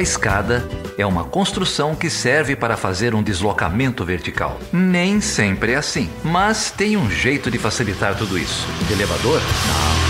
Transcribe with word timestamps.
A 0.00 0.02
escada 0.02 0.66
é 0.96 1.04
uma 1.04 1.24
construção 1.24 1.94
que 1.94 2.08
serve 2.08 2.56
para 2.56 2.74
fazer 2.74 3.14
um 3.14 3.22
deslocamento 3.22 4.02
vertical. 4.02 4.58
Nem 4.72 5.20
sempre 5.20 5.72
é 5.72 5.76
assim, 5.76 6.08
mas 6.24 6.70
tem 6.70 6.96
um 6.96 7.10
jeito 7.10 7.50
de 7.50 7.58
facilitar 7.58 8.16
tudo 8.16 8.38
isso. 8.38 8.66
De 8.88 8.94
elevador? 8.94 9.42
Não. 9.68 10.00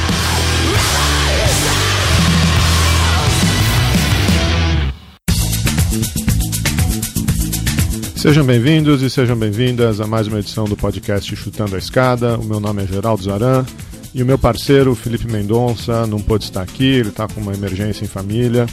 Sejam 8.14 8.44
bem-vindos 8.44 9.02
e 9.02 9.10
sejam 9.10 9.36
bem-vindas 9.36 10.00
a 10.00 10.06
mais 10.06 10.28
uma 10.28 10.38
edição 10.38 10.66
do 10.66 10.76
podcast 10.76 11.34
Chutando 11.34 11.74
a 11.74 11.78
Escada. 11.80 12.38
O 12.38 12.44
meu 12.44 12.60
nome 12.60 12.84
é 12.84 12.86
Geraldo 12.86 13.24
Zaran 13.24 13.66
e 14.14 14.22
o 14.22 14.26
meu 14.26 14.38
parceiro, 14.38 14.94
Felipe 14.94 15.26
Mendonça, 15.26 16.06
não 16.06 16.20
pôde 16.20 16.44
estar 16.44 16.62
aqui, 16.62 16.84
ele 16.84 17.08
está 17.08 17.26
com 17.26 17.40
uma 17.40 17.54
emergência 17.54 18.04
em 18.04 18.08
família, 18.08 18.66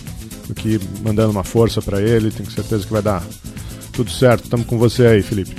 aqui 0.51 0.79
mandando 1.03 1.31
uma 1.31 1.43
força 1.43 1.81
para 1.81 2.01
ele, 2.01 2.31
tenho 2.31 2.49
certeza 2.49 2.85
que 2.85 2.91
vai 2.91 3.01
dar 3.01 3.23
tudo 3.91 4.11
certo. 4.11 4.43
Estamos 4.43 4.65
com 4.67 4.77
você 4.77 5.07
aí, 5.07 5.21
Felipe. 5.21 5.55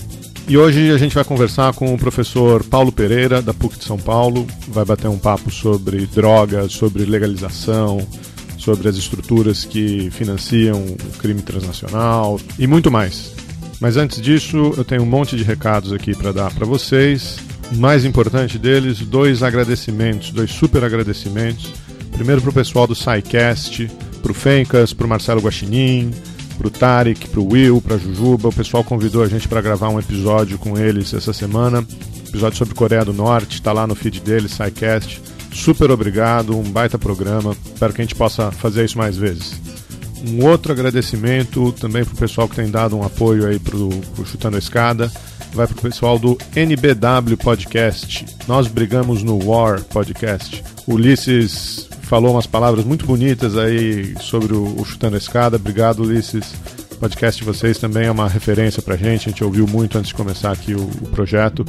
E 0.49 0.57
hoje 0.57 0.91
a 0.91 0.97
gente 0.97 1.15
vai 1.15 1.25
conversar 1.25 1.75
com 1.75 1.93
o 1.93 1.99
professor 1.99 2.65
Paulo 2.65 2.91
Pereira, 2.91 3.43
da 3.43 3.53
PUC 3.53 3.79
de 3.79 3.85
São 3.85 3.99
Paulo, 3.99 4.47
vai 4.69 4.85
bater 4.85 5.07
um 5.09 5.19
papo 5.19 5.51
sobre 5.51 6.07
drogas, 6.07 6.73
sobre 6.73 7.05
legalização, 7.05 8.01
sobre 8.57 8.89
as 8.89 8.97
estruturas 8.97 9.67
que 9.67 10.11
financiam 10.11 10.81
o 10.81 11.19
crime 11.19 11.43
transnacional 11.43 12.41
e 12.59 12.67
muito 12.67 12.91
mais. 12.91 13.33
Mas 13.81 13.97
antes 13.97 14.23
disso, 14.23 14.73
eu 14.77 14.85
tenho 14.85 15.03
um 15.03 15.07
monte 15.07 15.37
de 15.37 15.43
recados 15.43 15.93
aqui 15.93 16.17
para 16.17 16.33
dar 16.33 16.53
para 16.53 16.67
vocês. 16.67 17.37
O 17.71 17.77
mais 17.77 18.05
importante 18.05 18.59
deles, 18.59 19.01
dois 19.01 19.43
agradecimentos, 19.43 20.31
dois 20.31 20.51
super 20.51 20.83
agradecimentos. 20.83 21.73
Primeiro 22.13 22.41
para 22.41 22.51
o 22.51 22.55
pessoal 22.55 22.87
do 22.87 22.95
SciCast, 22.95 23.89
para 24.29 24.33
o 24.33 24.35
Fencas, 24.35 24.93
para 24.93 25.07
o 25.07 25.09
Marcelo 25.09 25.41
Guaxinim, 25.41 26.11
para 26.59 26.67
o 26.67 26.71
Tarek, 26.71 27.29
para 27.29 27.41
o 27.41 27.53
Will, 27.53 27.81
para 27.81 27.95
a 27.95 27.99
Jujuba. 27.99 28.49
O 28.49 28.53
pessoal 28.53 28.85
convidou 28.85 29.23
a 29.23 29.29
gente 29.29 29.49
para 29.49 29.63
gravar 29.63 29.89
um 29.89 29.99
episódio 29.99 30.59
com 30.59 30.77
eles 30.77 31.15
essa 31.15 31.33
semana. 31.33 31.87
Episódio 32.29 32.59
sobre 32.59 32.75
Coreia 32.75 33.05
do 33.05 33.13
Norte, 33.15 33.55
está 33.55 33.73
lá 33.73 33.87
no 33.87 33.95
feed 33.95 34.21
deles, 34.21 34.53
SciCast. 34.53 35.23
Super 35.51 35.91
obrigado, 35.91 36.55
um 36.55 36.63
baita 36.63 36.99
programa. 36.99 37.57
Espero 37.73 37.93
que 37.95 38.03
a 38.03 38.05
gente 38.05 38.15
possa 38.15 38.53
fazer 38.53 38.85
isso 38.85 38.99
mais 38.99 39.17
vezes. 39.17 39.59
Um 40.29 40.45
outro 40.45 40.73
agradecimento 40.73 41.73
também 41.73 42.05
para 42.05 42.13
o 42.13 42.19
pessoal 42.19 42.49
que 42.49 42.57
tem 42.57 42.71
dado 42.71 42.99
um 42.99 43.05
apoio 43.05 43.47
aí 43.47 43.59
para 43.59 43.77
o 43.77 44.27
Chutando 44.27 44.57
a 44.57 44.59
Escada. 44.59 45.11
Vai 45.55 45.67
para 45.67 45.79
o 45.79 45.81
pessoal 45.81 46.19
do 46.19 46.37
NBW 46.55 47.37
Podcast. 47.43 48.27
Nós 48.47 48.67
brigamos 48.67 49.23
no 49.23 49.43
War 49.43 49.83
Podcast. 49.85 50.63
Ulisses 50.87 51.88
falou 52.09 52.33
umas 52.33 52.47
palavras 52.47 52.87
muito 52.87 53.05
bonitas 53.05 53.57
aí 53.57 54.15
sobre 54.19 54.55
o, 54.55 54.81
o 54.81 54.85
Chutando 54.85 55.15
a 55.15 55.19
Escada. 55.19 55.57
Obrigado, 55.57 56.03
Ulisses. 56.03 56.55
O 56.93 56.97
podcast 56.97 57.39
de 57.39 57.45
vocês 57.45 57.77
também 57.77 58.07
é 58.07 58.11
uma 58.11 58.27
referência 58.27 58.83
para 58.83 58.97
gente. 58.97 59.29
A 59.29 59.31
gente 59.31 59.45
ouviu 59.45 59.67
muito 59.67 59.99
antes 59.99 60.09
de 60.09 60.15
começar 60.15 60.51
aqui 60.51 60.75
o, 60.75 60.81
o 60.81 61.09
projeto. 61.11 61.67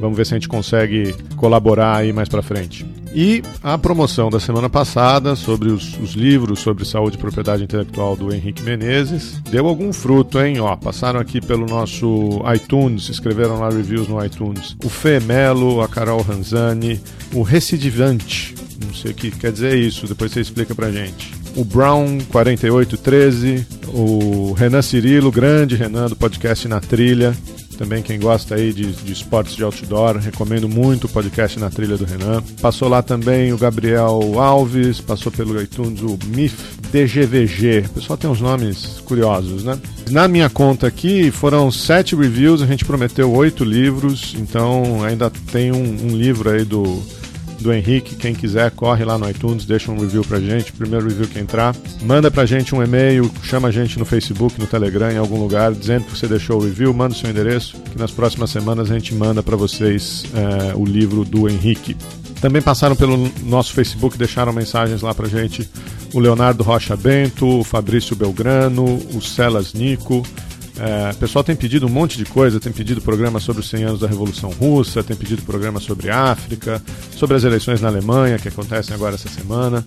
Vamos 0.00 0.16
ver 0.16 0.24
se 0.24 0.32
a 0.32 0.36
gente 0.38 0.48
consegue 0.48 1.14
colaborar 1.36 1.96
aí 1.96 2.14
mais 2.14 2.30
para 2.30 2.42
frente. 2.42 2.84
E 3.14 3.42
a 3.62 3.76
promoção 3.76 4.30
da 4.30 4.40
semana 4.40 4.70
passada 4.70 5.36
sobre 5.36 5.68
os, 5.68 5.96
os, 5.98 6.12
livros 6.12 6.60
sobre 6.60 6.84
saúde 6.84 7.16
e 7.16 7.20
propriedade 7.20 7.62
intelectual 7.62 8.16
do 8.16 8.34
Henrique 8.34 8.62
Menezes 8.62 9.40
deu 9.50 9.68
algum 9.68 9.92
fruto, 9.92 10.40
hein? 10.40 10.58
Ó, 10.60 10.74
passaram 10.76 11.20
aqui 11.20 11.40
pelo 11.40 11.66
nosso 11.66 12.42
iTunes, 12.52 13.08
escreveram 13.10 13.60
lá 13.60 13.68
reviews 13.68 14.08
no 14.08 14.24
iTunes. 14.24 14.76
O 14.82 14.88
Fê 14.88 15.20
Melo, 15.20 15.80
a 15.80 15.86
Carol 15.86 16.22
Ranzani, 16.22 17.00
o 17.32 17.42
Recidivante, 17.42 18.54
não 18.84 18.94
sei 18.94 19.12
o 19.12 19.14
que 19.14 19.30
quer 19.30 19.52
dizer 19.52 19.76
isso, 19.76 20.06
depois 20.06 20.32
você 20.32 20.40
explica 20.40 20.74
pra 20.74 20.90
gente. 20.90 21.32
O 21.56 21.64
Brown 21.64 22.18
4813, 22.30 23.66
o 23.88 24.52
Renan 24.52 24.82
Cirilo, 24.82 25.30
grande 25.30 25.76
Renan 25.76 26.06
do 26.06 26.16
podcast 26.16 26.66
Na 26.66 26.80
Trilha, 26.80 27.34
também 27.74 28.02
quem 28.02 28.18
gosta 28.18 28.54
aí 28.54 28.72
de, 28.72 28.92
de 28.92 29.12
esportes 29.12 29.56
de 29.56 29.64
outdoor, 29.64 30.16
recomendo 30.18 30.68
muito 30.68 31.04
o 31.04 31.08
podcast 31.08 31.58
na 31.58 31.70
trilha 31.70 31.96
do 31.96 32.04
Renan. 32.04 32.42
Passou 32.60 32.88
lá 32.88 33.02
também 33.02 33.52
o 33.52 33.58
Gabriel 33.58 34.38
Alves, 34.38 35.00
passou 35.00 35.30
pelo 35.30 35.60
iTunes 35.60 36.00
o 36.00 36.18
MIF 36.26 36.56
DGVG. 36.92 37.84
O 37.86 37.90
pessoal 37.90 38.16
tem 38.16 38.30
uns 38.30 38.40
nomes 38.40 39.00
curiosos, 39.04 39.64
né? 39.64 39.78
Na 40.10 40.28
minha 40.28 40.48
conta 40.48 40.86
aqui 40.86 41.30
foram 41.30 41.70
sete 41.70 42.14
reviews, 42.14 42.62
a 42.62 42.66
gente 42.66 42.84
prometeu 42.84 43.32
oito 43.32 43.64
livros, 43.64 44.34
então 44.38 45.02
ainda 45.02 45.30
tem 45.50 45.72
um, 45.72 46.06
um 46.06 46.16
livro 46.16 46.50
aí 46.50 46.64
do 46.64 47.02
do 47.64 47.72
Henrique. 47.72 48.14
Quem 48.14 48.34
quiser, 48.34 48.70
corre 48.70 49.04
lá 49.04 49.18
no 49.18 49.28
iTunes, 49.28 49.64
deixa 49.64 49.90
um 49.90 49.98
review 49.98 50.22
pra 50.22 50.38
gente, 50.38 50.72
primeiro 50.72 51.08
review 51.08 51.26
que 51.26 51.38
entrar. 51.38 51.74
Manda 52.02 52.30
pra 52.30 52.46
gente 52.46 52.74
um 52.74 52.82
e-mail, 52.82 53.28
chama 53.42 53.68
a 53.68 53.70
gente 53.72 53.98
no 53.98 54.04
Facebook, 54.04 54.60
no 54.60 54.66
Telegram, 54.66 55.10
em 55.10 55.16
algum 55.16 55.40
lugar, 55.40 55.72
dizendo 55.72 56.04
que 56.04 56.16
você 56.16 56.28
deixou 56.28 56.60
o 56.60 56.64
review, 56.64 56.92
manda 56.92 57.14
o 57.14 57.18
seu 57.18 57.28
endereço, 57.28 57.76
que 57.90 57.98
nas 57.98 58.10
próximas 58.10 58.50
semanas 58.50 58.90
a 58.90 58.94
gente 58.94 59.14
manda 59.14 59.42
para 59.42 59.56
vocês 59.56 60.24
é, 60.34 60.74
o 60.76 60.84
livro 60.84 61.24
do 61.24 61.48
Henrique. 61.48 61.96
Também 62.40 62.60
passaram 62.60 62.94
pelo 62.94 63.16
nosso 63.44 63.72
Facebook, 63.72 64.18
deixaram 64.18 64.52
mensagens 64.52 65.00
lá 65.00 65.14
pra 65.14 65.26
gente 65.26 65.68
o 66.12 66.20
Leonardo 66.20 66.62
Rocha 66.62 66.96
Bento, 66.96 67.60
o 67.60 67.64
Fabrício 67.64 68.14
Belgrano, 68.14 68.84
o 69.14 69.20
Celas 69.22 69.72
Nico, 69.72 70.22
é, 70.78 71.12
o 71.12 71.16
pessoal 71.16 71.44
tem 71.44 71.54
pedido 71.54 71.86
um 71.86 71.90
monte 71.90 72.18
de 72.18 72.24
coisa, 72.24 72.58
tem 72.58 72.72
pedido 72.72 73.00
programa 73.00 73.38
sobre 73.38 73.60
os 73.60 73.68
100 73.68 73.84
anos 73.84 74.00
da 74.00 74.08
Revolução 74.08 74.50
Russa, 74.50 75.04
tem 75.04 75.16
pedido 75.16 75.42
programa 75.42 75.78
sobre 75.78 76.10
África, 76.10 76.82
sobre 77.12 77.36
as 77.36 77.44
eleições 77.44 77.80
na 77.80 77.88
Alemanha, 77.88 78.38
que 78.38 78.48
acontecem 78.48 78.94
agora 78.94 79.14
essa 79.14 79.28
semana. 79.28 79.84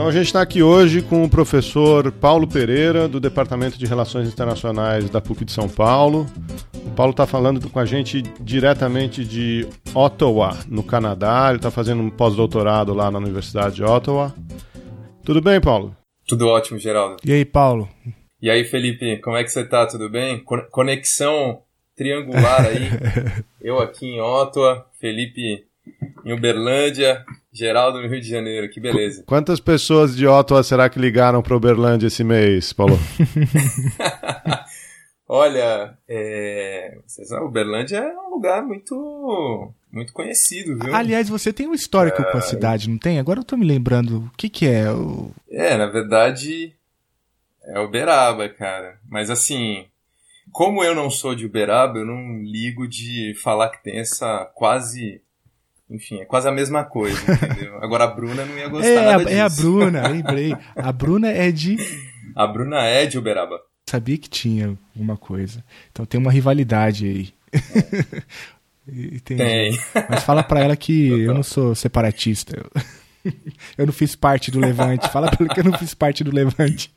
Então 0.02 0.10
a 0.10 0.12
gente 0.12 0.26
está 0.26 0.42
aqui 0.42 0.64
hoje 0.64 1.00
com 1.00 1.22
o 1.22 1.30
professor 1.30 2.10
Paulo 2.10 2.48
Pereira, 2.48 3.06
do 3.06 3.20
Departamento 3.20 3.78
de 3.78 3.86
Relações 3.86 4.26
Internacionais 4.26 5.08
da 5.08 5.20
PUC 5.20 5.44
de 5.44 5.52
São 5.52 5.68
Paulo. 5.68 6.26
O 6.74 6.90
Paulo 6.90 7.12
está 7.12 7.24
falando 7.24 7.70
com 7.70 7.78
a 7.78 7.84
gente 7.84 8.20
diretamente 8.40 9.24
de 9.24 9.64
Ottawa, 9.94 10.58
no 10.66 10.82
Canadá. 10.82 11.46
Ele 11.50 11.58
está 11.58 11.70
fazendo 11.70 12.02
um 12.02 12.10
pós-doutorado 12.10 12.92
lá 12.92 13.12
na 13.12 13.18
Universidade 13.20 13.76
de 13.76 13.84
Ottawa. 13.84 14.34
Tudo 15.24 15.40
bem, 15.40 15.60
Paulo? 15.60 15.96
Tudo 16.26 16.48
ótimo, 16.48 16.80
Geraldo. 16.80 17.18
E 17.24 17.32
aí, 17.32 17.44
Paulo? 17.44 17.88
E 18.40 18.50
aí, 18.50 18.64
Felipe, 18.64 19.18
como 19.18 19.36
é 19.36 19.44
que 19.44 19.50
você 19.50 19.64
tá? 19.64 19.86
Tudo 19.86 20.10
bem? 20.10 20.42
Conexão 20.72 21.62
triangular 21.94 22.66
aí. 22.66 22.88
Eu 23.62 23.78
aqui 23.78 24.06
em 24.06 24.20
Ottawa, 24.20 24.84
Felipe 25.00 25.64
em 26.24 26.32
Uberlândia, 26.32 27.24
Geraldo 27.52 28.00
no 28.00 28.08
Rio 28.08 28.20
de 28.20 28.28
Janeiro. 28.28 28.70
Que 28.70 28.80
beleza. 28.80 29.24
Quantas 29.26 29.60
pessoas 29.60 30.16
de 30.16 30.26
Ottawa 30.26 30.62
será 30.62 30.88
que 30.88 30.98
ligaram 30.98 31.42
para 31.42 31.56
Uberlândia 31.56 32.06
esse 32.06 32.24
mês, 32.24 32.72
Paulo? 32.72 32.98
Olha, 35.28 35.96
é... 36.08 36.98
Uberlândia 37.42 37.98
é 37.98 38.18
um 38.18 38.30
lugar 38.30 38.62
muito 38.62 39.72
muito 39.90 40.12
conhecido, 40.12 40.78
viu? 40.78 40.94
Aliás, 40.94 41.28
você 41.28 41.52
tem 41.52 41.68
um 41.68 41.74
histórico 41.74 42.22
é... 42.22 42.24
com 42.24 42.38
a 42.38 42.40
é. 42.40 42.44
cidade, 42.44 42.88
não 42.88 42.98
tem? 42.98 43.18
Agora 43.18 43.40
eu 43.40 43.44
tô 43.44 43.56
me 43.56 43.66
lembrando. 43.66 44.24
O 44.24 44.30
que 44.36 44.48
que 44.48 44.66
é? 44.66 44.90
O... 44.90 45.30
É, 45.50 45.76
na 45.76 45.86
verdade, 45.86 46.74
é 47.64 47.78
Uberaba, 47.78 48.48
cara. 48.48 48.98
Mas 49.08 49.28
assim, 49.28 49.86
como 50.50 50.82
eu 50.82 50.94
não 50.94 51.10
sou 51.10 51.34
de 51.34 51.46
Uberaba, 51.46 51.98
eu 51.98 52.06
não 52.06 52.42
ligo 52.42 52.88
de 52.88 53.34
falar 53.42 53.70
que 53.70 53.82
tem 53.82 53.98
essa 53.98 54.50
quase. 54.54 55.20
Enfim, 55.90 56.20
é 56.20 56.24
quase 56.24 56.48
a 56.48 56.52
mesma 56.52 56.84
coisa, 56.84 57.20
entendeu? 57.32 57.76
Agora 57.82 58.04
a 58.04 58.06
Bruna 58.06 58.44
não 58.44 58.56
ia 58.56 58.68
gostar 58.68 58.88
é, 58.88 59.04
nada 59.04 59.24
disso. 59.24 59.36
É 59.36 59.40
a 59.40 59.48
Bruna, 59.48 60.08
lembrei. 60.08 60.56
A 60.76 60.92
Bruna 60.92 61.28
é 61.28 61.50
de. 61.50 61.76
A 62.34 62.46
Bruna 62.46 62.82
é 62.82 63.06
de 63.06 63.18
Uberaba. 63.18 63.60
Sabia 63.88 64.16
que 64.16 64.28
tinha 64.28 64.78
alguma 64.94 65.16
coisa. 65.16 65.62
Então 65.90 66.06
tem 66.06 66.18
uma 66.18 66.32
rivalidade 66.32 67.06
aí. 67.06 67.34
Tem. 69.24 69.78
Mas 70.08 70.24
fala 70.24 70.42
pra 70.42 70.60
ela 70.60 70.74
que 70.74 71.08
eu 71.08 71.32
não 71.32 71.42
sou 71.42 71.72
separatista. 71.74 72.56
Eu, 73.24 73.32
eu 73.78 73.86
não 73.86 73.92
fiz 73.92 74.16
parte 74.16 74.50
do 74.50 74.58
Levante. 74.58 75.08
Fala 75.08 75.30
pra 75.30 75.44
ela 75.44 75.54
que 75.54 75.60
eu 75.60 75.64
não 75.64 75.78
fiz 75.78 75.94
parte 75.94 76.24
do 76.24 76.34
Levante. 76.34 76.92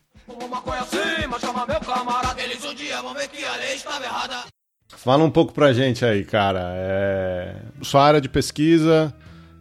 Fala 5.06 5.24
um 5.24 5.30
pouco 5.30 5.54
pra 5.54 5.72
gente 5.72 6.04
aí, 6.04 6.24
cara. 6.24 6.62
É... 6.74 7.57
Sua 7.84 8.04
área 8.04 8.19
de 8.19 8.28
pesquisa 8.28 9.13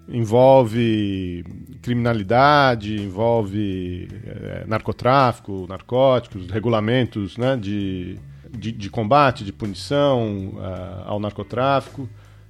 envolve 0.08 1.44
criminalidade, 1.82 2.96
envolve 2.96 4.08
é, 4.26 4.64
narcotráfico, 4.66 5.66
narcóticos, 5.68 6.48
regulamentos 6.48 7.36
né, 7.36 7.58
de, 7.58 8.18
de, 8.52 8.72
de 8.72 8.88
combate, 8.88 9.44
de 9.44 9.52
punição 9.52 10.54
uh, 10.54 11.02
ao 11.04 11.20
narcotráfico. 11.20 12.08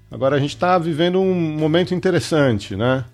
Agora 0.08 0.36
a 0.36 0.38
gente 0.38 0.54
está 0.54 0.78
vivendo 0.78 1.18
um 1.18 1.34
momento 1.34 1.92
interessante, 1.94 2.76
né? 2.76 3.04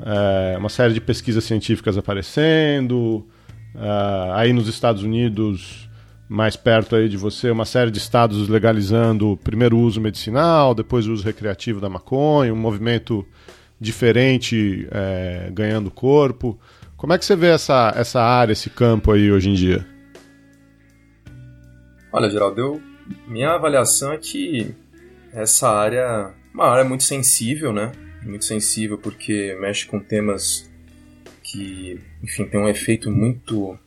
É, 0.00 0.56
uma 0.56 0.70
série 0.70 0.94
de 0.94 1.02
pesquisas 1.02 1.44
científicas 1.44 1.98
aparecendo, 1.98 3.26
uh, 3.74 4.32
aí 4.32 4.54
nos 4.54 4.68
Estados 4.68 5.02
Unidos, 5.02 5.87
mais 6.28 6.56
perto 6.56 6.94
aí 6.94 7.08
de 7.08 7.16
você, 7.16 7.50
uma 7.50 7.64
série 7.64 7.90
de 7.90 7.98
estados 7.98 8.48
legalizando 8.48 9.38
primeiro 9.42 9.76
o 9.76 9.80
uso 9.80 10.00
medicinal, 10.00 10.74
depois 10.74 11.06
o 11.06 11.12
uso 11.12 11.24
recreativo 11.24 11.80
da 11.80 11.88
maconha, 11.88 12.52
um 12.52 12.56
movimento 12.56 13.26
diferente 13.80 14.86
é, 14.90 15.50
ganhando 15.52 15.90
corpo. 15.90 16.58
Como 16.96 17.12
é 17.12 17.18
que 17.18 17.24
você 17.24 17.36
vê 17.36 17.48
essa, 17.48 17.92
essa 17.96 18.20
área, 18.20 18.52
esse 18.52 18.68
campo 18.68 19.12
aí 19.12 19.30
hoje 19.30 19.48
em 19.50 19.54
dia? 19.54 19.86
Olha, 22.12 22.28
Geraldo, 22.28 22.60
eu, 22.60 22.82
minha 23.26 23.50
avaliação 23.50 24.12
é 24.12 24.18
que 24.18 24.74
essa 25.32 25.68
área 25.70 26.34
uma 26.58 26.66
área 26.66 26.84
muito 26.84 27.04
sensível, 27.04 27.72
né? 27.72 27.92
Muito 28.24 28.44
sensível 28.44 28.98
porque 28.98 29.56
mexe 29.60 29.86
com 29.86 30.00
temas 30.00 30.68
que, 31.40 32.00
enfim, 32.20 32.46
tem 32.46 32.60
um 32.60 32.68
efeito 32.68 33.10
muito, 33.10 33.78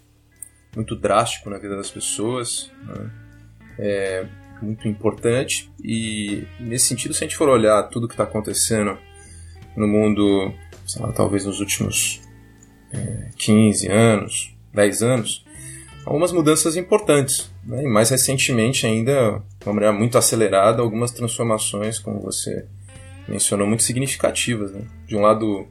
muito 0.75 0.95
drástico 0.95 1.49
na 1.49 1.57
vida 1.57 1.75
das 1.75 1.89
pessoas. 1.89 2.71
Né? 2.85 3.11
É 3.79 4.25
muito 4.61 4.87
importante 4.87 5.71
e 5.83 6.45
nesse 6.59 6.87
sentido, 6.87 7.13
se 7.13 7.23
a 7.23 7.27
gente 7.27 7.37
for 7.37 7.49
olhar 7.49 7.81
tudo 7.83 8.07
que 8.07 8.13
está 8.13 8.23
acontecendo 8.23 8.97
no 9.75 9.87
mundo, 9.87 10.53
lá, 10.99 11.11
talvez 11.11 11.45
nos 11.45 11.59
últimos 11.59 12.21
é, 12.93 13.29
15 13.37 13.87
anos, 13.87 14.55
10 14.73 15.01
anos, 15.01 15.45
algumas 16.05 16.31
mudanças 16.31 16.75
importantes. 16.75 17.51
Né? 17.63 17.83
E 17.83 17.87
mais 17.87 18.09
recentemente 18.09 18.85
ainda, 18.85 19.41
de 19.59 19.65
uma 19.65 19.73
maneira 19.73 19.93
muito 19.93 20.17
acelerada, 20.17 20.81
algumas 20.81 21.11
transformações, 21.11 21.99
como 21.99 22.19
você 22.19 22.65
mencionou, 23.27 23.67
muito 23.67 23.83
significativas. 23.83 24.71
Né? 24.71 24.81
De 25.07 25.15
um 25.15 25.21
lado, 25.21 25.67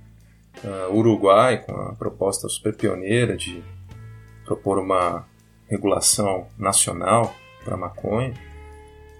uh, 0.64 0.94
Uruguai, 0.94 1.62
com 1.64 1.72
a 1.72 1.94
proposta 1.94 2.48
super 2.48 2.74
pioneira 2.74 3.36
de 3.36 3.62
propor 4.50 4.80
uma 4.80 5.24
regulação 5.68 6.48
nacional 6.58 7.32
para 7.64 7.76
maconha. 7.76 8.34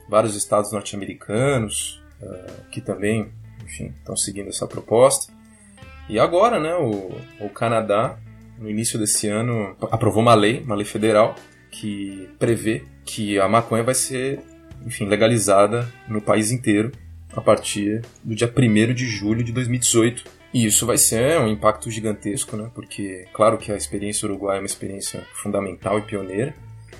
Vários 0.09 0.35
estados 0.35 0.73
norte-americanos 0.73 2.03
uh, 2.21 2.69
que 2.73 2.81
também, 2.81 3.31
enfim, 3.65 3.95
estão 3.97 4.17
seguindo 4.17 4.49
essa 4.49 4.67
proposta. 4.67 5.33
E 6.09 6.19
agora, 6.19 6.59
né, 6.59 6.75
o, 6.75 7.13
o 7.45 7.49
Canadá 7.49 8.19
no 8.59 8.69
início 8.69 8.99
desse 8.99 9.29
ano, 9.29 9.77
aprovou 9.91 10.21
uma 10.21 10.35
lei, 10.35 10.61
uma 10.61 10.75
lei 10.75 10.85
federal, 10.85 11.37
que 11.71 12.29
prevê 12.39 12.85
que 13.05 13.39
a 13.39 13.49
maconha 13.49 13.85
vai 13.85 13.95
ser, 13.95 14.41
enfim, 14.85 15.07
legalizada 15.07 15.91
no 16.09 16.21
país 16.21 16.51
inteiro 16.51 16.91
a 17.33 17.41
partir 17.41 18.03
do 18.25 18.35
dia 18.35 18.53
1 18.55 18.93
de 18.93 19.07
julho 19.07 19.45
de 19.45 19.53
2018. 19.53 20.25
E 20.53 20.67
isso 20.67 20.85
vai 20.85 20.99
ser 20.99 21.39
um 21.39 21.49
impacto 21.49 21.91
gigantesco, 21.91 22.57
né? 22.57 22.71
Porque, 22.75 23.27
claro 23.33 23.57
que 23.57 23.71
a 23.71 23.77
experiência 23.77 24.27
uruguaia 24.27 24.59
é 24.59 24.61
uma 24.61 24.67
experiência 24.67 25.25
fundamental 25.35 25.99
e 25.99 26.03
pioneira, 26.03 26.55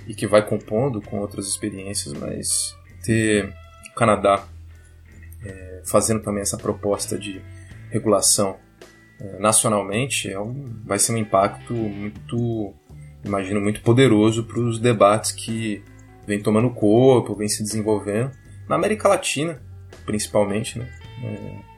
e 0.07 0.15
que 0.15 0.27
vai 0.27 0.47
compondo 0.47 1.01
com 1.01 1.19
outras 1.19 1.47
experiências, 1.47 2.15
mas 2.15 2.77
ter 3.03 3.53
o 3.91 3.95
Canadá 3.95 4.45
é, 5.45 5.83
fazendo 5.85 6.23
também 6.23 6.43
essa 6.43 6.57
proposta 6.57 7.19
de 7.19 7.41
regulação 7.91 8.57
é, 9.21 9.39
nacionalmente 9.39 10.31
é 10.31 10.39
um, 10.39 10.81
vai 10.85 10.99
ser 10.99 11.13
um 11.13 11.17
impacto 11.17 11.75
muito, 11.75 12.75
imagino, 13.25 13.61
muito 13.61 13.83
poderoso 13.83 14.45
para 14.45 14.61
os 14.61 14.79
debates 14.79 15.33
que 15.33 15.83
vem 16.27 16.41
tomando 16.41 16.71
corpo, 16.71 17.35
vem 17.35 17.49
se 17.49 17.63
desenvolvendo 17.63 18.31
na 18.69 18.77
América 18.77 19.09
Latina, 19.09 19.61
principalmente. 20.07 20.79
Né? 20.79 20.89
É, 21.25 21.70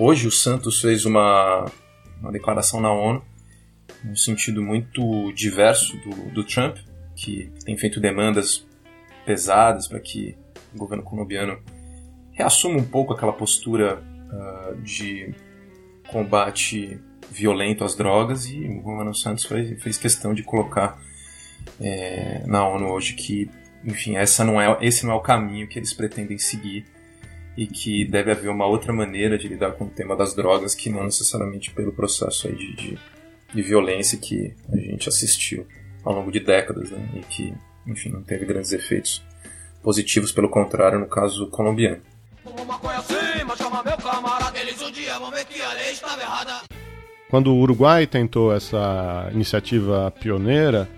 hoje 0.00 0.26
o 0.26 0.30
Santos 0.30 0.80
fez 0.80 1.04
uma, 1.04 1.66
uma 2.20 2.32
declaração 2.32 2.80
na 2.80 2.90
ONU 2.90 3.22
num 4.02 4.16
sentido 4.16 4.62
muito 4.62 5.30
diverso 5.32 5.96
do, 5.98 6.30
do 6.32 6.44
Trump, 6.44 6.78
que 7.14 7.52
tem 7.64 7.76
feito 7.76 8.00
demandas 8.00 8.66
pesadas 9.26 9.86
para 9.86 10.00
que 10.00 10.36
o 10.74 10.78
governo 10.78 11.04
colombiano 11.04 11.60
reassuma 12.32 12.78
um 12.78 12.84
pouco 12.84 13.12
aquela 13.12 13.32
postura 13.32 14.02
uh, 14.32 14.80
de 14.80 15.34
combate 16.08 16.98
violento 17.30 17.84
às 17.84 17.94
drogas 17.94 18.46
e 18.46 18.66
o 18.66 18.80
Romano 18.80 19.14
Santos 19.14 19.44
fez, 19.44 19.82
fez 19.82 19.98
questão 19.98 20.32
de 20.32 20.42
colocar 20.42 20.98
é, 21.78 22.42
na 22.46 22.66
ONU 22.66 22.90
hoje 22.90 23.14
que, 23.14 23.50
enfim, 23.84 24.16
essa 24.16 24.44
não 24.44 24.60
é, 24.60 24.78
esse 24.80 25.04
não 25.04 25.12
é 25.12 25.16
o 25.16 25.20
caminho 25.20 25.68
que 25.68 25.78
eles 25.78 25.92
pretendem 25.92 26.38
seguir 26.38 26.86
e 27.56 27.66
que 27.66 28.04
deve 28.04 28.30
haver 28.30 28.50
uma 28.50 28.66
outra 28.66 28.92
maneira 28.92 29.36
de 29.36 29.48
lidar 29.48 29.72
com 29.72 29.84
o 29.84 29.90
tema 29.90 30.16
das 30.16 30.34
drogas 30.34 30.74
que 30.74 30.88
não 30.88 31.04
necessariamente 31.04 31.70
pelo 31.72 31.92
processo 31.92 32.48
aí 32.48 32.54
de, 32.54 32.74
de, 32.74 32.98
de 33.54 33.62
violência 33.62 34.18
que 34.18 34.54
a 34.72 34.76
gente 34.76 35.08
assistiu 35.08 35.66
ao 36.04 36.14
longo 36.14 36.30
de 36.30 36.40
décadas 36.40 36.90
né, 36.90 37.08
e 37.16 37.20
que, 37.20 37.54
enfim, 37.86 38.10
não 38.10 38.22
teve 38.22 38.46
grandes 38.46 38.72
efeitos 38.72 39.22
positivos, 39.82 40.32
pelo 40.32 40.48
contrário, 40.48 40.98
no 40.98 41.06
caso 41.06 41.48
colombiano. 41.48 42.00
Quando 47.28 47.52
o 47.52 47.58
Uruguai 47.60 48.06
tentou 48.06 48.52
essa 48.52 49.30
iniciativa 49.32 50.10
pioneira, 50.20 50.88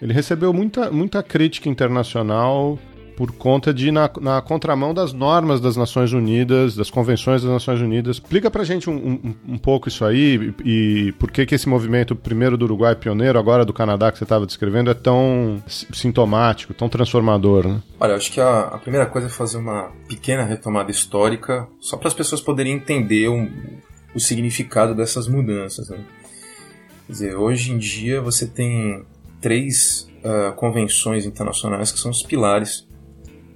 ele 0.00 0.12
recebeu 0.12 0.52
muita, 0.52 0.90
muita 0.90 1.22
crítica 1.22 1.68
internacional 1.68 2.78
por 3.16 3.32
conta 3.32 3.72
de 3.72 3.90
na, 3.90 4.10
na 4.20 4.42
contramão 4.42 4.92
das 4.92 5.12
normas 5.12 5.60
das 5.60 5.76
Nações 5.76 6.12
Unidas, 6.12 6.74
das 6.74 6.90
convenções 6.90 7.42
das 7.42 7.50
Nações 7.50 7.80
Unidas. 7.80 8.16
Explica 8.16 8.50
pra 8.50 8.64
gente 8.64 8.90
um, 8.90 8.94
um, 8.94 9.34
um 9.54 9.58
pouco 9.58 9.88
isso 9.88 10.04
aí 10.04 10.54
e, 10.64 11.08
e, 11.08 11.12
por 11.12 11.30
que, 11.30 11.46
que 11.46 11.54
esse 11.54 11.68
movimento, 11.68 12.14
primeiro 12.16 12.56
do 12.56 12.64
Uruguai 12.64 12.94
pioneiro, 12.94 13.38
agora 13.38 13.64
do 13.64 13.72
Canadá 13.72 14.10
que 14.10 14.18
você 14.18 14.24
estava 14.24 14.46
descrevendo, 14.46 14.90
é 14.90 14.94
tão 14.94 15.62
sintomático, 15.66 16.74
tão 16.74 16.88
transformador, 16.88 17.66
né? 17.68 17.82
Olha, 18.00 18.14
acho 18.14 18.32
que 18.32 18.40
a, 18.40 18.60
a 18.60 18.78
primeira 18.78 19.06
coisa 19.06 19.28
é 19.28 19.30
fazer 19.30 19.58
uma 19.58 19.90
pequena 20.08 20.42
retomada 20.42 20.90
histórica, 20.90 21.68
só 21.80 21.96
para 21.96 22.08
as 22.08 22.14
pessoas 22.14 22.40
poderem 22.40 22.74
entender 22.74 23.28
um, 23.28 23.50
o 24.14 24.20
significado 24.20 24.94
dessas 24.94 25.28
mudanças. 25.28 25.88
Né? 25.88 25.98
Quer 27.06 27.12
dizer, 27.12 27.36
hoje 27.36 27.72
em 27.72 27.78
dia 27.78 28.20
você 28.20 28.46
tem 28.46 29.04
três 29.40 30.08
uh, 30.24 30.54
convenções 30.54 31.26
internacionais 31.26 31.92
que 31.92 31.98
são 31.98 32.10
os 32.10 32.22
pilares 32.22 32.86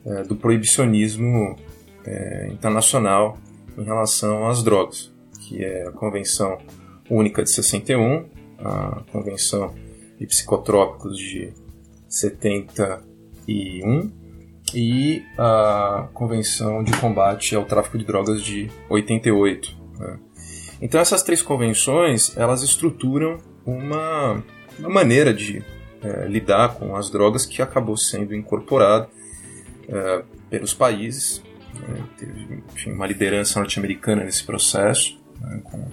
é, 0.05 0.23
do 0.23 0.37
proibicionismo 0.37 1.57
é, 2.05 2.49
internacional 2.53 3.39
em 3.77 3.85
relação 3.85 4.49
às 4.49 4.63
drogas, 4.63 5.13
que 5.41 5.65
é 5.65 5.87
a 5.87 5.93
Convenção 5.93 6.59
Única 7.11 7.43
de 7.43 7.53
61, 7.53 8.27
a 8.59 9.03
Convenção 9.13 9.75
de 10.19 10.27
Psicotrópicos 10.27 11.19
de 11.19 11.53
71 12.09 14.11
e 14.75 15.23
a 15.39 16.09
Convenção 16.13 16.83
de 16.83 16.93
Combate 16.99 17.55
ao 17.55 17.65
Tráfico 17.65 17.97
de 17.97 18.05
Drogas 18.05 18.43
de 18.43 18.69
88. 18.91 19.77
Né? 19.99 20.19
Então 20.83 21.01
essas 21.01 21.23
três 21.23 21.41
convenções 21.41 22.37
elas 22.37 22.63
estruturam 22.63 23.39
uma, 23.65 24.43
uma 24.79 24.89
maneira 24.89 25.33
de 25.33 25.65
é, 26.03 26.27
lidar 26.27 26.75
com 26.75 26.97
as 26.97 27.11
drogas 27.11 27.47
que 27.47 27.63
acabou 27.63 27.97
sendo 27.97 28.35
incorporado 28.35 29.09
é, 29.89 30.23
pelos 30.51 30.75
países. 30.75 31.43
Né? 31.75 32.05
Teve 32.17 32.63
enfim, 32.75 32.93
uma 32.93 33.07
liderança 33.07 33.59
norte-americana 33.59 34.25
nesse 34.25 34.45
processo, 34.45 35.19
né? 35.41 35.61
com, 35.65 35.85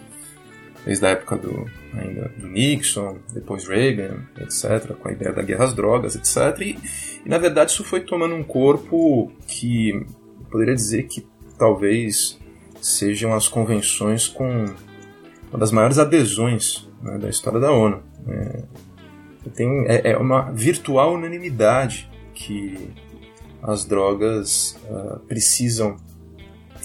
desde 0.85 1.05
a 1.05 1.09
época 1.09 1.37
do, 1.37 1.69
ainda 1.93 2.29
do 2.37 2.47
Nixon, 2.47 3.17
depois 3.33 3.67
Reagan, 3.67 4.23
etc., 4.39 4.93
com 4.93 5.09
a 5.09 5.11
ideia 5.11 5.33
da 5.33 5.41
guerra 5.41 5.65
às 5.65 5.73
drogas, 5.73 6.15
etc. 6.15 6.59
E, 6.61 6.77
e 7.25 7.29
na 7.29 7.37
verdade 7.37 7.71
isso 7.71 7.83
foi 7.83 8.01
tomando 8.01 8.35
um 8.35 8.43
corpo 8.43 9.31
que 9.47 10.05
poderia 10.51 10.75
dizer 10.75 11.03
que 11.03 11.25
talvez 11.57 12.39
sejam 12.81 13.33
as 13.33 13.47
convenções 13.47 14.27
com 14.27 14.65
uma 15.49 15.59
das 15.59 15.71
maiores 15.71 15.97
adesões 15.97 16.87
né, 17.01 17.17
da 17.17 17.29
história 17.29 17.59
da 17.59 17.71
ONU. 17.71 18.03
É, 18.27 18.63
tem, 19.53 19.85
é, 19.87 20.11
é, 20.11 20.17
uma 20.17 20.51
virtual 20.51 21.13
unanimidade 21.13 22.09
que 22.33 22.89
as 23.65 23.85
drogas 23.85 24.77
uh, 24.89 25.19
precisam 25.27 25.97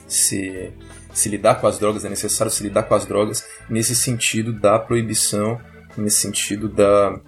se, 0.06 0.72
se 1.12 1.28
lidar 1.28 1.56
com 1.56 1.66
as 1.66 1.78
drogas, 1.78 2.04
é 2.04 2.08
necessário 2.08 2.52
se 2.52 2.62
lidar 2.62 2.84
com 2.84 2.94
as 2.94 3.06
drogas. 3.06 3.44
Nesse 3.68 3.94
sentido 3.94 4.52
da 4.52 4.78
proibição, 4.78 5.60
nesse 5.96 6.18
sentido 6.18 6.68
da, 6.68 7.20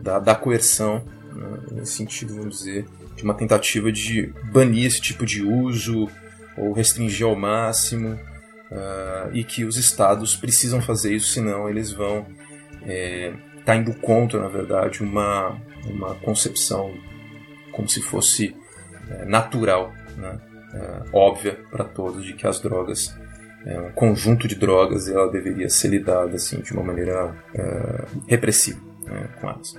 da, 0.00 0.18
da 0.18 0.34
coerção, 0.34 1.04
né, 1.32 1.58
nesse 1.72 1.92
sentido, 1.92 2.34
vamos 2.34 2.58
dizer, 2.58 2.86
de 3.14 3.22
uma 3.22 3.34
tentativa 3.34 3.92
de 3.92 4.32
banir 4.50 4.86
esse 4.86 5.00
tipo 5.00 5.24
de 5.24 5.42
uso 5.42 6.08
ou 6.56 6.72
restringir 6.72 7.26
ao 7.26 7.36
máximo, 7.36 8.14
uh, 8.70 9.34
e 9.34 9.44
que 9.44 9.64
os 9.64 9.76
estados 9.76 10.34
precisam 10.34 10.80
fazer 10.80 11.14
isso, 11.14 11.32
senão 11.32 11.68
eles 11.68 11.92
vão 11.92 12.26
é, 12.82 13.32
está 13.58 13.74
indo 13.74 13.92
contra, 13.94 14.40
na 14.40 14.48
verdade, 14.48 15.02
uma, 15.02 15.60
uma 15.86 16.14
concepção 16.14 16.94
como 17.72 17.88
se 17.88 18.00
fosse 18.00 18.54
natural, 19.26 19.92
né? 20.16 20.38
é, 20.76 21.02
óbvia 21.12 21.58
para 21.70 21.84
todos, 21.84 22.24
de 22.24 22.34
que 22.34 22.46
as 22.46 22.60
drogas, 22.60 23.16
é, 23.64 23.80
um 23.80 23.92
conjunto 23.92 24.46
de 24.46 24.54
drogas, 24.54 25.08
ela 25.08 25.30
deveria 25.30 25.68
ser 25.68 25.88
lidada 25.88 26.36
assim, 26.36 26.60
de 26.60 26.72
uma 26.72 26.82
maneira 26.82 27.34
é, 27.54 28.04
repressiva 28.26 28.80
né, 29.04 29.28
com 29.40 29.48
elas. 29.48 29.78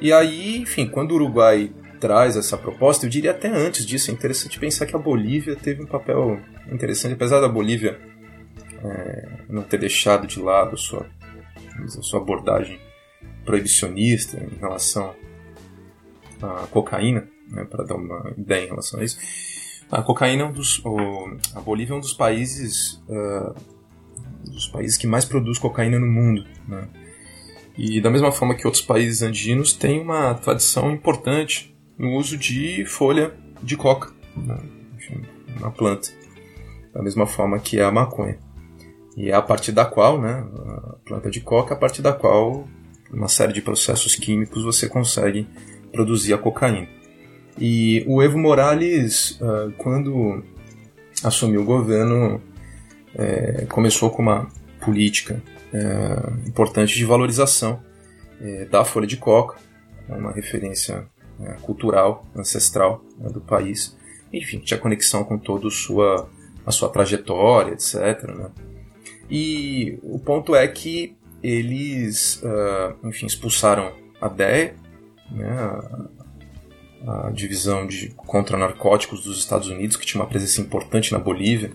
E 0.00 0.12
aí, 0.12 0.58
enfim, 0.58 0.86
quando 0.86 1.12
o 1.12 1.14
Uruguai 1.14 1.72
traz 2.00 2.36
essa 2.36 2.58
proposta, 2.58 3.06
eu 3.06 3.10
diria 3.10 3.30
até 3.30 3.48
antes 3.48 3.86
disso, 3.86 4.10
é 4.10 4.14
interessante 4.14 4.58
pensar 4.58 4.84
que 4.86 4.94
a 4.94 4.98
Bolívia 4.98 5.56
teve 5.56 5.82
um 5.82 5.86
papel 5.86 6.38
interessante, 6.70 7.14
apesar 7.14 7.40
da 7.40 7.48
Bolívia 7.48 7.98
é, 8.84 9.28
não 9.48 9.62
ter 9.62 9.78
deixado 9.78 10.26
de 10.26 10.40
lado 10.40 10.74
a 10.74 10.76
sua, 10.76 11.06
a 11.82 12.02
sua 12.02 12.20
abordagem 12.20 12.78
proibicionista 13.44 14.36
em 14.38 14.58
relação 14.58 15.14
à 16.42 16.66
cocaína, 16.66 17.26
né, 17.48 17.64
para 17.64 17.84
dar 17.84 17.94
uma 17.94 18.32
ideia 18.36 18.64
em 18.64 18.68
relação 18.68 19.00
a 19.00 19.04
isso. 19.04 19.18
A 19.90 20.02
cocaína 20.02 20.42
é 20.42 20.46
um 20.46 20.52
dos, 20.52 20.80
o, 20.84 21.36
a 21.54 21.60
Bolívia 21.60 21.94
é 21.94 21.96
um 21.96 22.00
dos 22.00 22.12
países, 22.12 23.02
uh, 23.08 23.54
dos 24.44 24.66
países 24.68 24.96
que 24.96 25.06
mais 25.06 25.24
produz 25.24 25.58
cocaína 25.58 25.98
no 25.98 26.06
mundo, 26.06 26.44
né? 26.66 26.88
E 27.78 28.00
da 28.00 28.10
mesma 28.10 28.32
forma 28.32 28.54
que 28.54 28.66
outros 28.66 28.82
países 28.82 29.22
andinos 29.22 29.72
tem 29.72 30.00
uma 30.00 30.34
tradição 30.34 30.90
importante 30.90 31.76
no 31.98 32.16
uso 32.16 32.36
de 32.36 32.84
folha 32.86 33.34
de 33.62 33.76
coca, 33.76 34.12
né? 34.36 34.58
Enfim, 34.96 35.22
uma 35.58 35.70
planta, 35.70 36.08
da 36.92 37.02
mesma 37.02 37.26
forma 37.26 37.58
que 37.58 37.78
a 37.78 37.92
maconha. 37.92 38.38
E 39.16 39.30
é 39.30 39.34
a 39.34 39.42
partir 39.42 39.72
da 39.72 39.84
qual, 39.84 40.20
né, 40.20 40.46
a 40.66 40.96
planta 41.04 41.30
de 41.30 41.40
coca, 41.40 41.74
a 41.74 41.76
partir 41.76 42.02
da 42.02 42.12
qual 42.12 42.68
uma 43.10 43.28
série 43.28 43.52
de 43.52 43.62
processos 43.62 44.14
químicos, 44.14 44.64
você 44.64 44.88
consegue 44.88 45.48
produzir 45.92 46.34
a 46.34 46.38
cocaína. 46.38 46.88
E 47.58 48.04
o 48.06 48.22
Evo 48.22 48.38
Morales, 48.38 49.40
uh, 49.40 49.72
quando 49.78 50.42
assumiu 51.24 51.62
o 51.62 51.64
governo, 51.64 52.40
é, 53.14 53.66
começou 53.66 54.10
com 54.10 54.20
uma 54.20 54.46
política 54.84 55.42
é, 55.72 56.48
importante 56.48 56.94
de 56.94 57.04
valorização 57.04 57.80
é, 58.40 58.66
da 58.66 58.84
folha 58.84 59.06
de 59.06 59.16
coca, 59.16 59.56
uma 60.08 60.32
referência 60.32 61.08
cultural, 61.62 62.24
ancestral 62.34 63.04
né, 63.18 63.28
do 63.30 63.40
país. 63.40 63.96
Enfim, 64.32 64.58
tinha 64.58 64.78
conexão 64.78 65.24
com 65.24 65.36
toda 65.36 65.68
sua, 65.70 66.28
a 66.64 66.70
sua 66.70 66.88
trajetória, 66.88 67.72
etc. 67.72 68.22
Né? 68.34 68.50
E 69.30 69.98
o 70.02 70.18
ponto 70.18 70.54
é 70.54 70.66
que 70.68 71.16
eles, 71.42 72.42
uh, 72.42 73.06
enfim, 73.06 73.26
expulsaram 73.26 73.92
a 74.20 74.28
DEA, 74.28 74.74
né, 75.30 75.80
a, 77.06 77.30
divisão 77.30 77.86
de 77.86 78.08
contra 78.16 78.56
narcóticos 78.56 79.22
dos 79.22 79.38
Estados 79.38 79.68
Unidos, 79.68 79.96
que 79.96 80.06
tinha 80.06 80.20
uma 80.20 80.28
presença 80.28 80.60
importante 80.60 81.12
na 81.12 81.18
Bolívia 81.18 81.70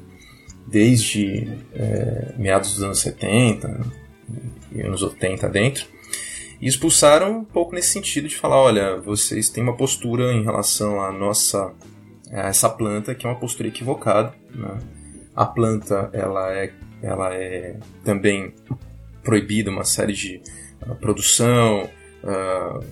desde 0.68 1.50
é, 1.74 2.34
meados 2.38 2.74
dos 2.76 2.84
anos 2.84 3.00
70 3.00 3.82
e 4.72 4.82
anos 4.82 5.02
80 5.02 5.50
dentro, 5.50 5.86
e 6.62 6.68
expulsaram 6.68 7.40
um 7.40 7.44
pouco 7.44 7.74
nesse 7.74 7.90
sentido 7.90 8.28
de 8.28 8.36
falar, 8.36 8.58
olha, 8.58 8.98
vocês 8.98 9.50
têm 9.50 9.64
uma 9.64 9.76
postura 9.76 10.32
em 10.32 10.44
relação 10.44 11.02
à 11.02 11.12
nossa 11.12 11.74
a 12.32 12.48
essa 12.48 12.70
planta 12.70 13.14
que 13.14 13.26
é 13.26 13.30
uma 13.30 13.40
postura 13.40 13.68
equivocada, 13.68 14.34
né? 14.56 14.78
A 15.36 15.46
planta 15.46 16.10
ela 16.14 16.54
é 16.54 16.72
ela 17.02 17.34
é 17.34 17.78
também 18.04 18.54
proibida 19.24 19.72
uma 19.72 19.84
série 19.84 20.14
de 20.14 20.42
uh, 20.86 20.96
produção, 20.96 21.90
uh, 22.24 22.86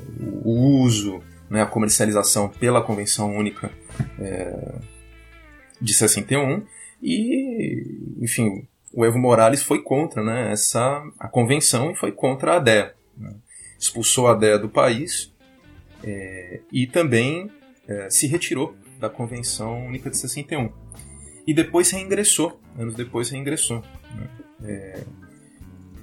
o 0.43 0.81
uso, 0.81 1.22
né, 1.49 1.61
a 1.61 1.65
comercialização 1.65 2.49
pela 2.49 2.81
Convenção 2.81 3.35
Única 3.35 3.71
uh, 4.19 4.81
de 5.81 5.93
61 5.93 6.65
e, 7.01 8.15
enfim, 8.19 8.67
o 8.93 9.05
Evo 9.05 9.17
Morales 9.17 9.63
foi 9.63 9.81
contra 9.81 10.23
né, 10.23 10.51
essa, 10.51 11.03
a 11.17 11.27
convenção 11.27 11.91
e 11.91 11.95
foi 11.95 12.11
contra 12.11 12.55
a 12.55 12.59
DEA. 12.59 12.93
Né? 13.17 13.33
Expulsou 13.79 14.27
a 14.27 14.35
DEA 14.35 14.57
do 14.59 14.69
país 14.69 15.33
é, 16.03 16.61
e 16.71 16.87
também 16.87 17.49
é, 17.87 18.09
se 18.09 18.27
retirou 18.27 18.75
da 18.99 19.09
Convenção 19.09 19.85
Única 19.85 20.09
de 20.09 20.17
61. 20.17 20.71
E 21.47 21.53
depois 21.53 21.89
reingressou, 21.91 22.59
anos 22.77 22.95
depois 22.95 23.29
reingressou. 23.29 23.83
Né? 24.13 24.29
É, 24.63 25.03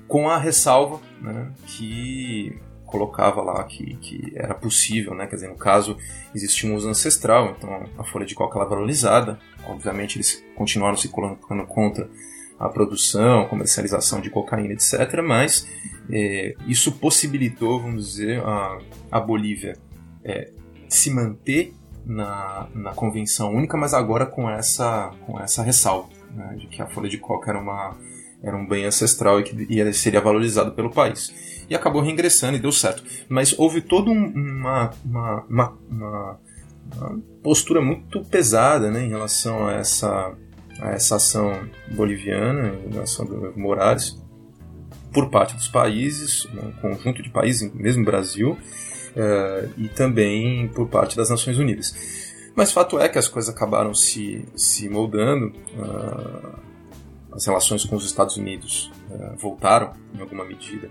com 0.09 0.29
a 0.29 0.39
ressalva 0.39 1.01
né, 1.21 1.53
que 1.67 2.59
colocava 2.87 3.43
lá 3.43 3.63
que, 3.65 3.97
que 3.97 4.33
era 4.35 4.55
possível, 4.55 5.15
né? 5.15 5.27
Quer 5.27 5.37
dizer, 5.37 5.49
no 5.49 5.57
caso 5.57 5.97
existia 6.35 6.71
um 6.71 6.75
uso 6.75 6.89
ancestral, 6.89 7.55
então 7.57 7.85
a 7.99 8.05
folha 8.05 8.25
de 8.25 8.35
coca 8.35 8.59
era 8.59 8.69
valorizada. 8.69 9.39
Obviamente 9.67 10.17
eles 10.17 10.43
continuaram 10.55 10.97
se 10.97 11.09
colocando 11.09 11.67
contra 11.67 12.09
a 12.59 12.69
produção, 12.69 13.47
comercialização 13.49 14.21
de 14.21 14.31
cocaína, 14.31 14.73
etc. 14.73 15.21
Mas 15.23 15.69
é, 16.11 16.55
isso 16.67 16.93
possibilitou, 16.93 17.81
vamos 17.81 18.07
dizer, 18.07 18.41
a, 18.41 18.79
a 19.11 19.21
Bolívia 19.21 19.77
é, 20.25 20.51
se 20.89 21.11
manter 21.11 21.75
na, 22.05 22.69
na 22.73 22.95
convenção 22.95 23.53
única, 23.53 23.77
mas 23.77 23.93
agora 23.93 24.25
com 24.25 24.49
essa, 24.49 25.11
com 25.27 25.39
essa 25.41 25.63
ressalva, 25.63 26.09
né, 26.31 26.55
de 26.57 26.69
que 26.69 26.81
a 26.81 26.87
folha 26.87 27.09
de 27.09 27.19
coca 27.19 27.51
era 27.51 27.59
uma 27.59 27.97
era 28.43 28.57
um 28.57 28.67
bem 28.67 28.85
ancestral 28.85 29.41
e 29.41 29.43
que 29.43 29.67
e 29.69 29.93
seria 29.95 30.21
valorizado 30.21 30.73
pelo 30.73 30.91
país. 30.91 31.35
E 31.69 31.75
acabou 31.75 32.03
reingressando 32.03 32.57
e 32.57 32.61
deu 32.61 32.73
certo. 32.73 33.03
Mas 33.29 33.57
houve 33.59 33.81
toda 33.81 34.11
uma, 34.11 34.91
uma, 35.05 35.45
uma, 35.49 35.79
uma, 35.91 36.41
postura 37.43 37.81
muito 37.81 38.25
pesada 38.25 38.91
né, 38.91 39.05
em 39.05 39.09
relação 39.09 39.67
a 39.67 39.73
essa, 39.75 40.33
a 40.81 40.91
essa 40.91 41.17
ação 41.17 41.69
boliviana, 41.95 42.73
em 42.87 42.93
relação 42.93 43.27
do 43.27 43.53
Morales, 43.57 44.21
por 45.13 45.31
parte 45.31 45.57
dos 45.57 45.69
países, 45.69 46.47
um 46.47 46.73
conjunto 46.73 47.23
de 47.23 47.31
países, 47.31 47.73
mesmo 47.73 48.05
Brasil, 48.05 48.53
uh, 48.53 49.73
e 49.77 49.89
também 49.89 50.69
por 50.69 50.89
parte 50.89 51.17
das 51.17 51.31
Nações 51.31 51.59
Unidas. 51.59 51.95
Mas 52.55 52.73
fato 52.73 52.99
é 52.99 53.09
que 53.09 53.19
as 53.19 53.29
coisas 53.29 53.55
acabaram 53.55 53.95
se, 53.95 54.45
se 54.55 54.89
moldando. 54.89 55.53
Uh, 55.75 56.67
as 57.33 57.45
relações 57.45 57.85
com 57.85 57.97
os 57.97 58.07
Estados 58.07 58.37
Unidos 58.39 58.91
uh, 59.11 59.37
voltaram, 59.37 59.93
em 60.15 60.21
alguma 60.21 60.45
medida, 60.45 60.89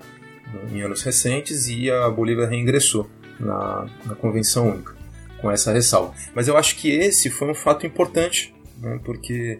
em 0.72 0.82
anos 0.82 1.02
recentes, 1.04 1.68
e 1.68 1.90
a 1.90 2.10
Bolívia 2.10 2.48
reingressou 2.48 3.10
na, 3.40 3.88
na 4.06 4.16
Convenção 4.16 4.70
Única, 4.70 4.96
com 5.42 5.52
essa 5.52 5.72
ressalva. 5.74 6.14
Mas 6.34 6.48
eu 6.48 6.58
acho 6.58 6.76
que 6.78 6.90
esse 6.90 7.30
foi 7.30 7.50
um 7.50 7.56
fato 7.56 7.86
importante, 7.86 8.54
né, 8.80 9.00
porque 9.04 9.60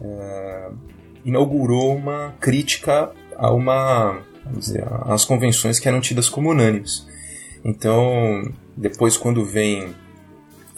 uh, 0.00 0.76
inaugurou 1.24 1.94
uma 1.96 2.34
crítica 2.40 3.12
a 3.36 3.52
uma 3.52 4.22
dizer, 4.56 4.84
às 5.06 5.24
convenções 5.24 5.78
que 5.78 5.88
eram 5.88 6.00
tidas 6.00 6.28
como 6.28 6.50
unânimes. 6.50 7.06
Então, 7.64 8.50
depois 8.76 9.16
quando 9.16 9.44
vem 9.44 9.94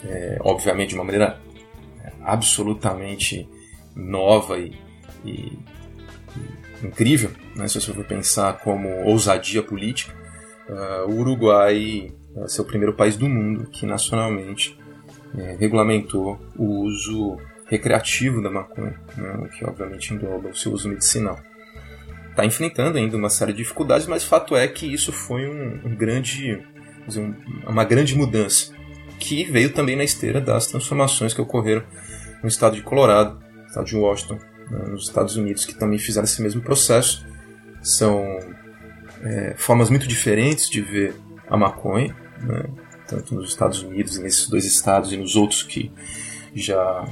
é, 0.05 0.37
obviamente 0.41 0.89
de 0.89 0.95
uma 0.95 1.03
maneira 1.03 1.39
é, 2.03 2.11
absolutamente 2.23 3.47
nova 3.95 4.57
e, 4.57 4.73
e 5.25 5.57
incrível, 6.83 7.31
né, 7.55 7.67
se 7.67 7.79
você 7.79 7.93
for 7.93 8.05
pensar 8.05 8.59
como 8.59 8.89
ousadia 9.05 9.63
política, 9.63 10.13
uh, 10.69 11.09
o 11.09 11.19
Uruguai 11.19 12.11
é 12.35 12.47
ser 12.47 12.61
o 12.61 12.65
primeiro 12.65 12.93
país 12.93 13.15
do 13.15 13.29
mundo 13.29 13.69
que 13.69 13.85
nacionalmente 13.85 14.77
é, 15.37 15.55
regulamentou 15.59 16.39
o 16.55 16.83
uso 16.83 17.37
recreativo 17.67 18.41
da 18.41 18.49
maconha, 18.49 18.99
né, 19.17 19.33
o 19.39 19.49
que 19.49 19.65
obviamente 19.65 20.13
engloba 20.13 20.49
o 20.49 20.55
seu 20.55 20.71
uso 20.71 20.89
medicinal. 20.89 21.39
Está 22.29 22.45
enfrentando 22.45 22.97
ainda 22.97 23.15
uma 23.15 23.29
série 23.29 23.51
de 23.51 23.59
dificuldades, 23.59 24.07
mas 24.07 24.23
o 24.23 24.27
fato 24.27 24.55
é 24.55 24.67
que 24.67 24.91
isso 24.91 25.11
foi 25.11 25.47
um, 25.47 25.81
um 25.85 25.95
grande, 25.95 26.59
um, 27.15 27.33
uma 27.69 27.83
grande 27.83 28.15
mudança, 28.15 28.73
que 29.19 29.43
veio 29.45 29.71
também 29.71 29.95
na 29.95 30.03
esteira 30.03 30.41
das 30.41 30.67
transformações 30.67 31.33
que 31.33 31.41
ocorreram 31.41 31.83
no 32.41 32.49
estado 32.49 32.75
de 32.75 32.81
Colorado, 32.81 33.39
no 33.39 33.65
estado 33.67 33.85
de 33.85 33.95
Washington, 33.95 34.39
nos 34.69 35.07
Estados 35.07 35.35
Unidos, 35.35 35.65
que 35.65 35.73
também 35.73 35.99
fizeram 35.99 36.25
esse 36.25 36.41
mesmo 36.41 36.61
processo. 36.61 37.25
São 37.81 38.39
é, 39.21 39.55
formas 39.57 39.89
muito 39.89 40.07
diferentes 40.07 40.69
de 40.69 40.81
ver 40.81 41.15
a 41.47 41.57
maconha, 41.57 42.15
né, 42.41 42.63
tanto 43.07 43.35
nos 43.35 43.49
Estados 43.49 43.81
Unidos, 43.83 44.17
nesses 44.17 44.47
dois 44.47 44.65
estados 44.65 45.11
e 45.11 45.17
nos 45.17 45.35
outros 45.35 45.63
que 45.63 45.91
já 46.55 47.07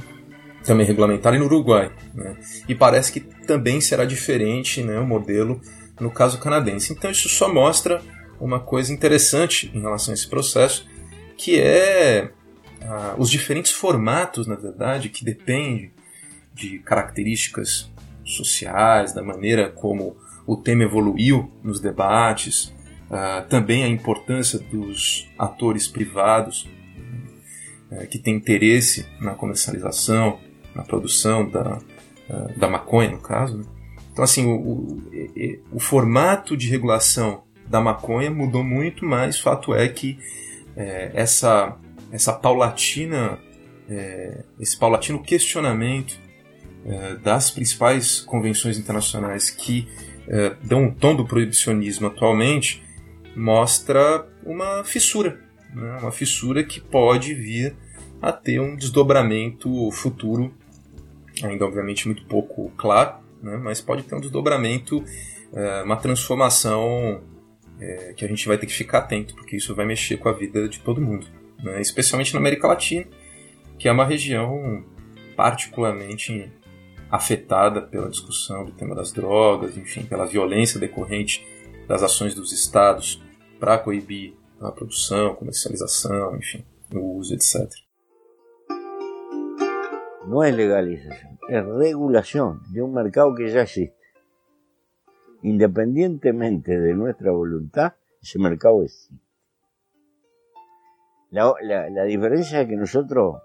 também 0.64 0.86
regulamentaram, 0.86 1.36
e 1.36 1.40
no 1.40 1.46
Uruguai. 1.46 1.90
Né? 2.14 2.36
E 2.68 2.74
parece 2.74 3.12
que 3.12 3.20
também 3.20 3.80
será 3.80 4.04
diferente 4.04 4.82
né, 4.82 4.98
o 4.98 5.06
modelo 5.06 5.60
no 6.00 6.10
caso 6.10 6.38
canadense. 6.38 6.92
Então 6.92 7.10
isso 7.10 7.28
só 7.28 7.52
mostra 7.52 8.00
uma 8.40 8.60
coisa 8.60 8.92
interessante 8.92 9.70
em 9.74 9.80
relação 9.80 10.12
a 10.12 10.14
esse 10.14 10.28
processo, 10.28 10.86
que 11.36 11.60
é 11.60 12.30
ah, 12.82 13.14
os 13.18 13.30
diferentes 13.30 13.72
formatos, 13.72 14.46
na 14.46 14.56
verdade, 14.56 15.08
que 15.08 15.24
dependem 15.24 15.92
de 16.54 16.78
características 16.80 17.90
sociais, 18.24 19.12
da 19.12 19.22
maneira 19.22 19.70
como 19.70 20.16
o 20.46 20.56
tema 20.56 20.84
evoluiu 20.84 21.50
nos 21.62 21.80
debates, 21.80 22.72
ah, 23.14 23.44
também 23.46 23.84
a 23.84 23.88
importância 23.88 24.58
dos 24.58 25.30
atores 25.38 25.86
privados 25.86 26.66
uh, 27.90 28.06
que 28.08 28.18
têm 28.18 28.36
interesse 28.36 29.06
na 29.20 29.34
comercialização, 29.34 30.40
na 30.74 30.82
produção 30.82 31.46
da, 31.46 31.76
uh, 31.76 32.58
da 32.58 32.70
maconha, 32.70 33.10
no 33.10 33.20
caso. 33.20 33.58
Né? 33.58 33.64
Então, 34.10 34.24
assim, 34.24 34.46
o, 34.46 34.56
o, 34.56 35.02
o, 35.72 35.78
formato 35.78 36.56
de 36.56 36.70
regulação 36.70 37.42
da 37.68 37.82
maconha 37.82 38.30
mudou 38.30 38.64
muito, 38.64 39.04
mas 39.04 39.38
fato 39.38 39.74
é 39.74 39.88
que 39.88 40.18
eh, 40.76 41.10
essa, 41.14 41.76
essa 42.10 42.34
paulatina, 42.34 43.38
eh, 43.88 44.44
esse 44.60 44.78
paulatino 44.78 45.22
questionamento 45.22 46.20
das 47.22 47.50
principais 47.50 48.20
convenções 48.20 48.76
internacionais 48.76 49.50
que 49.50 49.86
dão 50.62 50.88
o 50.88 50.94
tom 50.94 51.14
do 51.14 51.24
proibicionismo 51.24 52.08
atualmente 52.08 52.82
mostra 53.34 54.26
uma 54.44 54.84
fissura, 54.84 55.40
né? 55.74 55.98
uma 56.00 56.12
fissura 56.12 56.62
que 56.62 56.80
pode 56.80 57.34
vir 57.34 57.74
a 58.20 58.30
ter 58.32 58.60
um 58.60 58.76
desdobramento 58.76 59.90
futuro, 59.90 60.54
ainda 61.42 61.64
obviamente 61.64 62.06
muito 62.06 62.24
pouco 62.26 62.70
claro, 62.76 63.16
né? 63.42 63.56
mas 63.56 63.80
pode 63.80 64.02
ter 64.04 64.14
um 64.14 64.20
desdobramento, 64.20 65.04
é, 65.52 65.82
uma 65.82 65.96
transformação 65.96 67.22
é, 67.80 68.14
que 68.16 68.24
a 68.24 68.28
gente 68.28 68.46
vai 68.46 68.58
ter 68.58 68.66
que 68.66 68.72
ficar 68.72 68.98
atento, 68.98 69.34
porque 69.34 69.56
isso 69.56 69.74
vai 69.74 69.86
mexer 69.86 70.18
com 70.18 70.28
a 70.28 70.32
vida 70.32 70.68
de 70.68 70.80
todo 70.80 71.00
mundo, 71.00 71.26
né? 71.62 71.80
especialmente 71.80 72.32
na 72.32 72.40
América 72.40 72.68
Latina, 72.68 73.06
que 73.78 73.88
é 73.88 73.92
uma 73.92 74.04
região 74.04 74.84
particularmente 75.34 76.52
afetada 77.12 77.82
pela 77.82 78.08
discussão 78.08 78.64
do 78.64 78.72
tema 78.72 78.94
das 78.94 79.12
drogas, 79.12 79.76
enfim, 79.76 80.06
pela 80.06 80.24
violência 80.24 80.80
decorrente 80.80 81.46
das 81.86 82.02
ações 82.02 82.34
dos 82.34 82.52
estados 82.52 83.22
para 83.60 83.76
coibir 83.76 84.34
a 84.58 84.72
produção, 84.72 85.34
comercialização, 85.34 86.34
enfim, 86.36 86.64
o 86.94 87.18
uso, 87.18 87.34
etc. 87.34 87.70
No 90.26 90.42
es 90.42 90.54
legalización, 90.54 91.38
es 91.50 91.64
regulación 91.66 92.62
de 92.72 92.80
un 92.80 92.94
mercado 92.94 93.34
que 93.34 93.50
ya 93.50 93.62
existe. 93.62 93.94
Independientemente 95.42 96.80
de 96.80 96.94
nuestra 96.94 97.30
voluntad, 97.30 97.92
ese 98.22 98.38
mercado 98.38 98.84
existe. 98.84 99.22
La, 101.30 101.52
la, 101.60 101.90
la 101.90 102.04
diferencia 102.04 102.62
es 102.62 102.68
que 102.68 102.76
nosotros 102.76 103.42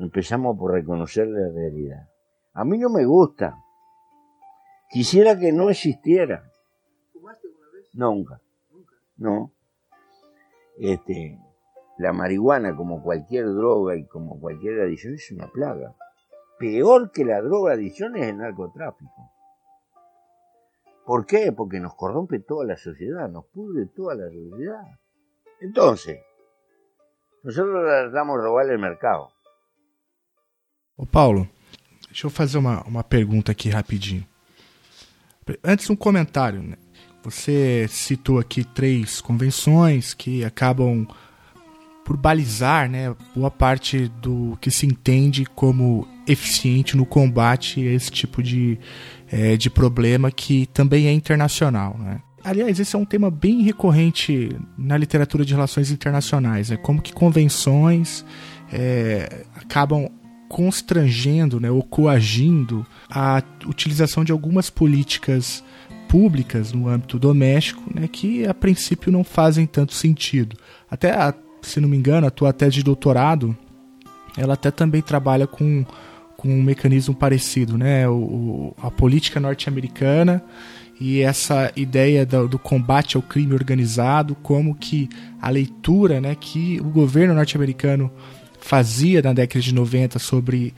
empezamos 0.00 0.58
por 0.58 0.72
reconocer 0.72 1.28
la 1.28 1.48
realidad. 1.52 2.08
A 2.56 2.64
mí 2.64 2.78
no 2.78 2.88
me 2.88 3.04
gusta. 3.04 3.62
Quisiera 4.88 5.38
que 5.38 5.52
no 5.52 5.68
existiera. 5.68 6.50
Nunca. 7.92 8.40
No. 9.18 9.52
Este, 10.78 11.38
la 11.98 12.14
marihuana, 12.14 12.74
como 12.74 13.02
cualquier 13.02 13.44
droga 13.46 13.94
y 13.96 14.06
como 14.06 14.40
cualquier 14.40 14.80
adicción, 14.80 15.14
es 15.14 15.30
una 15.32 15.48
plaga. 15.48 15.94
Peor 16.58 17.10
que 17.10 17.26
la 17.26 17.42
droga 17.42 17.74
adicción 17.74 18.16
es 18.16 18.28
el 18.28 18.38
narcotráfico. 18.38 19.32
¿Por 21.04 21.26
qué? 21.26 21.52
Porque 21.52 21.78
nos 21.78 21.94
corrompe 21.94 22.38
toda 22.38 22.64
la 22.64 22.78
sociedad, 22.78 23.28
nos 23.28 23.44
pudre 23.46 23.84
toda 23.94 24.14
la 24.14 24.30
sociedad. 24.30 24.98
Entonces, 25.60 26.22
nosotros 27.42 27.84
tratamos 27.84 28.38
de 28.38 28.42
robar 28.42 28.70
el 28.70 28.78
mercado. 28.78 29.30
Ô 30.96 31.04
Paulo, 31.04 31.48
deixa 32.16 32.26
eu 32.26 32.30
fazer 32.30 32.56
uma, 32.56 32.82
uma 32.84 33.04
pergunta 33.04 33.52
aqui 33.52 33.68
rapidinho. 33.68 34.24
Antes 35.62 35.90
um 35.90 35.94
comentário, 35.94 36.62
né? 36.62 36.76
Você 37.22 37.86
citou 37.90 38.38
aqui 38.38 38.64
três 38.64 39.20
convenções 39.20 40.14
que 40.14 40.42
acabam 40.42 41.06
por 42.06 42.16
balizar 42.16 42.88
né, 42.88 43.14
boa 43.34 43.50
parte 43.50 44.08
do 44.22 44.56
que 44.62 44.70
se 44.70 44.86
entende 44.86 45.44
como 45.44 46.08
eficiente 46.26 46.96
no 46.96 47.04
combate 47.04 47.86
a 47.86 47.92
esse 47.92 48.10
tipo 48.10 48.42
de, 48.42 48.78
é, 49.30 49.56
de 49.56 49.68
problema 49.68 50.30
que 50.30 50.66
também 50.66 51.08
é 51.08 51.12
internacional. 51.12 51.98
Né? 51.98 52.22
Aliás, 52.42 52.80
esse 52.80 52.96
é 52.96 52.98
um 52.98 53.04
tema 53.04 53.30
bem 53.30 53.60
recorrente 53.62 54.56
na 54.78 54.96
literatura 54.96 55.44
de 55.44 55.52
relações 55.52 55.90
internacionais, 55.90 56.70
é 56.70 56.76
como 56.76 57.02
que 57.02 57.12
convenções 57.12 58.24
é, 58.72 59.44
acabam 59.56 60.08
constrangendo 60.48 61.58
né, 61.60 61.70
ou 61.70 61.82
coagindo 61.82 62.86
a 63.10 63.42
utilização 63.66 64.24
de 64.24 64.32
algumas 64.32 64.70
políticas 64.70 65.62
públicas 66.08 66.72
no 66.72 66.88
âmbito 66.88 67.18
doméstico, 67.18 67.82
né, 67.92 68.08
que 68.08 68.46
a 68.46 68.54
princípio 68.54 69.10
não 69.10 69.24
fazem 69.24 69.66
tanto 69.66 69.92
sentido. 69.92 70.56
Até, 70.90 71.10
a, 71.10 71.34
se 71.62 71.80
não 71.80 71.88
me 71.88 71.96
engano, 71.96 72.26
a 72.26 72.30
tua 72.30 72.52
tese 72.52 72.76
de 72.76 72.82
doutorado, 72.84 73.56
ela 74.36 74.54
até 74.54 74.70
também 74.70 75.02
trabalha 75.02 75.46
com, 75.46 75.84
com 76.36 76.48
um 76.48 76.62
mecanismo 76.62 77.14
parecido, 77.14 77.76
né, 77.76 78.08
o, 78.08 78.74
a 78.80 78.90
política 78.90 79.40
norte-americana 79.40 80.42
e 81.00 81.20
essa 81.20 81.70
ideia 81.76 82.24
do, 82.24 82.48
do, 82.48 82.58
combate 82.58 83.16
ao 83.16 83.22
crime 83.22 83.52
organizado, 83.52 84.34
como 84.36 84.74
que 84.74 85.08
a 85.40 85.50
leitura 85.50 86.20
né, 86.20 86.34
que 86.34 86.80
o 86.80 86.84
governo 86.84 87.34
norte-americano 87.34 88.10
fazia 88.66 89.22
na 89.22 89.32
década 89.32 89.60
de 89.60 89.72
90 89.72 90.18
sobre 90.18 90.74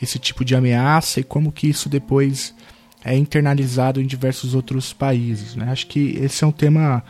esse 0.00 0.18
tipo 0.18 0.44
de 0.44 0.54
ameaça 0.54 1.20
e 1.20 1.24
como 1.24 1.50
que 1.50 1.68
isso 1.68 1.88
depois 1.88 2.54
é 3.02 3.16
internalizado 3.16 4.00
em 4.00 4.06
diversos 4.06 4.54
outros 4.54 4.92
países. 4.92 5.56
Né? 5.56 5.70
Acho 5.70 5.86
que 5.86 6.18
esse 6.20 6.44
é 6.44 6.46
um 6.46 6.52
tema 6.52 7.02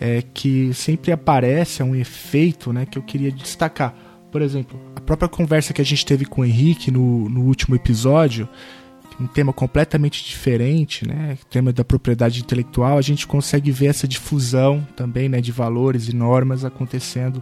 é, 0.00 0.22
que 0.22 0.72
sempre 0.72 1.12
aparece, 1.12 1.82
é 1.82 1.84
um 1.84 1.94
efeito 1.94 2.72
né, 2.72 2.86
que 2.86 2.96
eu 2.96 3.02
queria 3.02 3.30
destacar. 3.30 3.94
Por 4.32 4.40
exemplo, 4.40 4.80
a 4.96 5.00
própria 5.00 5.28
conversa 5.28 5.74
que 5.74 5.82
a 5.82 5.84
gente 5.84 6.04
teve 6.04 6.24
com 6.24 6.40
o 6.40 6.44
Henrique 6.44 6.90
no, 6.90 7.28
no 7.28 7.42
último 7.42 7.76
episódio, 7.76 8.48
um 9.20 9.26
tema 9.26 9.52
completamente 9.52 10.24
diferente, 10.24 11.06
né? 11.06 11.38
O 11.40 11.46
tema 11.46 11.72
da 11.72 11.84
propriedade 11.84 12.40
intelectual, 12.40 12.98
a 12.98 13.02
gente 13.02 13.28
consegue 13.28 13.70
ver 13.70 13.86
essa 13.86 14.08
difusão 14.08 14.84
também 14.96 15.28
né, 15.28 15.40
de 15.40 15.52
valores 15.52 16.08
e 16.08 16.16
normas 16.16 16.64
acontecendo 16.64 17.40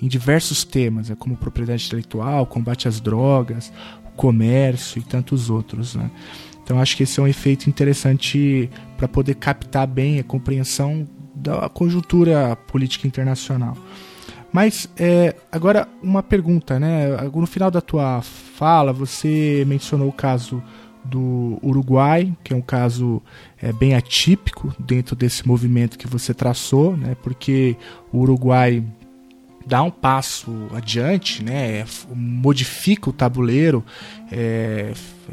em 0.00 0.08
diversos 0.08 0.64
temas, 0.64 1.08
né, 1.08 1.16
como 1.18 1.36
propriedade 1.36 1.86
intelectual, 1.86 2.46
combate 2.46 2.88
às 2.88 3.00
drogas, 3.00 3.72
comércio 4.16 4.98
e 4.98 5.02
tantos 5.02 5.50
outros. 5.50 5.94
Né? 5.94 6.10
Então 6.62 6.80
acho 6.80 6.96
que 6.96 7.04
esse 7.04 7.20
é 7.20 7.22
um 7.22 7.28
efeito 7.28 7.68
interessante 7.68 8.70
para 8.96 9.06
poder 9.06 9.36
captar 9.36 9.86
bem 9.86 10.18
a 10.18 10.24
compreensão 10.24 11.06
da 11.34 11.68
conjuntura 11.68 12.56
política 12.66 13.06
internacional. 13.06 13.76
Mas 14.52 14.88
é, 14.96 15.36
agora 15.52 15.86
uma 16.02 16.22
pergunta, 16.22 16.80
né? 16.80 17.08
No 17.32 17.46
final 17.46 17.70
da 17.70 17.80
tua 17.80 18.22
fala 18.22 18.92
você 18.92 19.64
mencionou 19.66 20.08
o 20.08 20.12
caso 20.12 20.62
do 21.04 21.58
Uruguai, 21.62 22.34
que 22.42 22.52
é 22.52 22.56
um 22.56 22.62
caso 22.62 23.22
é, 23.60 23.72
bem 23.72 23.94
atípico 23.94 24.74
dentro 24.78 25.14
desse 25.14 25.46
movimento 25.46 25.98
que 25.98 26.06
você 26.06 26.34
traçou, 26.34 26.96
né? 26.96 27.16
Porque 27.22 27.76
o 28.12 28.18
Uruguai 28.18 28.82
dá 29.66 29.82
um 29.82 29.90
passo 29.90 30.68
adiante, 30.72 31.42
né, 31.42 31.84
modifica 32.14 33.10
o 33.10 33.12
tabuleiro, 33.12 33.84
é, 34.30 34.92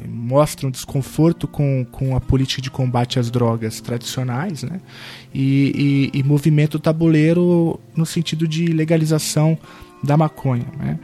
mostra 0.10 0.68
um 0.68 0.72
desconforto 0.72 1.48
com, 1.48 1.86
com 1.86 2.16
a 2.16 2.20
política 2.20 2.60
de 2.60 2.72
combate 2.72 3.20
às 3.20 3.30
drogas 3.30 3.80
tradicionais, 3.80 4.64
né, 4.64 4.82
e, 5.32 6.10
e, 6.14 6.20
e 6.20 6.24
movimenta 6.24 6.78
o 6.78 6.80
tabuleiro 6.80 7.80
no 7.96 8.08
sentido 8.08 8.48
de 8.48 8.66
legalização 8.68 9.58
da 10.04 10.18
maconha. 10.18 10.66
Né. 10.78 11.00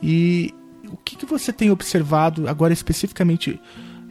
E 0.00 0.54
o 0.88 0.96
que, 0.96 1.16
que 1.16 1.26
você 1.26 1.52
tem 1.52 1.72
observado 1.72 2.48
agora 2.48 2.72
especificamente 2.72 3.60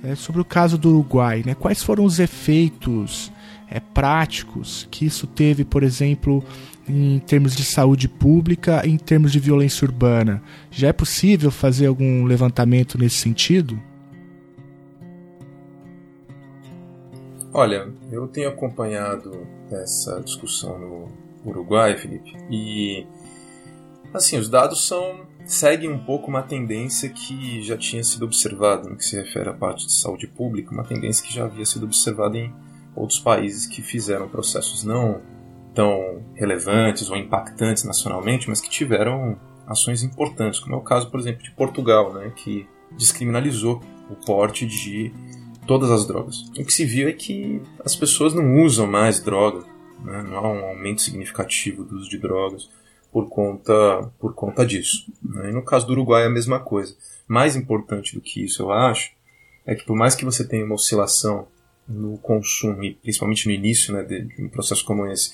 é, 0.04 0.14
sobre 0.14 0.42
o 0.42 0.46
caso 0.46 0.78
do 0.78 0.90
Uruguai? 0.90 1.42
Né? 1.46 1.56
Quais 1.56 1.82
foram 1.82 2.04
os 2.04 2.20
efeitos 2.20 3.32
é, 3.70 3.80
práticos 3.80 4.88
que 4.92 5.06
isso 5.06 5.26
teve, 5.26 5.64
por 5.64 5.84
exemplo, 5.84 6.44
em 6.88 7.20
termos 7.20 7.56
de 7.56 7.64
saúde 7.64 8.08
pública 8.08 8.82
em 8.86 8.98
termos 8.98 9.32
de 9.32 9.40
violência 9.40 9.86
urbana? 9.86 10.42
Já 10.72 10.90
é 10.90 10.94
possível 10.94 11.52
fazer 11.52 11.88
algum 11.88 12.26
levantamento 12.26 12.98
nesse 12.98 13.18
sentido? 13.18 13.82
Olha, 17.54 17.92
eu 18.12 18.28
tenho 18.28 18.50
acompanhado 18.50 19.48
essa 19.72 20.22
discussão 20.22 20.78
no 20.78 21.08
Uruguai, 21.46 21.98
Felipe, 21.98 22.36
e 22.50 23.06
assim, 24.14 24.38
os 24.38 24.50
dados 24.50 24.88
são 24.88 25.26
seguem 25.48 25.90
um 25.90 25.98
pouco 25.98 26.28
uma 26.28 26.44
tendência 26.44 27.10
que 27.10 27.62
já 27.64 27.78
tinha 27.78 28.04
sido 28.04 28.26
observada 28.26 28.90
no 28.90 28.98
que 28.98 29.06
se 29.06 29.16
refere 29.16 29.50
à 29.50 29.54
parte 29.54 29.86
de 29.86 29.94
saúde 29.94 30.28
pública, 30.28 30.74
uma 30.74 30.84
tendência 30.84 31.26
que 31.26 31.34
já 31.34 31.46
havia 31.46 31.66
sido 31.66 31.86
observada 31.86 32.38
em 32.38 32.54
outros 32.94 33.20
países 33.20 33.66
que 33.66 33.82
fizeram 33.82 34.28
processos 34.28 34.84
não 34.84 35.22
tão 35.78 36.26
relevantes 36.34 37.08
ou 37.08 37.16
impactantes 37.16 37.84
nacionalmente, 37.84 38.50
mas 38.50 38.60
que 38.60 38.68
tiveram 38.68 39.40
ações 39.68 40.02
importantes, 40.02 40.60
como 40.60 40.74
é 40.74 40.78
o 40.80 40.82
caso, 40.82 41.12
por 41.12 41.20
exemplo, 41.20 41.44
de 41.44 41.52
Portugal, 41.52 42.12
né, 42.16 42.34
que 42.36 42.68
descriminalizou 42.98 43.84
o 44.10 44.16
porte 44.16 44.66
de 44.66 45.14
todas 45.68 45.92
as 45.92 46.08
drogas. 46.08 46.50
O 46.58 46.66
que 46.66 46.74
se 46.74 46.84
viu 46.84 47.08
é 47.08 47.14
que 47.14 47.62
as 47.86 47.96
pessoas 47.96 48.34
não 48.34 48.64
usam 48.64 48.88
mais 48.88 49.20
droga, 49.20 49.64
né, 50.04 50.24
não 50.24 50.38
há 50.38 50.52
um 50.52 50.66
aumento 50.66 51.04
significativo 51.04 51.84
do 51.84 51.98
uso 51.98 52.10
de 52.10 52.18
drogas 52.18 52.68
por 53.12 53.30
conta, 53.30 54.12
por 54.18 54.34
conta 54.34 54.66
disso. 54.66 55.06
Né. 55.22 55.52
E 55.52 55.54
no 55.54 55.62
caso 55.62 55.86
do 55.86 55.92
Uruguai 55.92 56.24
é 56.24 56.26
a 56.26 56.32
mesma 56.32 56.60
coisa. 56.60 56.96
Mais 57.28 57.56
importante 57.56 58.16
do 58.16 58.22
que 58.22 58.44
isso, 58.44 58.64
eu 58.64 58.72
acho, 58.72 59.12
é 59.64 59.76
que 59.76 59.86
por 59.86 59.96
mais 59.96 60.16
que 60.16 60.26
você 60.26 60.44
tenha 60.44 60.66
uma 60.66 60.74
oscilação 60.74 61.48
no 61.88 62.18
consumo, 62.18 62.84
e 62.84 62.94
principalmente 62.96 63.46
no 63.46 63.54
início 63.54 63.94
né, 63.94 64.04
de, 64.04 64.28
um 64.40 64.50
processo 64.50 64.84
como 64.84 65.08
esse, 65.08 65.32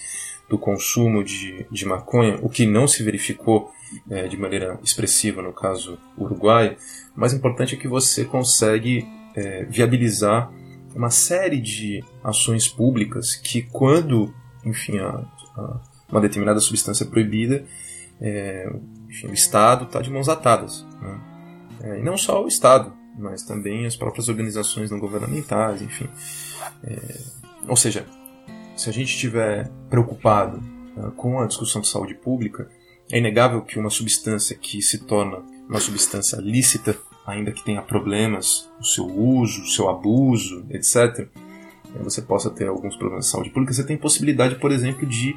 do 0.50 0.58
consumo 0.58 1.24
de, 1.24 1.66
de 1.72 1.86
maconha, 1.86 2.38
o 2.42 2.50
que 2.50 2.66
não 2.66 2.88
se 2.88 3.04
verificou 3.04 3.72
é, 4.10 4.28
de 4.28 4.38
maneira 4.38 4.80
expressiva 4.84 5.42
no 5.42 5.54
caso 5.54 5.98
uruguaio, 6.18 6.78
o 7.16 7.20
mais 7.20 7.34
importante 7.34 7.76
é 7.76 7.78
que 7.78 7.88
você 7.88 8.26
consegue 8.26 9.08
é, 9.36 9.64
viabilizar 9.66 10.52
uma 10.96 11.10
série 11.10 11.60
de 11.60 12.04
ações 12.24 12.68
públicas 12.68 13.36
que, 13.36 13.64
quando 13.64 14.34
enfim, 14.66 15.00
a, 15.00 15.26
a, 15.58 15.80
uma 16.10 16.22
determinada 16.22 16.60
substância 16.60 17.04
é 17.04 17.08
proibida, 17.08 17.66
enfim, 19.10 19.28
o 19.28 19.34
Estado 19.34 19.86
está 19.86 20.02
de 20.02 20.10
mãos 20.10 20.30
atadas. 20.30 20.86
Né? 21.02 21.20
É, 21.84 22.00
e 22.00 22.04
não 22.04 22.18
só 22.18 22.44
o 22.44 22.48
Estado, 22.48 22.94
mas 23.18 23.44
também 23.44 23.86
as 23.86 23.96
próprias 23.96 24.30
organizações 24.30 24.90
não 24.90 25.00
governamentais, 25.00 25.82
enfim. 25.82 26.08
É, 26.84 27.20
ou 27.68 27.76
seja, 27.76 28.06
se 28.76 28.90
a 28.90 28.94
gente 28.94 29.10
estiver 29.10 29.70
preocupado 29.90 30.62
uh, 30.98 31.12
com 31.12 31.40
a 31.40 31.48
discussão 31.48 31.82
de 31.82 31.88
saúde 31.88 32.16
pública, 32.16 32.70
é 33.12 33.18
inegável 33.18 33.62
que 33.62 33.78
uma 33.78 33.90
substância 33.90 34.56
que 34.56 34.82
se 34.82 35.06
torna 35.06 35.38
uma 35.70 35.80
substância 35.80 36.38
lícita, 36.38 36.98
ainda 37.26 37.52
que 37.52 37.64
tenha 37.64 37.82
problemas 37.82 38.70
no 38.78 38.86
seu 38.86 39.06
uso, 39.06 39.66
seu 39.68 39.90
abuso, 39.90 40.66
etc., 40.70 41.28
né, 41.94 42.02
você 42.04 42.22
possa 42.22 42.50
ter 42.50 42.68
alguns 42.68 42.96
problemas 42.96 43.26
de 43.26 43.32
saúde 43.32 43.50
pública, 43.50 43.74
você 43.74 43.86
tem 43.86 43.98
possibilidade, 43.98 44.56
por 44.56 44.72
exemplo, 44.72 45.06
de 45.06 45.36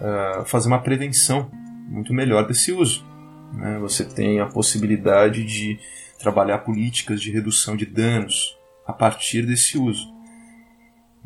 uh, 0.00 0.44
fazer 0.44 0.68
uma 0.68 0.80
prevenção 0.80 1.50
muito 1.88 2.12
melhor 2.12 2.46
desse 2.46 2.72
uso. 2.72 3.04
Né? 3.54 3.78
Você 3.80 4.04
tem 4.04 4.40
a 4.40 4.46
possibilidade 4.46 5.44
de 5.44 5.78
trabalhar 6.18 6.58
políticas 6.58 7.20
de 7.20 7.30
redução 7.30 7.76
de 7.76 7.86
danos 7.86 8.58
a 8.86 8.92
partir 8.92 9.46
desse 9.46 9.78
uso. 9.78 10.17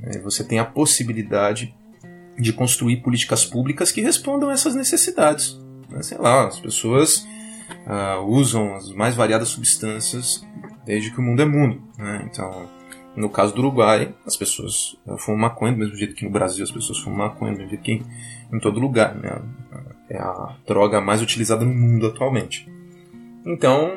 É, 0.01 0.19
você 0.19 0.45
tem 0.45 0.59
a 0.59 0.65
possibilidade 0.65 1.75
de 2.39 2.53
construir 2.53 2.99
políticas 2.99 3.45
públicas 3.45 3.93
que 3.93 4.01
respondam 4.01 4.49
a 4.49 4.53
essas 4.53 4.75
necessidades. 4.75 5.59
Né? 5.89 6.03
Sei 6.03 6.19
lá, 6.19 6.49
as 6.49 6.59
pessoas 6.59 7.27
uh, 7.87 8.21
usam 8.27 8.75
as 8.75 8.91
mais 8.93 9.15
variadas 9.15 9.49
substâncias 9.49 10.45
desde 10.85 11.11
que 11.11 11.19
o 11.19 11.23
mundo 11.23 11.43
é 11.43 11.45
mundo. 11.45 11.83
Né? 11.99 12.29
Então, 12.31 12.69
no 13.15 13.29
caso 13.29 13.55
do 13.55 13.61
Uruguai, 13.61 14.15
as 14.27 14.37
pessoas 14.37 14.97
uh, 15.07 15.19
fumam 15.19 15.41
maconha 15.41 15.73
do 15.73 15.79
mesmo 15.79 15.97
jeito 15.97 16.15
que 16.15 16.25
no 16.25 16.31
Brasil 16.31 16.65
as 16.65 16.71
pessoas 16.71 16.99
fumam 16.99 17.19
maconha, 17.19 17.53
do 17.53 17.59
mesmo 17.59 17.71
jeito 17.71 17.85
que 17.85 17.93
em, 17.93 18.03
em 18.53 18.59
todo 18.59 18.81
lugar. 18.81 19.15
Né? 19.15 19.41
É 20.09 20.19
a 20.19 20.57
droga 20.67 21.01
mais 21.01 21.23
utilizada 21.23 21.65
no 21.65 21.75
mundo 21.75 22.07
atualmente. 22.07 22.69
Então, 23.45 23.91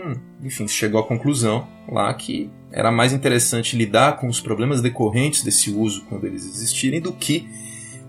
enfim, 0.44 0.68
chegou 0.68 1.00
à 1.00 1.08
conclusão 1.08 1.68
lá 1.88 2.14
que 2.14 2.50
era 2.76 2.92
mais 2.92 3.14
interessante 3.14 3.78
lidar 3.78 4.18
com 4.18 4.28
os 4.28 4.42
problemas 4.42 4.82
decorrentes 4.82 5.42
desse 5.42 5.72
uso 5.72 6.04
quando 6.10 6.26
eles 6.26 6.44
existirem 6.44 7.00
do 7.00 7.14
que 7.14 7.48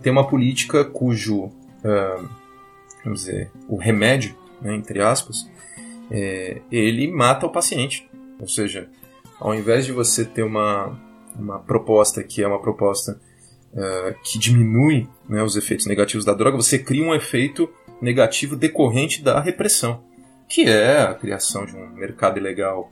ter 0.03 0.11
uma 0.11 0.27
política 0.27 0.85
cujo, 0.85 1.45
uh, 1.45 2.29
vamos 3.05 3.21
dizer, 3.21 3.49
o 3.69 3.77
remédio, 3.77 4.35
né, 4.61 4.75
entre 4.75 5.01
aspas, 5.01 5.49
é, 6.11 6.61
ele 6.71 7.07
mata 7.07 7.47
o 7.47 7.53
paciente. 7.53 8.11
Ou 8.41 8.49
seja, 8.49 8.89
ao 9.39 9.55
invés 9.55 9.87
de 9.87 9.93
você 9.93 10.25
ter 10.25 10.43
uma, 10.43 10.99
uma 11.39 11.61
proposta 11.61 12.25
que 12.25 12.43
é 12.43 12.49
uma 12.49 12.61
proposta 12.61 13.21
uh, 13.73 14.15
que 14.25 14.37
diminui 14.37 15.09
né, 15.29 15.45
os 15.45 15.57
efeitos 15.57 15.87
negativos 15.87 16.25
da 16.25 16.35
droga, 16.35 16.57
você 16.57 16.77
cria 16.77 17.05
um 17.05 17.15
efeito 17.15 17.71
negativo 18.03 18.57
decorrente 18.57 19.23
da 19.23 19.41
repressão 19.41 20.03
que 20.49 20.63
é 20.63 21.03
a 21.03 21.15
criação 21.15 21.67
de 21.67 21.77
um 21.77 21.89
mercado 21.91 22.39
ilegal 22.39 22.91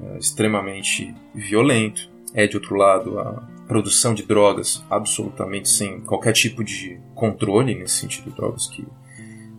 é, 0.00 0.18
extremamente 0.18 1.14
violento. 1.34 2.12
É, 2.32 2.48
de 2.48 2.56
outro 2.56 2.74
lado, 2.74 3.18
a 3.18 3.48
produção 3.68 4.12
de 4.12 4.24
drogas 4.24 4.84
absolutamente 4.90 5.68
sem 5.68 6.00
qualquer 6.00 6.32
tipo 6.32 6.64
de 6.64 6.98
controle, 7.14 7.76
nesse 7.76 7.98
sentido, 7.98 8.32
drogas 8.32 8.66
que 8.66 8.84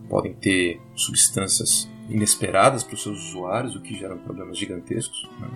podem 0.08 0.34
ter 0.34 0.80
substâncias 0.94 1.88
inesperadas 2.08 2.84
para 2.84 2.94
os 2.94 3.02
seus 3.02 3.18
usuários, 3.28 3.74
o 3.74 3.80
que 3.80 3.96
gera 3.96 4.14
problemas 4.14 4.58
gigantescos. 4.58 5.28
Né? 5.40 5.48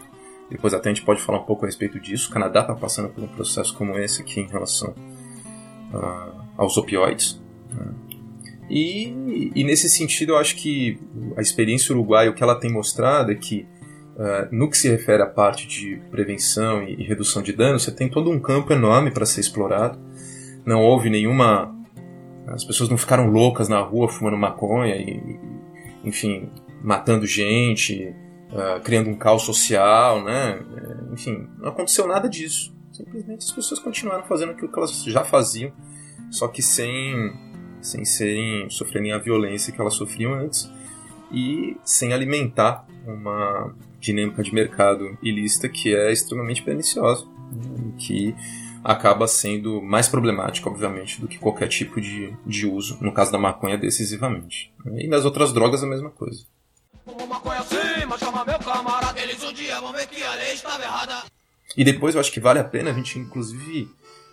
Depois 0.51 0.75
até 0.75 0.90
a 0.90 0.93
gente 0.93 1.05
pode 1.05 1.21
falar 1.21 1.40
um 1.40 1.45
pouco 1.45 1.64
a 1.64 1.69
respeito 1.69 2.01
disso. 2.01 2.29
O 2.29 2.33
Canadá 2.33 2.62
está 2.62 2.75
passando 2.75 3.09
por 3.11 3.23
um 3.23 3.29
processo 3.29 3.75
como 3.75 3.97
esse 3.99 4.21
aqui 4.23 4.40
em 4.40 4.49
relação 4.49 4.95
uh, 5.93 6.43
aos 6.57 6.77
opioides. 6.77 7.40
Né? 7.73 7.95
E, 8.69 9.51
e, 9.55 9.64
nesse 9.64 9.88
sentido, 9.88 10.33
eu 10.33 10.38
acho 10.38 10.55
que 10.55 10.99
a 11.37 11.40
experiência 11.40 11.93
uruguaia, 11.93 12.31
o 12.31 12.35
que 12.35 12.43
ela 12.43 12.55
tem 12.55 12.71
mostrado 12.71 13.33
é 13.33 13.35
que, 13.35 13.66
uh, 14.16 14.49
no 14.55 14.68
que 14.68 14.77
se 14.77 14.88
refere 14.88 15.23
à 15.23 15.27
parte 15.27 15.66
de 15.66 16.01
prevenção 16.11 16.83
e, 16.83 16.94
e 16.94 17.05
redução 17.05 17.42
de 17.42 17.53
danos, 17.53 17.83
você 17.83 17.92
tem 17.92 18.09
todo 18.09 18.31
um 18.31 18.38
campo 18.38 18.73
enorme 18.73 19.11
para 19.11 19.27
ser 19.27 19.40
explorado. 19.40 19.99
Não 20.64 20.83
houve 20.83 21.11
nenhuma. 21.11 21.75
As 22.46 22.64
pessoas 22.64 22.88
não 22.88 22.96
ficaram 22.96 23.31
loucas 23.31 23.68
na 23.68 23.81
rua 23.81 24.09
fumando 24.09 24.37
maconha 24.37 24.96
e, 24.96 25.38
enfim, 26.05 26.51
matando 26.83 27.27
gente, 27.27 28.14
uh, 28.53 28.81
criando 28.83 29.11
um 29.11 29.14
caos 29.14 29.42
social, 29.42 30.23
né? 30.25 30.61
É, 30.77 31.12
enfim, 31.12 31.49
não 31.59 31.68
aconteceu 31.68 32.07
nada 32.07 32.29
disso. 32.29 32.75
Simplesmente 32.92 33.44
as 33.44 33.53
pessoas 33.53 33.81
continuaram 33.81 34.25
fazendo 34.25 34.53
aquilo 34.53 34.70
que 34.70 34.79
elas 34.79 35.05
já 35.05 35.25
faziam, 35.25 35.73
só 36.31 36.49
que 36.49 36.62
sem 36.62 37.49
sem 37.81 38.05
serem 38.05 38.68
sofrerem 38.68 39.12
a 39.12 39.18
violência 39.18 39.73
que 39.73 39.81
elas 39.81 39.94
sofriam 39.94 40.35
antes 40.35 40.70
e 41.33 41.77
sem 41.85 42.12
alimentar 42.12 42.87
uma 43.07 43.75
dinâmica 44.01 44.43
de 44.43 44.55
mercado 44.55 45.19
ilícita 45.23 45.69
que 45.69 45.95
é 45.95 46.12
extremamente 46.12 46.62
perniciosa, 46.62 47.27
né, 47.53 47.93
que 47.99 48.35
acaba 48.83 49.27
sendo 49.27 49.83
mais 49.83 50.09
problemática, 50.09 50.69
obviamente, 50.69 51.21
do 51.21 51.29
que 51.29 51.38
qualquer 51.38 51.69
tipo 51.69 52.01
de, 52.01 52.35
de 52.47 52.66
uso, 52.66 52.99
no 53.01 53.12
caso 53.12 53.31
da 53.31 53.38
maconha, 53.38 53.77
decisivamente. 53.77 54.73
E 54.97 55.07
nas 55.07 55.25
outras 55.25 55.53
drogas, 55.53 55.83
a 55.83 55.87
mesma 55.87 56.11
coisa. 56.11 56.45
E 61.77 61.85
depois 61.85 62.14
eu 62.14 62.21
acho 62.21 62.33
que 62.33 62.40
vale 62.40 62.59
a 62.59 62.64
pena 62.64 62.90
a 62.90 62.93
gente, 62.95 63.19
inclusive, 63.19 63.88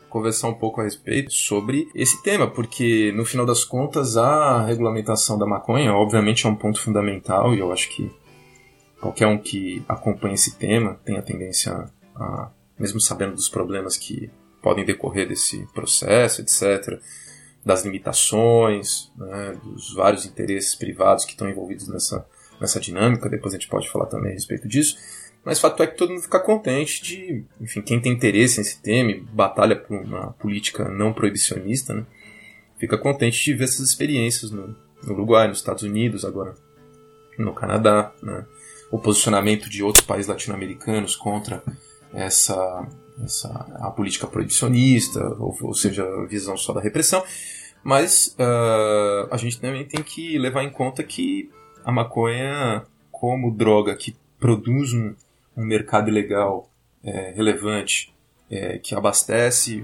conversar 0.10 0.48
um 0.48 0.54
pouco 0.54 0.82
a 0.82 0.84
respeito 0.84 1.32
sobre 1.32 1.90
esse 1.94 2.22
tema, 2.24 2.50
porque 2.50 3.12
no 3.16 3.26
final 3.26 3.46
das 3.46 3.64
contas 3.64 4.18
a 4.18 4.66
regulamentação 4.66 5.38
da 5.38 5.46
maconha, 5.46 5.94
obviamente, 5.94 6.46
é 6.46 6.50
um 6.50 6.56
ponto 6.56 6.80
fundamental 6.80 7.54
e 7.54 7.60
eu 7.60 7.72
acho 7.72 7.90
que 7.90 8.10
qualquer 9.00 9.28
um 9.28 9.38
que 9.38 9.84
acompanha 9.88 10.36
esse 10.36 10.56
tema 10.56 11.00
tem 11.06 11.18
a 11.18 11.22
tendência 11.22 11.90
a, 12.16 12.50
mesmo 12.80 13.00
sabendo 13.00 13.36
dos 13.36 13.50
problemas 13.50 13.98
que 13.98 14.30
podem 14.62 14.86
decorrer 14.86 15.28
desse 15.28 15.66
processo, 15.74 16.42
etc., 16.42 17.00
das 17.64 17.84
limitações, 17.84 19.12
né, 19.18 19.58
dos 19.62 19.94
vários 19.94 20.26
interesses 20.26 20.74
privados 20.74 21.26
que 21.26 21.32
estão 21.32 21.50
envolvidos 21.50 21.88
nessa, 21.88 22.26
nessa 22.62 22.80
dinâmica. 22.80 23.30
Depois 23.30 23.54
a 23.54 23.58
gente 23.58 23.70
pode 23.70 23.90
falar 23.90 24.06
também 24.06 24.32
a 24.32 24.34
respeito 24.34 24.68
disso. 24.68 24.98
Mas 25.48 25.62
fato 25.62 25.82
é 25.82 25.88
que 25.88 25.96
todo 25.96 26.10
mundo 26.10 26.24
fica 26.24 26.42
contente 26.42 27.02
de, 27.02 27.46
enfim, 27.62 27.82
quem 27.82 28.02
tem 28.02 28.12
interesse 28.12 28.58
nesse 28.58 28.82
tema 28.82 29.12
e 29.12 29.22
batalha 29.22 29.78
por 29.78 29.98
uma 29.98 30.34
política 30.34 30.90
não 30.90 31.14
proibicionista, 31.14 31.94
né, 31.94 32.06
fica 32.78 32.98
contente 32.98 33.42
de 33.46 33.54
ver 33.54 33.64
essas 33.64 33.88
experiências 33.88 34.52
no, 34.52 34.76
no 35.02 35.14
Uruguai, 35.14 35.48
nos 35.48 35.60
Estados 35.60 35.84
Unidos, 35.84 36.26
agora 36.26 36.54
no 37.40 37.54
Canadá, 37.54 38.12
né, 38.22 38.46
o 38.92 39.00
posicionamento 39.00 39.70
de 39.70 39.82
outros 39.82 40.06
países 40.06 40.28
latino-americanos 40.28 41.16
contra 41.16 41.64
essa, 42.14 42.86
essa 43.24 43.48
a 43.80 43.90
política 43.90 44.28
proibicionista, 44.28 45.26
ou, 45.40 45.58
ou 45.62 45.74
seja, 45.74 46.04
a 46.04 46.26
visão 46.26 46.58
só 46.58 46.74
da 46.74 46.82
repressão. 46.82 47.24
Mas 47.82 48.36
uh, 48.38 49.30
a 49.32 49.38
gente 49.38 49.62
também 49.62 49.86
tem 49.86 50.04
que 50.04 50.38
levar 50.38 50.64
em 50.64 50.70
conta 50.70 51.02
que 51.04 51.50
a 51.86 51.92
maconha, 51.92 52.84
como 53.10 53.50
droga 53.50 53.96
que 53.96 54.14
produz 54.38 54.92
um, 54.92 55.16
um 55.58 55.66
mercado 55.66 56.10
ilegal 56.10 56.70
é, 57.04 57.34
relevante, 57.36 58.14
é, 58.50 58.78
que 58.78 58.94
abastece 58.94 59.84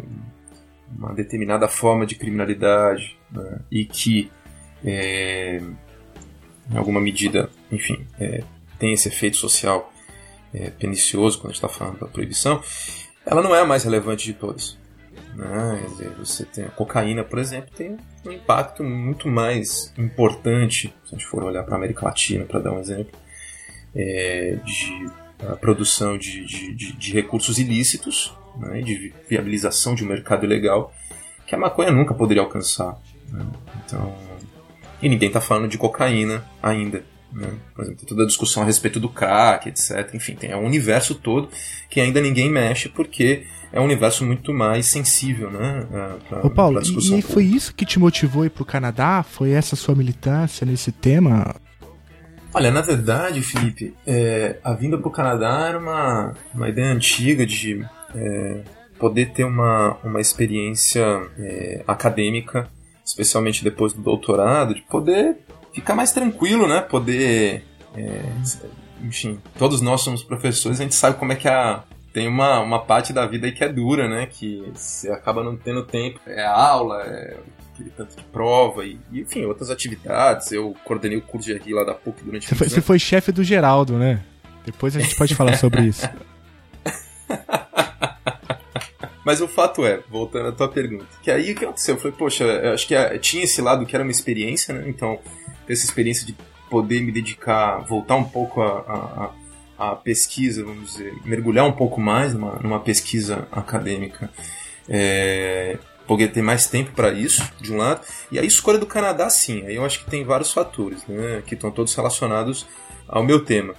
uma 0.95 1.13
determinada 1.13 1.67
forma 1.67 2.05
de 2.05 2.15
criminalidade 2.15 3.17
né, 3.31 3.59
e 3.71 3.83
que, 3.83 4.31
é, 4.85 5.59
em 6.71 6.77
alguma 6.77 7.01
medida, 7.01 7.49
enfim, 7.71 8.05
é, 8.19 8.43
tem 8.77 8.93
esse 8.93 9.07
efeito 9.07 9.37
social 9.37 9.91
é, 10.53 10.69
pernicioso 10.69 11.39
quando 11.39 11.51
a 11.51 11.53
gente 11.53 11.63
está 11.63 11.69
falando 11.69 11.99
da 11.99 12.07
proibição, 12.07 12.61
ela 13.25 13.41
não 13.41 13.55
é 13.55 13.61
a 13.61 13.65
mais 13.65 13.83
relevante 13.83 14.25
de 14.25 14.33
todas. 14.33 14.77
Né? 15.35 15.83
Você 16.19 16.45
tem 16.45 16.65
a 16.65 16.69
cocaína, 16.69 17.23
por 17.23 17.39
exemplo, 17.39 17.71
tem 17.75 17.97
um 18.23 18.31
impacto 18.31 18.83
muito 18.83 19.27
mais 19.27 19.91
importante, 19.97 20.93
se 21.05 21.15
a 21.15 21.17
gente 21.17 21.27
for 21.27 21.43
olhar 21.43 21.63
para 21.63 21.73
a 21.73 21.77
América 21.77 22.05
Latina, 22.05 22.45
para 22.45 22.59
dar 22.59 22.71
um 22.71 22.79
exemplo, 22.79 23.17
é, 23.95 24.57
de 24.63 25.22
produção 25.59 26.17
de, 26.17 26.45
de, 26.45 26.73
de, 26.73 26.93
de, 26.93 27.13
recursos 27.13 27.57
ilícitos, 27.57 28.33
né? 28.57 28.81
de 28.81 29.13
viabilização 29.29 29.95
de 29.95 30.03
um 30.03 30.07
mercado 30.07 30.45
ilegal, 30.45 30.93
que 31.45 31.55
a 31.55 31.57
maconha 31.57 31.91
nunca 31.91 32.13
poderia 32.13 32.41
alcançar. 32.41 32.99
Né? 33.29 33.45
Então, 33.85 34.15
e 35.01 35.09
ninguém 35.09 35.27
está 35.27 35.41
falando 35.41 35.67
de 35.67 35.77
cocaína 35.77 36.45
ainda. 36.61 37.03
Né? 37.31 37.51
Por 37.75 37.83
exemplo, 37.83 38.05
toda 38.05 38.23
a 38.23 38.27
discussão 38.27 38.63
a 38.63 38.65
respeito 38.65 38.99
do 38.99 39.09
crack, 39.09 39.67
etc. 39.67 40.13
Enfim, 40.13 40.35
tem 40.35 40.55
um 40.55 40.65
universo 40.65 41.15
todo 41.15 41.49
que 41.89 41.99
ainda 41.99 42.21
ninguém 42.21 42.49
mexe 42.49 42.87
porque 42.87 43.45
é 43.71 43.81
um 43.81 43.85
universo 43.85 44.23
muito 44.23 44.53
mais 44.53 44.85
sensível, 44.85 45.49
né? 45.49 45.87
Pra, 46.29 46.45
Ô 46.45 46.49
Paulo, 46.49 46.79
e, 46.79 47.19
e 47.19 47.21
foi 47.23 47.43
isso 47.43 47.73
que 47.73 47.85
te 47.85 47.97
motivou 47.97 48.43
a 48.43 48.45
ir 48.45 48.51
para 48.51 48.61
o 48.61 48.65
Canadá? 48.65 49.23
Foi 49.23 49.49
essa 49.49 49.75
sua 49.75 49.95
militância 49.95 50.63
nesse 50.63 50.91
tema? 50.91 51.55
Olha, 52.53 52.69
na 52.69 52.81
verdade, 52.81 53.41
Felipe, 53.41 53.95
é, 54.05 54.57
a 54.63 54.73
vinda 54.73 54.95
para 54.97 55.07
o 55.07 55.11
Canadá 55.11 55.65
era 55.67 55.79
uma, 55.79 56.35
uma 56.53 56.69
ideia 56.69 56.91
antiga 56.91 57.47
de 57.47 57.83
é, 58.13 58.61
poder 58.99 59.31
ter 59.31 59.43
uma, 59.43 59.97
uma 60.03 60.21
experiência 60.21 61.03
é, 61.37 61.83
acadêmica, 61.87 62.69
especialmente 63.03 63.63
depois 63.63 63.93
do 63.93 64.03
doutorado, 64.03 64.75
de 64.75 64.81
poder 64.83 65.37
ficar 65.73 65.95
mais 65.95 66.11
tranquilo, 66.11 66.67
né? 66.67 66.81
Poder. 66.81 67.63
É, 67.95 68.21
enfim, 69.01 69.39
todos 69.57 69.81
nós 69.81 70.01
somos 70.01 70.23
professores, 70.23 70.79
a 70.79 70.83
gente 70.83 70.95
sabe 70.95 71.17
como 71.17 71.31
é 71.33 71.35
que 71.35 71.47
a. 71.47 71.83
Tem 72.13 72.27
uma, 72.27 72.59
uma 72.59 72.79
parte 72.79 73.11
da 73.11 73.25
vida 73.25 73.47
aí 73.47 73.51
que 73.51 73.63
é 73.63 73.67
dura, 73.67 74.07
né? 74.07 74.27
Que 74.27 74.71
você 74.75 75.09
acaba 75.09 75.43
não 75.43 75.57
tendo 75.57 75.83
tempo. 75.83 76.19
É 76.27 76.45
aula, 76.45 77.01
é 77.01 77.37
aquele 77.73 77.89
tanto 77.89 78.15
de 78.15 78.23
prova 78.25 78.85
e, 78.85 78.99
e, 79.11 79.21
enfim, 79.21 79.45
outras 79.45 79.69
atividades. 79.69 80.51
Eu 80.51 80.75
coordenei 80.83 81.17
o 81.17 81.21
curso 81.21 81.47
de 81.47 81.57
RI 81.57 81.73
lá 81.73 81.83
da 81.83 81.93
PUC 81.93 82.23
durante 82.23 82.47
Você 82.47 82.55
foi, 82.55 82.69
você 82.69 82.81
foi 82.81 82.99
chefe 82.99 83.31
do 83.31 83.43
Geraldo, 83.43 83.97
né? 83.97 84.23
Depois 84.65 84.95
a 84.95 84.99
gente 84.99 85.15
pode 85.15 85.35
falar 85.35 85.57
sobre 85.57 85.81
isso. 85.83 86.07
Mas 89.25 89.39
o 89.41 89.47
fato 89.47 89.85
é, 89.85 90.01
voltando 90.09 90.49
à 90.49 90.51
tua 90.51 90.67
pergunta, 90.67 91.05
que 91.21 91.31
aí 91.31 91.53
o 91.53 91.55
que 91.55 91.63
aconteceu? 91.63 91.95
Eu 91.95 91.99
falei, 91.99 92.17
poxa, 92.17 92.43
eu 92.43 92.73
acho 92.73 92.85
que 92.85 93.19
tinha 93.19 93.43
esse 93.43 93.61
lado 93.61 93.85
que 93.85 93.95
era 93.95 94.03
uma 94.03 94.11
experiência, 94.11 94.73
né? 94.73 94.83
Então, 94.87 95.17
ter 95.65 95.73
essa 95.73 95.85
experiência 95.85 96.25
de 96.25 96.35
poder 96.69 97.01
me 97.01 97.11
dedicar, 97.11 97.79
voltar 97.79 98.15
um 98.15 98.23
pouco 98.23 98.61
a, 98.61 99.31
a, 99.77 99.91
a 99.91 99.95
pesquisa, 99.95 100.63
vamos 100.63 100.91
dizer, 100.91 101.13
mergulhar 101.23 101.65
um 101.65 101.71
pouco 101.71 102.01
mais 102.01 102.33
numa, 102.33 102.55
numa 102.59 102.79
pesquisa 102.81 103.47
acadêmica, 103.51 104.29
é, 104.89 105.77
poder 106.07 106.31
ter 106.31 106.41
mais 106.41 106.67
tempo 106.67 106.91
para 106.91 107.11
isso, 107.11 107.43
de 107.59 107.71
um 107.71 107.77
lado, 107.77 108.01
e 108.31 108.37
a 108.37 108.43
escolha 108.43 108.77
do 108.77 108.85
Canadá, 108.85 109.29
sim, 109.29 109.65
aí 109.65 109.75
eu 109.75 109.85
acho 109.85 110.03
que 110.03 110.09
tem 110.09 110.23
vários 110.23 110.51
fatores, 110.51 111.05
né, 111.07 111.41
que 111.45 111.55
estão 111.55 111.71
todos 111.71 111.93
relacionados 111.95 112.67
ao 113.07 113.23
meu 113.23 113.43
tema. 113.43 113.73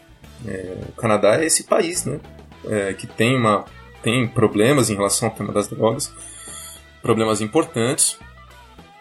É, 0.46 0.78
o 0.88 0.92
Canadá 0.92 1.40
é 1.40 1.46
esse 1.46 1.64
país, 1.64 2.04
né, 2.04 2.20
é, 2.66 2.94
que 2.94 3.06
tem 3.06 3.37
uma 3.37 3.64
tem 4.02 4.28
problemas 4.28 4.90
em 4.90 4.94
relação 4.94 5.28
ao 5.28 5.34
tema 5.34 5.50
das 5.50 5.66
drogas, 5.66 6.12
problemas 7.00 7.40
importantes, 7.40 8.18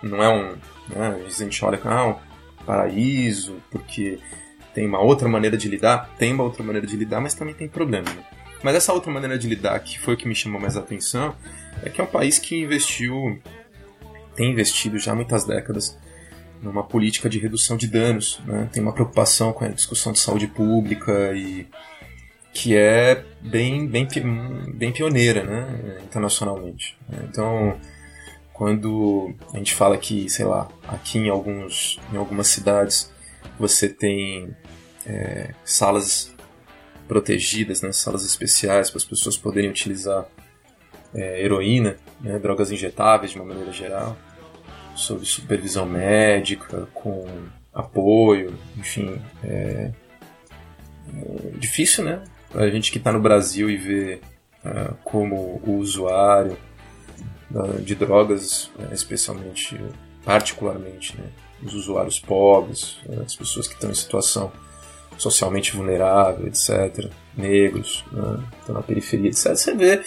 não 0.02 0.24
é 0.24 0.30
um, 0.30 0.56
né, 0.88 1.26
a 1.26 1.30
gente 1.30 1.64
olha, 1.66 1.80
ah, 1.84 2.16
paraíso, 2.66 3.58
porque 3.70 4.20
tem 4.74 4.86
uma 4.86 5.00
outra 5.00 5.28
maneira 5.28 5.58
de 5.58 5.68
lidar, 5.68 6.10
tem 6.18 6.34
uma 6.34 6.44
outra 6.44 6.64
maneira 6.64 6.88
de 6.88 6.96
lidar, 6.96 7.22
mas 7.22 7.34
também 7.34 7.54
tem 7.54 7.68
problema. 7.68 8.10
Né? 8.10 8.24
Mas 8.64 8.76
essa 8.76 8.94
outra 8.94 9.12
maneira 9.12 9.38
de 9.38 9.48
lidar, 9.48 9.78
que 9.80 10.00
foi 10.00 10.14
o 10.14 10.18
que 10.18 10.28
me 10.28 10.34
chamou 10.34 10.60
mais 10.60 10.78
a 10.78 10.80
atenção, 10.80 11.36
é 11.82 11.90
que 11.90 12.00
é 12.00 12.04
um 12.04 12.08
país 12.08 12.38
que 12.38 12.62
investiu, 12.62 13.42
tem 14.36 14.52
investido 14.52 14.98
já 15.00 15.12
há 15.12 15.16
muitas 15.16 15.46
décadas 15.46 15.98
numa 16.62 16.84
política 16.84 17.30
de 17.30 17.40
redução 17.40 17.76
de 17.76 17.88
danos, 17.88 18.40
né? 18.46 18.70
tem 18.72 18.82
uma 18.82 18.94
preocupação 18.94 19.52
com 19.52 19.66
a 19.66 19.70
discussão 19.70 20.14
de 20.14 20.20
saúde 20.20 20.48
pública 20.48 21.34
e 21.36 21.68
que 22.54 22.76
é 22.76 23.26
bem, 23.42 23.88
bem, 23.88 24.08
bem 24.74 24.92
pioneira 24.92 25.44
né? 25.44 26.00
internacionalmente. 26.04 26.98
Então, 27.24 27.78
quando 28.54 29.34
a 29.54 29.58
gente 29.58 29.74
fala 29.74 29.98
que, 29.98 30.30
sei 30.30 30.46
lá, 30.46 30.70
aqui 30.88 31.18
em, 31.18 31.30
alguns, 31.30 32.00
em 32.14 32.18
algumas 32.18 32.48
cidades 32.48 33.12
você 33.60 33.90
tem 33.90 34.56
é, 35.06 35.54
salas 35.66 36.34
protegidas, 37.08 37.82
né, 37.82 37.92
salas 37.92 38.24
especiais 38.24 38.90
para 38.90 38.98
as 38.98 39.06
pessoas 39.06 39.36
poderem 39.36 39.70
utilizar 39.70 40.26
é, 41.14 41.44
heroína, 41.44 41.98
né, 42.22 42.40
drogas 42.40 42.72
injetáveis 42.72 43.32
de 43.32 43.38
uma 43.38 43.46
maneira 43.46 43.72
geral, 43.72 44.18
sob 44.96 45.26
supervisão 45.26 45.86
médica, 45.86 46.88
com 46.94 47.26
apoio, 47.74 48.54
enfim. 48.78 49.20
É, 49.44 49.92
é 51.16 51.58
difícil, 51.58 52.04
né? 52.04 52.24
A 52.54 52.68
gente 52.68 52.92
que 52.92 52.98
está 52.98 53.12
no 53.12 53.20
Brasil 53.20 53.70
e 53.70 53.78
vê 53.78 54.22
uh, 54.64 54.96
como 55.04 55.62
o 55.66 55.78
usuário 55.78 56.58
de 57.84 57.94
drogas, 57.94 58.72
né, 58.80 58.90
especialmente, 58.92 59.80
particularmente, 60.26 61.16
né, 61.16 61.28
os 61.62 61.74
usuários 61.76 62.20
pobres, 62.20 62.98
né, 63.06 63.22
as 63.24 63.36
pessoas 63.36 63.68
que 63.68 63.76
estão 63.76 63.92
em 63.92 63.96
situação 63.96 64.52
socialmente 65.18 65.76
vulnerável, 65.76 66.48
etc., 66.48 67.12
negros, 67.38 68.04
né, 68.12 68.44
estão 68.60 68.76
na 68.76 68.82
periferia, 68.82 69.30
etc., 69.30 69.56
você 69.56 69.76
vê 69.76 70.02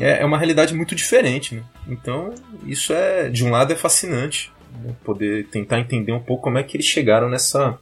é, 0.00 0.22
é 0.22 0.24
uma 0.24 0.38
realidade 0.38 0.74
muito 0.74 0.94
diferente. 0.94 1.54
Né? 1.54 1.64
Então, 1.88 2.34
isso 2.66 2.92
é, 2.92 3.28
de 3.28 3.44
um 3.44 3.50
lado, 3.50 3.72
é 3.72 3.76
fascinante, 3.76 4.52
né? 4.82 4.94
poder 5.04 5.46
tentar 5.48 5.80
entender 5.80 6.12
um 6.12 6.20
pouco 6.20 6.44
como 6.44 6.58
é 6.58 6.62
que 6.62 6.76
eles 6.76 6.86
chegaram 6.86 7.28
nessa, 7.28 7.78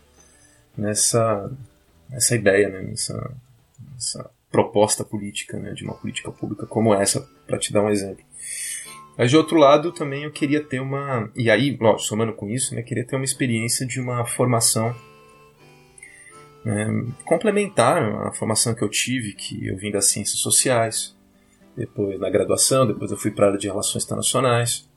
nessa, 0.76 1.50
nessa 2.08 2.34
ideia, 2.34 2.68
né? 2.68 2.82
nessa, 2.82 3.32
nessa 3.92 4.30
proposta 4.50 5.04
política, 5.04 5.58
né? 5.58 5.72
de 5.72 5.84
uma 5.84 5.94
política 5.94 6.30
pública 6.30 6.66
como 6.66 6.94
essa, 6.94 7.28
para 7.46 7.58
te 7.58 7.72
dar 7.72 7.82
um 7.82 7.90
exemplo. 7.90 8.24
Mas 9.16 9.30
de 9.30 9.36
outro 9.36 9.58
lado, 9.58 9.90
também 9.90 10.22
eu 10.22 10.30
queria 10.30 10.62
ter 10.62 10.78
uma. 10.78 11.28
E 11.34 11.50
aí, 11.50 11.76
lógico, 11.76 12.04
somando 12.04 12.32
com 12.32 12.48
isso, 12.48 12.72
né, 12.72 12.82
queria 12.82 13.04
ter 13.04 13.16
uma 13.16 13.24
experiência 13.24 13.84
de 13.84 14.00
uma 14.00 14.24
formação 14.24 14.94
né, 16.64 16.86
complementar 17.24 18.00
à 18.28 18.32
formação 18.32 18.74
que 18.74 18.82
eu 18.82 18.88
tive, 18.88 19.32
que 19.32 19.66
eu 19.66 19.76
vim 19.76 19.90
das 19.90 20.10
ciências 20.10 20.38
sociais, 20.38 21.16
depois 21.78 22.18
na 22.18 22.28
graduação, 22.28 22.86
depois 22.86 23.10
eu 23.10 23.16
fui 23.16 23.30
para 23.30 23.46
a 23.46 23.48
área 23.50 23.58
de 23.58 23.68
relações 23.68 24.04
internacionais. 24.04 24.88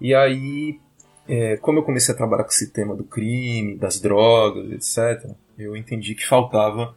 E 0.00 0.14
aí, 0.14 0.80
é, 1.28 1.56
como 1.58 1.78
eu 1.78 1.84
comecei 1.84 2.12
a 2.12 2.16
trabalhar 2.16 2.42
com 2.42 2.50
esse 2.50 2.72
tema 2.72 2.96
do 2.96 3.04
crime, 3.04 3.76
das 3.76 4.00
drogas, 4.00 4.72
etc., 4.72 5.30
eu 5.56 5.76
entendi 5.76 6.14
que 6.14 6.26
faltava 6.26 6.94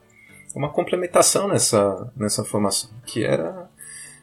uma 0.54 0.70
complementação 0.70 1.48
nessa, 1.48 2.12
nessa 2.16 2.44
formação, 2.44 2.90
que 3.06 3.24
era 3.24 3.70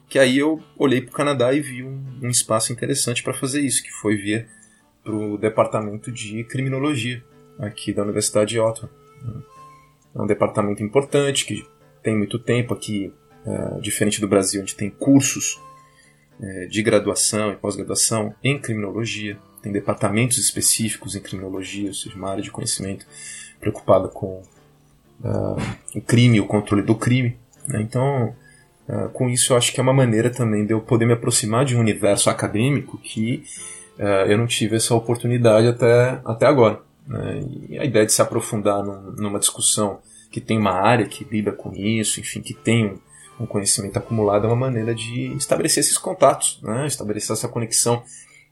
que 0.08 0.18
aí 0.18 0.40
eu 0.40 0.60
olhei 0.76 1.02
para 1.02 1.12
o 1.12 1.14
Canadá 1.14 1.54
e 1.54 1.60
vi 1.60 1.84
um, 1.84 2.04
um 2.24 2.30
espaço 2.30 2.74
interessante 2.74 3.22
para 3.22 3.34
fazer 3.34 3.62
isso, 3.62 3.84
que 3.84 3.92
foi 3.92 4.16
vir 4.16 4.48
para 5.04 5.14
o 5.14 5.38
departamento 5.38 6.12
de 6.12 6.44
criminologia 6.46 7.24
aqui 7.60 7.94
da 7.94 8.02
Universidade 8.02 8.50
de 8.50 8.60
Ottawa. 8.60 8.90
É 10.16 10.20
um 10.20 10.26
departamento 10.26 10.84
importante 10.84 11.46
que 11.46 11.64
tem 12.02 12.18
muito 12.18 12.40
tempo 12.40 12.74
aqui, 12.74 13.14
é, 13.46 13.80
diferente 13.80 14.20
do 14.20 14.28
Brasil, 14.28 14.62
onde 14.62 14.76
tem 14.76 14.90
cursos 14.90 15.60
é, 16.42 16.66
de 16.66 16.82
graduação 16.82 17.52
e 17.52 17.56
pós-graduação 17.56 18.34
em 18.44 18.60
criminologia. 18.60 19.38
tem 19.62 19.72
departamentos 19.72 20.38
específicos 20.38 21.16
em 21.16 21.20
criminologia, 21.20 21.90
ou 21.90 21.94
seja, 21.94 22.16
uma 22.16 22.30
área 22.30 22.42
de 22.42 22.50
conhecimento 22.50 23.06
preocupada 23.60 24.08
com 24.08 24.42
uh, 25.22 25.58
o 25.94 26.02
crime, 26.02 26.40
o 26.40 26.46
controle 26.46 26.82
do 26.82 26.96
crime. 26.96 27.38
Né? 27.68 27.82
Então, 27.82 28.34
uh, 28.88 29.10
com 29.10 29.30
isso, 29.30 29.52
eu 29.52 29.58
acho 29.58 29.74
que 29.74 29.80
é 29.82 29.84
uma 29.84 29.94
maneira 29.94 30.30
também 30.30 30.66
de 30.66 30.72
eu 30.72 30.80
poder 30.80 31.06
me 31.06 31.12
aproximar 31.12 31.66
de 31.66 31.76
um 31.76 31.82
universo 31.82 32.30
acadêmico 32.30 32.98
que 32.98 33.44
eu 34.30 34.38
não 34.38 34.48
tive 34.48 34.78
essa 34.78 34.96
oportunidade 34.96 35.68
até, 35.68 36.22
até 36.24 36.46
agora. 36.46 36.80
Né? 37.06 37.44
E 37.68 37.78
a 37.78 37.84
ideia 37.84 38.06
de 38.06 38.14
se 38.14 38.22
aprofundar 38.22 38.82
num, 38.82 39.12
numa 39.12 39.40
discussão 39.40 40.00
que 40.32 40.40
tem 40.40 40.58
uma 40.58 40.72
área 40.72 41.06
que 41.06 41.26
lida 41.26 41.52
com 41.52 41.74
isso, 41.74 42.22
enfim, 42.22 42.40
que 42.40 42.54
tem 42.54 42.98
um 43.40 43.46
conhecimento 43.46 43.98
acumulado, 43.98 44.46
é 44.46 44.48
uma 44.48 44.56
maneira 44.56 44.94
de 44.94 45.34
estabelecer 45.36 45.82
esses 45.82 45.98
contatos, 45.98 46.60
né? 46.62 46.86
estabelecer 46.86 47.34
essa 47.34 47.48
conexão 47.48 48.04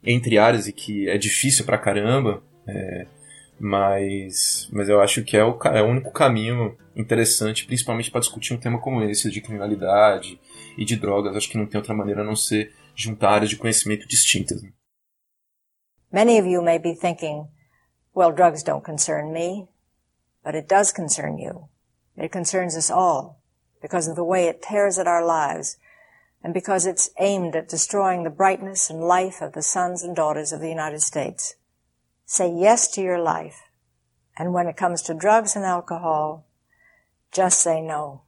entre 0.04 0.38
áreas 0.38 0.68
e 0.68 0.74
que 0.74 1.10
é 1.10 1.18
difícil 1.18 1.66
pra 1.66 1.78
caramba. 1.78 2.42
É, 2.68 3.08
mas, 3.60 4.70
mas 4.72 4.88
eu 4.88 5.02
acho 5.02 5.24
que 5.24 5.36
é 5.36 5.44
o, 5.44 5.58
é 5.66 5.82
o 5.82 5.88
único 5.88 6.12
caminho 6.12 6.78
interessante, 6.96 7.66
principalmente 7.66 8.12
para 8.12 8.22
discutir 8.22 8.54
um 8.54 8.58
tema 8.58 8.80
como 8.80 9.02
esse 9.04 9.30
de 9.32 9.42
criminalidade 9.42 10.40
e 10.78 10.86
de 10.86 10.96
drogas. 10.96 11.36
Acho 11.36 11.50
que 11.50 11.58
não 11.58 11.66
tem 11.66 11.80
outra 11.80 11.94
maneira 11.94 12.22
a 12.22 12.26
não 12.26 12.36
ser 12.36 12.74
juntar 12.96 13.32
áreas 13.32 13.50
de 13.50 13.58
conhecimento 13.58 14.08
distintas. 14.08 14.62
Né? 14.62 14.72
Many 16.12 16.40
of 16.40 16.48
you 16.48 16.62
may 16.62 16.80
be 16.80 16.96
thinking, 16.96 17.48
well, 18.16 18.32
drugs 18.32 18.64
don't 18.64 18.86
concern 18.86 19.32
me, 19.32 19.68
but 20.44 20.56
it 20.56 20.68
does 20.68 20.92
concern 20.92 21.38
you. 21.38 21.68
It 22.18 22.32
concerns 22.32 22.76
us 22.76 22.90
all 22.90 23.38
because 23.88 24.10
of 24.10 24.18
the 24.18 24.24
way 24.34 24.48
it 24.50 24.62
tears 24.62 25.00
at 25.00 25.08
our 25.08 25.26
lives 25.26 25.78
and 26.44 26.54
because 26.54 26.86
it's 26.86 27.10
aimed 27.20 27.56
at 27.56 27.70
destroying 27.70 28.24
the 28.24 28.30
brightness 28.30 28.90
and 28.90 29.00
life 29.00 29.42
of 29.42 29.54
the 29.54 29.62
sons 29.62 30.04
and 30.04 30.14
daughters 30.14 30.52
of 30.52 30.60
the 30.60 30.70
United 30.70 31.02
States. 31.02 31.56
Say 32.26 32.52
yes 32.52 32.90
to 32.90 33.02
your 33.02 33.18
life. 33.18 33.62
And 34.38 34.54
when 34.54 34.68
it 34.68 34.76
comes 34.76 35.02
to 35.04 35.14
drugs 35.14 35.56
and 35.56 35.64
alcohol, 35.64 36.46
just 37.32 37.62
say 37.62 37.82
no. 37.82 38.24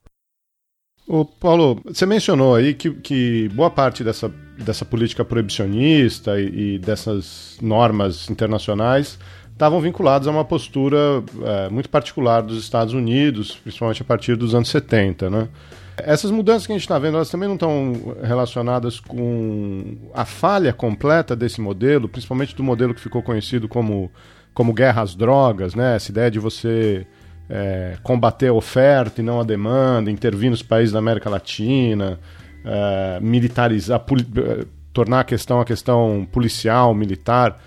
O 1.06 1.26
Paulo, 1.26 1.82
você 1.84 2.06
mencionou 2.06 2.56
aí 2.56 2.74
que, 2.74 2.94
que 3.02 3.50
boa 3.50 3.70
parte 3.70 4.02
dessa, 4.02 4.30
dessa 4.64 4.86
política 4.86 5.26
proibicionista 5.26 6.40
e, 6.40 6.76
e 6.76 6.80
dessas 6.80 7.58
normas 7.62 8.30
internacionais 8.30 9.20
estavam 9.60 9.82
vinculados 9.82 10.26
a 10.26 10.32
uma 10.32 10.46
postura 10.46 11.22
é, 11.44 11.70
muito 11.70 11.90
particular 11.90 12.42
dos 12.42 12.58
Estados 12.58 12.94
Unidos, 12.94 13.60
principalmente 13.62 14.02
a 14.02 14.06
partir 14.06 14.38
dos 14.38 14.56
anos 14.56 14.70
70, 14.70 15.30
né? 15.30 15.50
Essas 15.98 16.32
mudanças 16.32 16.66
que 16.66 16.72
a 16.72 16.76
gente 16.76 16.84
está 16.84 16.98
vendo, 16.98 17.16
elas 17.18 17.30
também 17.30 17.50
não 17.50 17.56
estão 17.56 18.16
relacionadas 18.24 19.02
com 19.02 19.98
a 20.14 20.24
falha 20.24 20.72
completa 20.72 21.36
desse 21.36 21.60
modelo, 21.60 22.08
principalmente 22.08 22.56
do 22.56 22.64
modelo 22.64 22.94
que 22.94 23.02
ficou 23.02 23.22
conhecido 23.22 23.68
como, 23.68 24.10
como 24.54 24.72
guerra 24.72 25.02
às 25.02 25.14
drogas, 25.14 25.76
né? 25.76 25.98
Essa 25.98 26.10
ideia 26.10 26.32
de 26.32 26.40
você 26.40 27.06
é, 27.50 27.98
combater 28.02 28.48
a 28.48 28.54
oferta 28.54 29.20
e 29.20 29.24
não 29.26 29.42
a 29.42 29.44
demanda, 29.44 30.10
intervir 30.10 30.50
nos 30.50 30.64
países 30.64 30.94
da 30.94 31.00
América 31.00 31.30
Latina, 31.30 32.18
é, 32.64 33.20
militarizar, 33.20 34.00
é, 34.00 34.66
tornar 34.94 35.20
a 35.20 35.24
questão 35.26 35.60
a 35.60 35.66
questão 35.66 36.26
policial, 36.32 36.96
militar. 36.96 37.60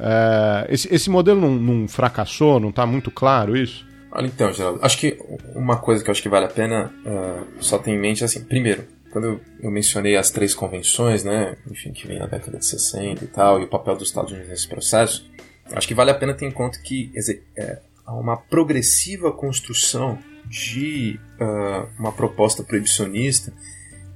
É, 0.00 0.66
esse, 0.72 0.92
esse 0.94 1.10
modelo 1.10 1.40
não, 1.40 1.50
não 1.50 1.88
fracassou, 1.88 2.60
não 2.60 2.70
está 2.70 2.86
muito 2.86 3.10
claro 3.10 3.56
isso? 3.56 3.86
Olha, 4.10 4.26
então, 4.26 4.52
Geraldo, 4.52 4.80
acho 4.82 4.98
que 4.98 5.18
uma 5.54 5.76
coisa 5.76 6.02
que 6.02 6.08
eu 6.08 6.12
acho 6.12 6.22
que 6.22 6.28
vale 6.28 6.46
a 6.46 6.48
pena 6.48 6.92
uh, 7.04 7.46
só 7.62 7.78
ter 7.78 7.90
em 7.90 7.98
mente 7.98 8.22
é 8.22 8.26
assim, 8.26 8.42
primeiro, 8.42 8.84
quando 9.10 9.40
eu, 9.60 9.70
mencionei 9.70 10.16
as 10.16 10.30
três 10.30 10.54
convenções, 10.54 11.24
né, 11.24 11.56
enfim, 11.70 11.92
que 11.92 12.06
vem 12.06 12.18
na 12.18 12.26
década 12.26 12.58
de 12.58 12.66
60 12.66 13.24
e 13.24 13.28
tal, 13.28 13.60
e 13.60 13.64
o 13.64 13.68
papel 13.68 13.96
dos 13.96 14.08
Estados 14.08 14.30
Unidos 14.32 14.48
nesse 14.48 14.68
processo, 14.68 15.28
acho 15.72 15.86
que 15.86 15.94
vale 15.94 16.10
a 16.10 16.14
pena 16.14 16.34
ter 16.34 16.46
em 16.46 16.50
conta 16.50 16.78
que 16.78 17.12
é, 17.56 17.78
há 18.06 18.14
uma 18.14 18.36
progressiva 18.36 19.32
construção 19.32 20.18
de 20.46 21.20
uh, 21.38 21.86
uma 21.98 22.12
proposta 22.12 22.62
proibicionista 22.62 23.52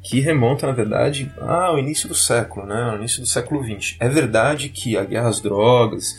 que 0.02 0.20
remonta, 0.20 0.66
na 0.66 0.72
verdade, 0.72 1.32
ao 1.38 1.78
início 1.78 2.08
do 2.08 2.14
século, 2.14 2.66
né, 2.66 2.82
ao 2.90 2.96
início 2.96 3.20
do 3.20 3.26
século 3.26 3.62
XX. 3.62 3.96
É 4.00 4.08
verdade 4.08 4.68
que 4.68 4.96
a 4.96 5.04
guerra 5.04 5.28
às 5.28 5.40
drogas 5.40 6.16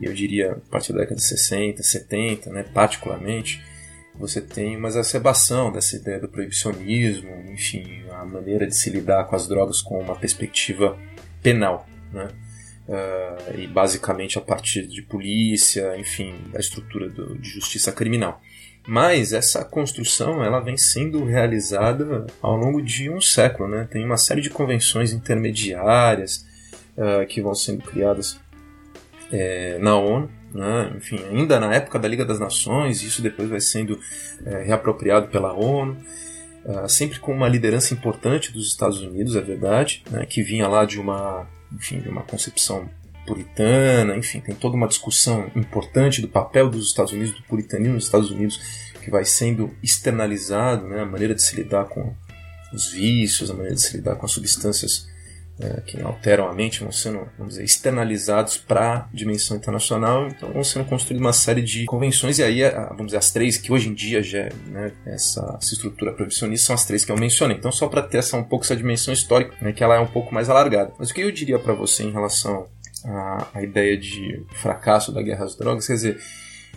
e 0.00 0.06
eu 0.06 0.14
diria 0.14 0.52
a 0.52 0.70
partir 0.70 0.92
da 0.92 1.00
década 1.00 1.16
de 1.16 1.24
60, 1.24 1.82
70, 1.82 2.50
né, 2.50 2.62
particularmente, 2.62 3.62
você 4.14 4.40
tem 4.40 4.76
uma 4.76 4.88
exacerbação 4.88 5.70
dessa 5.70 5.96
ideia 5.96 6.18
do 6.18 6.28
proibicionismo, 6.28 7.30
enfim, 7.52 8.02
a 8.10 8.24
maneira 8.24 8.66
de 8.66 8.74
se 8.74 8.90
lidar 8.90 9.24
com 9.24 9.36
as 9.36 9.46
drogas 9.46 9.80
com 9.80 9.98
uma 9.98 10.16
perspectiva 10.16 10.98
penal, 11.42 11.86
né? 12.12 12.28
Uh, 12.88 13.60
e 13.60 13.66
basicamente 13.68 14.36
a 14.36 14.40
partir 14.40 14.86
de 14.86 15.00
polícia, 15.02 15.96
enfim, 15.96 16.34
da 16.52 16.58
estrutura 16.58 17.08
do, 17.08 17.38
de 17.38 17.48
justiça 17.48 17.92
criminal. 17.92 18.42
Mas 18.90 19.32
essa 19.32 19.64
construção 19.64 20.42
ela 20.42 20.58
vem 20.58 20.76
sendo 20.76 21.24
realizada 21.24 22.26
ao 22.42 22.56
longo 22.56 22.82
de 22.82 23.08
um 23.08 23.20
século, 23.20 23.68
né? 23.68 23.86
Tem 23.88 24.04
uma 24.04 24.16
série 24.16 24.40
de 24.40 24.50
convenções 24.50 25.12
intermediárias 25.12 26.44
uh, 26.96 27.24
que 27.28 27.40
vão 27.40 27.54
sendo 27.54 27.84
criadas 27.84 28.40
é, 29.30 29.78
na 29.78 29.96
ONU, 29.96 30.28
né? 30.52 30.92
enfim, 30.96 31.20
ainda 31.30 31.60
na 31.60 31.72
época 31.72 32.00
da 32.00 32.08
Liga 32.08 32.24
das 32.24 32.40
Nações, 32.40 33.00
isso 33.04 33.22
depois 33.22 33.48
vai 33.48 33.60
sendo 33.60 33.96
é, 34.44 34.64
reapropriado 34.64 35.28
pela 35.28 35.52
ONU, 35.52 35.96
é, 36.64 36.88
sempre 36.88 37.20
com 37.20 37.32
uma 37.32 37.46
liderança 37.48 37.94
importante 37.94 38.52
dos 38.52 38.66
Estados 38.66 39.00
Unidos, 39.00 39.36
é 39.36 39.40
verdade, 39.40 40.02
né? 40.10 40.26
que 40.26 40.42
vinha 40.42 40.66
lá 40.66 40.84
de 40.84 40.98
uma, 40.98 41.46
enfim, 41.72 42.00
de 42.00 42.08
uma 42.08 42.22
concepção 42.22 42.90
puritana, 43.26 44.16
enfim, 44.16 44.40
tem 44.40 44.54
toda 44.54 44.76
uma 44.76 44.88
discussão 44.88 45.50
importante 45.54 46.20
do 46.20 46.28
papel 46.28 46.68
dos 46.68 46.88
Estados 46.88 47.12
Unidos, 47.12 47.34
do 47.34 47.42
puritanismo 47.42 47.96
dos 47.96 48.04
Estados 48.04 48.30
Unidos, 48.30 48.60
que 49.02 49.10
vai 49.10 49.24
sendo 49.24 49.74
externalizado, 49.82 50.86
né? 50.86 51.02
a 51.02 51.06
maneira 51.06 51.34
de 51.34 51.42
se 51.42 51.56
lidar 51.56 51.84
com 51.86 52.14
os 52.72 52.90
vícios, 52.90 53.50
a 53.50 53.54
maneira 53.54 53.74
de 53.74 53.82
se 53.82 53.96
lidar 53.96 54.16
com 54.16 54.26
as 54.26 54.32
substâncias 54.32 55.08
é, 55.62 55.80
que 55.82 56.00
alteram 56.00 56.48
a 56.48 56.54
mente 56.54 56.80
vão 56.80 56.90
sendo, 56.90 57.28
vamos 57.36 57.54
dizer, 57.54 57.64
externalizados 57.64 58.56
para 58.56 58.94
a 58.94 59.08
dimensão 59.12 59.56
internacional, 59.56 60.26
então 60.26 60.50
vão 60.52 60.64
sendo 60.64 60.86
construídas 60.86 61.20
uma 61.20 61.32
série 61.32 61.60
de 61.60 61.84
convenções, 61.84 62.38
e 62.38 62.42
aí, 62.42 62.62
vamos 62.90 63.06
dizer, 63.06 63.18
as 63.18 63.30
três 63.30 63.58
que 63.58 63.70
hoje 63.70 63.88
em 63.88 63.94
dia 63.94 64.22
já, 64.22 64.48
né, 64.66 64.92
essa, 65.04 65.58
essa 65.60 65.74
estrutura 65.74 66.12
proibicionista 66.12 66.68
são 66.68 66.74
as 66.74 66.86
três 66.86 67.04
que 67.04 67.12
eu 67.12 67.16
mencionei. 67.16 67.56
Então, 67.58 67.70
só 67.70 67.88
para 67.88 68.02
ter 68.02 68.18
essa, 68.18 68.36
um 68.36 68.44
pouco 68.44 68.64
essa 68.64 68.76
dimensão 68.76 69.12
histórica, 69.12 69.54
né, 69.60 69.72
que 69.72 69.84
ela 69.84 69.96
é 69.96 70.00
um 70.00 70.06
pouco 70.06 70.32
mais 70.32 70.48
alargada. 70.48 70.94
Mas 70.98 71.10
o 71.10 71.14
que 71.14 71.20
eu 71.20 71.30
diria 71.30 71.58
para 71.58 71.74
você 71.74 72.04
em 72.04 72.10
relação 72.10 72.66
à, 73.04 73.48
à, 73.54 73.62
ideia 73.62 73.96
de 73.96 74.44
fracasso 74.54 75.12
da 75.12 75.22
guerra 75.22 75.44
às 75.44 75.56
drogas, 75.56 75.86
quer 75.86 75.94
dizer, 75.94 76.16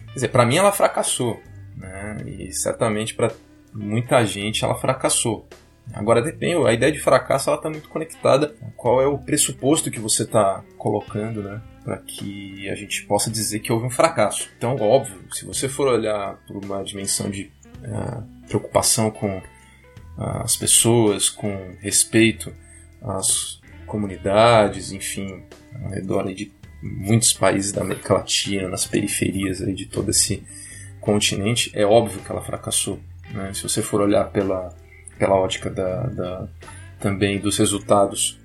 quer 0.08 0.14
dizer 0.14 0.28
para 0.30 0.46
mim 0.46 0.58
ela 0.58 0.72
fracassou, 0.72 1.42
né, 1.76 2.18
e 2.26 2.52
certamente 2.52 3.14
para 3.14 3.32
muita 3.74 4.26
gente 4.26 4.64
ela 4.64 4.76
fracassou. 4.76 5.48
Agora 5.92 6.22
depende, 6.22 6.66
a 6.66 6.72
ideia 6.72 6.92
de 6.92 7.00
fracasso 7.00 7.50
ela 7.50 7.58
está 7.58 7.70
muito 7.70 7.90
conectada 7.90 8.56
a 8.62 8.72
qual 8.72 9.02
é 9.02 9.08
o 9.08 9.18
pressuposto 9.18 9.92
que 9.92 10.00
você 10.00 10.24
está 10.24 10.64
colocando, 10.78 11.44
né? 11.44 11.62
Para 11.84 11.98
que 11.98 12.70
a 12.70 12.76
gente 12.76 13.06
possa 13.06 13.30
dizer 13.30 13.60
que 13.60 13.72
houve 13.72 13.86
um 13.86 13.90
fracasso. 13.90 14.50
Então, 14.58 14.78
óbvio, 14.78 15.22
se 15.34 15.46
você 15.46 15.68
for 15.68 15.88
olhar 15.90 16.38
por 16.48 16.64
uma 16.64 16.82
dimensão 16.84 17.30
de 17.30 17.52
uh, 17.82 18.48
preocupação 18.48 19.12
com 19.12 19.38
uh, 19.38 19.42
as 20.18 20.56
pessoas, 20.56 21.30
com 21.30 21.76
respeito 21.82 22.54
às 23.02 23.60
comunidades, 23.86 24.92
enfim, 24.92 25.44
ao 25.84 25.92
redor 25.92 26.34
de 26.34 26.52
muitos 26.82 27.34
países 27.34 27.72
da 27.72 27.82
América 27.82 28.14
Latina, 28.14 28.68
nas 28.68 28.86
periferias 28.86 29.60
de 29.60 29.86
todo 29.86 30.10
esse 30.12 30.44
continente, 31.00 31.72
é 31.74 31.86
óbvio 31.86 32.22
que 32.22 32.32
ela 32.32 32.42
fracassou. 32.42 33.00
Né? 33.32 33.54
Se 33.54 33.64
você 33.64 33.82
for 33.82 34.02
olhar 34.02 34.26
pela 34.32 34.74
pela 35.18 35.36
ótica 35.36 35.70
da, 35.70 36.08
da 36.08 36.48
também 37.00 37.40
dos 37.40 37.58
resultados 37.58 38.40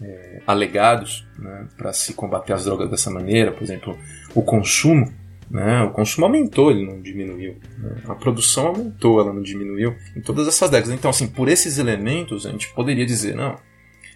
é, 0.00 0.42
alegados 0.46 1.26
né, 1.38 1.68
para 1.76 1.92
se 1.92 2.12
combater 2.14 2.52
as 2.52 2.64
drogas 2.64 2.90
dessa 2.90 3.10
maneira, 3.10 3.52
por 3.52 3.62
exemplo, 3.62 3.98
o 4.34 4.42
consumo. 4.42 5.12
Né, 5.50 5.82
o 5.82 5.90
consumo 5.90 6.26
aumentou, 6.26 6.70
ele 6.70 6.86
não 6.86 7.00
diminuiu. 7.00 7.56
Né, 7.78 7.96
a 8.08 8.14
produção 8.14 8.68
aumentou, 8.68 9.20
ela 9.20 9.32
não 9.32 9.42
diminuiu 9.42 9.94
em 10.16 10.20
todas 10.20 10.48
essas 10.48 10.68
décadas. 10.70 10.94
Então, 10.94 11.10
assim, 11.10 11.28
por 11.28 11.48
esses 11.48 11.78
elementos, 11.78 12.46
a 12.46 12.50
gente 12.50 12.72
poderia 12.74 13.06
dizer, 13.06 13.34
não, 13.34 13.56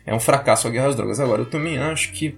é 0.09 0.15
um 0.15 0.21
fracasso 0.21 0.67
a 0.67 0.71
guerra 0.71 0.89
às 0.89 0.97
drogas. 0.97 1.21
Agora, 1.21 1.43
eu 1.43 1.47
também 1.47 1.77
acho 1.77 2.13
que, 2.13 2.35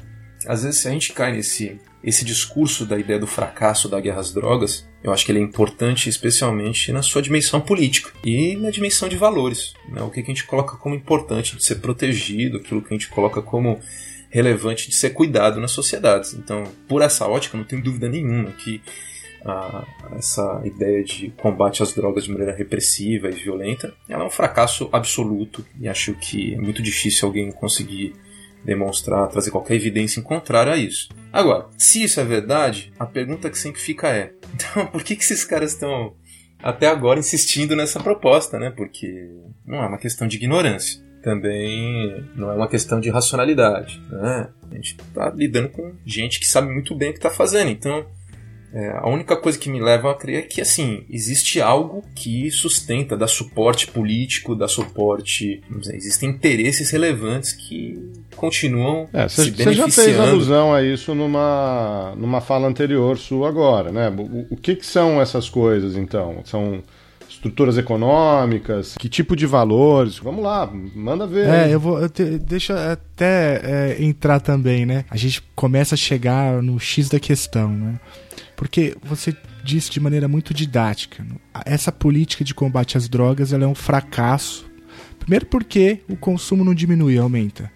às 0.46 0.64
vezes, 0.64 0.80
se 0.80 0.88
a 0.88 0.90
gente 0.90 1.12
cai 1.12 1.32
nesse 1.32 1.80
esse 2.02 2.24
discurso 2.24 2.86
da 2.86 2.98
ideia 2.98 3.18
do 3.18 3.26
fracasso 3.26 3.86
da 3.86 4.00
guerra 4.00 4.20
às 4.20 4.32
drogas, 4.32 4.88
eu 5.04 5.12
acho 5.12 5.24
que 5.24 5.32
ele 5.32 5.38
é 5.38 5.42
importante 5.42 6.08
especialmente 6.08 6.90
na 6.92 7.02
sua 7.02 7.20
dimensão 7.20 7.60
política 7.60 8.10
e 8.24 8.56
na 8.56 8.70
dimensão 8.70 9.06
de 9.06 9.16
valores. 9.16 9.74
Né? 9.86 10.00
O 10.00 10.08
que 10.08 10.20
a 10.20 10.22
gente 10.22 10.44
coloca 10.44 10.78
como 10.78 10.94
importante 10.94 11.56
de 11.56 11.62
ser 11.62 11.76
protegido, 11.76 12.56
aquilo 12.56 12.80
que 12.80 12.88
a 12.88 12.96
gente 12.96 13.08
coloca 13.08 13.42
como 13.42 13.78
relevante 14.30 14.88
de 14.88 14.94
ser 14.94 15.10
cuidado 15.10 15.60
nas 15.60 15.72
sociedades. 15.72 16.32
Então, 16.32 16.64
por 16.88 17.02
essa 17.02 17.26
ótica, 17.28 17.58
não 17.58 17.64
tenho 17.64 17.82
dúvida 17.82 18.08
nenhuma 18.08 18.50
que 18.52 18.80
a, 19.44 19.86
essa 20.16 20.60
ideia 20.64 21.02
de 21.02 21.30
combate 21.30 21.82
às 21.82 21.94
drogas 21.94 22.24
de 22.24 22.30
maneira 22.30 22.54
repressiva 22.54 23.28
e 23.28 23.34
violenta, 23.34 23.94
ela 24.08 24.24
é 24.24 24.26
um 24.26 24.30
fracasso 24.30 24.88
absoluto 24.92 25.64
e 25.80 25.88
acho 25.88 26.14
que 26.14 26.54
é 26.54 26.58
muito 26.58 26.82
difícil 26.82 27.26
alguém 27.26 27.50
conseguir 27.50 28.14
demonstrar, 28.64 29.28
trazer 29.28 29.50
qualquer 29.50 29.74
evidência 29.74 30.20
em 30.20 30.22
contrário 30.22 30.72
a 30.72 30.76
isso. 30.76 31.08
Agora, 31.32 31.68
se 31.78 32.02
isso 32.02 32.20
é 32.20 32.24
verdade, 32.24 32.92
a 32.98 33.06
pergunta 33.06 33.48
que 33.48 33.58
sempre 33.58 33.80
fica 33.80 34.08
é: 34.08 34.32
então 34.54 34.86
por 34.86 35.02
que, 35.02 35.16
que 35.16 35.22
esses 35.22 35.44
caras 35.44 35.72
estão 35.72 36.14
até 36.62 36.86
agora 36.86 37.18
insistindo 37.18 37.74
nessa 37.74 38.00
proposta, 38.00 38.58
né? 38.58 38.70
Porque 38.70 39.30
não 39.66 39.82
é 39.82 39.86
uma 39.86 39.98
questão 39.98 40.28
de 40.28 40.36
ignorância. 40.36 41.02
Também 41.22 42.24
não 42.34 42.50
é 42.50 42.54
uma 42.54 42.68
questão 42.68 42.98
de 42.98 43.10
racionalidade, 43.10 44.00
né? 44.10 44.48
A 44.70 44.74
gente 44.74 44.96
está 44.96 45.30
lidando 45.30 45.68
com 45.68 45.94
gente 46.04 46.40
que 46.40 46.46
sabe 46.46 46.72
muito 46.72 46.94
bem 46.94 47.10
o 47.10 47.12
que 47.12 47.18
está 47.18 47.30
fazendo. 47.30 47.70
Então, 47.70 48.06
é, 48.72 48.98
a 48.98 49.08
única 49.08 49.36
coisa 49.36 49.58
que 49.58 49.68
me 49.68 49.80
leva 49.80 50.12
a 50.12 50.14
crer 50.14 50.38
é 50.38 50.42
que, 50.42 50.60
assim, 50.60 51.04
existe 51.10 51.60
algo 51.60 52.04
que 52.14 52.50
sustenta, 52.50 53.16
dá 53.16 53.26
suporte 53.26 53.88
político, 53.88 54.54
dá 54.54 54.68
suporte. 54.68 55.60
Dizer, 55.68 55.96
existem 55.96 56.30
interesses 56.30 56.90
relevantes 56.90 57.52
que 57.52 57.98
continuam 58.36 59.08
é, 59.12 59.28
cê, 59.28 59.44
se 59.44 59.50
beneficiando. 59.50 59.90
Você 59.90 60.04
já 60.04 60.04
fez 60.04 60.20
alusão 60.20 60.72
a 60.72 60.82
isso 60.82 61.14
numa, 61.14 62.14
numa 62.16 62.40
fala 62.40 62.68
anterior 62.68 63.18
sua 63.18 63.48
agora, 63.48 63.90
né? 63.90 64.08
O, 64.08 64.54
o 64.54 64.56
que, 64.56 64.76
que 64.76 64.86
são 64.86 65.20
essas 65.20 65.48
coisas, 65.48 65.96
então? 65.96 66.40
São 66.44 66.82
estruturas 67.28 67.78
econômicas, 67.78 68.94
que 68.98 69.08
tipo 69.08 69.34
de 69.34 69.46
valores. 69.46 70.18
Vamos 70.18 70.44
lá, 70.44 70.70
manda 70.94 71.26
ver. 71.26 71.48
É, 71.48 71.74
eu 71.74 71.80
vou. 71.80 71.98
Eu 71.98 72.08
te, 72.08 72.38
deixa 72.38 72.92
até 72.92 73.60
é, 73.64 73.96
entrar 74.02 74.40
também, 74.40 74.84
né? 74.84 75.04
A 75.10 75.16
gente 75.16 75.42
começa 75.56 75.94
a 75.94 75.98
chegar 75.98 76.62
no 76.62 76.78
X 76.78 77.08
da 77.08 77.18
questão, 77.18 77.68
né? 77.70 77.98
Porque 78.60 78.94
você 79.02 79.34
disse 79.64 79.90
de 79.90 79.98
maneira 79.98 80.28
muito 80.28 80.52
didática, 80.52 81.24
essa 81.64 81.90
política 81.90 82.44
de 82.44 82.52
combate 82.52 82.98
às 82.98 83.08
drogas 83.08 83.54
ela 83.54 83.64
é 83.64 83.66
um 83.66 83.74
fracasso. 83.74 84.70
Primeiro 85.18 85.46
porque 85.46 86.02
o 86.06 86.14
consumo 86.14 86.62
não 86.62 86.74
diminui, 86.74 87.16
aumenta. 87.16 87.72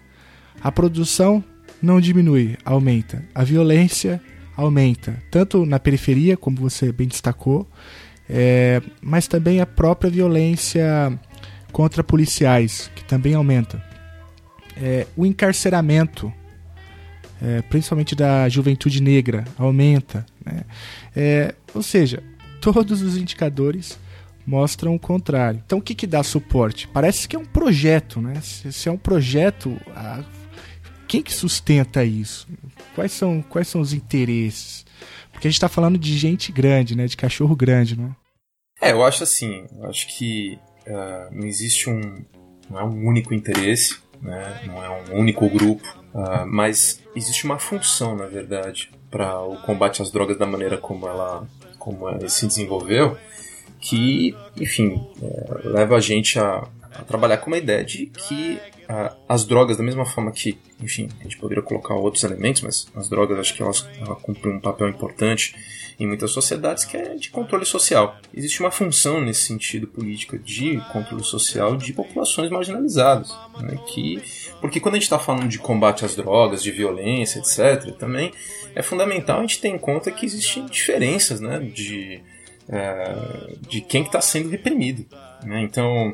A 0.61 0.71
produção 0.71 1.43
não 1.81 1.99
diminui, 1.99 2.55
aumenta. 2.63 3.25
A 3.33 3.43
violência 3.43 4.21
aumenta, 4.55 5.19
tanto 5.31 5.65
na 5.65 5.79
periferia, 5.79 6.37
como 6.37 6.57
você 6.57 6.91
bem 6.91 7.07
destacou, 7.07 7.67
é, 8.29 8.79
mas 9.01 9.27
também 9.27 9.61
a 9.61 9.65
própria 9.65 10.11
violência 10.11 11.19
contra 11.71 12.03
policiais, 12.03 12.91
que 12.95 13.03
também 13.03 13.33
aumenta. 13.33 13.83
É, 14.77 15.07
o 15.17 15.25
encarceramento 15.25 16.31
é, 17.41 17.61
principalmente 17.63 18.15
da 18.15 18.47
juventude 18.49 19.01
negra, 19.01 19.43
aumenta. 19.57 20.25
Né? 20.45 20.63
É, 21.15 21.55
ou 21.73 21.81
seja, 21.81 22.23
todos 22.61 23.01
os 23.01 23.17
indicadores 23.17 23.97
mostram 24.45 24.95
o 24.95 24.99
contrário. 24.99 25.61
Então, 25.65 25.79
o 25.79 25.81
que, 25.81 25.95
que 25.95 26.05
dá 26.05 26.21
suporte? 26.23 26.87
Parece 26.87 27.27
que 27.27 27.35
é 27.35 27.39
um 27.39 27.45
projeto, 27.45 28.21
né? 28.21 28.39
Se, 28.41 28.71
se 28.71 28.87
é 28.87 28.91
um 28.91 28.97
projeto, 28.97 29.75
a, 29.95 30.23
quem 31.07 31.21
que 31.21 31.33
sustenta 31.33 32.03
isso? 32.03 32.47
Quais 32.93 33.11
são, 33.11 33.41
quais 33.41 33.67
são 33.67 33.81
os 33.81 33.93
interesses? 33.93 34.85
Porque 35.31 35.47
a 35.47 35.51
gente 35.51 35.57
está 35.57 35.69
falando 35.69 35.97
de 35.97 36.17
gente 36.17 36.51
grande, 36.51 36.95
né? 36.95 37.07
De 37.07 37.17
cachorro 37.17 37.55
grande, 37.55 37.97
não 37.97 38.15
é? 38.81 38.89
É, 38.89 38.91
eu 38.91 39.03
acho 39.03 39.23
assim, 39.23 39.65
eu 39.77 39.89
acho 39.89 40.07
que 40.07 40.59
uh, 40.85 41.33
não 41.33 41.47
existe 41.47 41.89
um, 41.89 42.23
não 42.69 42.79
é 42.79 42.83
um 42.83 43.07
único 43.07 43.33
interesse, 43.33 43.97
né? 44.21 44.61
Não 44.67 44.83
é 44.83 44.89
um 44.89 45.19
único 45.19 45.49
grupo 45.49 46.05
Uh, 46.15 46.47
mas 46.47 47.01
existe 47.13 47.43
uma 47.43 47.59
função, 47.59 48.15
na 48.15 48.25
verdade, 48.25 48.89
para 49.15 49.39
o 49.39 49.55
combate 49.61 50.01
às 50.01 50.11
drogas 50.11 50.37
da 50.37 50.45
maneira 50.45 50.77
como 50.77 51.07
ela, 51.07 51.47
como 51.79 52.09
ela 52.09 52.27
se 52.27 52.45
desenvolveu, 52.45 53.17
que, 53.79 54.35
enfim, 54.59 55.01
é, 55.23 55.69
leva 55.69 55.95
a 55.95 56.01
gente 56.01 56.37
a, 56.37 56.67
a, 56.95 57.03
trabalhar 57.03 57.37
com 57.37 57.47
uma 57.47 57.57
ideia 57.57 57.83
de 57.83 58.07
que 58.07 58.59
uh, 58.89 59.15
as 59.27 59.45
drogas, 59.45 59.77
da 59.77 59.83
mesma 59.83 60.05
forma 60.05 60.31
que, 60.31 60.57
enfim, 60.81 61.09
a 61.19 61.23
gente 61.23 61.37
poderia 61.37 61.63
colocar 61.63 61.95
outros 61.95 62.23
elementos, 62.23 62.61
mas 62.61 62.87
as 62.95 63.09
drogas 63.09 63.39
acho 63.39 63.53
que 63.53 63.61
elas, 63.61 63.87
elas 63.99 64.21
cumprem 64.21 64.55
um 64.55 64.59
papel 64.59 64.89
importante 64.89 65.55
em 65.99 66.07
muitas 66.07 66.31
sociedades, 66.31 66.83
que 66.83 66.97
é 66.97 67.15
de 67.15 67.29
controle 67.29 67.65
social. 67.65 68.17
Existe 68.33 68.59
uma 68.59 68.71
função 68.71 69.21
nesse 69.21 69.43
sentido 69.43 69.87
política 69.87 70.37
de 70.37 70.77
controle 70.91 71.23
social 71.23 71.77
de 71.77 71.93
populações 71.93 72.49
marginalizadas, 72.49 73.33
né, 73.61 73.77
que 73.87 74.21
porque 74.59 74.79
quando 74.79 74.95
a 74.95 74.97
gente 74.97 75.03
está 75.03 75.19
falando 75.19 75.47
de 75.47 75.59
combate 75.59 76.05
às 76.05 76.15
drogas, 76.15 76.63
de 76.63 76.71
violência, 76.71 77.39
etc., 77.39 77.95
também 77.97 78.31
é 78.73 78.81
fundamental 78.81 79.39
a 79.39 79.41
gente 79.41 79.61
ter 79.61 79.69
em 79.69 79.77
conta 79.77 80.11
que 80.11 80.25
existem 80.25 80.65
diferenças 80.65 81.39
né, 81.39 81.59
de, 81.59 82.21
é, 82.67 83.55
de 83.61 83.81
quem 83.81 84.01
está 84.01 84.05
que 84.05 84.11
tá 84.11 84.21
sendo 84.21 84.49
reprimido. 84.49 85.05
Né? 85.43 85.61
Então, 85.61 86.13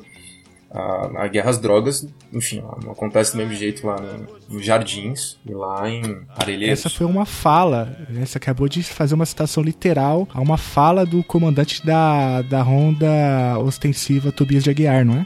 a, 0.73 1.23
a, 1.23 1.27
guerra 1.27 1.49
às 1.49 1.59
drogas, 1.59 2.07
enfim, 2.31 2.63
acontece 2.89 3.33
do 3.33 3.37
mesmo 3.37 3.53
jeito 3.53 3.85
lá 3.85 3.97
no, 3.99 4.27
nos 4.49 4.65
Jardins 4.65 5.37
e 5.45 5.53
lá 5.53 5.89
em 5.89 6.21
Arelheiros. 6.29 6.79
Essa 6.79 6.89
foi 6.89 7.05
uma 7.05 7.25
fala, 7.25 7.97
né? 8.09 8.25
você 8.25 8.37
acabou 8.37 8.69
de 8.69 8.81
fazer 8.83 9.13
uma 9.15 9.25
citação 9.25 9.61
literal 9.61 10.27
a 10.33 10.39
uma 10.39 10.57
fala 10.57 11.05
do 11.05 11.23
comandante 11.23 11.85
da, 11.85 12.41
da 12.43 12.61
ronda 12.61 13.59
ostensiva 13.59 14.31
Tobias 14.31 14.63
de 14.63 14.69
Aguiar, 14.69 15.05
não 15.05 15.15
é? 15.15 15.25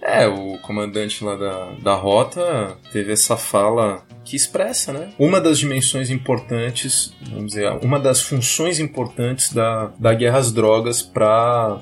É, 0.00 0.26
o 0.26 0.56
comandante 0.58 1.22
lá 1.24 1.36
da, 1.36 1.72
da 1.82 1.94
rota 1.94 2.78
teve 2.92 3.12
essa 3.12 3.36
fala 3.36 4.06
que 4.24 4.36
expressa, 4.36 4.92
né? 4.92 5.10
Uma 5.18 5.40
das 5.40 5.58
dimensões 5.58 6.08
importantes, 6.08 7.12
vamos 7.30 7.48
dizer, 7.48 7.70
uma 7.82 7.98
das 7.98 8.22
funções 8.22 8.78
importantes 8.78 9.52
da, 9.52 9.90
da 9.98 10.14
guerra 10.14 10.38
às 10.38 10.52
drogas 10.52 11.02
para 11.02 11.80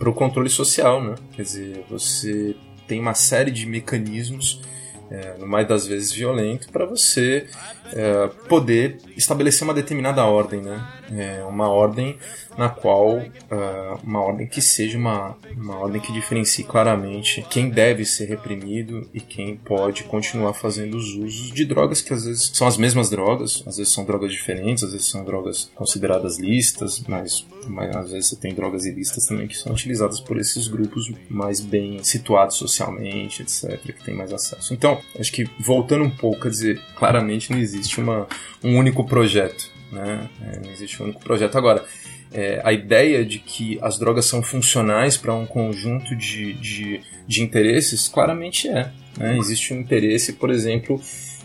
para 0.00 0.08
o 0.08 0.14
controle 0.14 0.48
social, 0.48 1.04
né? 1.04 1.14
Quer 1.32 1.42
dizer, 1.42 1.84
você 1.88 2.56
tem 2.88 2.98
uma 2.98 3.12
série 3.12 3.50
de 3.50 3.66
mecanismos, 3.66 4.62
é, 5.10 5.36
no 5.38 5.46
mais 5.46 5.68
das 5.68 5.86
vezes 5.86 6.10
violento, 6.10 6.70
para 6.72 6.86
você 6.86 7.46
é, 7.92 8.28
poder 8.48 8.98
estabelecer 9.16 9.64
uma 9.64 9.74
determinada 9.74 10.24
ordem, 10.24 10.60
né? 10.60 10.86
É, 11.12 11.44
uma 11.44 11.68
ordem 11.68 12.16
na 12.56 12.68
qual 12.68 13.16
uh, 13.18 14.00
uma 14.02 14.20
ordem 14.20 14.46
que 14.46 14.60
seja 14.60 14.98
uma, 14.98 15.36
uma 15.56 15.78
ordem 15.78 16.00
que 16.00 16.12
diferencie 16.12 16.64
claramente 16.64 17.44
quem 17.48 17.70
deve 17.70 18.04
ser 18.04 18.26
reprimido 18.26 19.08
e 19.14 19.20
quem 19.20 19.56
pode 19.56 20.04
continuar 20.04 20.52
fazendo 20.52 20.96
os 20.96 21.14
usos 21.14 21.52
de 21.52 21.64
drogas 21.64 22.00
que 22.00 22.12
às 22.12 22.24
vezes 22.24 22.50
são 22.52 22.66
as 22.66 22.76
mesmas 22.76 23.08
drogas, 23.08 23.62
às 23.66 23.78
vezes 23.78 23.92
são 23.92 24.04
drogas 24.04 24.30
diferentes, 24.30 24.84
às 24.84 24.92
vezes 24.92 25.08
são 25.08 25.24
drogas 25.24 25.70
consideradas 25.74 26.38
listas, 26.38 27.02
mas, 27.08 27.46
mas 27.66 27.96
às 27.96 28.12
vezes 28.12 28.28
você 28.28 28.36
tem 28.36 28.54
drogas 28.54 28.84
ilícitas 28.84 29.26
também 29.26 29.48
que 29.48 29.56
são 29.56 29.72
utilizadas 29.72 30.20
por 30.20 30.38
esses 30.38 30.68
grupos 30.68 31.10
mais 31.28 31.60
bem 31.60 32.02
situados 32.04 32.56
socialmente, 32.56 33.42
etc., 33.42 33.80
que 33.80 34.04
têm 34.04 34.14
mais 34.14 34.32
acesso. 34.32 34.74
Então, 34.74 35.00
acho 35.18 35.32
que 35.32 35.48
voltando 35.58 36.04
um 36.04 36.10
pouco, 36.10 36.42
quer 36.42 36.50
dizer, 36.50 36.80
claramente 36.96 37.50
não 37.50 37.58
existe 37.58 37.79
uma, 38.00 38.26
um 38.62 38.76
único 38.76 39.04
projeto. 39.04 39.70
Né? 39.92 40.28
É, 40.42 40.60
não 40.60 40.70
existe 40.70 41.02
um 41.02 41.06
único 41.06 41.20
projeto. 41.20 41.56
Agora, 41.56 41.84
é, 42.32 42.60
a 42.64 42.72
ideia 42.72 43.24
de 43.24 43.38
que 43.38 43.78
as 43.82 43.98
drogas 43.98 44.24
são 44.26 44.42
funcionais 44.42 45.16
para 45.16 45.34
um 45.34 45.46
conjunto 45.46 46.14
de, 46.14 46.52
de, 46.54 47.00
de, 47.26 47.42
interesses, 47.42 48.08
claramente 48.08 48.68
é. 48.68 48.92
Né? 49.18 49.36
Existe 49.38 49.74
um 49.74 49.80
interesse, 49.80 50.34
por 50.34 50.50
exemplo, 50.50 51.00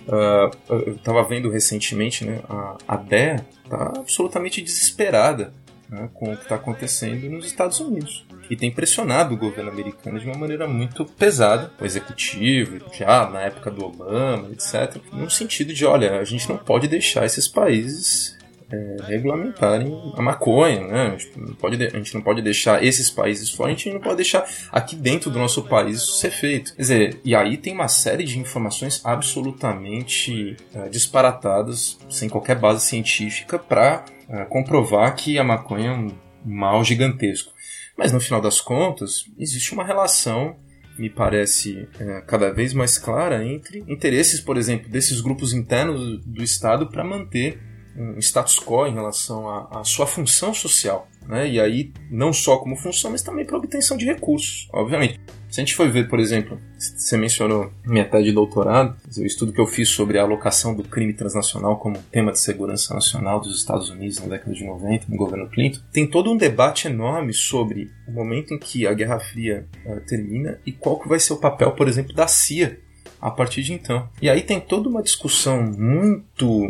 uh, 0.07 0.73
eu 0.86 0.95
estava 0.95 1.23
vendo 1.23 1.49
recentemente, 1.49 2.23
né, 2.23 2.41
a, 2.47 2.77
a 2.88 2.97
DEA 2.97 3.45
está 3.63 3.93
absolutamente 3.97 4.61
desesperada 4.61 5.51
né, 5.89 6.09
com 6.13 6.31
o 6.31 6.38
que 6.38 6.43
está 6.43 6.55
acontecendo 6.55 7.29
nos 7.29 7.45
Estados 7.45 7.79
Unidos. 7.79 8.24
E 8.49 8.55
tem 8.55 8.71
pressionado 8.71 9.33
o 9.33 9.37
governo 9.37 9.71
americano 9.71 10.19
de 10.19 10.25
uma 10.25 10.37
maneira 10.37 10.67
muito 10.67 11.05
pesada, 11.05 11.71
o 11.79 11.85
executivo, 11.85 12.85
já 12.93 13.29
na 13.29 13.41
época 13.41 13.71
do 13.71 13.85
Obama, 13.85 14.49
etc., 14.51 15.01
no 15.11 15.29
sentido 15.29 15.73
de: 15.73 15.85
olha, 15.85 16.19
a 16.19 16.23
gente 16.23 16.47
não 16.47 16.57
pode 16.57 16.87
deixar 16.87 17.25
esses 17.25 17.47
países 17.47 18.35
é, 18.71 18.95
regulamentarem 19.07 20.13
a 20.15 20.21
maconha, 20.21 20.81
né? 20.87 21.07
A 21.07 21.17
gente, 21.17 21.39
não 21.39 21.53
pode, 21.53 21.83
a 21.83 21.97
gente 21.97 22.13
não 22.13 22.21
pode 22.21 22.41
deixar 22.41 22.83
esses 22.83 23.09
países 23.09 23.49
fora, 23.49 23.69
a 23.69 23.73
gente 23.73 23.91
não 23.91 23.99
pode 23.99 24.17
deixar 24.17 24.47
aqui 24.71 24.95
dentro 24.95 25.29
do 25.29 25.39
nosso 25.39 25.63
país 25.63 25.97
isso 25.97 26.17
ser 26.17 26.31
feito. 26.31 26.75
Quer 26.75 26.81
dizer, 26.81 27.19
e 27.23 27.35
aí 27.35 27.57
tem 27.57 27.73
uma 27.73 27.87
série 27.87 28.23
de 28.23 28.39
informações 28.39 29.01
absolutamente 29.03 30.57
é, 30.73 30.89
disparatadas, 30.89 31.97
sem 32.09 32.27
qualquer 32.27 32.55
base 32.55 32.85
científica, 32.85 33.59
para 33.59 34.03
é, 34.29 34.45
comprovar 34.45 35.15
que 35.15 35.37
a 35.37 35.43
maconha 35.43 35.89
é 35.89 35.93
um 35.93 36.11
mal 36.43 36.83
gigantesco. 36.83 37.54
Mas 37.97 38.11
no 38.11 38.19
final 38.19 38.41
das 38.41 38.59
contas, 38.59 39.25
existe 39.37 39.73
uma 39.73 39.83
relação 39.83 40.57
me 40.97 41.09
parece 41.09 41.87
é, 41.99 42.21
cada 42.21 42.53
vez 42.53 42.73
mais 42.73 42.97
clara 42.97 43.45
entre 43.45 43.83
interesses, 43.87 44.39
por 44.39 44.57
exemplo, 44.57 44.89
desses 44.89 45.19
grupos 45.19 45.53
internos 45.53 45.99
do, 45.99 46.17
do 46.19 46.43
Estado 46.43 46.87
para 46.87 47.03
manter 47.03 47.59
um 47.97 48.19
status 48.19 48.59
quo 48.59 48.85
em 48.87 48.93
relação 48.93 49.49
à, 49.49 49.79
à 49.79 49.83
sua 49.83 50.05
função 50.05 50.53
social. 50.53 51.07
Né? 51.27 51.49
E 51.49 51.59
aí, 51.59 51.91
não 52.09 52.31
só 52.31 52.57
como 52.57 52.75
função, 52.75 53.11
mas 53.11 53.21
também 53.21 53.45
para 53.45 53.57
obtenção 53.57 53.97
de 53.97 54.05
recursos, 54.05 54.67
obviamente. 54.71 55.19
Se 55.49 55.61
a 55.61 55.63
gente 55.63 55.75
for 55.75 55.89
ver, 55.89 56.09
por 56.09 56.19
exemplo, 56.19 56.59
você 56.77 57.15
mencionou 57.17 57.71
minha 57.85 58.03
tese 58.03 58.25
de 58.25 58.31
doutorado, 58.33 58.95
o 59.17 59.25
estudo 59.25 59.53
que 59.53 59.61
eu 59.61 59.65
fiz 59.65 59.87
sobre 59.87 60.19
a 60.19 60.23
alocação 60.23 60.75
do 60.75 60.83
crime 60.83 61.13
transnacional 61.13 61.77
como 61.77 61.97
tema 62.11 62.33
de 62.33 62.41
segurança 62.41 62.93
nacional 62.93 63.39
dos 63.39 63.57
Estados 63.57 63.89
Unidos 63.89 64.19
na 64.19 64.27
década 64.27 64.53
de 64.53 64.65
90, 64.65 65.05
no 65.07 65.15
governo 65.15 65.49
Clinton, 65.49 65.79
tem 65.93 66.05
todo 66.05 66.29
um 66.29 66.35
debate 66.35 66.87
enorme 66.87 67.33
sobre 67.33 67.89
o 68.05 68.11
momento 68.11 68.53
em 68.53 68.59
que 68.59 68.85
a 68.85 68.93
Guerra 68.93 69.19
Fria 69.19 69.65
uh, 69.85 70.01
termina 70.01 70.59
e 70.65 70.73
qual 70.73 70.99
que 70.99 71.07
vai 71.07 71.19
ser 71.19 71.31
o 71.31 71.37
papel, 71.37 71.71
por 71.71 71.87
exemplo, 71.87 72.13
da 72.13 72.27
CIA 72.27 72.77
a 73.21 73.31
partir 73.31 73.63
de 73.63 73.73
então. 73.73 74.09
E 74.21 74.29
aí 74.29 74.41
tem 74.41 74.59
toda 74.59 74.89
uma 74.89 75.01
discussão 75.01 75.63
muito 75.63 76.69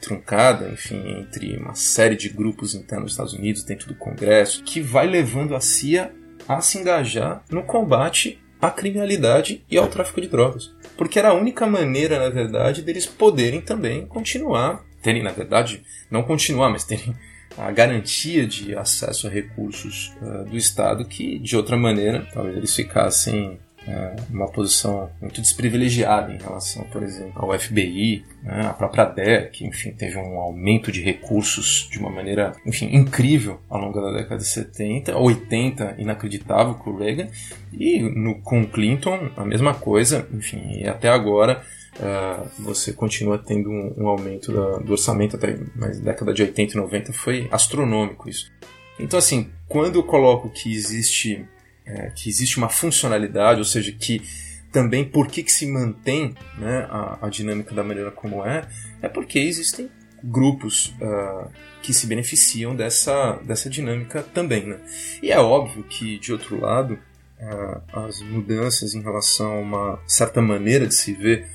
truncada, 0.00 0.68
enfim, 0.68 1.02
entre 1.20 1.56
uma 1.56 1.74
série 1.74 2.16
de 2.16 2.28
grupos 2.28 2.74
internos 2.74 3.06
dos 3.06 3.12
Estados 3.12 3.32
Unidos, 3.34 3.64
dentro 3.64 3.88
do 3.88 3.94
Congresso, 3.94 4.62
que 4.62 4.80
vai 4.80 5.06
levando 5.06 5.54
a 5.54 5.60
CIA 5.60 6.12
a 6.48 6.60
se 6.60 6.78
engajar 6.78 7.44
no 7.50 7.62
combate 7.62 8.40
à 8.60 8.70
criminalidade 8.70 9.64
e 9.70 9.76
ao 9.76 9.88
tráfico 9.88 10.20
de 10.20 10.28
drogas. 10.28 10.74
Porque 10.96 11.18
era 11.18 11.28
a 11.28 11.34
única 11.34 11.66
maneira, 11.66 12.18
na 12.18 12.28
verdade, 12.28 12.82
deles 12.82 13.06
poderem 13.06 13.60
também 13.60 14.06
continuar, 14.06 14.84
terem, 15.02 15.22
na 15.22 15.30
verdade, 15.30 15.82
não 16.10 16.22
continuar, 16.22 16.70
mas 16.70 16.84
terem 16.84 17.14
a 17.56 17.70
garantia 17.70 18.46
de 18.46 18.74
acesso 18.74 19.26
a 19.26 19.30
recursos 19.30 20.12
uh, 20.22 20.44
do 20.44 20.56
Estado 20.56 21.04
que, 21.04 21.38
de 21.38 21.56
outra 21.56 21.76
maneira, 21.76 22.26
talvez 22.32 22.56
eles 22.56 22.74
ficassem 22.74 23.58
é, 23.88 24.16
uma 24.28 24.46
posição 24.48 25.10
muito 25.18 25.40
desprivilegiada 25.40 26.30
em 26.30 26.36
relação, 26.36 26.84
por 26.84 27.02
exemplo, 27.02 27.32
ao 27.42 27.58
FBI, 27.58 28.22
né, 28.42 28.66
a 28.66 28.74
própria 28.74 29.06
DEA, 29.06 29.48
que 29.48 29.66
enfim, 29.66 29.92
teve 29.92 30.18
um 30.18 30.38
aumento 30.38 30.92
de 30.92 31.00
recursos 31.00 31.88
de 31.90 31.98
uma 31.98 32.10
maneira 32.10 32.52
enfim, 32.66 32.94
incrível 32.94 33.58
ao 33.66 33.80
longo 33.80 33.98
da 33.98 34.12
década 34.12 34.36
de 34.36 34.46
70, 34.46 35.16
80, 35.16 35.94
inacreditável 35.96 36.74
com 36.74 36.90
o 36.90 36.98
Reagan, 36.98 37.28
e 37.72 38.02
no, 38.02 38.34
com 38.42 38.66
Clinton 38.66 39.30
a 39.34 39.44
mesma 39.44 39.72
coisa, 39.72 40.28
enfim, 40.34 40.80
e 40.80 40.86
até 40.86 41.08
agora 41.08 41.62
Uh, 41.98 42.48
você 42.60 42.92
continua 42.92 43.38
tendo 43.38 43.68
um, 43.70 43.92
um 43.98 44.06
aumento 44.06 44.52
do 44.52 44.92
orçamento 44.92 45.34
até 45.34 45.58
na 45.74 45.88
década 45.88 46.32
de 46.32 46.42
80 46.42 46.74
e 46.74 46.76
90 46.76 47.12
foi 47.12 47.48
astronômico 47.50 48.28
isso. 48.28 48.52
Então 49.00 49.18
assim, 49.18 49.50
quando 49.66 49.96
eu 49.96 50.04
coloco 50.04 50.48
que 50.48 50.72
existe 50.72 51.44
é, 51.88 52.10
que 52.14 52.28
existe 52.28 52.58
uma 52.58 52.68
funcionalidade, 52.68 53.58
ou 53.58 53.64
seja, 53.64 53.90
que 53.90 54.22
também 54.70 55.04
por 55.04 55.28
que, 55.28 55.42
que 55.42 55.50
se 55.50 55.66
mantém 55.66 56.34
né, 56.58 56.86
a, 56.90 57.26
a, 57.26 57.28
dinâmica 57.30 57.74
da 57.74 57.82
maneira 57.82 58.10
como 58.10 58.44
é, 58.44 58.68
é 59.00 59.08
porque 59.08 59.38
existem 59.38 59.88
grupos 60.22 60.94
uh, 61.00 61.50
que 61.82 61.94
se 61.94 62.06
beneficiam 62.06 62.76
dessa, 62.76 63.38
dessa 63.44 63.70
dinâmica 63.70 64.22
também. 64.22 64.66
Né? 64.66 64.78
E 65.22 65.30
é 65.30 65.38
óbvio 65.38 65.84
que, 65.84 66.18
de 66.18 66.32
outro 66.32 66.60
lado, 66.60 66.98
uh, 67.40 67.98
as 68.06 68.20
mudanças 68.20 68.94
em 68.94 69.00
relação 69.00 69.52
a 69.52 69.60
uma 69.60 70.00
certa 70.06 70.42
maneira 70.42 70.86
de 70.86 70.94
se 70.94 71.14
ver 71.14 71.48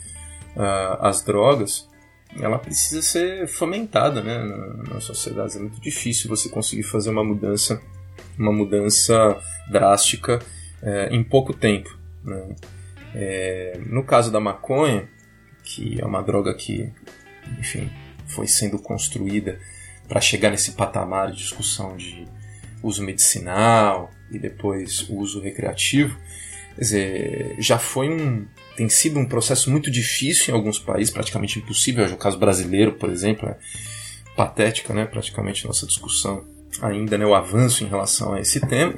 uh, 0.55 1.05
as 1.05 1.23
drogas, 1.23 1.87
ela 2.39 2.57
precisa 2.57 3.01
ser 3.03 3.47
fomentada 3.47 4.23
né, 4.23 4.39
na, 4.39 4.93
nas 4.93 5.03
sociedades. 5.03 5.55
É 5.55 5.59
muito 5.59 5.79
difícil 5.79 6.29
você 6.29 6.49
conseguir 6.49 6.83
fazer 6.83 7.11
uma 7.11 7.23
mudança 7.23 7.79
uma 8.37 8.51
mudança 8.51 9.37
drástica 9.69 10.39
é, 10.81 11.09
em 11.11 11.23
pouco 11.23 11.53
tempo. 11.53 11.97
Né? 12.23 12.55
É, 13.15 13.79
no 13.85 14.03
caso 14.03 14.31
da 14.31 14.39
maconha, 14.39 15.07
que 15.63 15.99
é 16.01 16.05
uma 16.05 16.21
droga 16.21 16.53
que, 16.53 16.91
enfim, 17.59 17.89
foi 18.27 18.47
sendo 18.47 18.79
construída 18.79 19.59
para 20.07 20.19
chegar 20.19 20.49
nesse 20.49 20.73
patamar 20.73 21.31
de 21.31 21.37
discussão 21.37 21.95
de 21.95 22.27
uso 22.81 23.01
medicinal 23.03 24.11
e 24.29 24.37
depois 24.37 25.07
uso 25.09 25.39
recreativo, 25.39 26.17
quer 26.75 26.81
dizer, 26.81 27.55
já 27.59 27.77
foi 27.77 28.09
um 28.09 28.45
tem 28.75 28.89
sido 28.89 29.19
um 29.19 29.25
processo 29.25 29.69
muito 29.69 29.91
difícil 29.91 30.51
em 30.51 30.57
alguns 30.57 30.79
países, 30.79 31.13
praticamente 31.13 31.59
impossível. 31.59 32.09
No 32.09 32.17
caso 32.17 32.39
brasileiro, 32.39 32.93
por 32.93 33.09
exemplo, 33.09 33.47
é 33.47 33.57
patética, 34.35 34.93
né, 34.93 35.05
praticamente 35.05 35.65
nossa 35.67 35.85
discussão 35.85 36.43
ainda 36.81 37.17
né, 37.17 37.25
o 37.25 37.35
avanço 37.35 37.83
em 37.83 37.87
relação 37.87 38.33
a 38.33 38.39
esse 38.39 38.59
tema, 38.59 38.97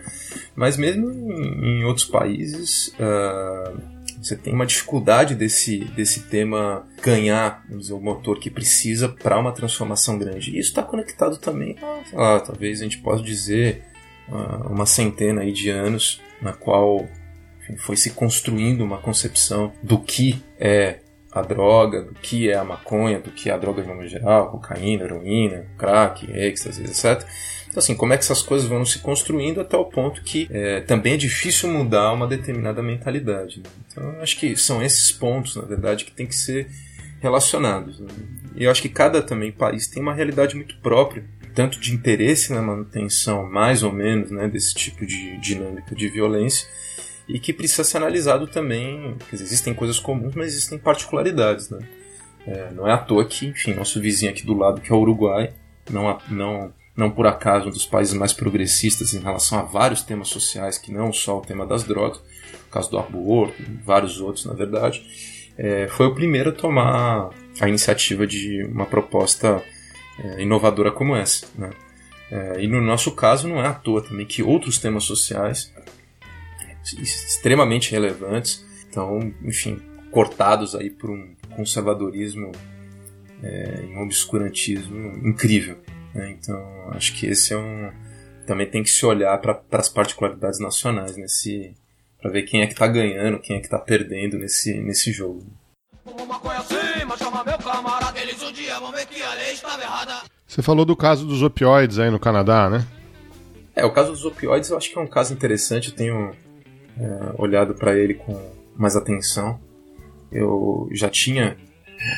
mas 0.56 0.78
mesmo 0.78 1.12
em, 1.12 1.80
em 1.80 1.84
outros 1.84 2.06
países 2.06 2.88
uh, 3.00 3.96
você 4.22 4.36
tem 4.36 4.54
uma 4.54 4.66
dificuldade 4.66 5.36
desse, 5.36 5.80
desse 5.96 6.22
tema 6.22 6.88
ganhar 7.02 7.64
dizer, 7.70 7.94
o 7.94 8.00
motor 8.00 8.40
que 8.40 8.50
precisa 8.50 9.08
para 9.08 9.38
uma 9.38 9.52
transformação 9.52 10.18
grande. 10.18 10.52
E 10.52 10.60
isso 10.60 10.70
está 10.70 10.82
conectado 10.82 11.38
também, 11.38 11.76
a, 12.16 12.40
talvez 12.40 12.80
a 12.80 12.84
gente 12.84 13.00
possa 13.00 13.22
dizer, 13.22 13.84
uh, 14.30 14.72
uma 14.72 14.86
centena 14.86 15.42
aí 15.42 15.52
de 15.52 15.70
anos 15.70 16.22
na 16.42 16.54
qual 16.54 17.08
enfim, 17.62 17.78
foi 17.78 17.98
se 17.98 18.12
construindo 18.12 18.82
uma 18.84 18.98
concepção 18.98 19.74
do 19.82 20.00
que 20.00 20.42
é 20.60 21.00
a 21.32 21.42
droga, 21.42 22.02
do 22.02 22.14
que 22.14 22.50
é 22.50 22.56
a 22.56 22.64
maconha, 22.64 23.20
do 23.20 23.30
que 23.30 23.50
é 23.50 23.54
a 23.54 23.58
droga 23.58 23.82
de 23.82 23.88
modo 23.88 24.08
geral, 24.08 24.52
cocaína, 24.52 25.04
heroína, 25.04 25.68
crack, 25.78 26.32
êxtase, 26.32 26.84
etc. 26.84 27.28
Então, 27.76 27.84
assim, 27.84 27.96
como 27.96 28.14
é 28.14 28.18
que 28.18 28.24
essas 28.24 28.42
coisas 28.42 28.70
vão 28.70 28.86
se 28.86 29.00
construindo 29.00 29.60
até 29.60 29.76
o 29.76 29.84
ponto 29.84 30.22
que 30.22 30.48
é, 30.50 30.80
também 30.80 31.16
é 31.16 31.18
difícil 31.18 31.70
mudar 31.70 32.14
uma 32.14 32.26
determinada 32.26 32.82
mentalidade. 32.82 33.58
Né? 33.58 33.70
Então, 33.92 34.22
acho 34.22 34.40
que 34.40 34.56
são 34.56 34.82
esses 34.82 35.12
pontos, 35.12 35.58
na 35.58 35.64
verdade, 35.64 36.06
que 36.06 36.12
tem 36.14 36.26
que 36.26 36.38
ser 36.38 36.70
relacionados. 37.20 38.00
Né? 38.00 38.08
E 38.56 38.64
eu 38.64 38.72
acho 38.72 38.82
que 38.82 38.88
cada 38.88 39.22
também 39.22 39.52
país 39.52 39.88
tem 39.88 40.02
uma 40.02 40.14
realidade 40.14 40.56
muito 40.56 40.78
própria, 40.78 41.26
tanto 41.54 41.78
de 41.78 41.94
interesse 41.94 42.54
na 42.54 42.62
manutenção, 42.62 43.46
mais 43.46 43.84
ou 43.84 43.92
menos, 43.92 44.32
né, 44.32 44.48
desse 44.48 44.74
tipo 44.74 45.06
de 45.06 45.38
dinâmica 45.40 45.94
de 45.94 46.08
violência, 46.08 46.70
e 47.28 47.42
que 47.42 47.52
precisa 47.52 47.84
ser 47.84 47.98
analisado 47.98 48.48
também. 48.48 49.18
Dizer, 49.30 49.44
existem 49.44 49.74
coisas 49.74 50.00
comuns, 50.00 50.34
mas 50.34 50.48
existem 50.48 50.78
particularidades. 50.78 51.70
Né? 51.70 51.80
É, 52.48 52.72
não 52.72 52.88
é 52.88 52.94
à 52.94 52.98
toa 52.98 53.26
que, 53.26 53.48
enfim, 53.48 53.74
nosso 53.74 54.00
vizinho 54.00 54.32
aqui 54.32 54.46
do 54.46 54.58
lado, 54.58 54.80
que 54.80 54.94
é 54.94 54.96
o 54.96 55.00
Uruguai, 55.00 55.52
não, 55.92 56.18
não 56.30 56.74
não 56.96 57.12
por 57.12 57.28
acaso 57.28 57.68
um 57.68 57.72
dos 57.72 57.86
países 57.86 58.14
mais 58.14 58.32
progressistas 58.32 59.14
em 59.14 59.20
relação 59.20 59.60
a 59.60 59.64
vários 59.64 60.02
temas 60.02 60.30
sociais, 60.30 60.78
que 60.78 60.92
não 60.92 61.12
só 61.12 61.38
o 61.38 61.42
tema 61.42 61.66
das 61.66 61.84
drogas, 61.84 62.18
o 62.68 62.72
caso 62.72 62.90
do 62.90 62.98
aborto, 62.98 63.62
vários 63.84 64.22
outros, 64.22 64.46
na 64.46 64.54
verdade, 64.54 65.06
é, 65.58 65.88
foi 65.88 66.08
o 66.08 66.16
primeiro 66.16 66.50
a 66.50 66.54
tomar 66.54 67.30
a 67.60 67.68
iniciativa 67.68 68.26
de 68.26 68.64
uma 68.64 68.86
proposta 68.86 69.64
é, 70.20 70.42
inovadora 70.42 70.92
como 70.92 71.16
essa. 71.16 71.48
Né? 71.56 71.72
É, 72.32 72.64
e 72.64 72.68
no 72.68 72.82
nosso 72.82 73.12
caso, 73.12 73.48
não 73.48 73.60
é 73.62 73.68
à 73.68 73.74
toa 73.74 74.02
também 74.02 74.26
que 74.26 74.42
outros 74.42 74.78
temas 74.78 75.04
sociais 75.04 75.74
extremamente 77.02 77.92
relevantes 77.92 78.66
estão, 78.80 79.34
enfim, 79.44 79.82
cortados 80.12 80.76
aí 80.76 80.90
por 80.90 81.10
um 81.10 81.36
conservadorismo 81.56 82.52
é, 83.44 83.86
e 83.90 83.96
um 83.96 84.04
obscurantismo 84.04 85.28
incrível. 85.28 85.78
Né? 86.16 86.32
Então, 86.32 86.58
acho 86.92 87.14
que 87.14 87.28
esse 87.28 87.54
é 87.54 87.58
um. 87.58 87.92
Também 88.48 88.70
tem 88.70 88.82
que 88.82 88.90
se 88.90 89.06
olhar 89.06 89.38
para 89.40 89.62
as 89.74 89.90
particularidades 89.90 90.60
nacionais 90.60 91.18
nesse. 91.18 91.76
para 92.22 92.32
ver 92.32 92.44
quem 92.44 92.62
é 92.62 92.68
que 92.68 92.74
está 92.74 92.88
ganhando, 92.88 93.40
quem 93.40 93.58
é 93.58 93.60
que 93.60 93.66
está 93.66 93.78
perdendo 93.78 94.38
nesse, 94.38 94.74
nesse 94.80 95.12
jogo. 95.12 95.46
Você 100.48 100.62
falou 100.62 100.86
do 100.86 100.96
caso 100.96 101.26
dos 101.26 101.44
opioides 101.44 102.00
aí 102.00 102.10
no 102.10 102.20
Canadá, 102.20 102.70
né? 102.70 102.88
É, 103.76 103.84
o 103.84 103.92
caso 103.92 104.12
dos 104.12 104.24
opioides 104.24 104.70
eu 104.70 104.78
acho 104.78 104.90
que 104.90 104.98
é 104.98 105.02
um 105.02 105.08
caso 105.08 105.34
interessante, 105.34 105.90
eu 105.90 105.96
tenho 105.96 106.34
é, 106.98 107.34
olhado 107.38 107.74
para 107.74 107.98
ele 107.98 108.14
com 108.14 108.40
mais 108.78 108.96
atenção. 108.96 109.60
Eu 110.32 110.88
já 110.92 111.10
tinha 111.10 111.58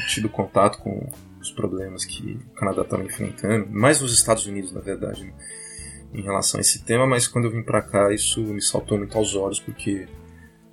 tido 0.07 0.29
contato 0.29 0.77
com 0.79 1.09
os 1.47 1.51
problemas 1.51 2.05
que 2.05 2.39
o 2.51 2.55
Canadá 2.55 2.81
estava 2.81 3.03
enfrentando, 3.03 3.69
mais 3.69 4.01
os 4.01 4.13
Estados 4.13 4.45
Unidos, 4.45 4.71
na 4.71 4.81
verdade, 4.81 5.25
né, 5.25 5.33
em 6.13 6.21
relação 6.21 6.59
a 6.59 6.61
esse 6.61 6.83
tema, 6.83 7.05
mas 7.05 7.27
quando 7.27 7.45
eu 7.45 7.51
vim 7.51 7.63
para 7.63 7.81
cá 7.81 8.13
isso 8.13 8.41
me 8.41 8.61
saltou 8.61 8.97
muito 8.97 9.17
aos 9.17 9.35
olhos, 9.35 9.59
porque 9.59 10.07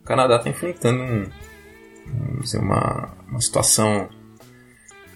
o 0.01 0.05
Canadá 0.05 0.37
está 0.37 0.49
enfrentando 0.49 1.03
um, 1.03 2.41
dizer, 2.41 2.59
uma, 2.59 3.17
uma 3.29 3.41
situação 3.41 4.09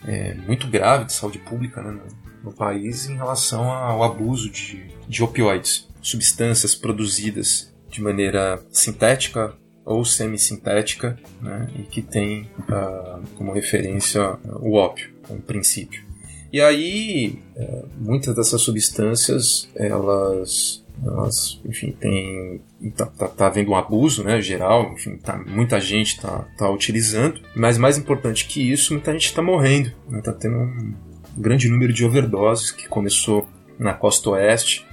é, 0.06 0.34
muito 0.34 0.66
grave 0.68 1.04
de 1.04 1.12
saúde 1.12 1.38
pública 1.38 1.82
né, 1.82 1.90
no, 1.90 2.50
no, 2.50 2.56
país 2.56 3.09
em 3.09 3.16
relação 3.16 3.70
ao 3.70 4.02
abuso 4.02 4.50
de, 4.50 4.88
de 5.09 5.22
opioides, 5.22 5.88
substâncias 6.00 6.74
produzidas 6.74 7.74
de 7.88 8.02
maneira 8.02 8.64
sintética 8.70 9.56
ou 9.89 10.05
semissintética, 10.05 11.18
né, 11.41 11.66
e 11.78 11.82
que 11.82 12.03
tem 12.03 12.43
uh, 12.68 13.22
como 13.36 13.53
referência 13.53 14.39
o 14.61 14.74
ópio 14.74 15.11
um 15.30 15.41
princípio. 15.41 16.07
E 16.53 16.61
aí, 16.61 17.39
é, 17.57 17.84
muitas 17.99 18.34
dessas 18.34 18.62
substâncias, 18.62 19.68
elas, 19.76 20.82
elas 21.05 21.61
enfim, 21.64 21.93
tem, 21.93 22.62
tá, 22.97 23.05
tá, 23.05 23.28
tá 23.28 23.47
havendo 23.47 23.70
um 23.70 23.76
abuso, 23.76 24.24
né, 24.24 24.41
geral, 24.41 24.93
enfim, 24.95 25.16
tá, 25.18 25.36
muita 25.36 25.78
gente 25.78 26.16
está 26.16 26.47
tá 26.57 26.70
utilizando, 26.70 27.43
mas 27.55 27.76
mais 27.76 27.99
importante 27.99 28.47
que 28.47 28.62
isso, 28.72 28.95
muita 28.95 29.12
gente 29.12 29.26
está 29.26 29.43
morrendo, 29.43 29.93
né, 30.09 30.22
tá 30.22 30.32
tendo 30.32 30.57
um 30.57 30.95
grande 31.36 31.68
número 31.68 31.93
de 31.93 32.05
overdoses 32.05 32.70
que 32.70 32.89
começou 32.89 33.47
na 33.78 33.93
costa 33.93 34.30
oeste 34.30 34.86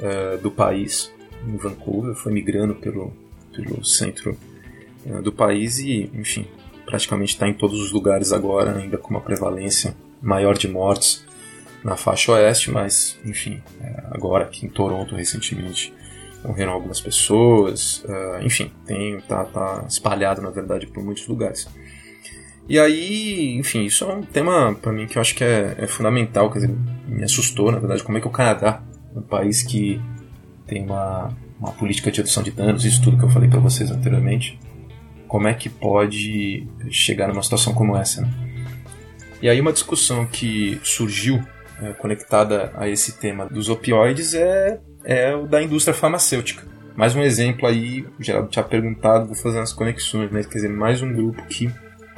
é, 0.00 0.36
do 0.38 0.50
país, 0.50 1.12
em 1.46 1.56
Vancouver, 1.56 2.14
foi 2.14 2.32
migrando 2.32 2.74
pelo, 2.74 3.12
pelo 3.62 3.84
centro 3.84 4.36
é, 5.06 5.20
do 5.20 5.32
país 5.32 5.78
e, 5.78 6.10
enfim, 6.14 6.46
praticamente 6.84 7.34
está 7.34 7.48
em 7.48 7.54
todos 7.54 7.80
os 7.80 7.92
lugares 7.92 8.32
agora, 8.32 8.76
ainda 8.76 8.98
com 8.98 9.10
uma 9.10 9.20
prevalência 9.20 9.94
maior 10.20 10.56
de 10.56 10.68
mortes 10.68 11.24
na 11.82 11.96
faixa 11.96 12.32
oeste, 12.32 12.70
mas 12.70 13.18
enfim, 13.24 13.62
é, 13.80 14.04
agora 14.10 14.44
aqui 14.44 14.66
em 14.66 14.68
Toronto 14.68 15.14
recentemente 15.14 15.92
morreram 16.44 16.72
algumas 16.72 17.00
pessoas, 17.00 18.02
uh, 18.04 18.42
enfim, 18.42 18.70
tem, 18.86 19.20
tá, 19.20 19.44
tá 19.44 19.84
espalhado 19.86 20.40
na 20.40 20.50
verdade 20.50 20.86
por 20.86 21.02
muitos 21.04 21.26
lugares. 21.28 21.68
E 22.68 22.78
aí, 22.78 23.56
enfim, 23.58 23.84
isso 23.84 24.04
é 24.04 24.14
um 24.14 24.22
tema 24.22 24.74
para 24.80 24.92
mim 24.92 25.06
que 25.06 25.18
eu 25.18 25.20
acho 25.20 25.34
que 25.34 25.42
é, 25.42 25.74
é, 25.78 25.86
fundamental, 25.86 26.50
quer 26.50 26.60
dizer, 26.60 26.76
me 27.06 27.24
assustou, 27.24 27.72
na 27.72 27.78
verdade, 27.78 28.02
como 28.02 28.16
é 28.16 28.20
que 28.20 28.28
o 28.28 28.30
Canadá, 28.30 28.82
um 29.14 29.22
país 29.22 29.62
que 29.62 30.00
tem 30.66 30.84
uma, 30.84 31.36
uma 31.60 31.72
política 31.72 32.10
de 32.10 32.18
redução 32.18 32.42
de 32.42 32.50
danos, 32.50 32.84
isso 32.84 33.02
tudo 33.02 33.18
que 33.18 33.24
eu 33.24 33.30
falei 33.30 33.48
para 33.48 33.60
vocês 33.60 33.90
anteriormente, 33.90 34.58
como 35.28 35.46
é 35.46 35.54
que 35.54 35.68
pode 35.68 36.66
chegar 36.90 37.28
numa 37.28 37.42
situação 37.42 37.74
como 37.74 37.96
essa, 37.96 38.22
né? 38.22 38.30
E 39.42 39.48
aí 39.48 39.60
uma 39.60 39.72
discussão 39.72 40.26
que 40.26 40.80
surgiu 40.82 41.42
é, 41.80 41.92
conectada 41.92 42.72
a 42.74 42.88
esse 42.88 43.18
tema 43.18 43.46
dos 43.46 43.68
opioides 43.68 44.34
é, 44.34 44.80
é 45.04 45.34
o 45.34 45.46
da 45.46 45.62
indústria 45.62 45.94
farmacêutica. 45.94 46.66
Mais 46.94 47.14
um 47.14 47.22
exemplo 47.22 47.66
aí, 47.66 48.04
o 48.18 48.22
Geraldo 48.22 48.48
tinha 48.48 48.64
perguntado, 48.64 49.26
vou 49.26 49.34
fazer 49.34 49.58
umas 49.58 49.72
conexões, 49.72 50.30
né? 50.30 50.42
Quer 50.42 50.56
dizer, 50.56 50.68
mais 50.68 51.00
um 51.00 51.12
grupo 51.12 51.42
que 51.46 51.70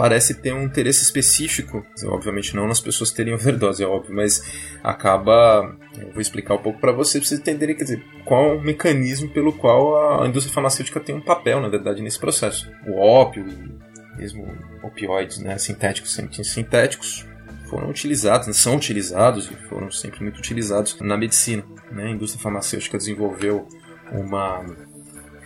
parece 0.03 0.35
ter 0.35 0.53
um 0.53 0.65
interesse 0.65 1.01
específico, 1.01 1.87
obviamente 2.07 2.57
não 2.57 2.67
nas 2.67 2.81
pessoas 2.81 3.13
terem 3.13 3.33
overdose, 3.35 3.85
é 3.85 3.87
óbvio, 3.87 4.17
mas 4.17 4.43
acaba, 4.83 5.77
eu 5.97 6.11
vou 6.11 6.21
explicar 6.21 6.55
um 6.55 6.59
pouco 6.59 6.81
para 6.81 6.91
vocês, 6.91 7.23
pra 7.23 7.29
vocês 7.29 7.41
entenderem, 7.41 7.77
quer 7.77 7.85
dizer, 7.85 8.05
qual 8.25 8.47
é 8.47 8.53
o 8.57 8.61
mecanismo 8.61 9.29
pelo 9.29 9.53
qual 9.53 10.21
a 10.21 10.27
indústria 10.27 10.53
farmacêutica 10.53 10.99
tem 10.99 11.15
um 11.15 11.21
papel, 11.21 11.61
na 11.61 11.69
verdade, 11.69 12.03
nesse 12.03 12.19
processo. 12.19 12.69
O 12.85 12.99
ópio 12.99 13.47
e 13.49 14.19
mesmo 14.19 14.45
opioides, 14.83 15.39
né, 15.39 15.57
sintéticos, 15.57 16.19
sintéticos, 16.43 17.25
foram 17.71 17.89
utilizados, 17.89 18.49
né, 18.49 18.53
são 18.53 18.75
utilizados 18.75 19.49
e 19.53 19.55
foram 19.69 19.89
sempre 19.89 20.21
muito 20.21 20.39
utilizados 20.39 20.99
na 21.01 21.17
medicina. 21.17 21.63
Né? 21.93 22.07
A 22.07 22.11
indústria 22.11 22.43
farmacêutica 22.43 22.99
desenvolveu 22.99 23.69
uma, 24.11 24.67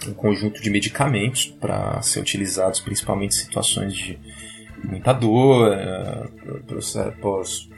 um 0.08 0.14
conjunto 0.14 0.62
de 0.62 0.70
medicamentos 0.70 1.44
para 1.60 2.00
ser 2.00 2.20
utilizados 2.20 2.80
principalmente 2.80 3.36
em 3.36 3.38
situações 3.38 3.94
de 3.94 4.18
muita 4.86 5.12
dor, 5.12 5.72
é, 5.72 6.28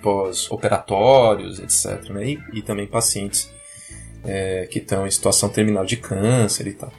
pós-operatórios, 0.03 1.59
pós 1.59 1.85
etc. 1.85 2.11
Né? 2.11 2.31
E, 2.31 2.39
e, 2.59 2.63
também 2.63 2.87
pacientes 2.87 3.51
é, 4.25 4.67
que 4.71 4.79
estão 4.79 5.07
em 5.07 5.11
situação 5.11 5.49
terminal 5.49 5.85
de 5.85 5.97
câncer 5.97 6.67
e 6.67 6.73
tal. 6.73 6.93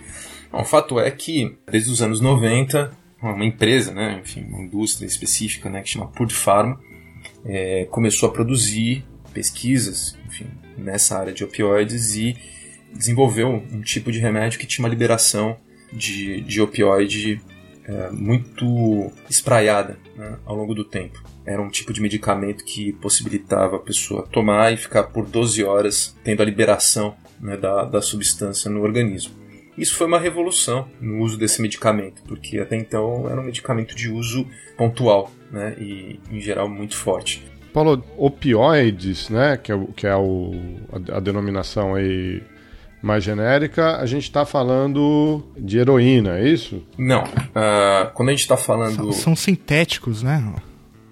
Bom, 0.52 0.62
o 0.62 0.66
fato 0.66 1.00
é 1.00 1.10
que, 1.12 1.58
desde 1.72 1.92
os 1.92 2.02
anos 2.02 2.20
90, 2.20 2.92
uma 3.22 3.46
empresa, 3.46 3.94
né, 3.94 4.20
enfim, 4.24 4.44
uma 4.44 4.62
indústria 4.62 5.06
específica 5.06 5.70
né, 5.70 5.82
que 5.82 5.90
chama 5.90 6.08
Purdue 6.08 6.34
Pharma, 6.34 6.80
é, 7.46 7.86
começou 7.86 8.30
a 8.30 8.32
produzir 8.32 9.06
pesquisas 9.34 10.18
enfim, 10.28 10.48
nessa 10.78 11.18
área 11.18 11.34
de 11.34 11.44
opioides 11.44 12.16
e 12.16 12.36
desenvolveu 12.92 13.50
um 13.50 13.82
tipo 13.82 14.12
de 14.12 14.20
remédio 14.20 14.60
que 14.60 14.66
tinha 14.66 14.84
uma 14.84 14.90
liberação 14.90 15.58
de, 15.92 16.42
de 16.42 16.62
opioide 16.62 17.42
é, 17.90 18.12
muito 18.12 19.12
espraiada 19.28 19.98
né, 20.16 20.38
ao 20.46 20.56
longo 20.56 20.76
do 20.76 20.86
tempo. 20.86 21.24
Era 21.44 21.60
um 21.60 21.70
tipo 21.70 21.92
de 21.92 22.00
medicamento 22.00 22.64
que 22.64 22.94
possibilitava 22.94 23.78
a 23.78 23.80
pessoa 23.80 24.28
tomar 24.32 24.72
e 24.72 24.78
ficar 24.78 25.06
por 25.06 25.26
12 25.26 25.64
horas 25.64 26.16
tendo 26.24 26.44
a 26.44 26.46
liberação 26.46 27.16
né, 27.40 27.58
da, 27.58 27.86
da 27.86 28.02
substância 28.02 28.70
no 28.70 28.84
organismo. 28.84 29.34
Isso 29.76 29.96
foi 29.96 30.06
uma 30.06 30.20
revolução 30.20 30.88
no 31.02 31.24
uso 31.24 31.38
desse 31.38 31.62
medicamento, 31.62 32.22
porque 32.28 32.60
até 32.60 32.76
então 32.76 33.28
era 33.28 33.42
um 33.42 33.46
medicamento 33.46 33.96
de 33.96 34.10
uso 34.10 34.46
pontual 34.78 35.32
né, 35.52 35.76
e, 35.80 36.20
em 36.30 36.40
geral, 36.40 36.70
muito 36.70 36.96
forte. 36.96 37.44
Paulo, 37.74 38.04
opioides, 38.18 39.30
né, 39.30 39.58
que 39.58 39.72
é, 39.72 39.88
que 39.96 40.06
é 40.06 40.16
o, 40.16 40.52
a, 40.92 41.18
a 41.18 41.20
denominação 41.20 41.96
aí 41.96 42.44
mais 43.02 43.24
genérica, 43.24 43.98
a 43.98 44.06
gente 44.06 44.24
está 44.24 44.46
falando 44.46 45.44
de 45.58 45.78
heroína, 45.78 46.38
é 46.40 46.48
isso? 46.50 46.84
Não. 46.98 47.24
Uh, 47.24 48.12
quando 48.14 48.30
a 48.30 48.32
gente 48.32 48.42
está 48.42 48.58
falando. 48.58 48.96
São, 48.96 49.12
são, 49.12 49.36
sintéticos, 49.36 50.22
né? 50.22 50.44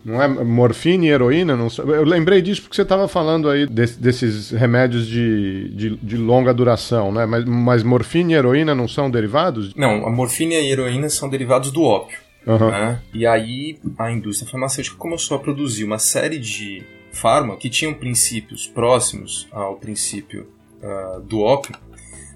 Não 0.04 0.22
é 0.22 0.28
morfina 0.28 1.06
e 1.06 1.10
heroína? 1.10 1.56
Não... 1.56 1.68
Eu 1.86 2.06
lembrei 2.06 2.42
disso 2.42 2.62
porque 2.62 2.76
você 2.76 2.82
estava 2.82 3.10
falando 3.10 3.50
aí 3.50 3.66
desse, 3.66 4.00
desses 4.00 4.52
remédios 4.52 5.06
de, 5.06 5.70
de, 5.76 5.96
de, 5.98 6.18
longa 6.18 6.54
duração, 6.54 7.12
né? 7.12 7.26
Mas, 7.26 7.44
mas 7.44 7.84
morfina 7.84 8.32
e 8.32 8.36
heroína 8.36 8.74
não 8.74 8.88
são 8.88 9.12
derivados? 9.12 9.76
Não, 9.76 10.08
a 10.08 10.10
morfina 10.10 10.54
e 10.54 10.58
a 10.58 10.64
heroína 10.64 11.10
são 11.10 11.30
derivados 11.30 11.72
do 11.72 11.84
ópio. 11.84 12.20
Uhum. 12.46 12.72
Né? 12.72 13.02
E 13.14 13.26
aí 13.26 13.78
a 14.00 14.10
indústria 14.10 14.50
farmacêutica 14.50 14.96
começou 14.96 15.36
a 15.36 15.40
produzir 15.42 15.84
uma 15.84 16.00
série 16.00 16.40
de 16.40 16.84
fármacos 17.12 17.62
que 17.62 17.70
tinham 17.70 17.94
princípios 17.94 18.66
próximos 18.66 19.48
ao 19.52 19.76
princípio 19.76 20.48
uh, 20.82 21.22
do 21.22 21.42
ópio, 21.42 21.76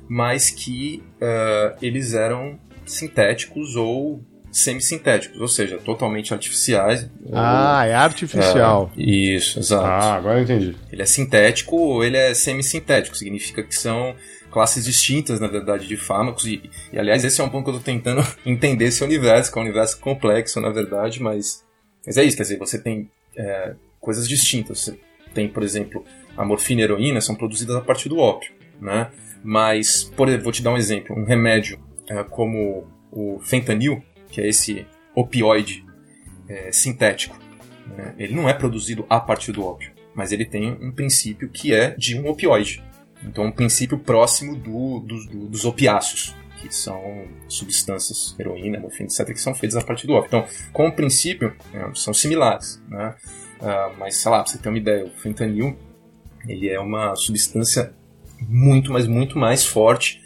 mas 0.08 0.50
que 0.50 1.04
uh, 1.22 1.78
eles 1.82 2.14
eram 2.14 2.60
sintéticos 2.86 3.76
ou 3.76 4.22
semissintéticos, 4.52 5.40
ou 5.40 5.48
seja, 5.48 5.78
totalmente 5.78 6.34
artificiais. 6.34 7.10
Ah, 7.32 7.84
ou, 7.84 7.90
é 7.90 7.96
artificial. 7.96 8.92
É, 8.98 9.02
isso, 9.02 9.60
exato. 9.60 9.86
Ah, 9.86 10.16
agora 10.16 10.40
eu 10.40 10.44
entendi. 10.44 10.76
Ele 10.92 11.02
é 11.02 11.06
sintético 11.06 11.78
ou 11.78 12.04
ele 12.04 12.18
é 12.18 12.34
semissintético, 12.34 13.16
significa 13.16 13.64
que 13.64 13.74
são 13.74 14.14
classes 14.52 14.84
distintas, 14.84 15.40
na 15.40 15.48
verdade, 15.48 15.88
de 15.88 15.96
fármacos. 15.96 16.46
E, 16.46 16.70
e 16.92 17.00
aliás, 17.00 17.24
esse 17.24 17.40
é 17.40 17.44
um 17.44 17.50
ponto 17.50 17.64
que 17.64 17.70
eu 17.70 17.78
estou 17.78 17.94
tentando 17.94 18.22
entender 18.46 18.86
esse 18.86 19.04
universo, 19.04 19.52
que 19.52 19.58
é 19.58 19.62
um 19.62 19.66
universo 19.66 19.98
complexo, 20.00 20.60
na 20.60 20.70
verdade, 20.70 21.22
mas, 21.22 21.64
mas 22.06 22.18
é 22.18 22.24
isso, 22.24 22.36
quer 22.36 22.44
dizer, 22.44 22.58
você 22.58 22.78
tem 22.78 23.10
é, 23.38 23.74
coisas 24.00 24.28
distintas. 24.28 24.94
Tem, 25.34 25.48
por 25.48 25.64
exemplo, 25.64 26.04
a 26.36 26.46
morfina 26.46 26.82
e 26.82 26.84
a 26.84 26.86
heroína 26.86 27.22
são 27.22 27.36
produzidas 27.36 27.76
a 27.76 27.82
partir 27.82 28.10
do 28.10 28.18
ópio, 28.18 28.52
né? 28.80 29.12
Mas, 29.44 30.04
por 30.04 30.30
vou 30.40 30.52
te 30.52 30.62
dar 30.62 30.72
um 30.72 30.78
exemplo, 30.78 31.18
um 31.18 31.26
remédio 31.26 31.80
é, 32.08 32.24
como 32.24 32.88
o 33.12 33.40
fentanil, 33.40 34.04
que 34.30 34.40
é 34.40 34.48
esse 34.48 34.86
opioide 35.16 35.86
é, 36.48 36.72
sintético. 36.72 37.38
Né? 37.88 38.16
Ele 38.18 38.36
não 38.36 38.48
é 38.48 38.54
produzido 38.54 39.06
a 39.10 39.20
partir 39.20 39.52
do 39.52 39.64
ópio, 39.64 39.92
mas 40.14 40.32
ele 40.32 40.46
tem 40.46 40.72
um 40.82 40.92
princípio 40.92 41.50
que 41.50 41.74
é 41.74 41.92
de 41.98 42.18
um 42.20 42.28
opioide. 42.28 42.84
Então, 43.24 43.46
um 43.46 43.52
princípio 43.52 44.00
próximo 44.00 44.56
do, 44.56 45.00
do, 45.00 45.26
do, 45.26 45.48
dos 45.48 45.66
opiáceos, 45.66 46.36
que 46.60 46.74
são 46.74 47.28
substâncias, 47.48 48.36
heroína, 48.40 48.80
morfina, 48.80 49.08
etc., 49.08 49.28
que 49.28 49.42
são 49.42 49.54
feitas 49.54 49.76
a 49.78 49.84
partir 49.84 50.08
do 50.08 50.14
ópio. 50.14 50.28
Então, 50.28 50.46
com 50.72 50.88
o 50.88 50.92
princípio, 50.92 51.56
é, 51.74 51.90
são 51.96 52.14
similares. 52.14 52.82
Né? 52.88 53.16
Uh, 53.62 53.96
mas, 54.00 54.18
sei 54.18 54.32
lá, 54.32 54.44
pra 54.44 54.52
você 54.52 54.58
ter 54.58 54.70
uma 54.70 54.78
ideia, 54.78 55.06
o 55.06 55.10
fentanil 55.12 55.78
ele 56.48 56.70
é 56.70 56.80
uma 56.80 57.16
substância 57.16 57.94
muito, 58.42 58.92
mas 58.92 59.08
muito 59.08 59.38
mais 59.38 59.66
forte 59.66 60.22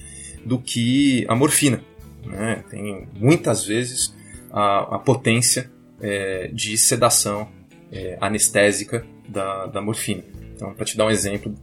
do 0.46 0.60
que 0.60 1.26
a 1.28 1.36
morfina. 1.36 1.82
Né? 2.26 2.64
Tem 2.70 3.08
muitas 3.16 3.66
vezes 3.66 4.16
a, 4.52 4.96
a 4.96 5.00
potência 5.00 5.72
é, 6.02 6.48
de 6.48 6.78
sedação 6.78 7.50
é, 7.92 8.18
anestésica 8.22 9.06
da, 9.28 9.66
da 9.68 9.82
morfina. 9.82 10.24
Então, 10.54 10.74
para 10.74 10.86
te 10.86 10.96
dar 10.96 11.06
um 11.06 11.10
exemplo 11.10 11.54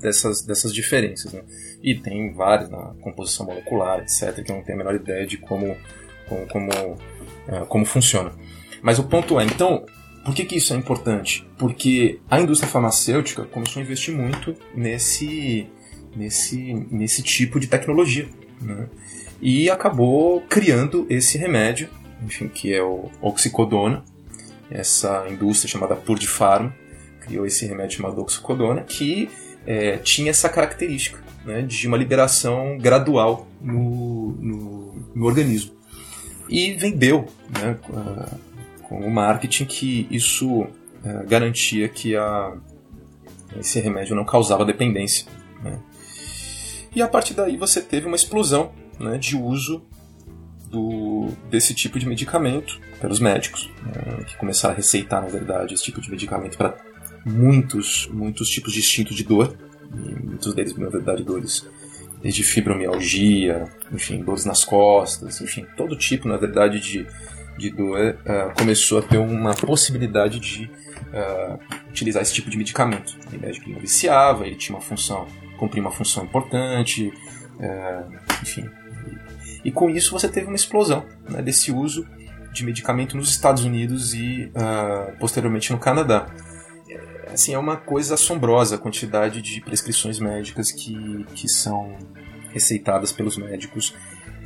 dessas, 0.00 0.42
dessas 0.42 0.72
diferenças. 0.72 1.32
Né? 1.32 1.42
E 1.82 1.94
tem 1.94 2.32
várias 2.32 2.70
na 2.70 2.94
composição 3.00 3.46
molecular, 3.46 4.00
etc., 4.00 4.42
que 4.42 4.50
eu 4.50 4.56
não 4.56 4.62
tenho 4.62 4.80
a 4.80 4.84
menor 4.84 4.94
ideia 4.94 5.26
de 5.26 5.36
como, 5.36 5.76
como, 6.28 6.46
como, 6.46 6.70
é, 7.48 7.64
como 7.66 7.84
funciona. 7.84 8.32
Mas 8.80 8.98
o 8.98 9.04
ponto 9.04 9.38
é, 9.38 9.44
então, 9.44 9.84
por 10.24 10.34
que, 10.34 10.44
que 10.44 10.56
isso 10.56 10.72
é 10.72 10.76
importante? 10.76 11.46
Porque 11.56 12.20
a 12.30 12.40
indústria 12.40 12.70
farmacêutica 12.70 13.44
começou 13.44 13.80
a 13.80 13.84
investir 13.84 14.14
muito 14.14 14.54
nesse, 14.74 15.66
nesse, 16.14 16.74
nesse 16.90 17.22
tipo 17.22 17.58
de 17.58 17.66
tecnologia. 17.66 18.28
Né? 18.60 18.88
e 19.40 19.70
acabou 19.70 20.40
criando 20.42 21.06
esse 21.08 21.38
remédio, 21.38 21.88
enfim, 22.22 22.48
que 22.48 22.74
é 22.74 22.82
o 22.82 23.10
oxicodona. 23.20 24.04
Essa 24.70 25.26
indústria 25.30 25.70
chamada 25.70 25.96
Purdue 25.96 26.26
Pharma 26.26 26.74
criou 27.20 27.46
esse 27.46 27.64
remédio 27.66 27.96
chamado 27.98 28.20
oxicodona 28.20 28.82
que 28.82 29.30
é, 29.66 29.96
tinha 29.98 30.30
essa 30.30 30.48
característica 30.48 31.22
né, 31.44 31.62
de 31.62 31.86
uma 31.86 31.96
liberação 31.96 32.76
gradual 32.78 33.46
no, 33.60 34.32
no, 34.40 34.94
no 35.14 35.26
organismo. 35.26 35.72
E 36.48 36.72
vendeu 36.72 37.26
né, 37.50 37.78
com 38.88 39.00
o 39.00 39.10
marketing 39.10 39.64
que 39.64 40.06
isso 40.10 40.66
é, 41.04 41.24
garantia 41.24 41.88
que 41.88 42.16
a, 42.16 42.56
esse 43.58 43.80
remédio 43.80 44.16
não 44.16 44.24
causava 44.24 44.64
dependência. 44.64 45.26
Né. 45.62 45.78
E 46.94 47.02
a 47.02 47.08
partir 47.08 47.34
daí 47.34 47.56
você 47.56 47.80
teve 47.80 48.06
uma 48.06 48.16
explosão 48.16 48.72
né, 48.98 49.18
de 49.18 49.36
uso 49.36 49.82
do, 50.70 51.28
desse 51.50 51.74
tipo 51.74 51.98
de 51.98 52.06
medicamento 52.06 52.80
pelos 53.00 53.20
médicos, 53.20 53.70
né, 53.82 54.24
que 54.24 54.36
começaram 54.36 54.74
a 54.74 54.76
receitar, 54.76 55.22
na 55.22 55.28
verdade, 55.28 55.74
esse 55.74 55.84
tipo 55.84 56.00
de 56.00 56.10
medicamento 56.10 56.56
para 56.56 56.76
muitos, 57.24 58.08
muitos 58.12 58.48
tipos 58.48 58.72
distintos 58.72 59.16
de 59.16 59.24
dor, 59.24 59.56
muitos 60.24 60.54
deles, 60.54 60.76
na 60.76 60.88
verdade, 60.88 61.22
dores 61.22 61.66
desde 62.22 62.42
fibromialgia, 62.42 63.64
enfim, 63.92 64.22
dores 64.22 64.44
nas 64.44 64.64
costas, 64.64 65.40
enfim, 65.40 65.66
todo 65.76 65.96
tipo, 65.96 66.28
na 66.28 66.36
verdade, 66.36 66.80
de, 66.80 67.06
de 67.58 67.70
dor 67.70 67.98
uh, 67.98 68.54
começou 68.56 69.00
a 69.00 69.02
ter 69.02 69.18
uma 69.18 69.54
possibilidade 69.54 70.38
de 70.38 70.70
uh, 71.08 71.58
utilizar 71.90 72.22
esse 72.22 72.32
tipo 72.32 72.48
de 72.48 72.56
medicamento. 72.56 73.16
O 73.32 73.38
médico 73.38 73.68
não 73.68 73.80
viciava, 73.80 74.46
ele 74.46 74.56
tinha 74.56 74.76
uma 74.76 74.82
função, 74.82 75.26
cumpria 75.58 75.82
uma 75.82 75.92
função 75.92 76.24
importante, 76.24 77.12
É, 77.60 78.04
enfim. 78.40 78.70
E, 79.64 79.72
com 79.72 79.90
isso 79.90 80.12
você 80.12 80.28
teve 80.28 80.46
uma 80.46 80.54
explosão 80.54 81.04
né, 81.28 81.42
desse 81.42 81.72
uso 81.72 82.06
de 82.52 82.64
medicamento 82.64 83.16
nos 83.16 83.30
Estados 83.30 83.64
Unidos 83.64 84.14
e 84.14 84.50
uh, 84.54 85.18
posteriormente 85.18 85.72
no 85.72 85.78
Canadá. 85.78 86.26
É, 86.88 87.32
assim, 87.32 87.54
é 87.54 87.58
uma 87.58 87.76
coisa 87.76 88.14
assombrosa 88.14 88.76
a 88.76 88.78
quantidade 88.78 89.42
de 89.42 89.60
prescrições 89.60 90.20
médicas 90.20 90.70
que, 90.70 91.26
que 91.34 91.48
são 91.48 91.96
receitadas 92.52 93.12
pelos 93.12 93.36
médicos 93.36 93.92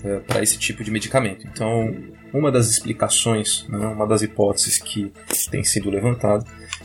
uh, 0.04 0.20
para 0.26 0.42
esse 0.42 0.58
tipo 0.58 0.82
de 0.84 0.90
medicamento. 0.90 1.46
Então, 1.46 1.94
uma 2.32 2.50
das 2.50 2.68
explicações, 2.68 3.66
né, 3.68 3.86
uma 3.86 4.06
das 4.06 4.22
hipóteses 4.22 4.78
que 4.78 5.12
tem 5.50 5.64
sido 5.64 5.90
levantada 5.90 6.44